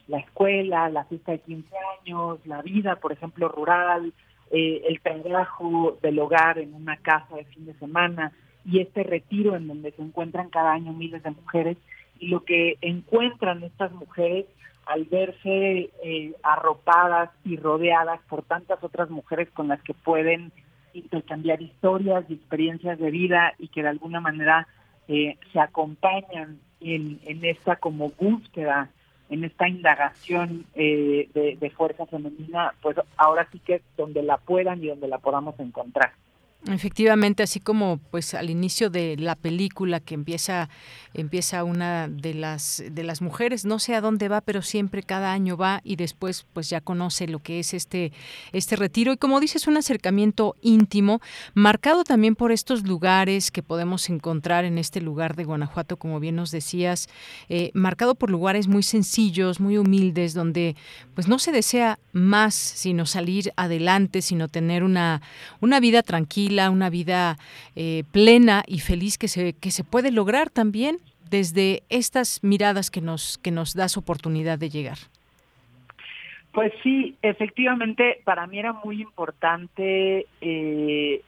la 0.08 0.18
escuela, 0.18 0.88
la 0.88 1.04
fiesta 1.04 1.32
de 1.32 1.40
15 1.40 1.68
años, 2.00 2.38
la 2.46 2.62
vida, 2.62 2.96
por 2.96 3.12
ejemplo, 3.12 3.48
rural, 3.48 4.12
eh, 4.50 4.82
el 4.88 5.00
trabajo 5.00 5.98
del 6.02 6.18
hogar 6.18 6.58
en 6.58 6.74
una 6.74 6.96
casa 6.96 7.36
de 7.36 7.44
fin 7.44 7.66
de 7.66 7.74
semana 7.74 8.32
y 8.64 8.80
este 8.80 9.02
retiro 9.02 9.54
en 9.56 9.68
donde 9.68 9.92
se 9.92 10.02
encuentran 10.02 10.48
cada 10.48 10.72
año 10.72 10.92
miles 10.92 11.22
de 11.22 11.30
mujeres 11.30 11.76
y 12.18 12.28
lo 12.28 12.44
que 12.44 12.78
encuentran 12.80 13.62
estas 13.62 13.92
mujeres 13.92 14.46
al 14.86 15.04
verse 15.04 15.90
eh, 16.02 16.32
arropadas 16.42 17.30
y 17.44 17.56
rodeadas 17.56 18.20
por 18.28 18.42
tantas 18.42 18.82
otras 18.82 19.10
mujeres 19.10 19.50
con 19.50 19.68
las 19.68 19.82
que 19.82 19.92
pueden 19.92 20.50
intercambiar 20.94 21.60
historias 21.60 22.24
y 22.28 22.34
experiencias 22.34 22.98
de 22.98 23.10
vida 23.10 23.52
y 23.58 23.68
que 23.68 23.82
de 23.82 23.88
alguna 23.88 24.20
manera 24.20 24.66
eh, 25.08 25.36
se 25.52 25.60
acompañan 25.60 26.58
en, 26.80 27.20
en 27.26 27.44
esta 27.44 27.76
como 27.76 28.10
búsqueda 28.18 28.88
en 29.30 29.44
esta 29.44 29.68
indagación 29.68 30.64
eh, 30.74 31.28
de, 31.34 31.70
fuerza 31.70 32.06
femenina, 32.06 32.74
pues 32.80 32.96
ahora 33.16 33.46
sí 33.52 33.58
que 33.58 33.82
donde 33.96 34.22
la 34.22 34.38
puedan 34.38 34.82
y 34.82 34.88
donde 34.88 35.08
la 35.08 35.18
podamos 35.18 35.58
encontrar. 35.60 36.12
Efectivamente, 36.66 37.44
así 37.44 37.60
como 37.60 38.00
pues 38.10 38.34
al 38.34 38.50
inicio 38.50 38.90
de 38.90 39.16
la 39.16 39.36
película 39.36 40.00
que 40.00 40.14
empieza 40.14 40.68
empieza 41.14 41.62
una 41.62 42.08
de 42.08 42.34
las 42.34 42.82
de 42.90 43.04
las 43.04 43.22
mujeres, 43.22 43.64
no 43.64 43.78
sé 43.78 43.94
a 43.94 44.00
dónde 44.00 44.28
va, 44.28 44.40
pero 44.40 44.60
siempre 44.60 45.04
cada 45.04 45.32
año 45.32 45.56
va 45.56 45.80
y 45.84 45.94
después 45.94 46.46
pues 46.52 46.68
ya 46.68 46.80
conoce 46.80 47.28
lo 47.28 47.38
que 47.38 47.60
es 47.60 47.74
este 47.74 48.12
este 48.52 48.74
retiro. 48.74 49.12
Y 49.12 49.16
como 49.18 49.38
dices 49.38 49.68
un 49.68 49.76
acercamiento 49.76 50.56
íntimo, 50.60 51.20
marcado 51.54 52.02
también 52.02 52.34
por 52.34 52.50
estos 52.50 52.82
lugares 52.82 53.52
que 53.52 53.62
podemos 53.62 54.10
encontrar 54.10 54.64
en 54.64 54.78
este 54.78 55.00
lugar 55.00 55.36
de 55.36 55.44
Guanajuato, 55.44 55.96
como 55.96 56.18
bien 56.18 56.34
nos 56.34 56.50
decías, 56.50 57.08
eh, 57.48 57.70
marcado 57.72 58.16
por 58.16 58.30
lugares 58.30 58.66
muy 58.66 58.82
sencillos, 58.82 59.60
muy 59.60 59.78
humildes, 59.78 60.34
donde 60.34 60.74
pues 61.14 61.28
no 61.28 61.38
se 61.38 61.52
desea 61.52 62.00
más 62.12 62.54
sino 62.56 63.06
salir 63.06 63.52
adelante, 63.54 64.22
sino 64.22 64.48
tener 64.48 64.82
una 64.82 65.22
una 65.60 65.78
vida 65.78 66.02
tranquila 66.02 66.47
una 66.70 66.90
vida 66.90 67.38
eh, 67.76 68.04
plena 68.12 68.64
y 68.66 68.80
feliz 68.80 69.18
que 69.18 69.28
se, 69.28 69.52
que 69.52 69.70
se 69.70 69.84
puede 69.84 70.10
lograr 70.10 70.50
también 70.50 70.98
desde 71.30 71.82
estas 71.88 72.42
miradas 72.42 72.90
que 72.90 73.00
nos, 73.00 73.38
que 73.38 73.50
nos 73.50 73.74
das 73.74 73.96
oportunidad 73.96 74.58
de 74.58 74.70
llegar. 74.70 74.98
Pues 76.52 76.72
sí, 76.82 77.16
efectivamente, 77.22 78.20
para 78.24 78.46
mí 78.46 78.58
era 78.58 78.72
muy 78.72 79.02
importante 79.02 80.26
eh, 80.40 81.22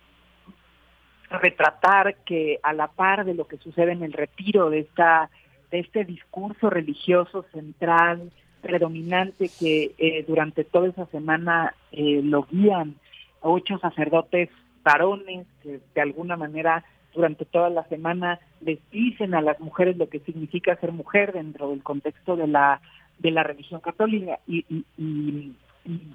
retratar 1.30 2.16
que 2.24 2.58
a 2.62 2.72
la 2.72 2.88
par 2.88 3.24
de 3.24 3.34
lo 3.34 3.46
que 3.46 3.58
sucede 3.58 3.92
en 3.92 4.02
el 4.02 4.12
retiro 4.12 4.70
de 4.70 4.80
esta 4.80 5.30
de 5.70 5.78
este 5.78 6.04
discurso 6.04 6.68
religioso 6.68 7.44
central 7.52 8.32
predominante 8.60 9.48
que 9.60 9.94
eh, 9.98 10.24
durante 10.26 10.64
toda 10.64 10.88
esa 10.88 11.06
semana 11.06 11.74
lo 11.92 12.42
guían 12.50 12.96
ocho 13.40 13.78
sacerdotes 13.78 14.48
varones 14.82 15.46
que 15.62 15.80
de 15.94 16.00
alguna 16.00 16.36
manera 16.36 16.84
durante 17.14 17.44
toda 17.44 17.70
la 17.70 17.84
semana 17.84 18.38
les 18.60 18.78
dicen 18.90 19.34
a 19.34 19.40
las 19.40 19.58
mujeres 19.60 19.96
lo 19.96 20.08
que 20.08 20.20
significa 20.20 20.76
ser 20.76 20.92
mujer 20.92 21.32
dentro 21.32 21.70
del 21.70 21.82
contexto 21.82 22.36
de 22.36 22.46
la 22.46 22.80
de 23.18 23.30
la 23.30 23.42
religión 23.42 23.80
católica. 23.80 24.38
Y, 24.46 24.64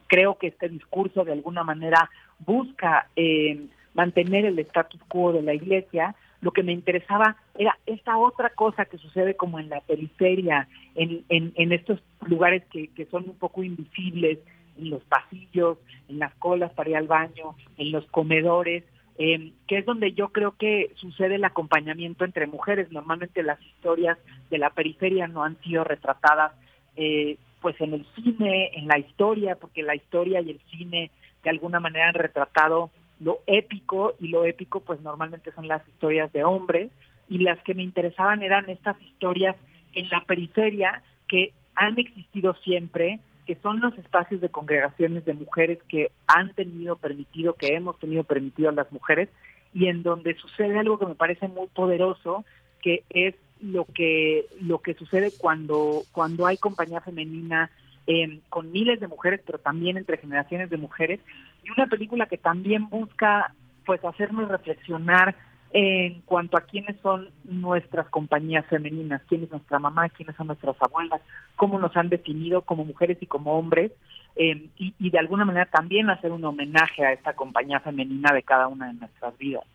creo 0.08 0.38
que 0.38 0.48
este 0.48 0.70
discurso 0.70 1.26
de 1.26 1.32
alguna 1.32 1.64
manera 1.64 2.10
busca 2.40 3.08
eh, 3.16 3.66
mantener 3.94 4.46
el 4.46 4.60
status 4.60 5.02
quo 5.08 5.34
de 5.34 5.42
la 5.42 5.54
iglesia. 5.54 6.16
Lo 6.42 6.52
que 6.52 6.62
me 6.62 6.72
interesaba 6.72 7.36
era 7.58 7.78
esta 7.88 8.18
otra 8.18 8.50
cosa 8.52 8.86
que 8.86 9.00
sucede 9.00 9.36
como 9.36 9.60
en 9.60 9.70
la 9.70 9.82
periferia, 9.82 10.68
en, 10.94 11.24
en, 11.30 11.52
en 11.56 11.72
estos 11.72 12.00
lugares 12.28 12.64
que, 12.72 12.90
que 12.90 13.06
son 13.06 13.24
un 13.30 13.36
poco 13.36 13.64
invisibles, 13.64 14.40
en 14.78 14.90
los 14.90 15.04
pasillos, 15.04 15.78
en 16.10 16.20
las 16.20 16.34
colas 16.36 16.72
para 16.74 16.90
ir 16.90 16.98
al 16.98 17.08
baño, 17.08 17.56
en 17.78 17.92
los 17.92 18.06
comedores, 18.08 18.84
eh, 19.18 19.52
que 19.68 19.78
es 19.78 19.86
donde 19.86 20.12
yo 20.12 20.30
creo 20.30 20.58
que 20.58 20.92
sucede 20.96 21.36
el 21.36 21.46
acompañamiento 21.46 22.26
entre 22.26 22.48
mujeres. 22.48 22.92
Normalmente 22.92 23.44
las 23.44 23.62
historias 23.62 24.18
de 24.50 24.58
la 24.58 24.72
periferia 24.72 25.28
no 25.28 25.44
han 25.44 25.60
sido 25.62 25.84
retratadas 25.84 26.54
eh, 26.96 27.38
pues 27.62 27.80
en 27.82 27.94
el 27.94 28.06
cine, 28.16 28.72
en 28.74 28.88
la 28.88 29.00
historia, 29.00 29.56
porque 29.56 29.84
la 29.84 29.96
historia 29.96 30.42
y 30.42 30.52
el 30.52 30.60
cine 30.70 31.12
de 31.44 31.50
alguna 31.50 31.80
manera 31.80 32.10
han 32.10 32.14
retratado 32.14 32.92
lo 33.20 33.40
épico 33.48 34.14
y 34.20 34.28
lo 34.28 34.46
épico 34.46 34.82
pues 34.82 35.02
normalmente 35.02 35.52
son 35.54 35.68
las 35.68 35.88
historias 35.88 36.32
de 36.34 36.44
hombres 36.44 36.92
y 37.30 37.40
las 37.40 37.60
que 37.64 37.74
me 37.74 37.84
interesaban 37.84 38.44
eran 38.44 38.70
estas 38.70 39.02
historias 39.02 39.56
en 39.94 40.10
la 40.10 40.22
periferia 40.22 41.02
que 41.28 41.54
han 41.76 41.98
existido 41.98 42.54
siempre, 42.64 43.20
que 43.46 43.56
son 43.56 43.80
los 43.80 43.98
espacios 43.98 44.42
de 44.42 44.50
congregaciones 44.50 45.26
de 45.26 45.34
mujeres 45.34 45.80
que 45.88 46.12
han 46.28 46.54
tenido 46.54 46.96
permitido, 46.96 47.54
que 47.54 47.76
hemos 47.76 48.00
tenido 48.00 48.24
permitido 48.24 48.70
a 48.70 48.74
las 48.74 48.92
mujeres, 48.92 49.30
y 49.74 49.88
en 49.88 50.04
donde 50.04 50.36
sucede 50.36 50.80
algo 50.80 50.98
que 50.98 51.06
me 51.06 51.16
parece 51.16 51.48
muy 51.48 51.68
poderoso, 51.68 52.46
que 52.82 53.04
es 53.10 53.36
lo 53.62 53.86
que 53.86 54.46
lo 54.62 54.80
que 54.80 54.94
sucede 54.96 55.32
cuando 55.38 56.04
cuando 56.12 56.46
hay 56.46 56.58
compañía 56.58 57.02
femenina 57.02 57.72
eh, 58.08 58.40
con 58.50 58.72
miles 58.72 59.00
de 59.00 59.08
mujeres, 59.08 59.42
pero 59.46 59.60
también 59.60 59.98
entre 59.98 60.18
generaciones 60.18 60.70
de 60.70 60.78
mujeres, 60.78 61.20
y 61.64 61.72
una 61.72 61.88
película 61.88 62.26
que 62.28 62.38
también 62.38 62.90
busca 62.90 63.54
pues 63.86 64.04
hacernos 64.04 64.50
reflexionar 64.50 65.36
en 65.78 66.22
cuanto 66.22 66.56
a 66.56 66.62
quiénes 66.62 66.96
son 67.02 67.28
nuestras 67.44 68.08
compañías 68.08 68.66
femeninas, 68.68 69.22
quién 69.28 69.44
es 69.44 69.52
nuestra 69.52 69.78
mamá, 69.78 70.08
quiénes 70.08 70.34
son 70.38 70.48
nuestras 70.48 70.78
abuelas, 70.82 71.20
cómo 71.58 71.78
nos 71.78 71.98
han 71.98 72.08
definido 72.08 72.62
como 72.62 72.86
mujeres 72.86 73.18
y 73.20 73.26
como 73.26 73.60
hombres, 73.60 73.92
eh, 74.38 74.70
y, 74.78 74.94
y 74.98 75.10
de 75.10 75.20
alguna 75.20 75.44
manera 75.44 75.66
también 75.66 76.10
hacer 76.10 76.32
un 76.32 76.46
homenaje 76.46 77.06
a 77.06 77.12
esta 77.12 77.34
compañía 77.34 77.82
femenina 77.82 78.32
de 78.34 78.44
cada 78.44 78.70
una 78.70 78.88
de 78.88 78.94
nuestras 78.94 79.38
vidas. 79.38 79.66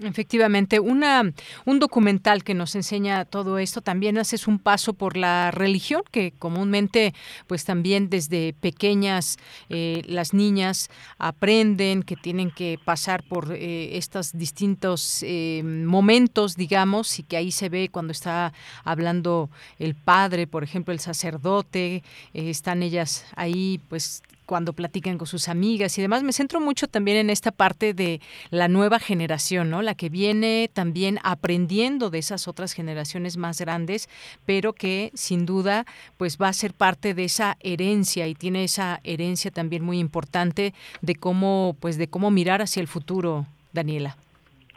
Efectivamente, 0.00 0.78
una, 0.78 1.32
un 1.64 1.80
documental 1.80 2.44
que 2.44 2.54
nos 2.54 2.76
enseña 2.76 3.24
todo 3.24 3.58
esto 3.58 3.80
también 3.80 4.16
haces 4.16 4.46
un 4.46 4.60
paso 4.60 4.92
por 4.92 5.16
la 5.16 5.50
religión 5.50 6.02
que 6.12 6.32
comúnmente, 6.38 7.14
pues 7.48 7.64
también 7.64 8.08
desde 8.08 8.52
pequeñas 8.52 9.38
eh, 9.68 10.02
las 10.06 10.34
niñas 10.34 10.88
aprenden 11.18 12.04
que 12.04 12.14
tienen 12.14 12.52
que 12.52 12.78
pasar 12.84 13.24
por 13.24 13.52
eh, 13.52 13.96
estos 13.96 14.38
distintos 14.38 15.24
eh, 15.24 15.62
momentos, 15.64 16.54
digamos, 16.54 17.18
y 17.18 17.24
que 17.24 17.36
ahí 17.36 17.50
se 17.50 17.68
ve 17.68 17.88
cuando 17.88 18.12
está 18.12 18.52
hablando 18.84 19.50
el 19.80 19.96
padre, 19.96 20.46
por 20.46 20.62
ejemplo, 20.62 20.94
el 20.94 21.00
sacerdote, 21.00 22.04
están 22.32 22.84
ellas 22.84 23.24
ahí, 23.34 23.80
pues 23.88 24.22
cuando 24.48 24.72
platican 24.72 25.18
con 25.18 25.26
sus 25.26 25.50
amigas 25.50 25.98
y 25.98 26.02
demás. 26.02 26.22
Me 26.22 26.32
centro 26.32 26.58
mucho 26.58 26.88
también 26.88 27.18
en 27.18 27.28
esta 27.28 27.52
parte 27.52 27.92
de 27.92 28.20
la 28.48 28.66
nueva 28.66 28.98
generación, 28.98 29.68
¿no? 29.68 29.82
La 29.82 29.94
que 29.94 30.08
viene 30.08 30.70
también 30.72 31.18
aprendiendo 31.22 32.08
de 32.08 32.18
esas 32.18 32.48
otras 32.48 32.72
generaciones 32.72 33.36
más 33.36 33.60
grandes, 33.60 34.08
pero 34.46 34.72
que 34.72 35.10
sin 35.12 35.44
duda 35.44 35.84
pues 36.16 36.38
va 36.38 36.48
a 36.48 36.54
ser 36.54 36.72
parte 36.72 37.12
de 37.12 37.24
esa 37.24 37.58
herencia 37.60 38.26
y 38.26 38.34
tiene 38.34 38.64
esa 38.64 39.00
herencia 39.04 39.50
también 39.50 39.84
muy 39.84 39.98
importante 39.98 40.72
de 41.02 41.14
cómo 41.14 41.76
pues 41.78 41.98
de 41.98 42.08
cómo 42.08 42.30
mirar 42.30 42.62
hacia 42.62 42.80
el 42.80 42.88
futuro, 42.88 43.44
Daniela. 43.74 44.16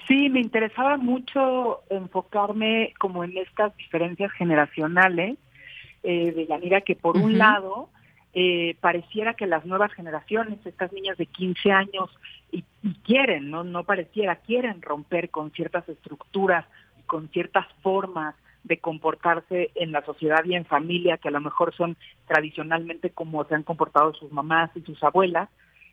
Sí, 0.06 0.28
me 0.28 0.42
interesaba 0.42 0.98
mucho 0.98 1.80
enfocarme 1.90 2.94
como 3.00 3.24
en 3.24 3.38
estas 3.38 3.74
diferencias 3.78 4.34
generacionales 4.34 5.38
eh, 6.04 6.34
de 6.34 6.46
Yanira, 6.46 6.82
que 6.82 6.98
por 6.98 7.16
un 7.16 7.38
lado 7.38 7.88
eh, 8.34 8.76
pareciera 8.80 9.34
que 9.34 9.46
las 9.46 9.66
nuevas 9.66 9.92
generaciones, 9.94 10.66
estas 10.66 10.94
niñas 10.94 11.18
de 11.18 11.26
15 11.26 11.72
años, 11.72 12.10
y, 12.52 12.64
quieren, 13.04 13.52
¿no? 13.52 13.64
no 13.64 13.84
pareciera, 13.84 14.38
quieren 14.38 14.82
romper 14.82 15.30
con 15.30 15.52
ciertas 15.52 15.88
estructuras, 15.90 16.66
con 17.06 17.30
ciertas 17.30 17.66
formas 17.82 18.36
de 18.64 18.78
comportarse 18.78 19.72
en 19.76 19.92
la 19.92 20.04
sociedad 20.06 20.44
y 20.46 20.56
en 20.56 20.66
familia, 20.66 21.18
que 21.18 21.28
a 21.28 21.32
lo 21.32 21.42
mejor 21.42 21.76
son 21.76 21.98
tradicionalmente 22.28 23.10
como 23.10 23.44
se 23.46 23.56
han 23.56 23.64
comportado 23.64 24.14
sus 24.14 24.32
mamás 24.32 24.70
y 24.76 24.82
sus 24.82 25.04
abuelas, 25.04 25.50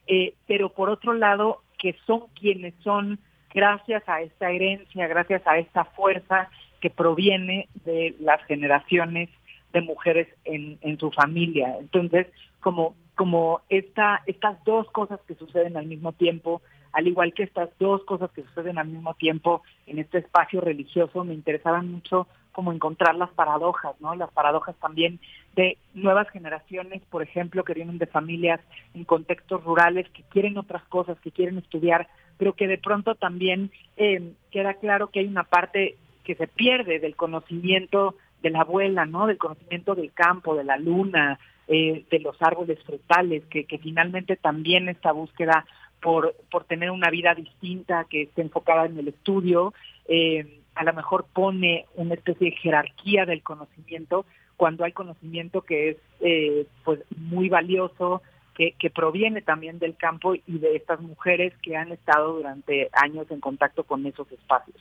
eh, 0.07 0.35
pero 0.47 0.71
por 0.71 0.91
otro 0.91 1.15
lado, 1.15 1.63
que 1.79 1.97
son 2.07 2.25
quienes 2.39 2.75
son 2.83 3.19
gracias 3.53 4.03
a 4.09 4.21
esta 4.21 4.51
herencia, 4.51 5.07
gracias 5.07 5.43
a 5.47 5.59
esta 5.59 5.85
fuerza 5.85 6.51
que 6.81 6.91
proviene 6.91 7.69
de 7.85 8.15
las 8.21 8.43
generaciones 8.45 9.29
de 9.73 9.81
mujeres 9.81 10.29
en, 10.45 10.79
en 10.81 10.99
su 10.99 11.11
familia. 11.11 11.77
Entonces, 11.79 12.27
como, 12.61 12.95
como 13.15 13.61
esta, 13.69 14.23
estas 14.27 14.63
dos 14.65 14.91
cosas 14.91 15.21
que 15.27 15.35
suceden 15.35 15.77
al 15.77 15.87
mismo 15.87 16.13
tiempo, 16.13 16.63
al 16.93 17.07
igual 17.07 17.33
que 17.35 17.43
estas 17.43 17.71
dos 17.79 18.03
cosas 18.05 18.31
que 18.33 18.43
suceden 18.43 18.79
al 18.79 18.89
mismo 18.89 19.15
tiempo 19.15 19.63
en 19.87 19.99
este 19.99 20.19
espacio 20.19 20.61
religioso, 20.61 21.25
me 21.25 21.35
interesaban 21.35 21.91
mucho 21.91 22.27
como 22.53 22.73
encontrar 22.73 23.15
las 23.15 23.31
paradojas, 23.31 23.95
¿no? 24.01 24.17
Las 24.17 24.33
paradojas 24.33 24.75
también 24.81 25.21
de 25.55 25.79
nuevas 25.95 26.29
generaciones, 26.31 27.03
por 27.09 27.23
ejemplo, 27.23 27.63
que 27.63 27.75
vienen 27.75 27.99
de 27.99 28.07
familias 28.07 28.61
en 28.95 29.05
contextos 29.05 29.63
rurales, 29.63 30.09
que 30.11 30.25
quieren 30.25 30.59
otras 30.59 30.83
cosas, 30.89 31.21
que 31.21 31.31
quieren 31.31 31.59
estudiar, 31.59 32.09
pero 32.37 32.55
que 32.55 32.67
de 32.67 32.79
pronto 32.79 33.15
también 33.15 33.71
eh, 33.97 34.33
queda 34.51 34.75
claro 34.75 35.09
que 35.09 35.21
hay 35.21 35.27
una 35.27 35.45
parte 35.45 35.97
que 36.25 36.35
se 36.35 36.49
pierde 36.49 36.99
del 36.99 37.15
conocimiento 37.15 38.17
de 38.43 38.51
la 38.51 38.61
abuela, 38.61 39.05
¿no? 39.05 39.27
Del 39.27 39.39
conocimiento 39.39 39.95
del 39.95 40.13
campo, 40.13 40.55
de 40.55 40.65
la 40.65 40.77
luna, 40.77 41.39
eh, 41.67 42.05
de 42.11 42.19
los 42.21 42.41
árboles 42.41 42.83
frutales, 42.85 43.45
que, 43.47 43.65
que 43.65 43.79
finalmente 43.79 44.37
también 44.37 44.89
esta 44.89 45.13
búsqueda 45.13 45.67
por, 46.01 46.35
por 46.51 46.65
tener 46.65 46.91
una 46.91 47.11
vida 47.11 47.35
distinta, 47.35 48.07
que 48.09 48.23
esté 48.23 48.43
enfocada 48.43 48.87
en 48.87 48.99
el 48.99 49.09
estudio, 49.09 49.75
eh, 50.07 50.61
a 50.75 50.85
lo 50.85 50.93
mejor 50.93 51.27
pone 51.33 51.87
una 51.97 52.15
especie 52.15 52.51
de 52.51 52.57
jerarquía 52.57 53.27
del 53.27 53.43
conocimiento 53.43 54.25
cuando 54.57 54.85
hay 54.85 54.93
conocimiento 54.93 55.63
que 55.63 55.91
es 55.91 55.97
eh, 56.21 56.67
pues 56.85 57.01
muy 57.17 57.49
valioso, 57.49 58.23
que, 58.55 58.73
que 58.73 58.91
proviene 58.91 59.41
también 59.41 59.79
del 59.79 59.97
campo 59.97 60.35
y 60.35 60.59
de 60.59 60.77
estas 60.77 61.01
mujeres 61.01 61.53
que 61.63 61.77
han 61.77 61.93
estado 61.93 62.35
durante 62.35 62.89
años 62.93 63.31
en 63.31 63.41
contacto 63.41 63.85
con 63.85 64.05
esos 64.07 64.31
espacios. 64.33 64.77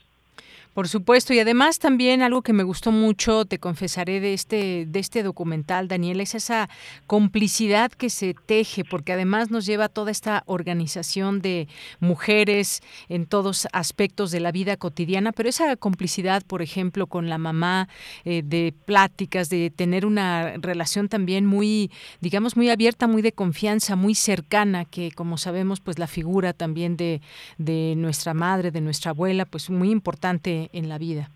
Por 0.78 0.86
supuesto, 0.86 1.34
y 1.34 1.40
además 1.40 1.80
también 1.80 2.22
algo 2.22 2.42
que 2.42 2.52
me 2.52 2.62
gustó 2.62 2.92
mucho, 2.92 3.44
te 3.44 3.58
confesaré 3.58 4.20
de 4.20 4.32
este 4.32 4.86
de 4.86 5.00
este 5.00 5.24
documental, 5.24 5.88
Daniel, 5.88 6.20
es 6.20 6.36
esa 6.36 6.68
complicidad 7.08 7.90
que 7.90 8.10
se 8.10 8.34
teje, 8.46 8.84
porque 8.84 9.12
además 9.12 9.50
nos 9.50 9.66
lleva 9.66 9.86
a 9.86 9.88
toda 9.88 10.12
esta 10.12 10.44
organización 10.46 11.40
de 11.40 11.66
mujeres 11.98 12.80
en 13.08 13.26
todos 13.26 13.66
aspectos 13.72 14.30
de 14.30 14.38
la 14.38 14.52
vida 14.52 14.76
cotidiana, 14.76 15.32
pero 15.32 15.48
esa 15.48 15.74
complicidad, 15.74 16.44
por 16.46 16.62
ejemplo, 16.62 17.08
con 17.08 17.28
la 17.28 17.38
mamá, 17.38 17.88
eh, 18.24 18.42
de 18.44 18.72
pláticas, 18.84 19.50
de 19.50 19.70
tener 19.70 20.06
una 20.06 20.58
relación 20.58 21.08
también 21.08 21.44
muy, 21.44 21.90
digamos, 22.20 22.56
muy 22.56 22.70
abierta, 22.70 23.08
muy 23.08 23.22
de 23.22 23.32
confianza, 23.32 23.96
muy 23.96 24.14
cercana, 24.14 24.84
que 24.84 25.10
como 25.10 25.38
sabemos, 25.38 25.80
pues 25.80 25.98
la 25.98 26.06
figura 26.06 26.52
también 26.52 26.96
de, 26.96 27.20
de 27.56 27.94
nuestra 27.96 28.32
madre, 28.32 28.70
de 28.70 28.80
nuestra 28.80 29.10
abuela, 29.10 29.44
pues 29.44 29.70
muy 29.70 29.90
importante 29.90 30.27
en 30.44 30.88
la 30.88 30.98
vida. 30.98 31.30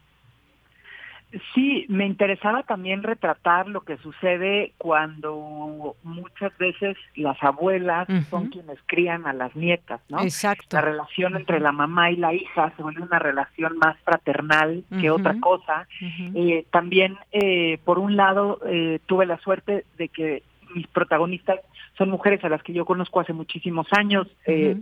Sí, 1.54 1.86
me 1.88 2.04
interesaba 2.04 2.62
también 2.62 3.02
retratar 3.02 3.66
lo 3.66 3.80
que 3.80 3.96
sucede 3.98 4.72
cuando 4.76 5.96
muchas 6.02 6.56
veces 6.58 6.96
las 7.16 7.42
abuelas 7.42 8.06
son 8.28 8.48
quienes 8.48 8.78
crían 8.84 9.26
a 9.26 9.32
las 9.32 9.56
nietas, 9.56 10.02
¿no? 10.10 10.20
Exacto. 10.20 10.76
La 10.76 10.82
relación 10.82 11.36
entre 11.36 11.58
la 11.58 11.72
mamá 11.72 12.10
y 12.10 12.16
la 12.16 12.34
hija 12.34 12.72
se 12.76 12.82
vuelve 12.82 13.02
una 13.02 13.18
relación 13.18 13.78
más 13.78 13.96
fraternal 14.00 14.84
que 15.00 15.10
otra 15.10 15.40
cosa. 15.40 15.86
Eh, 16.34 16.66
también, 16.70 17.16
eh, 17.32 17.78
por 17.84 17.98
un 17.98 18.16
lado, 18.16 18.60
eh, 18.66 18.98
tuve 19.06 19.24
la 19.24 19.38
suerte 19.38 19.86
de 19.96 20.08
que 20.08 20.42
mis 20.74 20.86
protagonistas 20.88 21.60
son 21.96 22.10
mujeres 22.10 22.44
a 22.44 22.50
las 22.50 22.62
que 22.62 22.74
yo 22.74 22.84
conozco 22.84 23.20
hace 23.20 23.32
muchísimos 23.32 23.86
años. 23.92 24.28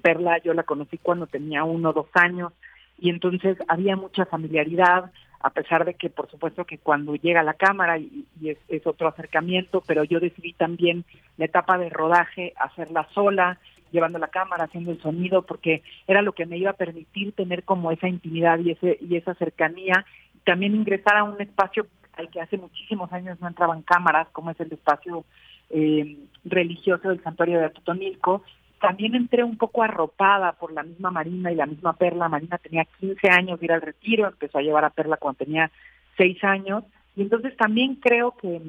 Perla, 0.03 0.39
yo 0.39 0.53
la 0.53 0.65
conocí 0.65 0.99
cuando 0.99 1.29
tenía 1.29 1.63
uno 1.63 1.91
o 1.91 1.93
dos 1.93 2.09
años 2.15 2.53
y 3.01 3.11
entonces 3.11 3.57
había 3.67 3.97
mucha 3.97 4.27
familiaridad, 4.27 5.11
a 5.41 5.51
pesar 5.51 5.85
de 5.87 5.95
que 5.95 6.11
por 6.11 6.31
supuesto 6.31 6.67
que 6.67 6.79
cuando 6.79 7.17
llega 7.17 7.43
la 7.43 7.55
cámara 7.55 7.99
y, 7.99 8.27
es, 8.43 8.87
otro 8.87 9.09
acercamiento, 9.09 9.83
pero 9.87 10.05
yo 10.05 10.21
decidí 10.21 10.53
también 10.53 11.05
la 11.39 11.47
etapa 11.47 11.79
de 11.79 11.89
rodaje 11.89 12.53
hacerla 12.57 13.09
sola, 13.15 13.59
llevando 13.91 14.19
la 14.19 14.29
cámara, 14.29 14.65
haciendo 14.65 14.93
el 14.93 15.01
sonido, 15.01 15.43
porque 15.43 15.83
era 16.07 16.23
lo 16.23 16.33
que 16.33 16.47
me 16.47 16.59
iba 16.59 16.71
a 16.71 16.75
permitir 16.75 17.33
tener 17.33 17.65
como 17.65 17.91
esa 17.91 18.07
intimidad 18.07 18.59
y 18.61 18.73
ese 18.73 18.99
y 19.01 19.17
esa 19.17 19.35
cercanía, 19.35 20.05
también 20.45 20.75
ingresar 20.75 21.17
a 21.17 21.25
un 21.25 21.41
espacio 21.41 21.87
al 22.13 22.29
que 22.29 22.41
hace 22.41 22.59
muchísimos 22.59 23.13
años 23.13 23.41
no 23.41 23.49
entraban 23.49 23.83
cámaras, 23.83 24.29
como 24.33 24.51
es 24.51 24.61
el 24.61 24.73
espacio 24.73 25.25
eh, 25.71 26.19
religioso 26.45 27.09
del 27.09 27.23
santuario 27.23 27.59
de 27.59 27.67
Atotonilco, 27.67 28.43
también 28.81 29.15
entré 29.15 29.45
un 29.45 29.57
poco 29.57 29.83
arropada 29.83 30.53
por 30.53 30.73
la 30.73 30.83
misma 30.83 31.11
Marina 31.11 31.53
y 31.53 31.55
la 31.55 31.67
misma 31.67 31.93
Perla. 31.93 32.29
Marina 32.29 32.59
tenía 32.59 32.87
15 32.99 33.29
años 33.29 33.61
de 33.61 33.67
ir 33.67 33.73
al 33.73 33.83
retiro, 33.83 34.27
empezó 34.27 34.59
a 34.59 34.63
llevar 34.63 34.85
a 34.85 34.91
Perla 34.91 35.19
cuando 35.19 35.45
tenía 35.45 35.71
6 36.17 36.43
años. 36.45 36.85
Y 37.15 37.23
entonces 37.23 37.57
también 37.57 37.97
creo 37.97 38.37
que 38.37 38.61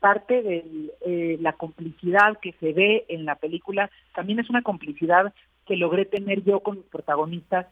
parte 0.00 0.42
de 0.42 0.90
eh, 1.06 1.38
la 1.40 1.52
complicidad 1.52 2.38
que 2.40 2.52
se 2.54 2.72
ve 2.72 3.04
en 3.08 3.24
la 3.24 3.36
película 3.36 3.90
también 4.14 4.40
es 4.40 4.50
una 4.50 4.62
complicidad 4.62 5.32
que 5.66 5.76
logré 5.76 6.04
tener 6.04 6.42
yo 6.42 6.60
con 6.60 6.78
mis 6.78 6.86
protagonistas, 6.86 7.66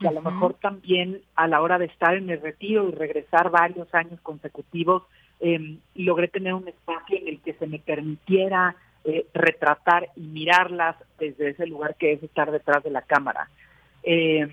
que 0.00 0.08
a 0.08 0.12
lo 0.12 0.22
mejor 0.22 0.54
también 0.54 1.20
a 1.34 1.48
la 1.48 1.60
hora 1.60 1.78
de 1.78 1.84
estar 1.86 2.14
en 2.14 2.30
el 2.30 2.40
retiro 2.40 2.88
y 2.88 2.92
regresar 2.92 3.50
varios 3.50 3.92
años 3.94 4.20
consecutivos, 4.22 5.02
eh, 5.40 5.76
logré 5.96 6.28
tener 6.28 6.54
un 6.54 6.66
espacio 6.66 7.18
en 7.18 7.28
el 7.28 7.40
que 7.40 7.52
se 7.54 7.66
me 7.66 7.78
permitiera 7.78 8.74
eh, 9.04 9.26
retratar 9.34 10.10
y 10.16 10.20
mirarlas 10.20 10.96
desde 11.18 11.50
ese 11.50 11.66
lugar 11.66 11.96
que 11.96 12.12
es 12.12 12.22
estar 12.22 12.50
detrás 12.50 12.82
de 12.84 12.90
la 12.90 13.02
cámara. 13.02 13.48
Eh, 14.02 14.48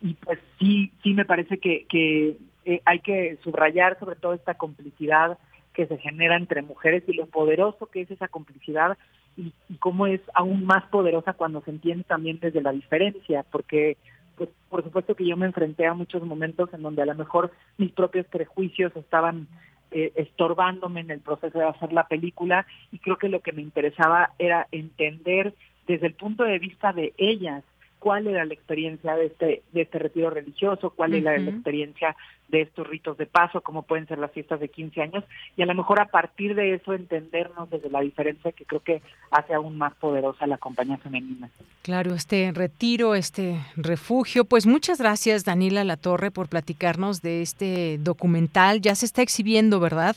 y 0.00 0.14
pues 0.14 0.38
sí, 0.58 0.92
sí 1.02 1.14
me 1.14 1.24
parece 1.24 1.58
que, 1.58 1.86
que 1.88 2.36
eh, 2.64 2.80
hay 2.84 3.00
que 3.00 3.38
subrayar 3.42 3.98
sobre 3.98 4.16
todo 4.16 4.34
esta 4.34 4.54
complicidad 4.54 5.38
que 5.74 5.86
se 5.86 5.98
genera 5.98 6.36
entre 6.36 6.62
mujeres 6.62 7.02
y 7.06 7.12
lo 7.12 7.26
poderoso 7.26 7.86
que 7.86 8.02
es 8.02 8.10
esa 8.10 8.28
complicidad 8.28 8.96
y, 9.36 9.52
cómo 9.80 10.06
es 10.06 10.20
aún 10.32 10.64
más 10.64 10.84
poderosa 10.86 11.32
cuando 11.34 11.60
se 11.62 11.70
entiende 11.70 12.04
también 12.04 12.38
desde 12.40 12.62
la 12.62 12.72
diferencia, 12.72 13.44
porque 13.50 13.96
pues 14.36 14.48
por 14.68 14.82
supuesto 14.82 15.14
que 15.14 15.26
yo 15.26 15.36
me 15.36 15.46
enfrenté 15.46 15.86
a 15.86 15.94
muchos 15.94 16.22
momentos 16.22 16.72
en 16.72 16.82
donde 16.82 17.02
a 17.02 17.06
lo 17.06 17.14
mejor 17.14 17.52
mis 17.76 17.92
propios 17.92 18.26
prejuicios 18.26 18.94
estaban 18.96 19.46
eh, 19.96 20.12
estorbándome 20.16 21.00
en 21.02 21.12
el 21.12 21.20
proceso 21.20 21.56
de 21.56 21.68
hacer 21.68 21.92
la 21.92 22.08
película 22.08 22.66
y 22.90 22.98
creo 22.98 23.16
que 23.16 23.28
lo 23.28 23.42
que 23.42 23.52
me 23.52 23.62
interesaba 23.62 24.32
era 24.40 24.66
entender 24.72 25.54
desde 25.86 26.08
el 26.08 26.14
punto 26.14 26.42
de 26.42 26.58
vista 26.58 26.92
de 26.92 27.14
ellas 27.16 27.62
cuál 28.00 28.26
era 28.26 28.44
la 28.44 28.54
experiencia 28.54 29.14
de 29.14 29.26
este 29.26 29.62
de 29.72 29.82
este 29.82 30.00
retiro 30.00 30.30
religioso, 30.30 30.90
cuál 30.90 31.14
era 31.14 31.38
la 31.38 31.50
experiencia 31.50 32.16
de 32.48 32.62
estos 32.62 32.86
ritos 32.86 33.16
de 33.16 33.26
paso, 33.26 33.60
cómo 33.60 33.82
pueden 33.82 34.06
ser 34.06 34.18
las 34.18 34.32
fiestas 34.32 34.60
de 34.60 34.68
15 34.68 35.02
años 35.02 35.24
y 35.56 35.62
a 35.62 35.66
lo 35.66 35.74
mejor 35.74 36.00
a 36.00 36.06
partir 36.06 36.54
de 36.54 36.74
eso 36.74 36.92
entendernos 36.92 37.70
desde 37.70 37.90
la 37.90 38.00
diferencia 38.00 38.52
que 38.52 38.64
creo 38.64 38.80
que 38.80 39.02
hace 39.30 39.54
aún 39.54 39.78
más 39.78 39.94
poderosa 39.94 40.46
la 40.46 40.58
compañía 40.58 40.98
femenina. 40.98 41.48
Claro, 41.82 42.14
este 42.14 42.52
retiro, 42.52 43.14
este 43.14 43.58
refugio, 43.76 44.44
pues 44.44 44.66
muchas 44.66 44.98
gracias 44.98 45.44
Daniela 45.44 45.84
Latorre 45.84 46.30
por 46.30 46.48
platicarnos 46.48 47.22
de 47.22 47.42
este 47.42 47.98
documental, 47.98 48.80
ya 48.80 48.94
se 48.94 49.06
está 49.06 49.22
exhibiendo, 49.22 49.80
¿verdad? 49.80 50.16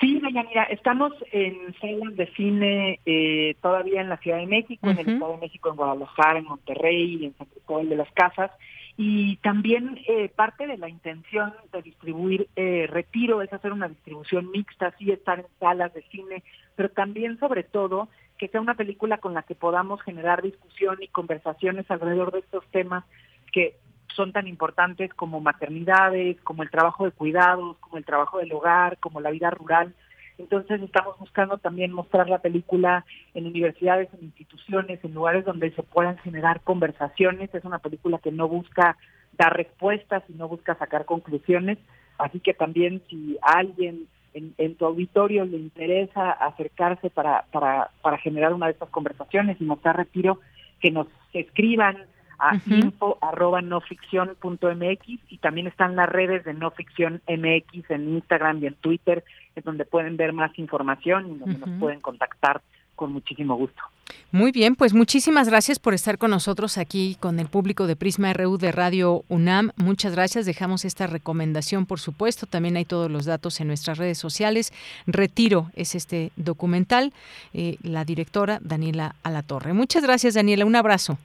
Sí, 0.00 0.18
mira, 0.22 0.62
estamos 0.70 1.12
en 1.30 1.74
salas 1.78 2.16
de 2.16 2.26
cine 2.34 3.00
eh, 3.04 3.54
todavía 3.60 4.00
en 4.00 4.08
la 4.08 4.16
Ciudad 4.16 4.38
de 4.38 4.46
México, 4.46 4.88
en 4.88 4.98
el 4.98 5.08
Estado 5.10 5.32
de 5.32 5.40
México, 5.40 5.68
en 5.68 5.76
Guadalajara, 5.76 6.38
en 6.38 6.46
Monterrey, 6.46 7.26
en 7.26 7.36
San 7.36 7.46
Cristóbal 7.48 7.88
de 7.90 7.96
las 7.96 8.10
Casas. 8.12 8.50
Y 8.96 9.36
también 9.36 9.98
eh, 10.06 10.28
parte 10.28 10.66
de 10.66 10.76
la 10.76 10.88
intención 10.88 11.54
de 11.72 11.82
distribuir 11.82 12.48
eh, 12.56 12.86
Retiro 12.88 13.40
es 13.42 13.52
hacer 13.52 13.72
una 13.72 13.88
distribución 13.88 14.50
mixta, 14.50 14.94
sí 14.98 15.10
estar 15.10 15.40
en 15.40 15.46
salas 15.58 15.94
de 15.94 16.02
cine, 16.10 16.42
pero 16.76 16.90
también 16.90 17.38
sobre 17.38 17.62
todo 17.62 18.08
que 18.36 18.48
sea 18.48 18.60
una 18.60 18.74
película 18.74 19.18
con 19.18 19.34
la 19.34 19.42
que 19.42 19.54
podamos 19.54 20.00
generar 20.02 20.42
discusión 20.42 20.98
y 21.00 21.08
conversaciones 21.08 21.90
alrededor 21.90 22.32
de 22.32 22.40
estos 22.40 22.64
temas 22.70 23.04
que 23.52 23.76
son 24.14 24.32
tan 24.32 24.46
importantes 24.46 25.12
como 25.14 25.40
maternidades, 25.40 26.40
como 26.42 26.62
el 26.62 26.70
trabajo 26.70 27.04
de 27.04 27.12
cuidados, 27.12 27.76
como 27.78 27.98
el 27.98 28.04
trabajo 28.04 28.38
del 28.38 28.52
hogar, 28.52 28.98
como 28.98 29.20
la 29.20 29.30
vida 29.30 29.50
rural. 29.50 29.94
Entonces 30.40 30.80
estamos 30.80 31.18
buscando 31.18 31.58
también 31.58 31.92
mostrar 31.92 32.28
la 32.28 32.38
película 32.38 33.04
en 33.34 33.46
universidades, 33.46 34.08
en 34.14 34.24
instituciones, 34.24 34.98
en 35.04 35.12
lugares 35.12 35.44
donde 35.44 35.70
se 35.72 35.82
puedan 35.82 36.16
generar 36.18 36.62
conversaciones. 36.62 37.54
Es 37.54 37.64
una 37.64 37.78
película 37.78 38.18
que 38.18 38.32
no 38.32 38.48
busca 38.48 38.96
dar 39.36 39.54
respuestas 39.54 40.22
y 40.28 40.32
no 40.32 40.48
busca 40.48 40.74
sacar 40.76 41.04
conclusiones. 41.04 41.78
Así 42.18 42.40
que 42.40 42.54
también 42.54 43.02
si 43.08 43.36
a 43.42 43.58
alguien 43.58 44.06
en, 44.32 44.74
tu 44.76 44.86
auditorio 44.86 45.44
le 45.44 45.58
interesa 45.58 46.30
acercarse 46.30 47.10
para, 47.10 47.44
para, 47.52 47.90
para 48.00 48.18
generar 48.18 48.54
una 48.54 48.66
de 48.66 48.72
estas 48.72 48.88
conversaciones 48.88 49.60
y 49.60 49.64
mostrar 49.64 49.96
retiro, 49.96 50.40
que 50.80 50.90
nos 50.90 51.06
escriban 51.34 51.96
a 52.40 52.56
info 52.66 53.18
arroba 53.20 53.60
mx 53.60 55.08
y 55.28 55.38
también 55.38 55.66
están 55.66 55.96
las 55.96 56.08
redes 56.08 56.44
de 56.44 56.54
no 56.54 56.70
ficción 56.70 57.20
mx 57.28 57.90
en 57.90 58.14
Instagram 58.14 58.62
y 58.62 58.66
en 58.66 58.74
Twitter, 58.74 59.24
es 59.54 59.64
donde 59.64 59.84
pueden 59.84 60.16
ver 60.16 60.32
más 60.32 60.58
información 60.58 61.30
y 61.30 61.38
donde 61.38 61.58
nos 61.58 61.78
pueden 61.78 62.00
contactar 62.00 62.62
con 63.00 63.12
muchísimo 63.12 63.56
gusto. 63.56 63.82
Muy 64.30 64.52
bien, 64.52 64.76
pues 64.76 64.92
muchísimas 64.92 65.48
gracias 65.48 65.78
por 65.78 65.94
estar 65.94 66.18
con 66.18 66.30
nosotros 66.30 66.76
aquí 66.76 67.16
con 67.18 67.40
el 67.40 67.48
público 67.48 67.86
de 67.86 67.96
Prisma 67.96 68.32
RU 68.32 68.58
de 68.58 68.72
Radio 68.72 69.24
UNAM. 69.28 69.70
Muchas 69.76 70.12
gracias. 70.12 70.44
Dejamos 70.44 70.84
esta 70.84 71.06
recomendación, 71.06 71.86
por 71.86 71.98
supuesto. 71.98 72.46
También 72.46 72.76
hay 72.76 72.84
todos 72.84 73.10
los 73.10 73.24
datos 73.24 73.60
en 73.60 73.68
nuestras 73.68 73.96
redes 73.96 74.18
sociales. 74.18 74.72
Retiro 75.06 75.70
es 75.74 75.94
este 75.94 76.30
documental. 76.36 77.12
Eh, 77.54 77.78
la 77.82 78.04
directora 78.04 78.58
Daniela 78.60 79.14
Alatorre. 79.22 79.72
Muchas 79.72 80.02
gracias, 80.02 80.34
Daniela. 80.34 80.66
Un 80.66 80.76
abrazo. 80.76 81.18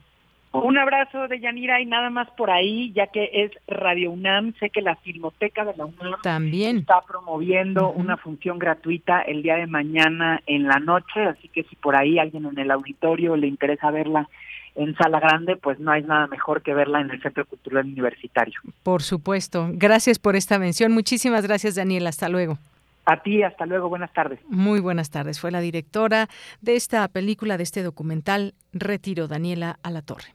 Un 0.64 0.78
abrazo 0.78 1.28
de 1.28 1.40
Yanira 1.40 1.82
y 1.82 1.86
nada 1.86 2.10
más 2.10 2.30
por 2.32 2.50
ahí, 2.50 2.92
ya 2.94 3.08
que 3.08 3.30
es 3.34 3.52
Radio 3.68 4.12
UNAM, 4.12 4.54
sé 4.60 4.70
que 4.70 4.82
la 4.82 4.96
Filmoteca 4.96 5.66
de 5.66 5.76
la 5.76 5.86
UNAM 5.86 6.22
también 6.22 6.78
está 6.78 7.02
promoviendo 7.02 7.92
una 7.92 8.18
función 8.18 8.60
gratuita 8.60 9.22
el 9.22 9.44
día 9.44 9.56
de 9.56 9.68
mañana 9.68 10.42
en 10.46 10.68
la 10.68 10.80
noche, 10.80 11.24
así 11.24 11.48
que 11.50 11.64
si 11.64 11.76
por 11.76 11.96
ahí 11.96 12.20
alguien 12.20 12.46
en 12.46 12.58
el 12.58 12.72
auditorio 12.72 13.36
le 13.36 13.48
interesa 13.48 13.92
verla 13.92 14.30
en 14.76 14.96
sala 14.96 15.20
grande, 15.20 15.56
pues 15.56 15.80
no 15.80 15.92
hay 15.92 16.04
nada 16.04 16.28
mejor 16.28 16.62
que 16.62 16.74
verla 16.74 17.00
en 17.02 17.10
el 17.10 17.22
Centro 17.22 17.46
Cultural 17.46 17.86
Universitario. 17.86 18.60
Por 18.84 19.02
supuesto. 19.02 19.70
Gracias 19.72 20.20
por 20.20 20.36
esta 20.36 20.60
mención. 20.60 20.92
Muchísimas 20.92 21.46
gracias, 21.48 21.76
Daniel. 21.76 22.08
Hasta 22.08 22.30
luego. 22.30 22.58
A 23.06 23.22
ti, 23.22 23.44
hasta 23.44 23.66
luego, 23.66 23.88
buenas 23.88 24.12
tardes. 24.14 24.40
Muy 24.50 24.80
buenas 24.80 25.12
tardes. 25.12 25.40
Fue 25.40 25.52
la 25.52 25.62
directora 25.62 26.28
de 26.62 26.76
esta 26.76 27.08
película, 27.08 27.58
de 27.58 27.64
este 27.64 27.84
documental, 27.84 28.56
Retiro, 28.74 29.28
Daniela 29.28 29.78
Alatorre. 29.84 30.34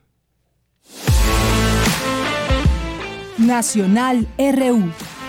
Nacional 3.37 4.27
RU. 4.37 5.20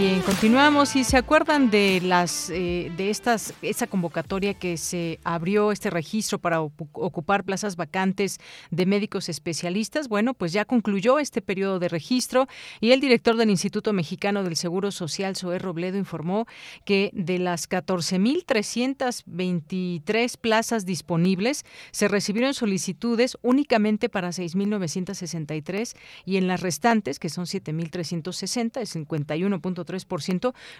Bien, 0.00 0.22
continuamos 0.22 0.96
y 0.96 1.04
se 1.04 1.18
acuerdan 1.18 1.68
de 1.68 2.00
las 2.02 2.48
eh, 2.48 2.90
de 2.96 3.10
estas 3.10 3.52
esa 3.60 3.86
convocatoria 3.86 4.54
que 4.54 4.78
se 4.78 5.20
abrió 5.24 5.72
este 5.72 5.90
registro 5.90 6.38
para 6.38 6.62
ocupar 6.62 7.44
plazas 7.44 7.76
vacantes 7.76 8.38
de 8.70 8.86
médicos 8.86 9.28
especialistas. 9.28 10.08
Bueno, 10.08 10.32
pues 10.32 10.54
ya 10.54 10.64
concluyó 10.64 11.18
este 11.18 11.42
periodo 11.42 11.78
de 11.78 11.90
registro 11.90 12.48
y 12.80 12.92
el 12.92 13.02
director 13.02 13.36
del 13.36 13.50
Instituto 13.50 13.92
Mexicano 13.92 14.42
del 14.42 14.56
Seguro 14.56 14.90
Social, 14.90 15.36
Zoé 15.36 15.58
Robledo, 15.58 15.98
informó 15.98 16.46
que 16.86 17.10
de 17.12 17.38
las 17.38 17.68
14.323 17.68 20.38
plazas 20.38 20.86
disponibles 20.86 21.66
se 21.90 22.08
recibieron 22.08 22.54
solicitudes 22.54 23.36
únicamente 23.42 24.08
para 24.08 24.30
6.963 24.30 25.94
y 26.24 26.38
en 26.38 26.48
las 26.48 26.62
restantes, 26.62 27.18
que 27.18 27.28
son 27.28 27.44
7.360, 27.44 28.80
el 28.80 28.86
51 28.86 29.60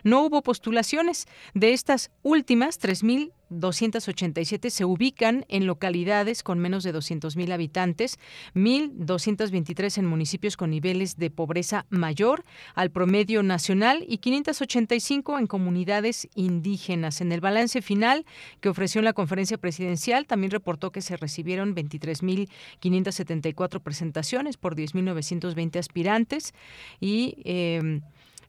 no 0.04 0.24
hubo 0.24 0.42
postulaciones. 0.42 1.26
De 1.54 1.72
estas 1.72 2.10
últimas, 2.22 2.78
3.287 2.80 4.70
se 4.70 4.84
ubican 4.84 5.44
en 5.48 5.66
localidades 5.66 6.42
con 6.42 6.58
menos 6.58 6.82
de 6.84 6.94
200.000 6.94 7.52
habitantes, 7.52 8.18
1.223 8.54 9.98
en 9.98 10.06
municipios 10.06 10.56
con 10.56 10.70
niveles 10.70 11.16
de 11.16 11.30
pobreza 11.30 11.86
mayor 11.90 12.44
al 12.74 12.90
promedio 12.90 13.42
nacional 13.42 14.04
y 14.06 14.18
585 14.18 15.38
en 15.38 15.46
comunidades 15.46 16.28
indígenas. 16.34 17.20
En 17.20 17.32
el 17.32 17.40
balance 17.40 17.82
final 17.82 18.24
que 18.60 18.68
ofreció 18.68 19.00
en 19.00 19.06
la 19.06 19.12
conferencia 19.12 19.58
presidencial, 19.58 20.26
también 20.26 20.50
reportó 20.50 20.90
que 20.92 21.02
se 21.02 21.16
recibieron 21.16 21.74
23.574 21.74 23.80
presentaciones 23.80 24.56
por 24.56 24.76
10.920 24.76 25.78
aspirantes 25.78 26.54
y 27.00 27.36
eh, 27.44 28.00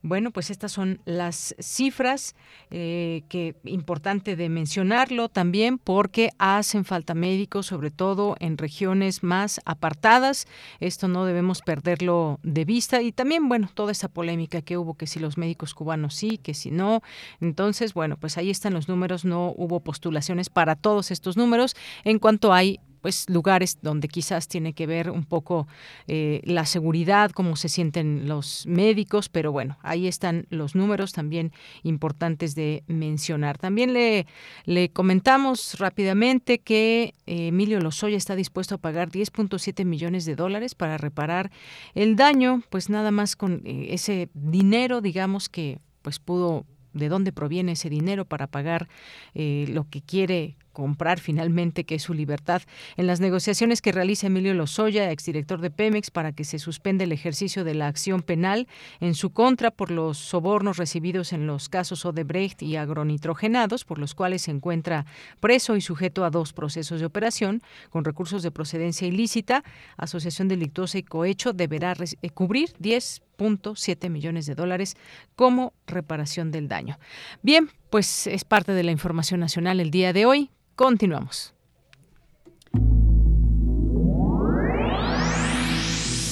bueno, 0.04 0.32
pues 0.32 0.50
estas 0.50 0.72
son 0.72 1.00
las 1.06 1.56
cifras 1.60 2.36
eh, 2.72 3.24
que 3.30 3.56
importante 3.66 4.36
de 4.36 4.50
mencionarlo 4.50 5.30
también 5.30 5.78
porque 5.78 6.32
hacen 6.40 6.86
falta 6.86 7.14
médicos, 7.14 7.68
sobre 7.68 7.92
todo 7.92 8.36
en 8.40 8.58
regiones 8.58 9.22
más 9.22 9.62
apartadas. 9.66 10.48
Esto 10.80 11.08
no 11.08 11.26
debemos 11.26 11.62
perderlo 11.62 12.40
de 12.42 12.66
vista 12.66 13.02
y 13.02 13.12
también, 13.12 13.48
bueno, 13.48 13.70
toda 13.74 13.92
esa 13.92 14.08
polémica 14.08 14.62
que 14.62 14.78
hubo 14.78 14.96
que 14.96 15.06
si 15.06 15.20
los 15.20 15.38
médicos 15.38 15.76
cubanos 15.76 16.16
sí, 16.16 16.40
que 16.40 16.54
si 16.54 16.72
no. 16.72 17.02
Entonces, 17.40 17.94
bueno, 17.94 18.18
pues 18.18 18.38
ahí 18.38 18.50
están 18.50 18.74
los 18.74 18.88
números. 18.88 19.24
No 19.24 19.54
hubo 19.56 19.82
postulaciones 19.82 20.50
para 20.50 20.76
todos 20.76 21.12
estos 21.12 21.38
números. 21.38 21.76
En 22.04 22.18
cuanto 22.18 22.54
hay 22.54 22.80
pues 23.02 23.30
lugares 23.30 23.80
donde 23.82 24.08
quizás 24.08 24.48
tiene 24.48 24.74
que 24.74 24.86
ver 24.86 25.10
un 25.10 25.26
poco 25.26 25.68
eh, 26.08 26.42
la 26.44 26.66
seguridad, 26.66 27.32
cómo 27.32 27.56
se 27.56 27.68
sienten 27.68 28.28
los 28.28 28.66
médicos, 28.68 29.28
pero 29.28 29.52
bueno, 29.52 29.78
ahí 29.82 30.08
están 30.08 30.46
los 30.50 30.76
números 30.76 31.12
también 31.12 31.52
importantes 31.84 32.56
de 32.56 32.84
mencionar. 32.88 33.58
También 33.58 33.94
le, 33.94 34.28
le 34.66 34.90
comentamos 34.90 35.80
rápidamente 35.80 36.60
que 36.60 37.16
eh, 37.26 37.48
Emilio 37.48 37.80
Lozoya 37.82 38.18
está 38.18 38.36
dispuesto 38.36 38.76
a 38.76 38.78
pagar 38.78 39.10
10.7 39.10 39.84
millones 39.84 40.26
de 40.26 40.36
dólares 40.36 40.76
para 40.76 40.98
reparar 40.98 41.52
el 41.96 42.16
daño, 42.16 42.62
pues 42.70 42.90
nada 42.90 43.12
más 43.12 43.36
con 43.36 43.62
eh, 43.66 43.88
ese 43.90 44.30
dinero, 44.34 45.02
digamos 45.02 45.50
que 45.50 45.80
pues 46.04 46.20
pudo 46.20 46.66
de 46.94 47.10
dónde 47.10 47.32
proviene 47.32 47.74
ese 47.74 47.90
dinero 47.90 48.26
para 48.26 48.48
pagar 48.48 48.90
lo 49.34 49.88
que 49.90 50.02
quiere 50.02 50.58
comprar 50.72 51.20
finalmente, 51.20 51.84
que 51.84 51.96
es 51.96 52.04
su 52.04 52.14
libertad. 52.14 52.62
En 52.98 53.08
las 53.08 53.20
negociaciones 53.20 53.82
que 53.82 53.92
realiza 53.92 54.28
Emilio 54.28 54.54
Lozoya, 54.54 55.12
exdirector 55.12 55.62
de 55.62 55.72
Pemex, 55.72 56.12
para 56.12 56.32
que 56.32 56.44
se 56.44 56.60
suspenda 56.60 57.04
el 57.04 57.12
ejercicio 57.12 57.64
de 57.64 57.76
la 57.76 57.88
acción 57.88 58.22
penal 58.22 58.68
en 59.00 59.14
su 59.14 59.32
contra 59.32 59.72
por 59.72 59.92
los 59.92 60.18
sobornos 60.18 60.78
recibidos 60.78 61.34
en 61.34 61.48
los 61.48 61.70
casos 61.70 62.06
Odebrecht 62.06 62.62
y 62.62 62.76
agronitrogenados, 62.76 63.86
por 63.86 64.00
los 64.00 64.16
cuales 64.16 64.44
se 64.44 64.52
encuentra 64.52 65.06
preso 65.40 65.76
y 65.76 65.82
sujeto 65.82 66.26
a 66.26 66.30
dos 66.30 66.54
procesos 66.54 67.00
de 67.00 67.06
operación 67.06 67.62
con 67.90 68.06
recursos 68.06 68.44
de 68.44 68.52
procedencia 68.52 69.08
ilícita, 69.08 69.64
asociación 69.98 70.48
delictuosa 70.48 70.98
y 70.98 71.04
cohecho, 71.04 71.54
deberá 71.54 71.94
eh, 72.00 72.30
cubrir 72.30 72.74
10.7 72.80 74.10
millones 74.10 74.46
de 74.46 74.56
dólares 74.56 74.96
como 75.36 75.74
reparación 75.88 76.52
del 76.52 76.68
daño. 76.68 76.98
Bien, 77.42 77.70
pues 77.90 78.28
es 78.28 78.44
parte 78.44 78.74
de 78.74 78.84
la 78.84 78.92
información 78.92 79.40
nacional 79.40 79.80
el 79.80 79.92
día 79.92 80.14
de 80.14 80.26
hoy. 80.26 80.50
Continuamos. 80.76 81.54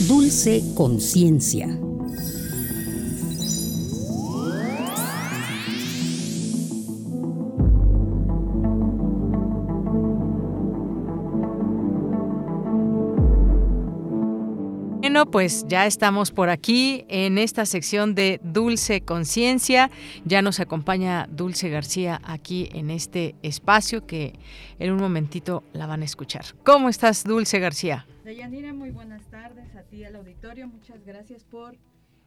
Dulce 0.07 0.64
conciencia. 0.76 1.68
Pues 15.31 15.68
ya 15.68 15.85
estamos 15.85 16.31
por 16.31 16.49
aquí 16.49 17.06
en 17.07 17.38
esta 17.38 17.68
sección 17.68 18.15
de 18.15 18.39
Dulce 18.43 19.01
Conciencia. 19.01 19.91
Ya 20.26 20.41
nos 20.41 20.60
acompaña 20.60 21.27
Dulce 21.30 21.69
García 21.69 22.19
aquí 22.23 22.68
en 22.73 22.89
este 22.89 23.35
espacio 23.43 24.07
que 24.07 24.34
en 24.80 24.91
un 24.91 24.99
momentito 24.99 25.64
la 25.72 25.85
van 25.85 26.01
a 26.01 26.06
escuchar. 26.06 26.45
¿Cómo 26.64 26.89
estás, 26.89 27.23
Dulce 27.23 27.60
García? 27.60 28.07
Deyanira, 28.23 28.73
muy 28.73 28.89
buenas 28.89 29.22
tardes 29.30 29.76
a 29.76 29.84
ti 29.84 30.03
al 30.03 30.15
auditorio. 30.15 30.68
Muchas 30.68 31.06
gracias 31.06 31.43
por 31.43 31.76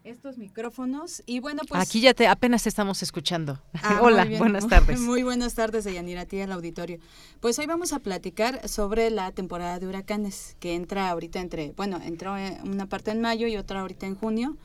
estos 0.04 0.38
micrófonos. 0.38 1.22
Y 1.26 1.40
bueno, 1.40 1.62
pues. 1.68 1.80
Aquí 1.80 2.00
ya 2.00 2.14
te 2.14 2.26
apenas 2.26 2.62
te 2.62 2.68
estamos 2.68 3.02
escuchando. 3.02 3.60
Ah, 3.82 4.00
Hola, 4.02 4.26
buenas 4.38 4.66
tardes. 4.66 5.00
Muy 5.00 5.22
buenas 5.22 5.54
tardes, 5.54 5.84
Deyanira, 5.84 6.22
a 6.22 6.26
ti 6.26 6.40
al 6.40 6.52
auditorio. 6.52 6.98
Pues 7.40 7.58
hoy 7.58 7.66
vamos 7.66 7.92
a 7.92 7.98
platicar 7.98 8.68
sobre 8.68 9.10
la 9.10 9.32
temporada 9.32 9.78
de 9.78 9.86
huracanes, 9.86 10.56
que 10.60 10.74
entra 10.74 11.10
ahorita 11.10 11.40
entre. 11.40 11.72
Bueno, 11.72 12.00
entró 12.02 12.34
una 12.64 12.86
parte 12.86 13.10
en 13.10 13.20
mayo 13.20 13.46
y 13.46 13.56
otra 13.56 13.80
ahorita 13.80 14.06
en 14.06 14.14
junio. 14.14 14.56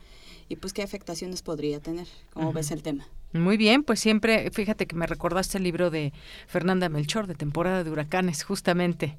Y 0.48 0.56
pues, 0.56 0.72
¿qué 0.72 0.82
afectaciones 0.82 1.42
podría 1.42 1.80
tener? 1.80 2.08
¿Cómo 2.32 2.52
ves 2.52 2.70
el 2.70 2.82
tema? 2.82 3.06
Muy 3.32 3.58
bien, 3.58 3.82
pues 3.82 4.00
siempre, 4.00 4.50
fíjate 4.50 4.86
que 4.86 4.96
me 4.96 5.06
recordaste 5.06 5.58
el 5.58 5.64
libro 5.64 5.90
de 5.90 6.12
Fernanda 6.46 6.88
Melchor, 6.88 7.26
de 7.26 7.34
temporada 7.34 7.84
de 7.84 7.90
huracanes, 7.90 8.42
justamente. 8.42 9.16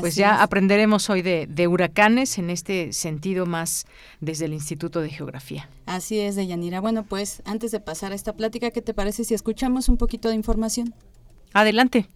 pues 0.00 0.14
ya 0.14 0.42
aprenderemos 0.42 1.08
hoy 1.08 1.22
de, 1.22 1.46
de, 1.46 1.66
huracanes 1.66 2.36
en 2.36 2.50
este 2.50 2.92
sentido 2.92 3.46
más 3.46 3.86
desde 4.20 4.44
el 4.44 4.52
Instituto 4.52 5.00
de 5.00 5.08
Geografía. 5.08 5.70
Así 5.86 6.20
es, 6.20 6.36
Deyanira. 6.36 6.80
Bueno, 6.80 7.04
pues 7.04 7.42
antes 7.46 7.70
de 7.70 7.80
pasar 7.80 8.12
a 8.12 8.14
esta 8.14 8.34
plática, 8.34 8.70
¿qué 8.70 8.82
te 8.82 8.92
parece 8.92 9.24
si 9.24 9.32
escuchamos 9.32 9.88
un 9.88 9.96
poquito 9.96 10.28
de 10.28 10.34
información? 10.34 10.94
Adelante. 11.54 12.08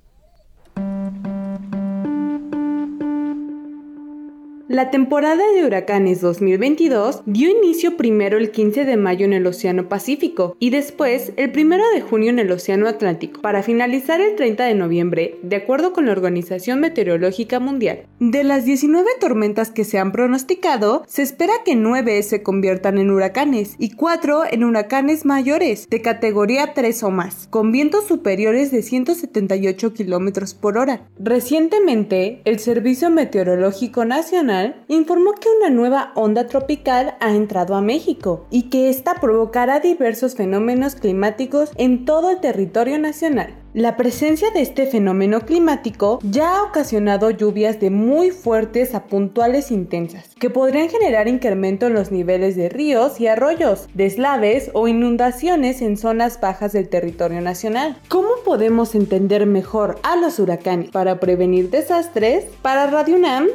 La 4.70 4.92
temporada 4.92 5.42
de 5.52 5.66
huracanes 5.66 6.20
2022 6.20 7.22
dio 7.26 7.50
inicio 7.50 7.96
primero 7.96 8.38
el 8.38 8.52
15 8.52 8.84
de 8.84 8.96
mayo 8.96 9.24
en 9.24 9.32
el 9.32 9.44
Océano 9.48 9.88
Pacífico 9.88 10.54
y 10.60 10.70
después 10.70 11.32
el 11.36 11.50
1 11.50 11.76
de 11.92 12.00
junio 12.00 12.30
en 12.30 12.38
el 12.38 12.52
Océano 12.52 12.86
Atlántico, 12.86 13.40
para 13.40 13.64
finalizar 13.64 14.20
el 14.20 14.36
30 14.36 14.66
de 14.66 14.76
noviembre, 14.76 15.40
de 15.42 15.56
acuerdo 15.56 15.92
con 15.92 16.06
la 16.06 16.12
Organización 16.12 16.78
Meteorológica 16.78 17.58
Mundial. 17.58 18.04
De 18.20 18.44
las 18.44 18.64
19 18.64 19.10
tormentas 19.18 19.72
que 19.72 19.82
se 19.82 19.98
han 19.98 20.12
pronosticado, 20.12 21.02
se 21.08 21.22
espera 21.22 21.52
que 21.64 21.74
9 21.74 22.22
se 22.22 22.44
conviertan 22.44 22.98
en 22.98 23.10
huracanes 23.10 23.74
y 23.76 23.96
4 23.96 24.52
en 24.52 24.62
huracanes 24.62 25.24
mayores, 25.24 25.88
de 25.90 26.00
categoría 26.00 26.74
3 26.74 27.02
o 27.02 27.10
más, 27.10 27.48
con 27.50 27.72
vientos 27.72 28.06
superiores 28.06 28.70
de 28.70 28.82
178 28.82 29.94
km 29.94 30.54
por 30.54 30.78
hora. 30.78 31.08
Recientemente, 31.18 32.40
el 32.44 32.60
Servicio 32.60 33.10
Meteorológico 33.10 34.04
Nacional 34.04 34.59
informó 34.88 35.32
que 35.32 35.48
una 35.58 35.70
nueva 35.70 36.12
onda 36.14 36.46
tropical 36.46 37.14
ha 37.20 37.34
entrado 37.34 37.74
a 37.74 37.80
México 37.80 38.46
y 38.50 38.70
que 38.70 38.88
esta 38.88 39.14
provocará 39.14 39.80
diversos 39.80 40.34
fenómenos 40.34 40.94
climáticos 40.94 41.70
en 41.76 42.04
todo 42.04 42.30
el 42.30 42.40
territorio 42.40 42.98
nacional. 42.98 43.54
La 43.72 43.96
presencia 43.96 44.50
de 44.50 44.62
este 44.62 44.86
fenómeno 44.86 45.42
climático 45.42 46.18
ya 46.24 46.56
ha 46.56 46.62
ocasionado 46.64 47.30
lluvias 47.30 47.78
de 47.78 47.90
muy 47.90 48.32
fuertes 48.32 48.96
a 48.96 49.04
puntuales 49.04 49.70
intensas, 49.70 50.34
que 50.40 50.50
podrían 50.50 50.88
generar 50.88 51.28
incremento 51.28 51.86
en 51.86 51.94
los 51.94 52.10
niveles 52.10 52.56
de 52.56 52.68
ríos 52.68 53.20
y 53.20 53.28
arroyos, 53.28 53.88
deslaves 53.94 54.72
o 54.74 54.88
inundaciones 54.88 55.82
en 55.82 55.96
zonas 55.96 56.40
bajas 56.40 56.72
del 56.72 56.88
territorio 56.88 57.40
nacional. 57.42 57.96
¿Cómo 58.08 58.30
podemos 58.44 58.96
entender 58.96 59.46
mejor 59.46 60.00
a 60.02 60.16
los 60.16 60.40
huracanes 60.40 60.90
para 60.90 61.20
prevenir 61.20 61.70
desastres? 61.70 62.46
Para 62.62 62.88
Radio 62.88 63.14
UNAM, 63.14 63.46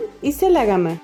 la 0.50 0.64
Gama. 0.64 1.02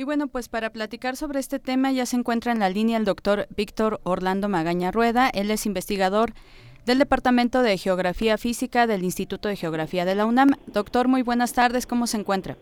Y 0.00 0.04
bueno, 0.04 0.28
pues 0.28 0.48
para 0.48 0.70
platicar 0.70 1.16
sobre 1.16 1.40
este 1.40 1.58
tema 1.58 1.90
ya 1.90 2.06
se 2.06 2.14
encuentra 2.14 2.52
en 2.52 2.60
la 2.60 2.68
línea 2.68 2.98
el 2.98 3.04
doctor 3.04 3.48
Víctor 3.56 4.00
Orlando 4.04 4.48
Magaña 4.48 4.92
Rueda. 4.92 5.28
Él 5.28 5.50
es 5.50 5.66
investigador 5.66 6.34
del 6.86 7.00
Departamento 7.00 7.62
de 7.62 7.76
Geografía 7.76 8.38
Física 8.38 8.86
del 8.86 9.02
Instituto 9.02 9.48
de 9.48 9.56
Geografía 9.56 10.04
de 10.04 10.14
la 10.14 10.24
UNAM. 10.24 10.50
Doctor, 10.68 11.08
muy 11.08 11.22
buenas 11.22 11.52
tardes, 11.52 11.84
¿cómo 11.84 12.06
se 12.06 12.16
encuentra? 12.16 12.56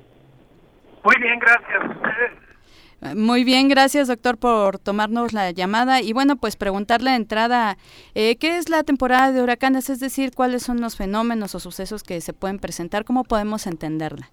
Muy 1.04 1.14
bien, 1.20 1.38
gracias. 1.38 3.14
Muy 3.14 3.44
bien, 3.44 3.68
gracias 3.68 4.08
doctor 4.08 4.38
por 4.38 4.78
tomarnos 4.78 5.34
la 5.34 5.50
llamada 5.50 6.00
y 6.00 6.14
bueno, 6.14 6.36
pues 6.36 6.56
preguntarle 6.56 7.10
de 7.10 7.16
entrada, 7.16 7.76
eh, 8.14 8.36
¿qué 8.36 8.56
es 8.56 8.70
la 8.70 8.82
temporada 8.82 9.30
de 9.32 9.42
huracanes? 9.42 9.90
Es 9.90 10.00
decir, 10.00 10.30
¿cuáles 10.34 10.62
son 10.62 10.80
los 10.80 10.96
fenómenos 10.96 11.54
o 11.54 11.60
sucesos 11.60 12.02
que 12.02 12.22
se 12.22 12.32
pueden 12.32 12.58
presentar? 12.58 13.04
¿Cómo 13.04 13.24
podemos 13.24 13.66
entenderla? 13.66 14.30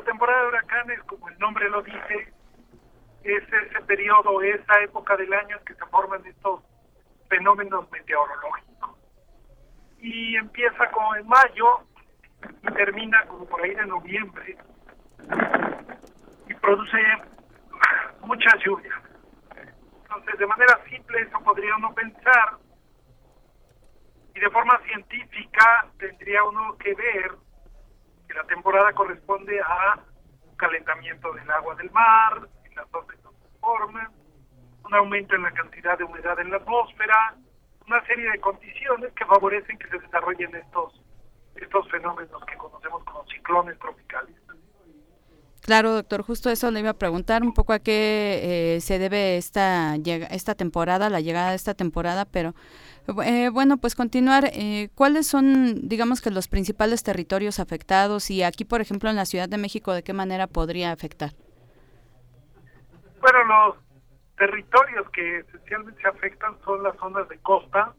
La 0.00 0.06
temporada 0.06 0.40
de 0.40 0.48
huracanes, 0.48 1.02
como 1.02 1.28
el 1.28 1.38
nombre 1.38 1.68
lo 1.68 1.82
dice, 1.82 2.32
es 3.22 3.42
ese 3.52 3.82
periodo, 3.82 4.40
esa 4.40 4.80
época 4.80 5.14
del 5.14 5.30
año 5.30 5.58
en 5.58 5.64
que 5.66 5.74
se 5.74 5.84
forman 5.90 6.24
estos 6.24 6.62
fenómenos 7.28 7.90
meteorológicos. 7.90 8.98
Y 9.98 10.36
empieza 10.36 10.90
como 10.90 11.16
en 11.16 11.28
mayo 11.28 11.80
y 12.62 12.72
termina 12.72 13.26
como 13.26 13.44
por 13.44 13.60
ahí 13.62 13.74
de 13.74 13.84
noviembre 13.84 14.56
y 16.48 16.54
produce 16.54 16.98
mucha 18.22 18.56
lluvia. 18.64 19.02
Entonces, 20.00 20.38
de 20.38 20.46
manera 20.46 20.80
simple, 20.88 21.20
eso 21.20 21.38
podría 21.40 21.76
uno 21.76 21.94
pensar, 21.94 22.56
y 24.34 24.40
de 24.40 24.48
forma 24.48 24.80
científica 24.86 25.90
tendría 25.98 26.42
uno 26.44 26.74
que 26.78 26.94
ver 26.94 27.49
que 28.30 28.38
la 28.38 28.44
temporada 28.44 28.92
corresponde 28.92 29.60
a 29.60 29.98
un 30.48 30.56
calentamiento 30.56 31.32
del 31.32 31.50
agua 31.50 31.74
del 31.74 31.90
mar, 31.90 32.48
en 32.64 32.74
las 32.76 32.88
dos 32.92 33.04
se 33.08 33.58
forman, 33.58 34.08
un 34.84 34.94
aumento 34.94 35.34
en 35.34 35.42
la 35.42 35.50
cantidad 35.50 35.98
de 35.98 36.04
humedad 36.04 36.38
en 36.38 36.50
la 36.50 36.58
atmósfera, 36.58 37.34
una 37.86 38.00
serie 38.06 38.30
de 38.30 38.40
condiciones 38.40 39.12
que 39.14 39.26
favorecen 39.26 39.76
que 39.78 39.88
se 39.88 39.98
desarrollen 39.98 40.54
estos 40.54 41.02
estos 41.56 41.90
fenómenos 41.90 42.44
que 42.46 42.56
conocemos 42.56 43.02
como 43.04 43.24
ciclones 43.26 43.76
tropicales. 43.80 44.36
Claro, 45.70 45.92
doctor, 45.92 46.22
justo 46.22 46.50
eso 46.50 46.68
le 46.72 46.80
iba 46.80 46.90
a 46.90 46.98
preguntar 46.98 47.44
un 47.44 47.54
poco 47.54 47.72
a 47.72 47.78
qué 47.78 48.74
eh, 48.74 48.80
se 48.80 48.98
debe 48.98 49.36
esta, 49.36 49.94
esta 49.94 50.56
temporada, 50.56 51.08
la 51.10 51.20
llegada 51.20 51.50
de 51.50 51.54
esta 51.54 51.74
temporada, 51.74 52.24
pero 52.24 52.56
eh, 53.24 53.50
bueno, 53.50 53.76
pues 53.76 53.94
continuar, 53.94 54.50
eh, 54.52 54.88
¿cuáles 54.96 55.28
son, 55.28 55.88
digamos 55.88 56.20
que 56.20 56.32
los 56.32 56.48
principales 56.48 57.04
territorios 57.04 57.60
afectados 57.60 58.32
y 58.32 58.42
aquí, 58.42 58.64
por 58.64 58.80
ejemplo, 58.80 59.10
en 59.10 59.14
la 59.14 59.26
Ciudad 59.26 59.48
de 59.48 59.58
México, 59.58 59.92
de 59.92 60.02
qué 60.02 60.12
manera 60.12 60.48
podría 60.48 60.90
afectar? 60.90 61.30
Bueno, 63.20 63.44
los 63.44 63.76
territorios 64.38 65.08
que 65.10 65.38
esencialmente 65.38 66.02
se 66.02 66.08
afectan 66.08 66.56
son 66.64 66.82
las 66.82 66.96
zonas 66.96 67.28
de 67.28 67.38
costa, 67.38 67.94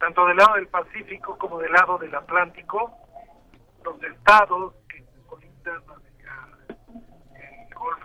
tanto 0.00 0.26
del 0.26 0.38
lado 0.38 0.56
del 0.56 0.66
Pacífico 0.66 1.38
como 1.38 1.60
del 1.60 1.70
lado 1.70 1.98
del 1.98 2.12
Atlántico, 2.12 2.90
los 3.84 4.02
estados 4.02 4.74
que 4.88 5.04
colindan 5.28 5.76
el 5.76 6.05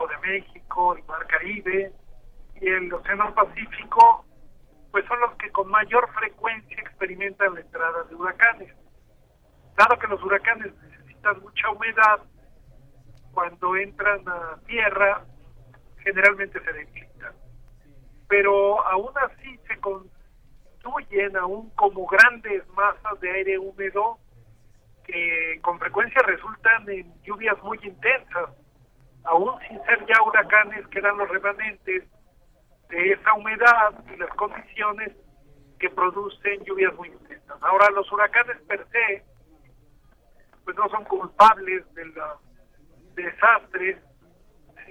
De 0.07 0.17
México, 0.17 0.95
el 0.95 1.03
Mar 1.05 1.25
Caribe 1.27 1.91
y 2.59 2.67
el 2.67 2.93
Océano 2.93 3.33
Pacífico, 3.33 4.25
pues 4.91 5.05
son 5.05 5.19
los 5.21 5.33
que 5.35 5.49
con 5.51 5.69
mayor 5.69 6.09
frecuencia 6.13 6.77
experimentan 6.79 7.53
la 7.53 7.61
entrada 7.61 8.03
de 8.03 8.15
huracanes. 8.15 8.73
Dado 9.77 9.97
que 9.99 10.07
los 10.07 10.21
huracanes 10.23 10.73
necesitan 10.81 11.39
mucha 11.41 11.69
humedad, 11.69 12.19
cuando 13.33 13.75
entran 13.77 14.27
a 14.27 14.59
tierra, 14.67 15.25
generalmente 16.03 16.59
se 16.59 16.73
debilitan. 16.73 17.33
Pero 18.27 18.85
aún 18.87 19.11
así 19.17 19.57
se 19.67 19.79
constituyen 19.79 21.37
aún 21.37 21.69
como 21.71 22.05
grandes 22.07 22.67
masas 22.69 23.19
de 23.19 23.31
aire 23.31 23.57
húmedo 23.57 24.17
que 25.05 25.59
con 25.61 25.79
frecuencia 25.79 26.21
resultan 26.23 26.89
en 26.89 27.13
lluvias 27.23 27.61
muy 27.63 27.79
intensas, 27.83 28.49
aún 29.23 29.53
sin 29.67 29.81
ser 29.83 30.05
ya 30.05 30.21
huracanes, 30.23 30.87
quedan 30.87 31.17
los 31.17 31.29
remanentes 31.29 32.03
de 32.89 33.11
esa 33.13 33.33
humedad 33.33 33.93
y 34.13 34.17
las 34.17 34.29
condiciones 34.35 35.11
que 35.79 35.89
producen 35.89 36.63
lluvias 36.63 36.93
muy 36.95 37.09
intensas. 37.09 37.57
Ahora, 37.61 37.89
los 37.91 38.11
huracanes 38.11 38.61
per 38.67 38.85
se, 38.91 39.23
pues 40.63 40.77
no 40.77 40.89
son 40.89 41.03
culpables 41.05 41.91
de 41.93 42.05
los 42.05 42.39
desastres, 43.15 43.97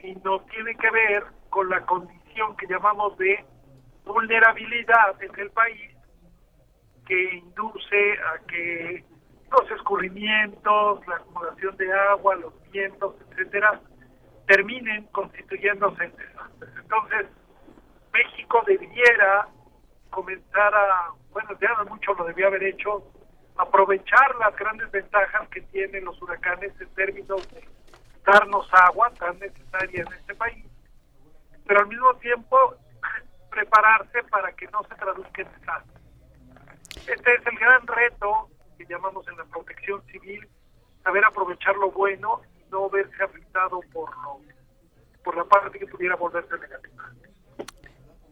sino 0.00 0.40
tiene 0.46 0.74
que 0.76 0.90
ver 0.90 1.24
con 1.50 1.68
la 1.68 1.80
condición 1.86 2.56
que 2.56 2.66
llamamos 2.66 3.16
de 3.18 3.44
vulnerabilidad 4.04 5.22
en 5.22 5.38
el 5.38 5.50
país 5.50 5.96
que 7.06 7.34
induce 7.34 8.12
a 8.20 8.46
que 8.46 9.04
los 9.50 9.70
escurrimientos, 9.72 11.06
la 11.06 11.16
acumulación 11.16 11.76
de 11.76 11.92
agua, 11.92 12.36
los 12.36 12.70
vientos, 12.70 13.16
etcétera, 13.30 13.80
terminen 14.50 15.06
constituyéndose 15.12 16.04
en 16.06 16.16
desastres. 16.16 16.70
Entonces, 16.82 17.26
México 18.12 18.60
debiera 18.66 19.46
comenzar 20.10 20.74
a, 20.74 21.12
bueno, 21.30 21.50
ya 21.60 21.84
mucho 21.84 22.14
lo 22.14 22.24
debía 22.24 22.48
haber 22.48 22.64
hecho, 22.64 23.04
aprovechar 23.56 24.34
las 24.40 24.56
grandes 24.56 24.90
ventajas 24.90 25.48
que 25.50 25.60
tienen 25.60 26.04
los 26.04 26.20
huracanes 26.20 26.72
en 26.80 26.88
términos 26.94 27.48
de 27.52 27.64
darnos 28.26 28.68
agua 28.72 29.12
tan 29.20 29.38
necesaria 29.38 30.02
en 30.02 30.12
este 30.14 30.34
país, 30.34 30.66
pero 31.64 31.80
al 31.82 31.86
mismo 31.86 32.12
tiempo 32.16 32.74
prepararse 33.52 34.24
para 34.32 34.50
que 34.54 34.66
no 34.66 34.82
se 34.82 34.96
traduzca 34.96 35.42
en 35.42 35.52
desastres. 35.60 36.02
Este 37.06 37.34
es 37.34 37.46
el 37.46 37.56
gran 37.56 37.86
reto 37.86 38.48
que 38.76 38.84
llamamos 38.86 39.28
en 39.28 39.36
la 39.36 39.44
protección 39.44 40.02
civil, 40.06 40.48
saber 41.04 41.24
aprovechar 41.24 41.76
lo 41.76 41.92
bueno 41.92 42.42
no 42.70 42.88
verse 42.90 43.22
afectado 43.22 43.80
por 43.92 44.10
lo, 44.22 44.40
por 45.24 45.36
la 45.36 45.44
parte 45.44 45.78
que 45.78 45.86
pudiera 45.86 46.16
volverse 46.16 46.56
negativa. 46.58 47.04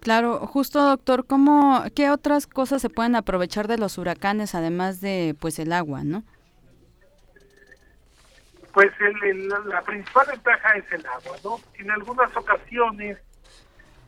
Claro, 0.01 0.47
justo 0.47 0.83
doctor, 0.83 1.27
¿cómo, 1.27 1.83
¿qué 1.95 2.11
otras 2.11 2.47
cosas 2.47 2.81
se 2.81 2.89
pueden 2.89 3.17
aprovechar 3.17 3.67
de 3.69 3.79
los 3.79 3.99
huracanes 3.99 4.55
además 4.55 5.01
de 5.01 5.37
pues 5.39 5.59
el 5.59 5.73
agua, 5.73 6.05
no? 6.05 6.23
Pues 8.73 8.93
la 9.67 9.83
principal 9.83 10.27
ventaja 10.31 10.71
es 10.77 10.93
el 10.93 11.05
agua, 11.05 11.37
¿no? 11.43 11.59
En 11.75 11.91
algunas 11.91 12.35
ocasiones 12.37 13.19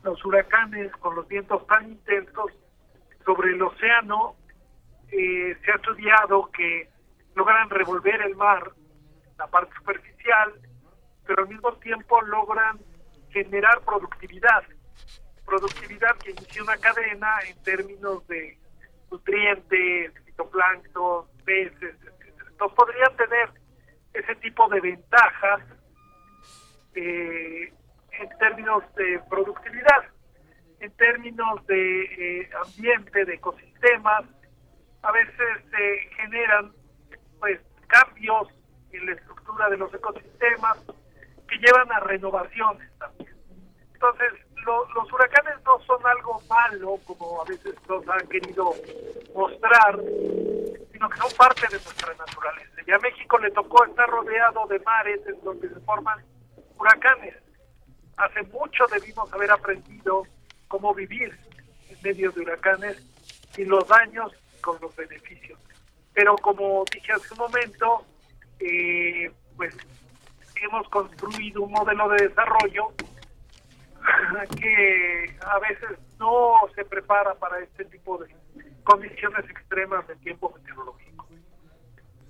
los 0.05 0.25
huracanes 0.25 0.93
con 0.97 1.17
los 1.17 1.27
vientos 1.29 1.67
tan 1.67 1.91
intensos 1.91 2.53
sobre 3.25 3.53
el 3.53 3.63
océano 3.63 4.37
eh, 5.11 5.57
se 5.65 5.73
ha 5.73 5.75
estudiado 5.75 6.51
que 6.53 6.89
logran 7.35 7.69
revolver 7.69 8.23
el 8.23 8.37
mar, 8.37 8.73
la 9.41 9.47
parte 9.47 9.75
superficial, 9.75 10.53
pero 11.27 11.43
al 11.43 11.49
mismo 11.49 11.73
tiempo 11.79 12.21
logran 12.23 12.79
generar 13.31 13.81
productividad, 13.85 14.63
productividad 15.47 16.17
que 16.19 16.33
inicia 16.33 16.63
una 16.63 16.77
cadena 16.77 17.39
en 17.49 17.63
términos 17.63 18.27
de 18.29 18.59
nutrientes, 19.11 20.13
fitoplancton, 20.25 21.27
peces, 21.45 21.95
etc. 22.03 22.35
Entonces 22.51 22.77
podrían 22.77 23.17
tener 23.17 23.51
ese 24.13 24.35
tipo 24.37 24.69
de 24.69 24.81
ventajas 24.81 25.61
eh, 26.95 27.73
en 28.13 28.39
términos 28.39 28.83
de 28.97 29.21
productividad, 29.31 30.05
en 30.81 30.91
términos 30.97 31.67
de 31.67 32.03
eh, 32.03 32.51
ambiente, 32.67 33.25
de 33.25 33.35
ecosistemas, 33.35 34.25
a 35.03 35.13
veces 35.13 35.65
se 35.71 36.15
generan 36.17 36.73
pues 37.39 37.59
cambios 37.87 38.49
en 38.97 39.07
la 39.07 39.13
estructura 39.13 39.69
de 39.69 39.77
los 39.77 39.93
ecosistemas 39.93 40.79
que 41.49 41.57
llevan 41.59 41.91
a 41.93 42.01
renovaciones 42.01 42.91
también. 42.99 43.37
Entonces, 43.95 44.33
los 44.65 45.13
huracanes 45.13 45.55
no 45.65 45.81
son 45.81 46.07
algo 46.07 46.41
malo, 46.49 46.99
como 47.07 47.43
a 47.43 47.45
veces 47.45 47.75
nos 47.89 48.07
han 48.09 48.27
querido 48.29 48.73
mostrar, 49.35 49.99
sino 50.93 51.09
que 51.09 51.17
son 51.19 51.33
parte 51.37 51.67
de 51.67 51.83
nuestra 51.83 52.15
naturaleza. 52.15 52.81
Y 52.87 52.93
a 52.93 52.99
México 52.99 53.39
le 53.39 53.51
tocó 53.51 53.85
estar 53.85 54.09
rodeado 54.09 54.67
de 54.67 54.79
mares 54.81 55.21
en 55.27 55.41
donde 55.43 55.69
se 55.69 55.81
forman 55.81 56.23
huracanes 56.79 57.35
hace 58.21 58.43
mucho 58.45 58.87
debimos 58.87 59.33
haber 59.33 59.51
aprendido 59.51 60.27
cómo 60.69 60.95
vivir 60.95 61.37
en 61.89 61.99
medio 62.03 62.31
de 62.33 62.43
huracanes 62.43 63.03
y 63.57 63.65
los 63.65 63.87
daños 63.89 64.33
con 64.61 64.79
los 64.81 64.95
beneficios. 64.95 65.59
Pero 66.13 66.37
como 66.37 66.85
dije 66.93 67.13
hace 67.13 67.33
un 67.33 67.39
momento, 67.39 68.05
eh, 68.61 69.33
pues 69.57 69.77
hemos 70.63 70.89
construido 70.89 71.63
un 71.63 71.73
modelo 71.73 72.09
de 72.11 72.29
desarrollo 72.29 72.93
que 74.61 75.37
a 75.41 75.59
veces 75.59 75.99
no 76.19 76.55
se 76.75 76.85
prepara 76.85 77.35
para 77.35 77.61
este 77.61 77.85
tipo 77.87 78.19
de 78.19 78.35
condiciones 78.85 79.49
extremas 79.49 80.07
de 80.09 80.17
tiempo 80.17 80.53
meteorológico. 80.57 81.27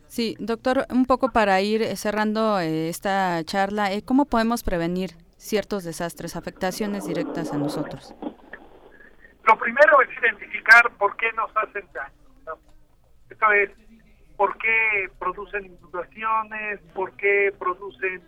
Sí, 0.07 0.37
doctor, 0.41 0.87
un 0.91 1.07
poco 1.07 1.31
para 1.31 1.61
ir 1.61 1.97
cerrando 1.97 2.59
eh, 2.59 2.89
esta 2.89 3.43
charla, 3.45 3.93
eh, 3.93 4.03
¿cómo 4.05 4.25
podemos 4.25 4.65
prevenir 4.65 5.11
ciertos 5.37 5.85
desastres, 5.85 6.37
afectaciones 6.37 7.07
directas 7.07 7.53
a 7.53 7.59
nosotros? 7.59 8.15
Lo 9.45 9.57
primero 9.59 10.03
es 10.03 10.09
identificar 10.21 10.91
por 10.99 11.17
qué 11.17 11.33
nos 11.33 11.51
hacen 11.57 11.87
daño. 11.93 12.59
Esto 13.31 13.53
es, 13.53 13.71
por 14.41 14.57
qué 14.57 15.11
producen 15.19 15.67
inundaciones, 15.67 16.81
por 16.95 17.13
qué 17.19 17.53
producen 17.59 18.23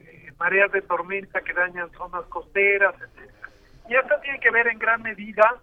eh, 0.00 0.32
mareas 0.36 0.72
de 0.72 0.82
tormenta 0.82 1.42
que 1.42 1.52
dañan 1.52 1.92
zonas 1.92 2.24
costeras, 2.24 2.92
etc. 2.96 3.30
Y 3.88 3.94
esto 3.94 4.16
tiene 4.20 4.40
que 4.40 4.50
ver 4.50 4.66
en 4.66 4.80
gran 4.80 5.00
medida 5.00 5.62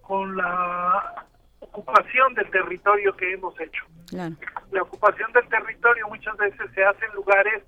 con 0.00 0.38
la 0.38 1.26
ocupación 1.58 2.32
del 2.32 2.50
territorio 2.50 3.14
que 3.14 3.34
hemos 3.34 3.60
hecho. 3.60 3.84
La 4.70 4.80
ocupación 4.80 5.30
del 5.34 5.46
territorio 5.48 6.08
muchas 6.08 6.38
veces 6.38 6.70
se 6.74 6.82
hace 6.82 7.04
en 7.04 7.12
lugares 7.12 7.62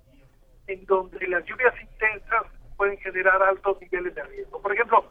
en 0.68 0.86
donde 0.86 1.28
las 1.28 1.44
lluvias 1.44 1.74
intensas 1.82 2.44
pueden 2.78 2.96
generar 2.96 3.42
altos 3.42 3.78
niveles 3.78 4.14
de 4.14 4.22
riesgo. 4.22 4.62
Por 4.62 4.72
ejemplo, 4.72 5.04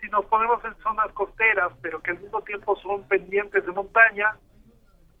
si 0.00 0.08
nos 0.10 0.24
ponemos 0.26 0.64
en 0.64 0.76
zonas 0.84 1.10
costeras, 1.14 1.72
pero 1.82 2.00
que 2.00 2.12
al 2.12 2.20
mismo 2.20 2.40
tiempo 2.42 2.76
son 2.76 3.02
pendientes 3.08 3.66
de 3.66 3.72
montaña, 3.72 4.36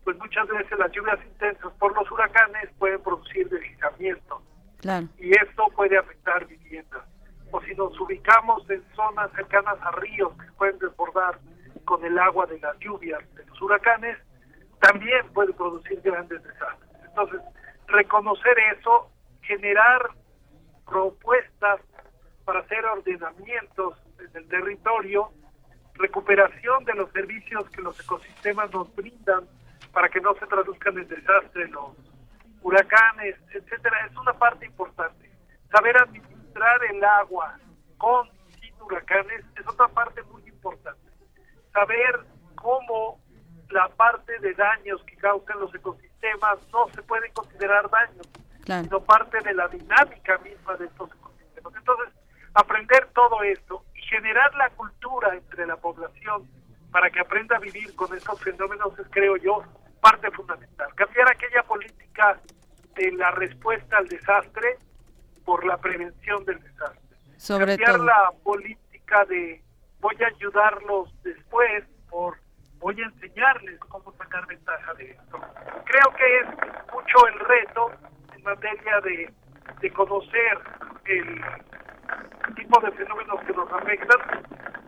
pues 0.04 0.16
muchas 0.18 0.48
veces 0.48 0.78
las 0.78 0.90
lluvias 0.92 1.18
intensas 1.24 1.72
por 1.78 1.94
los 1.94 2.10
huracanes 2.10 2.70
pueden 2.78 3.02
producir 3.02 3.48
deslizamiento. 3.48 4.42
Y 5.18 5.30
esto 5.32 5.66
puede 5.76 5.98
afectar 5.98 6.46
viviendas. 6.46 7.02
O 7.50 7.60
si 7.62 7.74
nos 7.74 7.98
ubicamos 8.00 8.68
en 8.70 8.82
zonas 8.94 9.30
cercanas 9.32 9.76
a 9.82 9.90
ríos 9.92 10.32
que 10.34 10.52
pueden 10.52 10.78
desbordar 10.78 11.38
con 11.84 12.04
el 12.04 12.18
agua 12.18 12.46
de 12.46 12.58
las 12.60 12.78
lluvias 12.78 13.20
de 13.34 13.44
los 13.44 13.60
huracanes, 13.60 14.16
también 14.80 15.28
puede 15.34 15.52
producir 15.52 16.00
grandes 16.00 16.42
desastres. 16.42 16.90
Entonces, 17.04 17.40
reconocer 17.88 18.56
eso, 18.78 19.10
generar 19.42 20.10
propuestas 20.86 21.80
para 22.44 22.60
hacer 22.60 22.84
ordenamientos 22.86 23.98
en 24.18 24.36
el 24.36 24.48
territorio, 24.48 25.30
recuperación 25.94 26.84
de 26.84 26.94
los 26.94 27.10
servicios 27.12 27.68
que 27.70 27.82
los 27.82 28.00
ecosistemas 28.00 28.72
nos 28.72 28.94
brindan 28.94 29.46
para 29.92 30.08
que 30.08 30.20
no 30.20 30.34
se 30.34 30.46
traduzcan 30.46 30.98
en 30.98 31.08
desastres 31.08 31.70
los 31.70 31.96
huracanes, 32.62 33.36
etcétera, 33.52 34.06
es 34.06 34.16
una 34.16 34.32
parte 34.34 34.66
importante. 34.66 35.30
Saber 35.70 35.96
administrar 35.96 36.84
el 36.90 37.02
agua 37.02 37.58
con 37.96 38.28
y 38.48 38.52
sin 38.54 38.82
huracanes 38.82 39.44
es 39.56 39.66
otra 39.66 39.88
parte 39.88 40.22
muy 40.24 40.42
importante. 40.48 41.10
Saber 41.72 42.20
cómo 42.56 43.20
la 43.70 43.88
parte 43.88 44.38
de 44.40 44.52
daños 44.54 45.02
que 45.04 45.16
causan 45.16 45.60
los 45.60 45.74
ecosistemas 45.74 46.58
no 46.72 46.88
se 46.88 47.02
puede 47.02 47.30
considerar 47.32 47.88
daños, 47.88 48.28
sino 48.64 49.00
parte 49.00 49.38
de 49.40 49.54
la 49.54 49.68
dinámica 49.68 50.38
misma 50.38 50.76
de 50.76 50.86
estos 50.86 51.10
ecosistemas. 51.12 51.74
Entonces, 51.76 52.14
aprender 52.54 53.08
todo 53.14 53.42
esto 53.42 53.84
y 53.94 54.02
generar 54.02 54.54
la 54.56 54.70
cultura 54.70 55.34
entre 55.34 55.66
la 55.66 55.76
población 55.76 56.48
para 56.90 57.10
que 57.10 57.20
aprenda 57.20 57.56
a 57.56 57.60
vivir 57.60 57.94
con 57.94 58.14
estos 58.16 58.40
fenómenos 58.40 58.98
es, 58.98 59.06
creo 59.10 59.36
yo, 59.36 59.62
parte 60.00 60.30
fundamental. 60.30 60.94
Cambiar 60.94 61.30
aquella 61.30 61.62
política 61.62 62.40
de 62.94 63.12
la 63.12 63.30
respuesta 63.32 63.98
al 63.98 64.08
desastre 64.08 64.78
por 65.44 65.64
la 65.64 65.76
prevención 65.78 66.44
del 66.44 66.60
desastre. 66.60 67.16
Sobre 67.36 67.76
Cambiar 67.78 68.00
la 68.00 68.32
política 68.42 69.24
de 69.26 69.62
voy 70.00 70.16
a 70.22 70.26
ayudarlos 70.26 71.10
después 71.22 71.84
por 72.08 72.38
voy 72.78 73.00
a 73.00 73.04
enseñarles 73.04 73.78
cómo 73.80 74.12
sacar 74.12 74.46
ventaja 74.46 74.94
de 74.94 75.10
esto. 75.10 75.40
Creo 75.84 76.16
que 76.16 76.38
es 76.38 76.46
mucho 76.92 77.26
el 77.26 77.38
reto 77.40 77.90
en 78.34 78.42
materia 78.42 79.00
de, 79.02 79.30
de 79.80 79.92
conocer 79.92 80.58
el 81.04 82.54
tipo 82.54 82.80
de 82.80 82.90
fenómenos 82.92 83.40
que 83.44 83.52
nos 83.52 83.70
afectan 83.72 84.18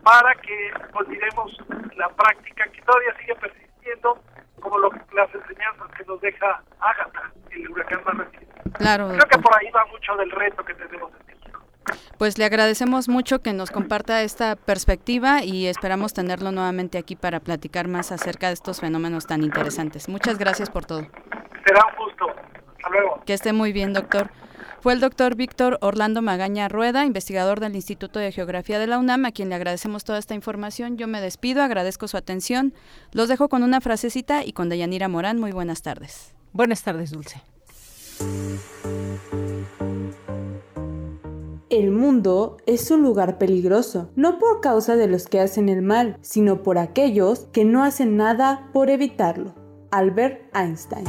para 0.02 0.34
que 0.36 0.72
olvidemos 0.94 1.56
la 1.96 2.08
práctica 2.08 2.64
que 2.72 2.82
todavía 2.82 3.14
sigue 3.18 3.34
persistiendo 3.36 4.22
como 4.62 4.78
lo, 4.78 4.90
las 5.12 5.34
enseñanzas 5.34 5.90
que 5.96 6.04
nos 6.04 6.20
deja 6.20 6.62
Ágata, 6.80 7.32
el 7.50 7.68
huracán 7.68 8.00
más 8.04 8.16
reciente. 8.16 8.48
Claro. 8.74 9.08
Creo 9.08 9.28
que 9.28 9.38
por 9.38 9.56
ahí 9.58 9.70
va 9.70 9.84
mucho 9.86 10.16
del 10.16 10.30
reto 10.30 10.64
que 10.64 10.74
tenemos 10.74 11.10
en 11.20 11.26
México. 11.26 11.60
Pues 12.16 12.38
le 12.38 12.44
agradecemos 12.44 13.08
mucho 13.08 13.42
que 13.42 13.52
nos 13.52 13.70
comparta 13.70 14.22
esta 14.22 14.56
perspectiva 14.56 15.42
y 15.42 15.66
esperamos 15.66 16.14
tenerlo 16.14 16.52
nuevamente 16.52 16.96
aquí 16.96 17.16
para 17.16 17.40
platicar 17.40 17.88
más 17.88 18.12
acerca 18.12 18.46
de 18.46 18.54
estos 18.54 18.80
fenómenos 18.80 19.26
tan 19.26 19.42
interesantes. 19.42 20.08
Muchas 20.08 20.38
gracias 20.38 20.70
por 20.70 20.84
todo. 20.86 21.02
Será 21.66 21.84
un 21.90 22.04
gusto. 22.04 22.26
Hasta 22.28 22.88
luego. 22.90 23.22
Que 23.26 23.34
esté 23.34 23.52
muy 23.52 23.72
bien, 23.72 23.92
doctor. 23.92 24.30
Fue 24.82 24.92
el 24.92 24.98
doctor 24.98 25.36
Víctor 25.36 25.78
Orlando 25.80 26.22
Magaña 26.22 26.68
Rueda, 26.68 27.06
investigador 27.06 27.60
del 27.60 27.76
Instituto 27.76 28.18
de 28.18 28.32
Geografía 28.32 28.80
de 28.80 28.88
la 28.88 28.98
UNAM, 28.98 29.26
a 29.26 29.30
quien 29.30 29.48
le 29.48 29.54
agradecemos 29.54 30.02
toda 30.02 30.18
esta 30.18 30.34
información. 30.34 30.96
Yo 30.96 31.06
me 31.06 31.20
despido, 31.20 31.62
agradezco 31.62 32.08
su 32.08 32.16
atención. 32.16 32.74
Los 33.12 33.28
dejo 33.28 33.48
con 33.48 33.62
una 33.62 33.80
frasecita 33.80 34.44
y 34.44 34.52
con 34.52 34.68
Deyanira 34.68 35.06
Morán. 35.06 35.38
Muy 35.38 35.52
buenas 35.52 35.82
tardes. 35.82 36.34
Buenas 36.52 36.82
tardes, 36.82 37.12
Dulce. 37.12 37.42
El 41.70 41.92
mundo 41.92 42.56
es 42.66 42.90
un 42.90 43.02
lugar 43.02 43.38
peligroso, 43.38 44.10
no 44.16 44.40
por 44.40 44.60
causa 44.60 44.96
de 44.96 45.06
los 45.06 45.28
que 45.28 45.38
hacen 45.38 45.68
el 45.68 45.82
mal, 45.82 46.18
sino 46.22 46.64
por 46.64 46.78
aquellos 46.78 47.46
que 47.52 47.64
no 47.64 47.84
hacen 47.84 48.16
nada 48.16 48.68
por 48.72 48.90
evitarlo. 48.90 49.54
Albert 49.92 50.50
Einstein. 50.56 51.04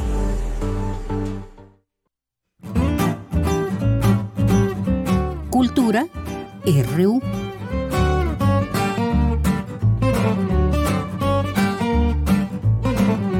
Cultura 5.54 6.06
RU. 6.66 7.20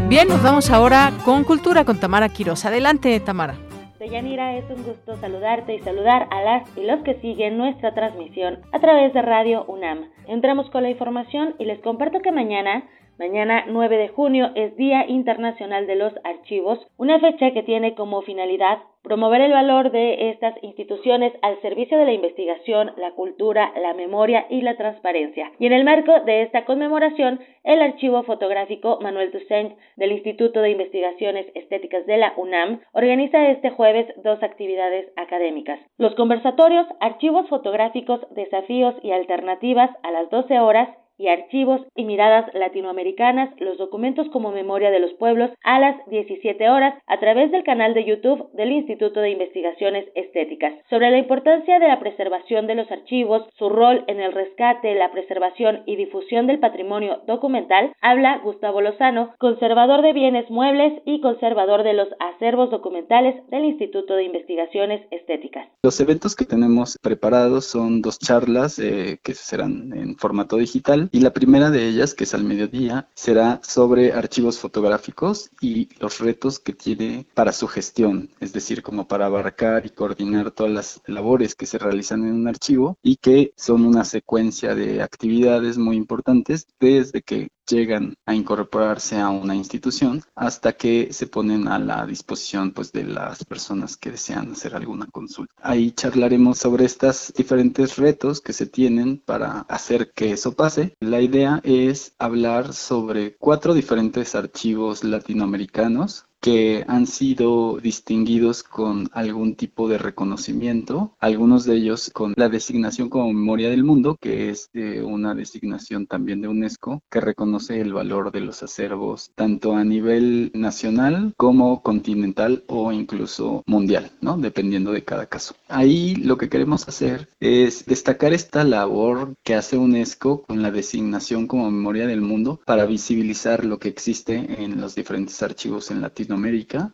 Bien, 0.08 0.28
nos 0.28 0.40
vamos 0.40 0.70
ahora 0.70 1.10
con 1.24 1.42
Cultura 1.42 1.84
con 1.84 1.98
Tamara 1.98 2.28
Quiroz. 2.28 2.64
Adelante, 2.66 3.18
Tamara. 3.18 3.56
Deyanira, 3.98 4.56
es 4.56 4.64
un 4.70 4.84
gusto 4.84 5.16
saludarte 5.16 5.74
y 5.74 5.80
saludar 5.80 6.28
a 6.30 6.40
las 6.42 6.78
y 6.78 6.82
los 6.84 7.02
que 7.02 7.20
siguen 7.20 7.58
nuestra 7.58 7.94
transmisión 7.94 8.60
a 8.70 8.78
través 8.78 9.12
de 9.12 9.20
Radio 9.20 9.64
UNAM. 9.64 10.08
Entramos 10.28 10.70
con 10.70 10.84
la 10.84 10.90
información 10.90 11.56
y 11.58 11.64
les 11.64 11.80
comparto 11.80 12.20
que 12.20 12.30
mañana 12.30 12.84
Mañana 13.18 13.64
9 13.68 13.96
de 13.96 14.08
junio 14.08 14.50
es 14.56 14.76
Día 14.76 15.06
Internacional 15.06 15.86
de 15.86 15.94
los 15.94 16.12
Archivos, 16.24 16.84
una 16.96 17.20
fecha 17.20 17.52
que 17.52 17.62
tiene 17.62 17.94
como 17.94 18.22
finalidad 18.22 18.78
promover 19.04 19.42
el 19.42 19.52
valor 19.52 19.92
de 19.92 20.30
estas 20.30 20.54
instituciones 20.62 21.32
al 21.42 21.60
servicio 21.60 21.98
de 21.98 22.06
la 22.06 22.12
investigación, 22.12 22.92
la 22.96 23.12
cultura, 23.12 23.70
la 23.80 23.92
memoria 23.92 24.46
y 24.48 24.62
la 24.62 24.76
transparencia. 24.76 25.52
Y 25.58 25.66
en 25.66 25.74
el 25.74 25.84
marco 25.84 26.20
de 26.20 26.42
esta 26.42 26.64
conmemoración, 26.64 27.38
el 27.62 27.82
Archivo 27.82 28.22
Fotográfico 28.22 28.98
Manuel 29.02 29.30
Toussaint 29.30 29.78
del 29.96 30.12
Instituto 30.12 30.60
de 30.60 30.70
Investigaciones 30.70 31.46
Estéticas 31.54 32.06
de 32.06 32.16
la 32.16 32.32
UNAM 32.36 32.80
organiza 32.92 33.50
este 33.50 33.70
jueves 33.70 34.06
dos 34.24 34.42
actividades 34.42 35.12
académicas. 35.16 35.78
Los 35.98 36.14
conversatorios 36.14 36.86
Archivos 37.00 37.46
Fotográficos, 37.48 38.20
Desafíos 38.34 38.94
y 39.02 39.12
Alternativas 39.12 39.90
a 40.02 40.10
las 40.10 40.30
12 40.30 40.58
horas 40.60 40.88
y 41.18 41.28
archivos 41.28 41.80
y 41.94 42.04
miradas 42.04 42.52
latinoamericanas, 42.54 43.50
los 43.60 43.78
documentos 43.78 44.28
como 44.30 44.50
memoria 44.50 44.90
de 44.90 45.00
los 45.00 45.12
pueblos 45.14 45.50
a 45.62 45.78
las 45.78 45.96
17 46.08 46.68
horas 46.68 46.94
a 47.06 47.20
través 47.20 47.50
del 47.52 47.64
canal 47.64 47.94
de 47.94 48.04
YouTube 48.04 48.50
del 48.52 48.72
Instituto 48.72 49.20
de 49.20 49.30
Investigaciones 49.30 50.06
Estéticas. 50.14 50.74
Sobre 50.90 51.10
la 51.10 51.18
importancia 51.18 51.78
de 51.78 51.88
la 51.88 52.00
preservación 52.00 52.66
de 52.66 52.74
los 52.74 52.90
archivos, 52.90 53.46
su 53.58 53.68
rol 53.68 54.04
en 54.06 54.20
el 54.20 54.32
rescate, 54.32 54.94
la 54.94 55.12
preservación 55.12 55.82
y 55.86 55.96
difusión 55.96 56.46
del 56.46 56.58
patrimonio 56.58 57.22
documental, 57.26 57.92
habla 58.00 58.40
Gustavo 58.42 58.80
Lozano, 58.80 59.34
conservador 59.38 60.02
de 60.02 60.12
bienes 60.12 60.50
muebles 60.50 61.00
y 61.04 61.20
conservador 61.20 61.82
de 61.82 61.94
los 61.94 62.08
acervos 62.18 62.70
documentales 62.70 63.34
del 63.50 63.64
Instituto 63.64 64.14
de 64.14 64.24
Investigaciones 64.24 65.06
Estéticas. 65.10 65.68
Los 65.82 66.00
eventos 66.00 66.34
que 66.34 66.44
tenemos 66.44 66.98
preparados 67.02 67.66
son 67.66 68.02
dos 68.02 68.18
charlas 68.18 68.78
eh, 68.78 69.18
que 69.22 69.34
serán 69.34 69.92
en 69.94 70.16
formato 70.16 70.56
digital 70.56 71.03
y 71.12 71.20
la 71.20 71.32
primera 71.32 71.70
de 71.70 71.88
ellas, 71.88 72.14
que 72.14 72.24
es 72.24 72.34
al 72.34 72.44
mediodía, 72.44 73.08
será 73.14 73.60
sobre 73.62 74.12
archivos 74.12 74.58
fotográficos 74.58 75.50
y 75.60 75.88
los 76.00 76.18
retos 76.20 76.58
que 76.58 76.72
tiene 76.72 77.26
para 77.34 77.52
su 77.52 77.66
gestión, 77.66 78.30
es 78.40 78.52
decir, 78.52 78.82
como 78.82 79.06
para 79.08 79.26
abarcar 79.26 79.86
y 79.86 79.90
coordinar 79.90 80.50
todas 80.50 80.72
las 80.72 81.02
labores 81.06 81.54
que 81.54 81.66
se 81.66 81.78
realizan 81.78 82.24
en 82.24 82.34
un 82.34 82.48
archivo 82.48 82.98
y 83.02 83.16
que 83.16 83.52
son 83.56 83.84
una 83.84 84.04
secuencia 84.04 84.74
de 84.74 85.02
actividades 85.02 85.78
muy 85.78 85.96
importantes 85.96 86.66
desde 86.80 87.22
que 87.22 87.48
llegan 87.68 88.14
a 88.26 88.34
incorporarse 88.34 89.18
a 89.18 89.30
una 89.30 89.54
institución 89.54 90.22
hasta 90.34 90.72
que 90.74 91.12
se 91.12 91.26
ponen 91.26 91.68
a 91.68 91.78
la 91.78 92.06
disposición 92.06 92.72
pues 92.72 92.92
de 92.92 93.04
las 93.04 93.44
personas 93.44 93.96
que 93.96 94.10
desean 94.10 94.52
hacer 94.52 94.74
alguna 94.74 95.06
consulta. 95.06 95.54
Ahí 95.62 95.92
charlaremos 95.92 96.58
sobre 96.58 96.84
estos 96.84 97.32
diferentes 97.36 97.96
retos 97.96 98.40
que 98.40 98.52
se 98.52 98.66
tienen 98.66 99.18
para 99.18 99.60
hacer 99.68 100.12
que 100.12 100.32
eso 100.32 100.52
pase. 100.54 100.94
La 101.00 101.20
idea 101.20 101.60
es 101.64 102.14
hablar 102.18 102.72
sobre 102.72 103.36
cuatro 103.36 103.74
diferentes 103.74 104.34
archivos 104.34 105.04
latinoamericanos 105.04 106.26
que 106.44 106.84
han 106.88 107.06
sido 107.06 107.78
distinguidos 107.82 108.62
con 108.62 109.08
algún 109.14 109.54
tipo 109.54 109.88
de 109.88 109.96
reconocimiento, 109.96 111.16
algunos 111.18 111.64
de 111.64 111.76
ellos 111.76 112.10
con 112.12 112.34
la 112.36 112.50
designación 112.50 113.08
como 113.08 113.32
Memoria 113.32 113.70
del 113.70 113.82
Mundo, 113.82 114.18
que 114.20 114.50
es 114.50 114.68
una 114.74 115.34
designación 115.34 116.06
también 116.06 116.42
de 116.42 116.48
UNESCO 116.48 117.02
que 117.10 117.22
reconoce 117.22 117.80
el 117.80 117.94
valor 117.94 118.30
de 118.30 118.40
los 118.40 118.62
acervos 118.62 119.30
tanto 119.34 119.74
a 119.74 119.84
nivel 119.84 120.50
nacional 120.52 121.32
como 121.38 121.82
continental 121.82 122.62
o 122.66 122.92
incluso 122.92 123.62
mundial, 123.64 124.10
¿no? 124.20 124.36
Dependiendo 124.36 124.92
de 124.92 125.02
cada 125.02 125.24
caso. 125.24 125.54
Ahí 125.68 126.14
lo 126.16 126.36
que 126.36 126.50
queremos 126.50 126.86
hacer 126.86 127.26
es 127.40 127.86
destacar 127.86 128.34
esta 128.34 128.64
labor 128.64 129.34
que 129.44 129.54
hace 129.54 129.78
UNESCO 129.78 130.42
con 130.42 130.60
la 130.60 130.70
designación 130.70 131.46
como 131.46 131.70
Memoria 131.70 132.06
del 132.06 132.20
Mundo 132.20 132.60
para 132.66 132.84
visibilizar 132.84 133.64
lo 133.64 133.78
que 133.78 133.88
existe 133.88 134.62
en 134.62 134.78
los 134.78 134.94
diferentes 134.94 135.42
archivos 135.42 135.90
en 135.90 136.02
Latinoamérica 136.02 136.33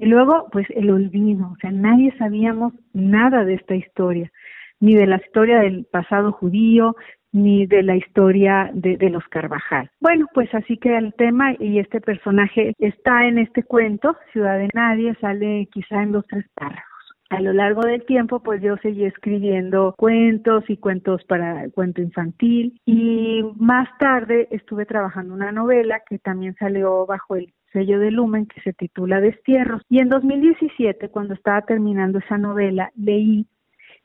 Y 0.00 0.06
luego, 0.06 0.48
pues 0.52 0.66
el 0.70 0.90
olvido, 0.90 1.46
o 1.52 1.56
sea, 1.60 1.72
nadie 1.72 2.14
sabíamos 2.18 2.72
nada 2.92 3.44
de 3.44 3.54
esta 3.54 3.74
historia, 3.74 4.30
ni 4.78 4.94
de 4.94 5.06
la 5.06 5.16
historia 5.16 5.58
del 5.58 5.86
pasado 5.90 6.30
judío, 6.30 6.94
ni 7.32 7.66
de 7.66 7.82
la 7.82 7.96
historia 7.96 8.70
de, 8.72 8.96
los 9.10 9.24
Carvajal. 9.28 9.90
Bueno, 10.00 10.26
pues 10.32 10.54
así 10.54 10.76
queda 10.78 10.98
el 10.98 11.14
tema 11.14 11.54
y 11.58 11.78
este 11.78 12.00
personaje 12.00 12.72
está 12.78 13.26
en 13.26 13.38
este 13.38 13.62
cuento, 13.64 14.16
Ciudad 14.32 14.58
de 14.58 14.68
Nadie, 14.72 15.14
sale 15.20 15.68
quizá 15.72 16.02
en 16.02 16.12
dos, 16.12 16.24
tres 16.28 16.46
párrafos. 16.54 16.84
A 17.30 17.42
lo 17.42 17.52
largo 17.52 17.82
del 17.82 18.06
tiempo, 18.06 18.40
pues 18.40 18.62
yo 18.62 18.76
seguí 18.78 19.04
escribiendo 19.04 19.94
cuentos 19.98 20.64
y 20.68 20.78
cuentos 20.78 21.22
para 21.24 21.68
cuento 21.70 22.00
infantil 22.00 22.80
y 22.86 23.42
más 23.56 23.86
tarde 23.98 24.48
estuve 24.50 24.86
trabajando 24.86 25.34
una 25.34 25.52
novela 25.52 26.00
que 26.08 26.18
también 26.18 26.54
salió 26.54 27.04
bajo 27.04 27.36
el 27.36 27.52
sello 27.72 27.98
de 27.98 28.10
Lumen 28.10 28.46
que 28.46 28.60
se 28.62 28.72
titula 28.72 29.20
Destierros. 29.20 29.82
Y 29.88 30.00
en 30.00 30.08
2017, 30.08 31.08
cuando 31.08 31.34
estaba 31.34 31.62
terminando 31.62 32.18
esa 32.18 32.38
novela, 32.38 32.90
leí 32.96 33.46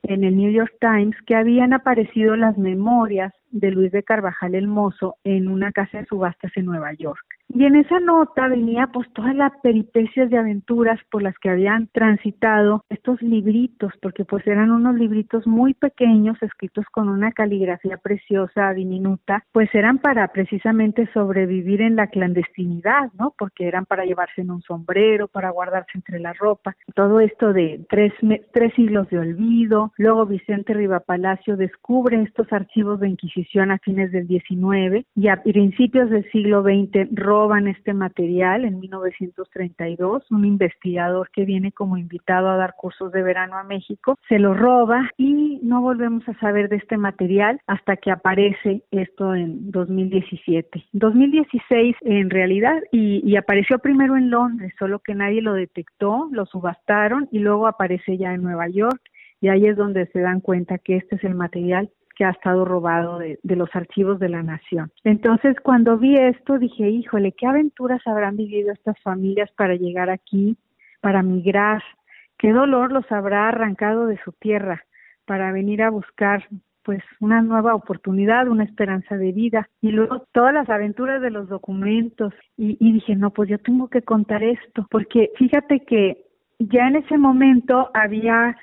en 0.03 0.23
el 0.23 0.35
New 0.35 0.51
York 0.51 0.73
Times 0.79 1.15
que 1.25 1.35
habían 1.35 1.73
aparecido 1.73 2.35
las 2.35 2.57
memorias 2.57 3.33
de 3.51 3.71
Luis 3.71 3.91
de 3.91 4.03
Carvajal 4.03 4.55
el 4.55 4.67
Mozo 4.67 5.15
en 5.23 5.47
una 5.47 5.71
casa 5.71 5.99
de 5.99 6.05
subastas 6.05 6.51
en 6.55 6.65
Nueva 6.65 6.93
York. 6.93 7.23
Y 7.49 7.65
en 7.65 7.75
esa 7.75 7.99
nota 7.99 8.47
venía 8.47 8.87
pues 8.87 9.07
todas 9.13 9.35
las 9.35 9.51
peripecias 9.61 10.29
de 10.29 10.37
aventuras 10.37 10.99
por 11.11 11.21
las 11.21 11.37
que 11.37 11.49
habían 11.49 11.87
transitado 11.93 12.83
estos 12.89 13.21
libritos, 13.21 13.93
porque 14.01 14.25
pues 14.25 14.45
eran 14.47 14.71
unos 14.71 14.95
libritos 14.95 15.45
muy 15.45 15.75
pequeños, 15.75 16.41
escritos 16.41 16.85
con 16.91 17.09
una 17.09 17.31
caligrafía 17.31 17.97
preciosa, 17.97 18.73
diminuta, 18.73 19.43
pues 19.51 19.69
eran 19.75 19.99
para 19.99 20.27
precisamente 20.29 21.07
sobrevivir 21.13 21.81
en 21.81 21.95
la 21.95 22.07
clandestinidad, 22.07 23.11
¿no? 23.19 23.35
Porque 23.37 23.67
eran 23.67 23.85
para 23.85 24.05
llevarse 24.05 24.41
en 24.41 24.49
un 24.49 24.61
sombrero, 24.63 25.27
para 25.27 25.51
guardarse 25.51 25.91
entre 25.95 26.19
la 26.19 26.33
ropa. 26.33 26.75
Todo 26.95 27.19
esto 27.19 27.53
de 27.53 27.85
tres, 27.87 28.13
tres 28.51 28.73
siglos 28.73 29.07
de 29.09 29.19
olvido. 29.19 29.93
Luego 29.97 30.25
Vicente 30.25 30.73
Rivapalacio 30.73 31.55
descubre 31.55 32.21
estos 32.23 32.51
archivos 32.51 32.99
de 32.99 33.09
Inquisición 33.09 33.71
a 33.71 33.77
fines 33.77 34.11
del 34.11 34.27
19 34.27 35.05
y 35.15 35.27
a 35.27 35.43
principios 35.43 36.09
del 36.09 36.29
siglo 36.31 36.63
XX 36.63 37.09
roban 37.33 37.67
este 37.67 37.95
material 37.95 38.63
en 38.63 38.79
1932, 38.79 40.29
un 40.29 40.45
investigador 40.45 41.31
que 41.31 41.45
viene 41.45 41.71
como 41.71 41.97
invitado 41.97 42.47
a 42.47 42.57
dar 42.57 42.75
cursos 42.75 43.11
de 43.11 43.23
verano 43.23 43.57
a 43.57 43.63
México, 43.63 44.19
se 44.29 44.37
lo 44.37 44.53
roba 44.53 45.09
y 45.17 45.59
no 45.63 45.81
volvemos 45.81 46.29
a 46.29 46.39
saber 46.39 46.69
de 46.69 46.75
este 46.75 46.95
material 46.95 47.59
hasta 47.65 47.97
que 47.97 48.11
aparece 48.11 48.83
esto 48.91 49.33
en 49.33 49.71
2017. 49.71 50.85
2016 50.91 51.95
en 52.01 52.29
realidad 52.29 52.79
y, 52.91 53.27
y 53.27 53.35
apareció 53.35 53.79
primero 53.79 54.15
en 54.15 54.29
Londres, 54.29 54.71
solo 54.77 54.99
que 54.99 55.15
nadie 55.15 55.41
lo 55.41 55.53
detectó, 55.53 56.29
lo 56.31 56.45
subastaron 56.45 57.27
y 57.31 57.39
luego 57.39 57.65
aparece 57.65 58.15
ya 58.15 58.35
en 58.35 58.43
Nueva 58.43 58.67
York 58.69 59.01
y 59.41 59.47
ahí 59.47 59.65
es 59.65 59.75
donde 59.75 60.05
se 60.13 60.19
dan 60.19 60.39
cuenta 60.39 60.77
que 60.77 60.97
este 60.97 61.15
es 61.15 61.23
el 61.23 61.33
material 61.33 61.89
que 62.15 62.25
ha 62.25 62.31
estado 62.31 62.65
robado 62.65 63.19
de, 63.19 63.39
los 63.43 63.69
archivos 63.75 64.19
de 64.19 64.29
la 64.29 64.43
nación. 64.43 64.91
Entonces, 65.03 65.55
cuando 65.61 65.97
vi 65.97 66.17
esto, 66.17 66.59
dije, 66.59 66.89
híjole, 66.89 67.31
qué 67.31 67.47
aventuras 67.47 68.01
habrán 68.05 68.37
vivido 68.37 68.71
estas 68.71 68.99
familias 69.01 69.51
para 69.57 69.75
llegar 69.75 70.09
aquí, 70.09 70.57
para 71.01 71.23
migrar, 71.23 71.81
qué 72.37 72.51
dolor 72.51 72.91
los 72.91 73.11
habrá 73.11 73.49
arrancado 73.49 74.05
de 74.05 74.19
su 74.23 74.31
tierra 74.33 74.83
para 75.25 75.51
venir 75.51 75.81
a 75.81 75.89
buscar 75.89 76.47
pues 76.83 77.01
una 77.21 77.41
nueva 77.41 77.75
oportunidad, 77.75 78.49
una 78.49 78.65
esperanza 78.65 79.15
de 79.15 79.31
vida 79.31 79.69
y 79.81 79.91
luego 79.91 80.27
todas 80.33 80.53
las 80.53 80.69
aventuras 80.69 81.21
de 81.21 81.29
los 81.29 81.47
documentos. 81.47 82.33
Y, 82.57 82.77
y 82.79 82.91
dije, 82.91 83.15
no, 83.15 83.31
pues 83.31 83.49
yo 83.49 83.57
tengo 83.57 83.87
que 83.87 84.01
contar 84.01 84.43
esto, 84.43 84.85
porque 84.91 85.31
fíjate 85.37 85.79
que 85.85 86.25
ya 86.59 86.87
en 86.87 86.97
ese 86.97 87.17
momento 87.17 87.89
había, 87.93 88.57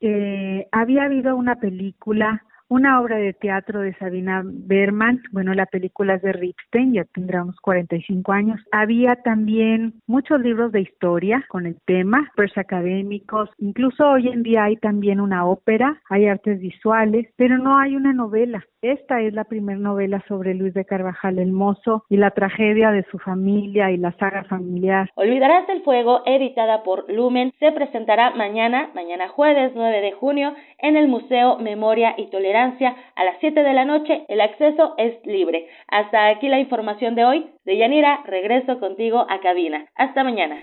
eh, 0.00 0.66
había 0.72 1.04
habido 1.04 1.36
una 1.36 1.56
película 1.56 2.44
una 2.70 3.00
obra 3.00 3.16
de 3.16 3.32
teatro 3.32 3.80
de 3.80 3.94
Sabina 3.94 4.42
Berman, 4.44 5.20
bueno, 5.32 5.52
la 5.54 5.66
película 5.66 6.14
es 6.14 6.22
de 6.22 6.32
Ripstein, 6.32 6.94
ya 6.94 7.04
tendrá 7.04 7.42
unos 7.42 7.56
45 7.60 8.32
años. 8.32 8.60
Había 8.70 9.16
también 9.16 9.94
muchos 10.06 10.40
libros 10.40 10.70
de 10.70 10.82
historia 10.82 11.44
con 11.48 11.66
el 11.66 11.76
tema, 11.84 12.30
pues 12.36 12.56
académicos, 12.56 13.50
incluso 13.58 14.08
hoy 14.08 14.28
en 14.28 14.44
día 14.44 14.64
hay 14.64 14.76
también 14.76 15.20
una 15.20 15.44
ópera, 15.44 16.00
hay 16.08 16.26
artes 16.26 16.60
visuales, 16.60 17.26
pero 17.36 17.58
no 17.58 17.76
hay 17.76 17.96
una 17.96 18.12
novela. 18.12 18.64
Esta 18.82 19.20
es 19.20 19.34
la 19.34 19.44
primera 19.44 19.78
novela 19.78 20.24
sobre 20.26 20.54
Luis 20.54 20.72
de 20.72 20.86
Carvajal 20.86 21.38
el 21.38 21.52
Mozo 21.52 22.04
y 22.08 22.16
la 22.16 22.30
tragedia 22.30 22.90
de 22.90 23.04
su 23.10 23.18
familia 23.18 23.90
y 23.90 23.98
la 23.98 24.12
saga 24.12 24.44
familiar. 24.44 25.10
Olvidarás 25.16 25.68
el 25.68 25.82
fuego, 25.82 26.22
editada 26.24 26.82
por 26.82 27.12
Lumen, 27.12 27.52
se 27.58 27.72
presentará 27.72 28.30
mañana, 28.30 28.90
mañana 28.94 29.28
jueves 29.28 29.72
9 29.74 30.00
de 30.00 30.12
junio, 30.12 30.54
en 30.78 30.96
el 30.96 31.08
Museo 31.08 31.58
Memoria 31.58 32.14
y 32.16 32.30
Tolerancia 32.30 32.96
a 33.16 33.24
las 33.24 33.36
7 33.40 33.62
de 33.62 33.72
la 33.74 33.84
noche. 33.84 34.24
El 34.28 34.40
acceso 34.40 34.94
es 34.96 35.14
libre. 35.26 35.66
Hasta 35.88 36.28
aquí 36.28 36.48
la 36.48 36.58
información 36.58 37.14
de 37.14 37.26
hoy. 37.26 37.50
De 37.66 37.76
Yanira, 37.76 38.22
regreso 38.24 38.80
contigo 38.80 39.26
a 39.28 39.40
cabina. 39.40 39.88
Hasta 39.94 40.24
mañana. 40.24 40.56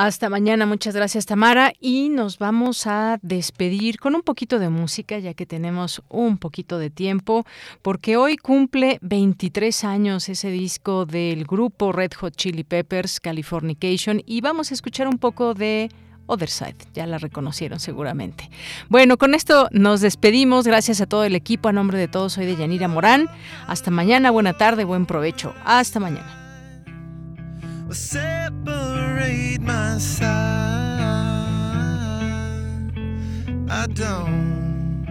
Hasta 0.00 0.28
mañana, 0.28 0.64
muchas 0.64 0.94
gracias 0.94 1.26
Tamara 1.26 1.72
y 1.80 2.08
nos 2.08 2.38
vamos 2.38 2.86
a 2.86 3.18
despedir 3.20 3.98
con 3.98 4.14
un 4.14 4.22
poquito 4.22 4.60
de 4.60 4.68
música 4.68 5.18
ya 5.18 5.34
que 5.34 5.44
tenemos 5.44 6.02
un 6.08 6.38
poquito 6.38 6.78
de 6.78 6.88
tiempo 6.88 7.44
porque 7.82 8.16
hoy 8.16 8.36
cumple 8.36 9.00
23 9.02 9.82
años 9.82 10.28
ese 10.28 10.50
disco 10.50 11.04
del 11.04 11.42
grupo 11.46 11.90
Red 11.90 12.12
Hot 12.12 12.36
Chili 12.36 12.62
Peppers 12.62 13.18
Californication 13.18 14.22
y 14.24 14.40
vamos 14.40 14.70
a 14.70 14.74
escuchar 14.74 15.08
un 15.08 15.18
poco 15.18 15.52
de 15.52 15.90
Other 16.26 16.48
Side, 16.48 16.76
ya 16.94 17.04
la 17.04 17.18
reconocieron 17.18 17.80
seguramente. 17.80 18.50
Bueno, 18.88 19.16
con 19.16 19.34
esto 19.34 19.66
nos 19.72 20.00
despedimos, 20.00 20.64
gracias 20.64 21.00
a 21.00 21.06
todo 21.06 21.24
el 21.24 21.34
equipo, 21.34 21.70
a 21.70 21.72
nombre 21.72 21.98
de 21.98 22.06
todos 22.06 22.34
soy 22.34 22.46
de 22.46 22.54
Yanira 22.54 22.86
Morán. 22.86 23.28
Hasta 23.66 23.90
mañana, 23.90 24.30
buena 24.30 24.52
tarde, 24.52 24.84
buen 24.84 25.06
provecho. 25.06 25.54
Hasta 25.64 25.98
mañana. 25.98 26.37
Separate 27.94 29.60
my 29.60 29.98
side. 29.98 30.28
I 33.70 33.86
don't, 33.86 35.06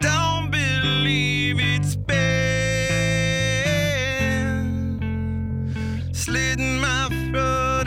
don't 0.00 0.50
believe 0.50 1.60
it's 1.60 1.94
been 1.96 2.14
slitting 6.12 6.80
my 6.80 7.08
throat. 7.30 7.86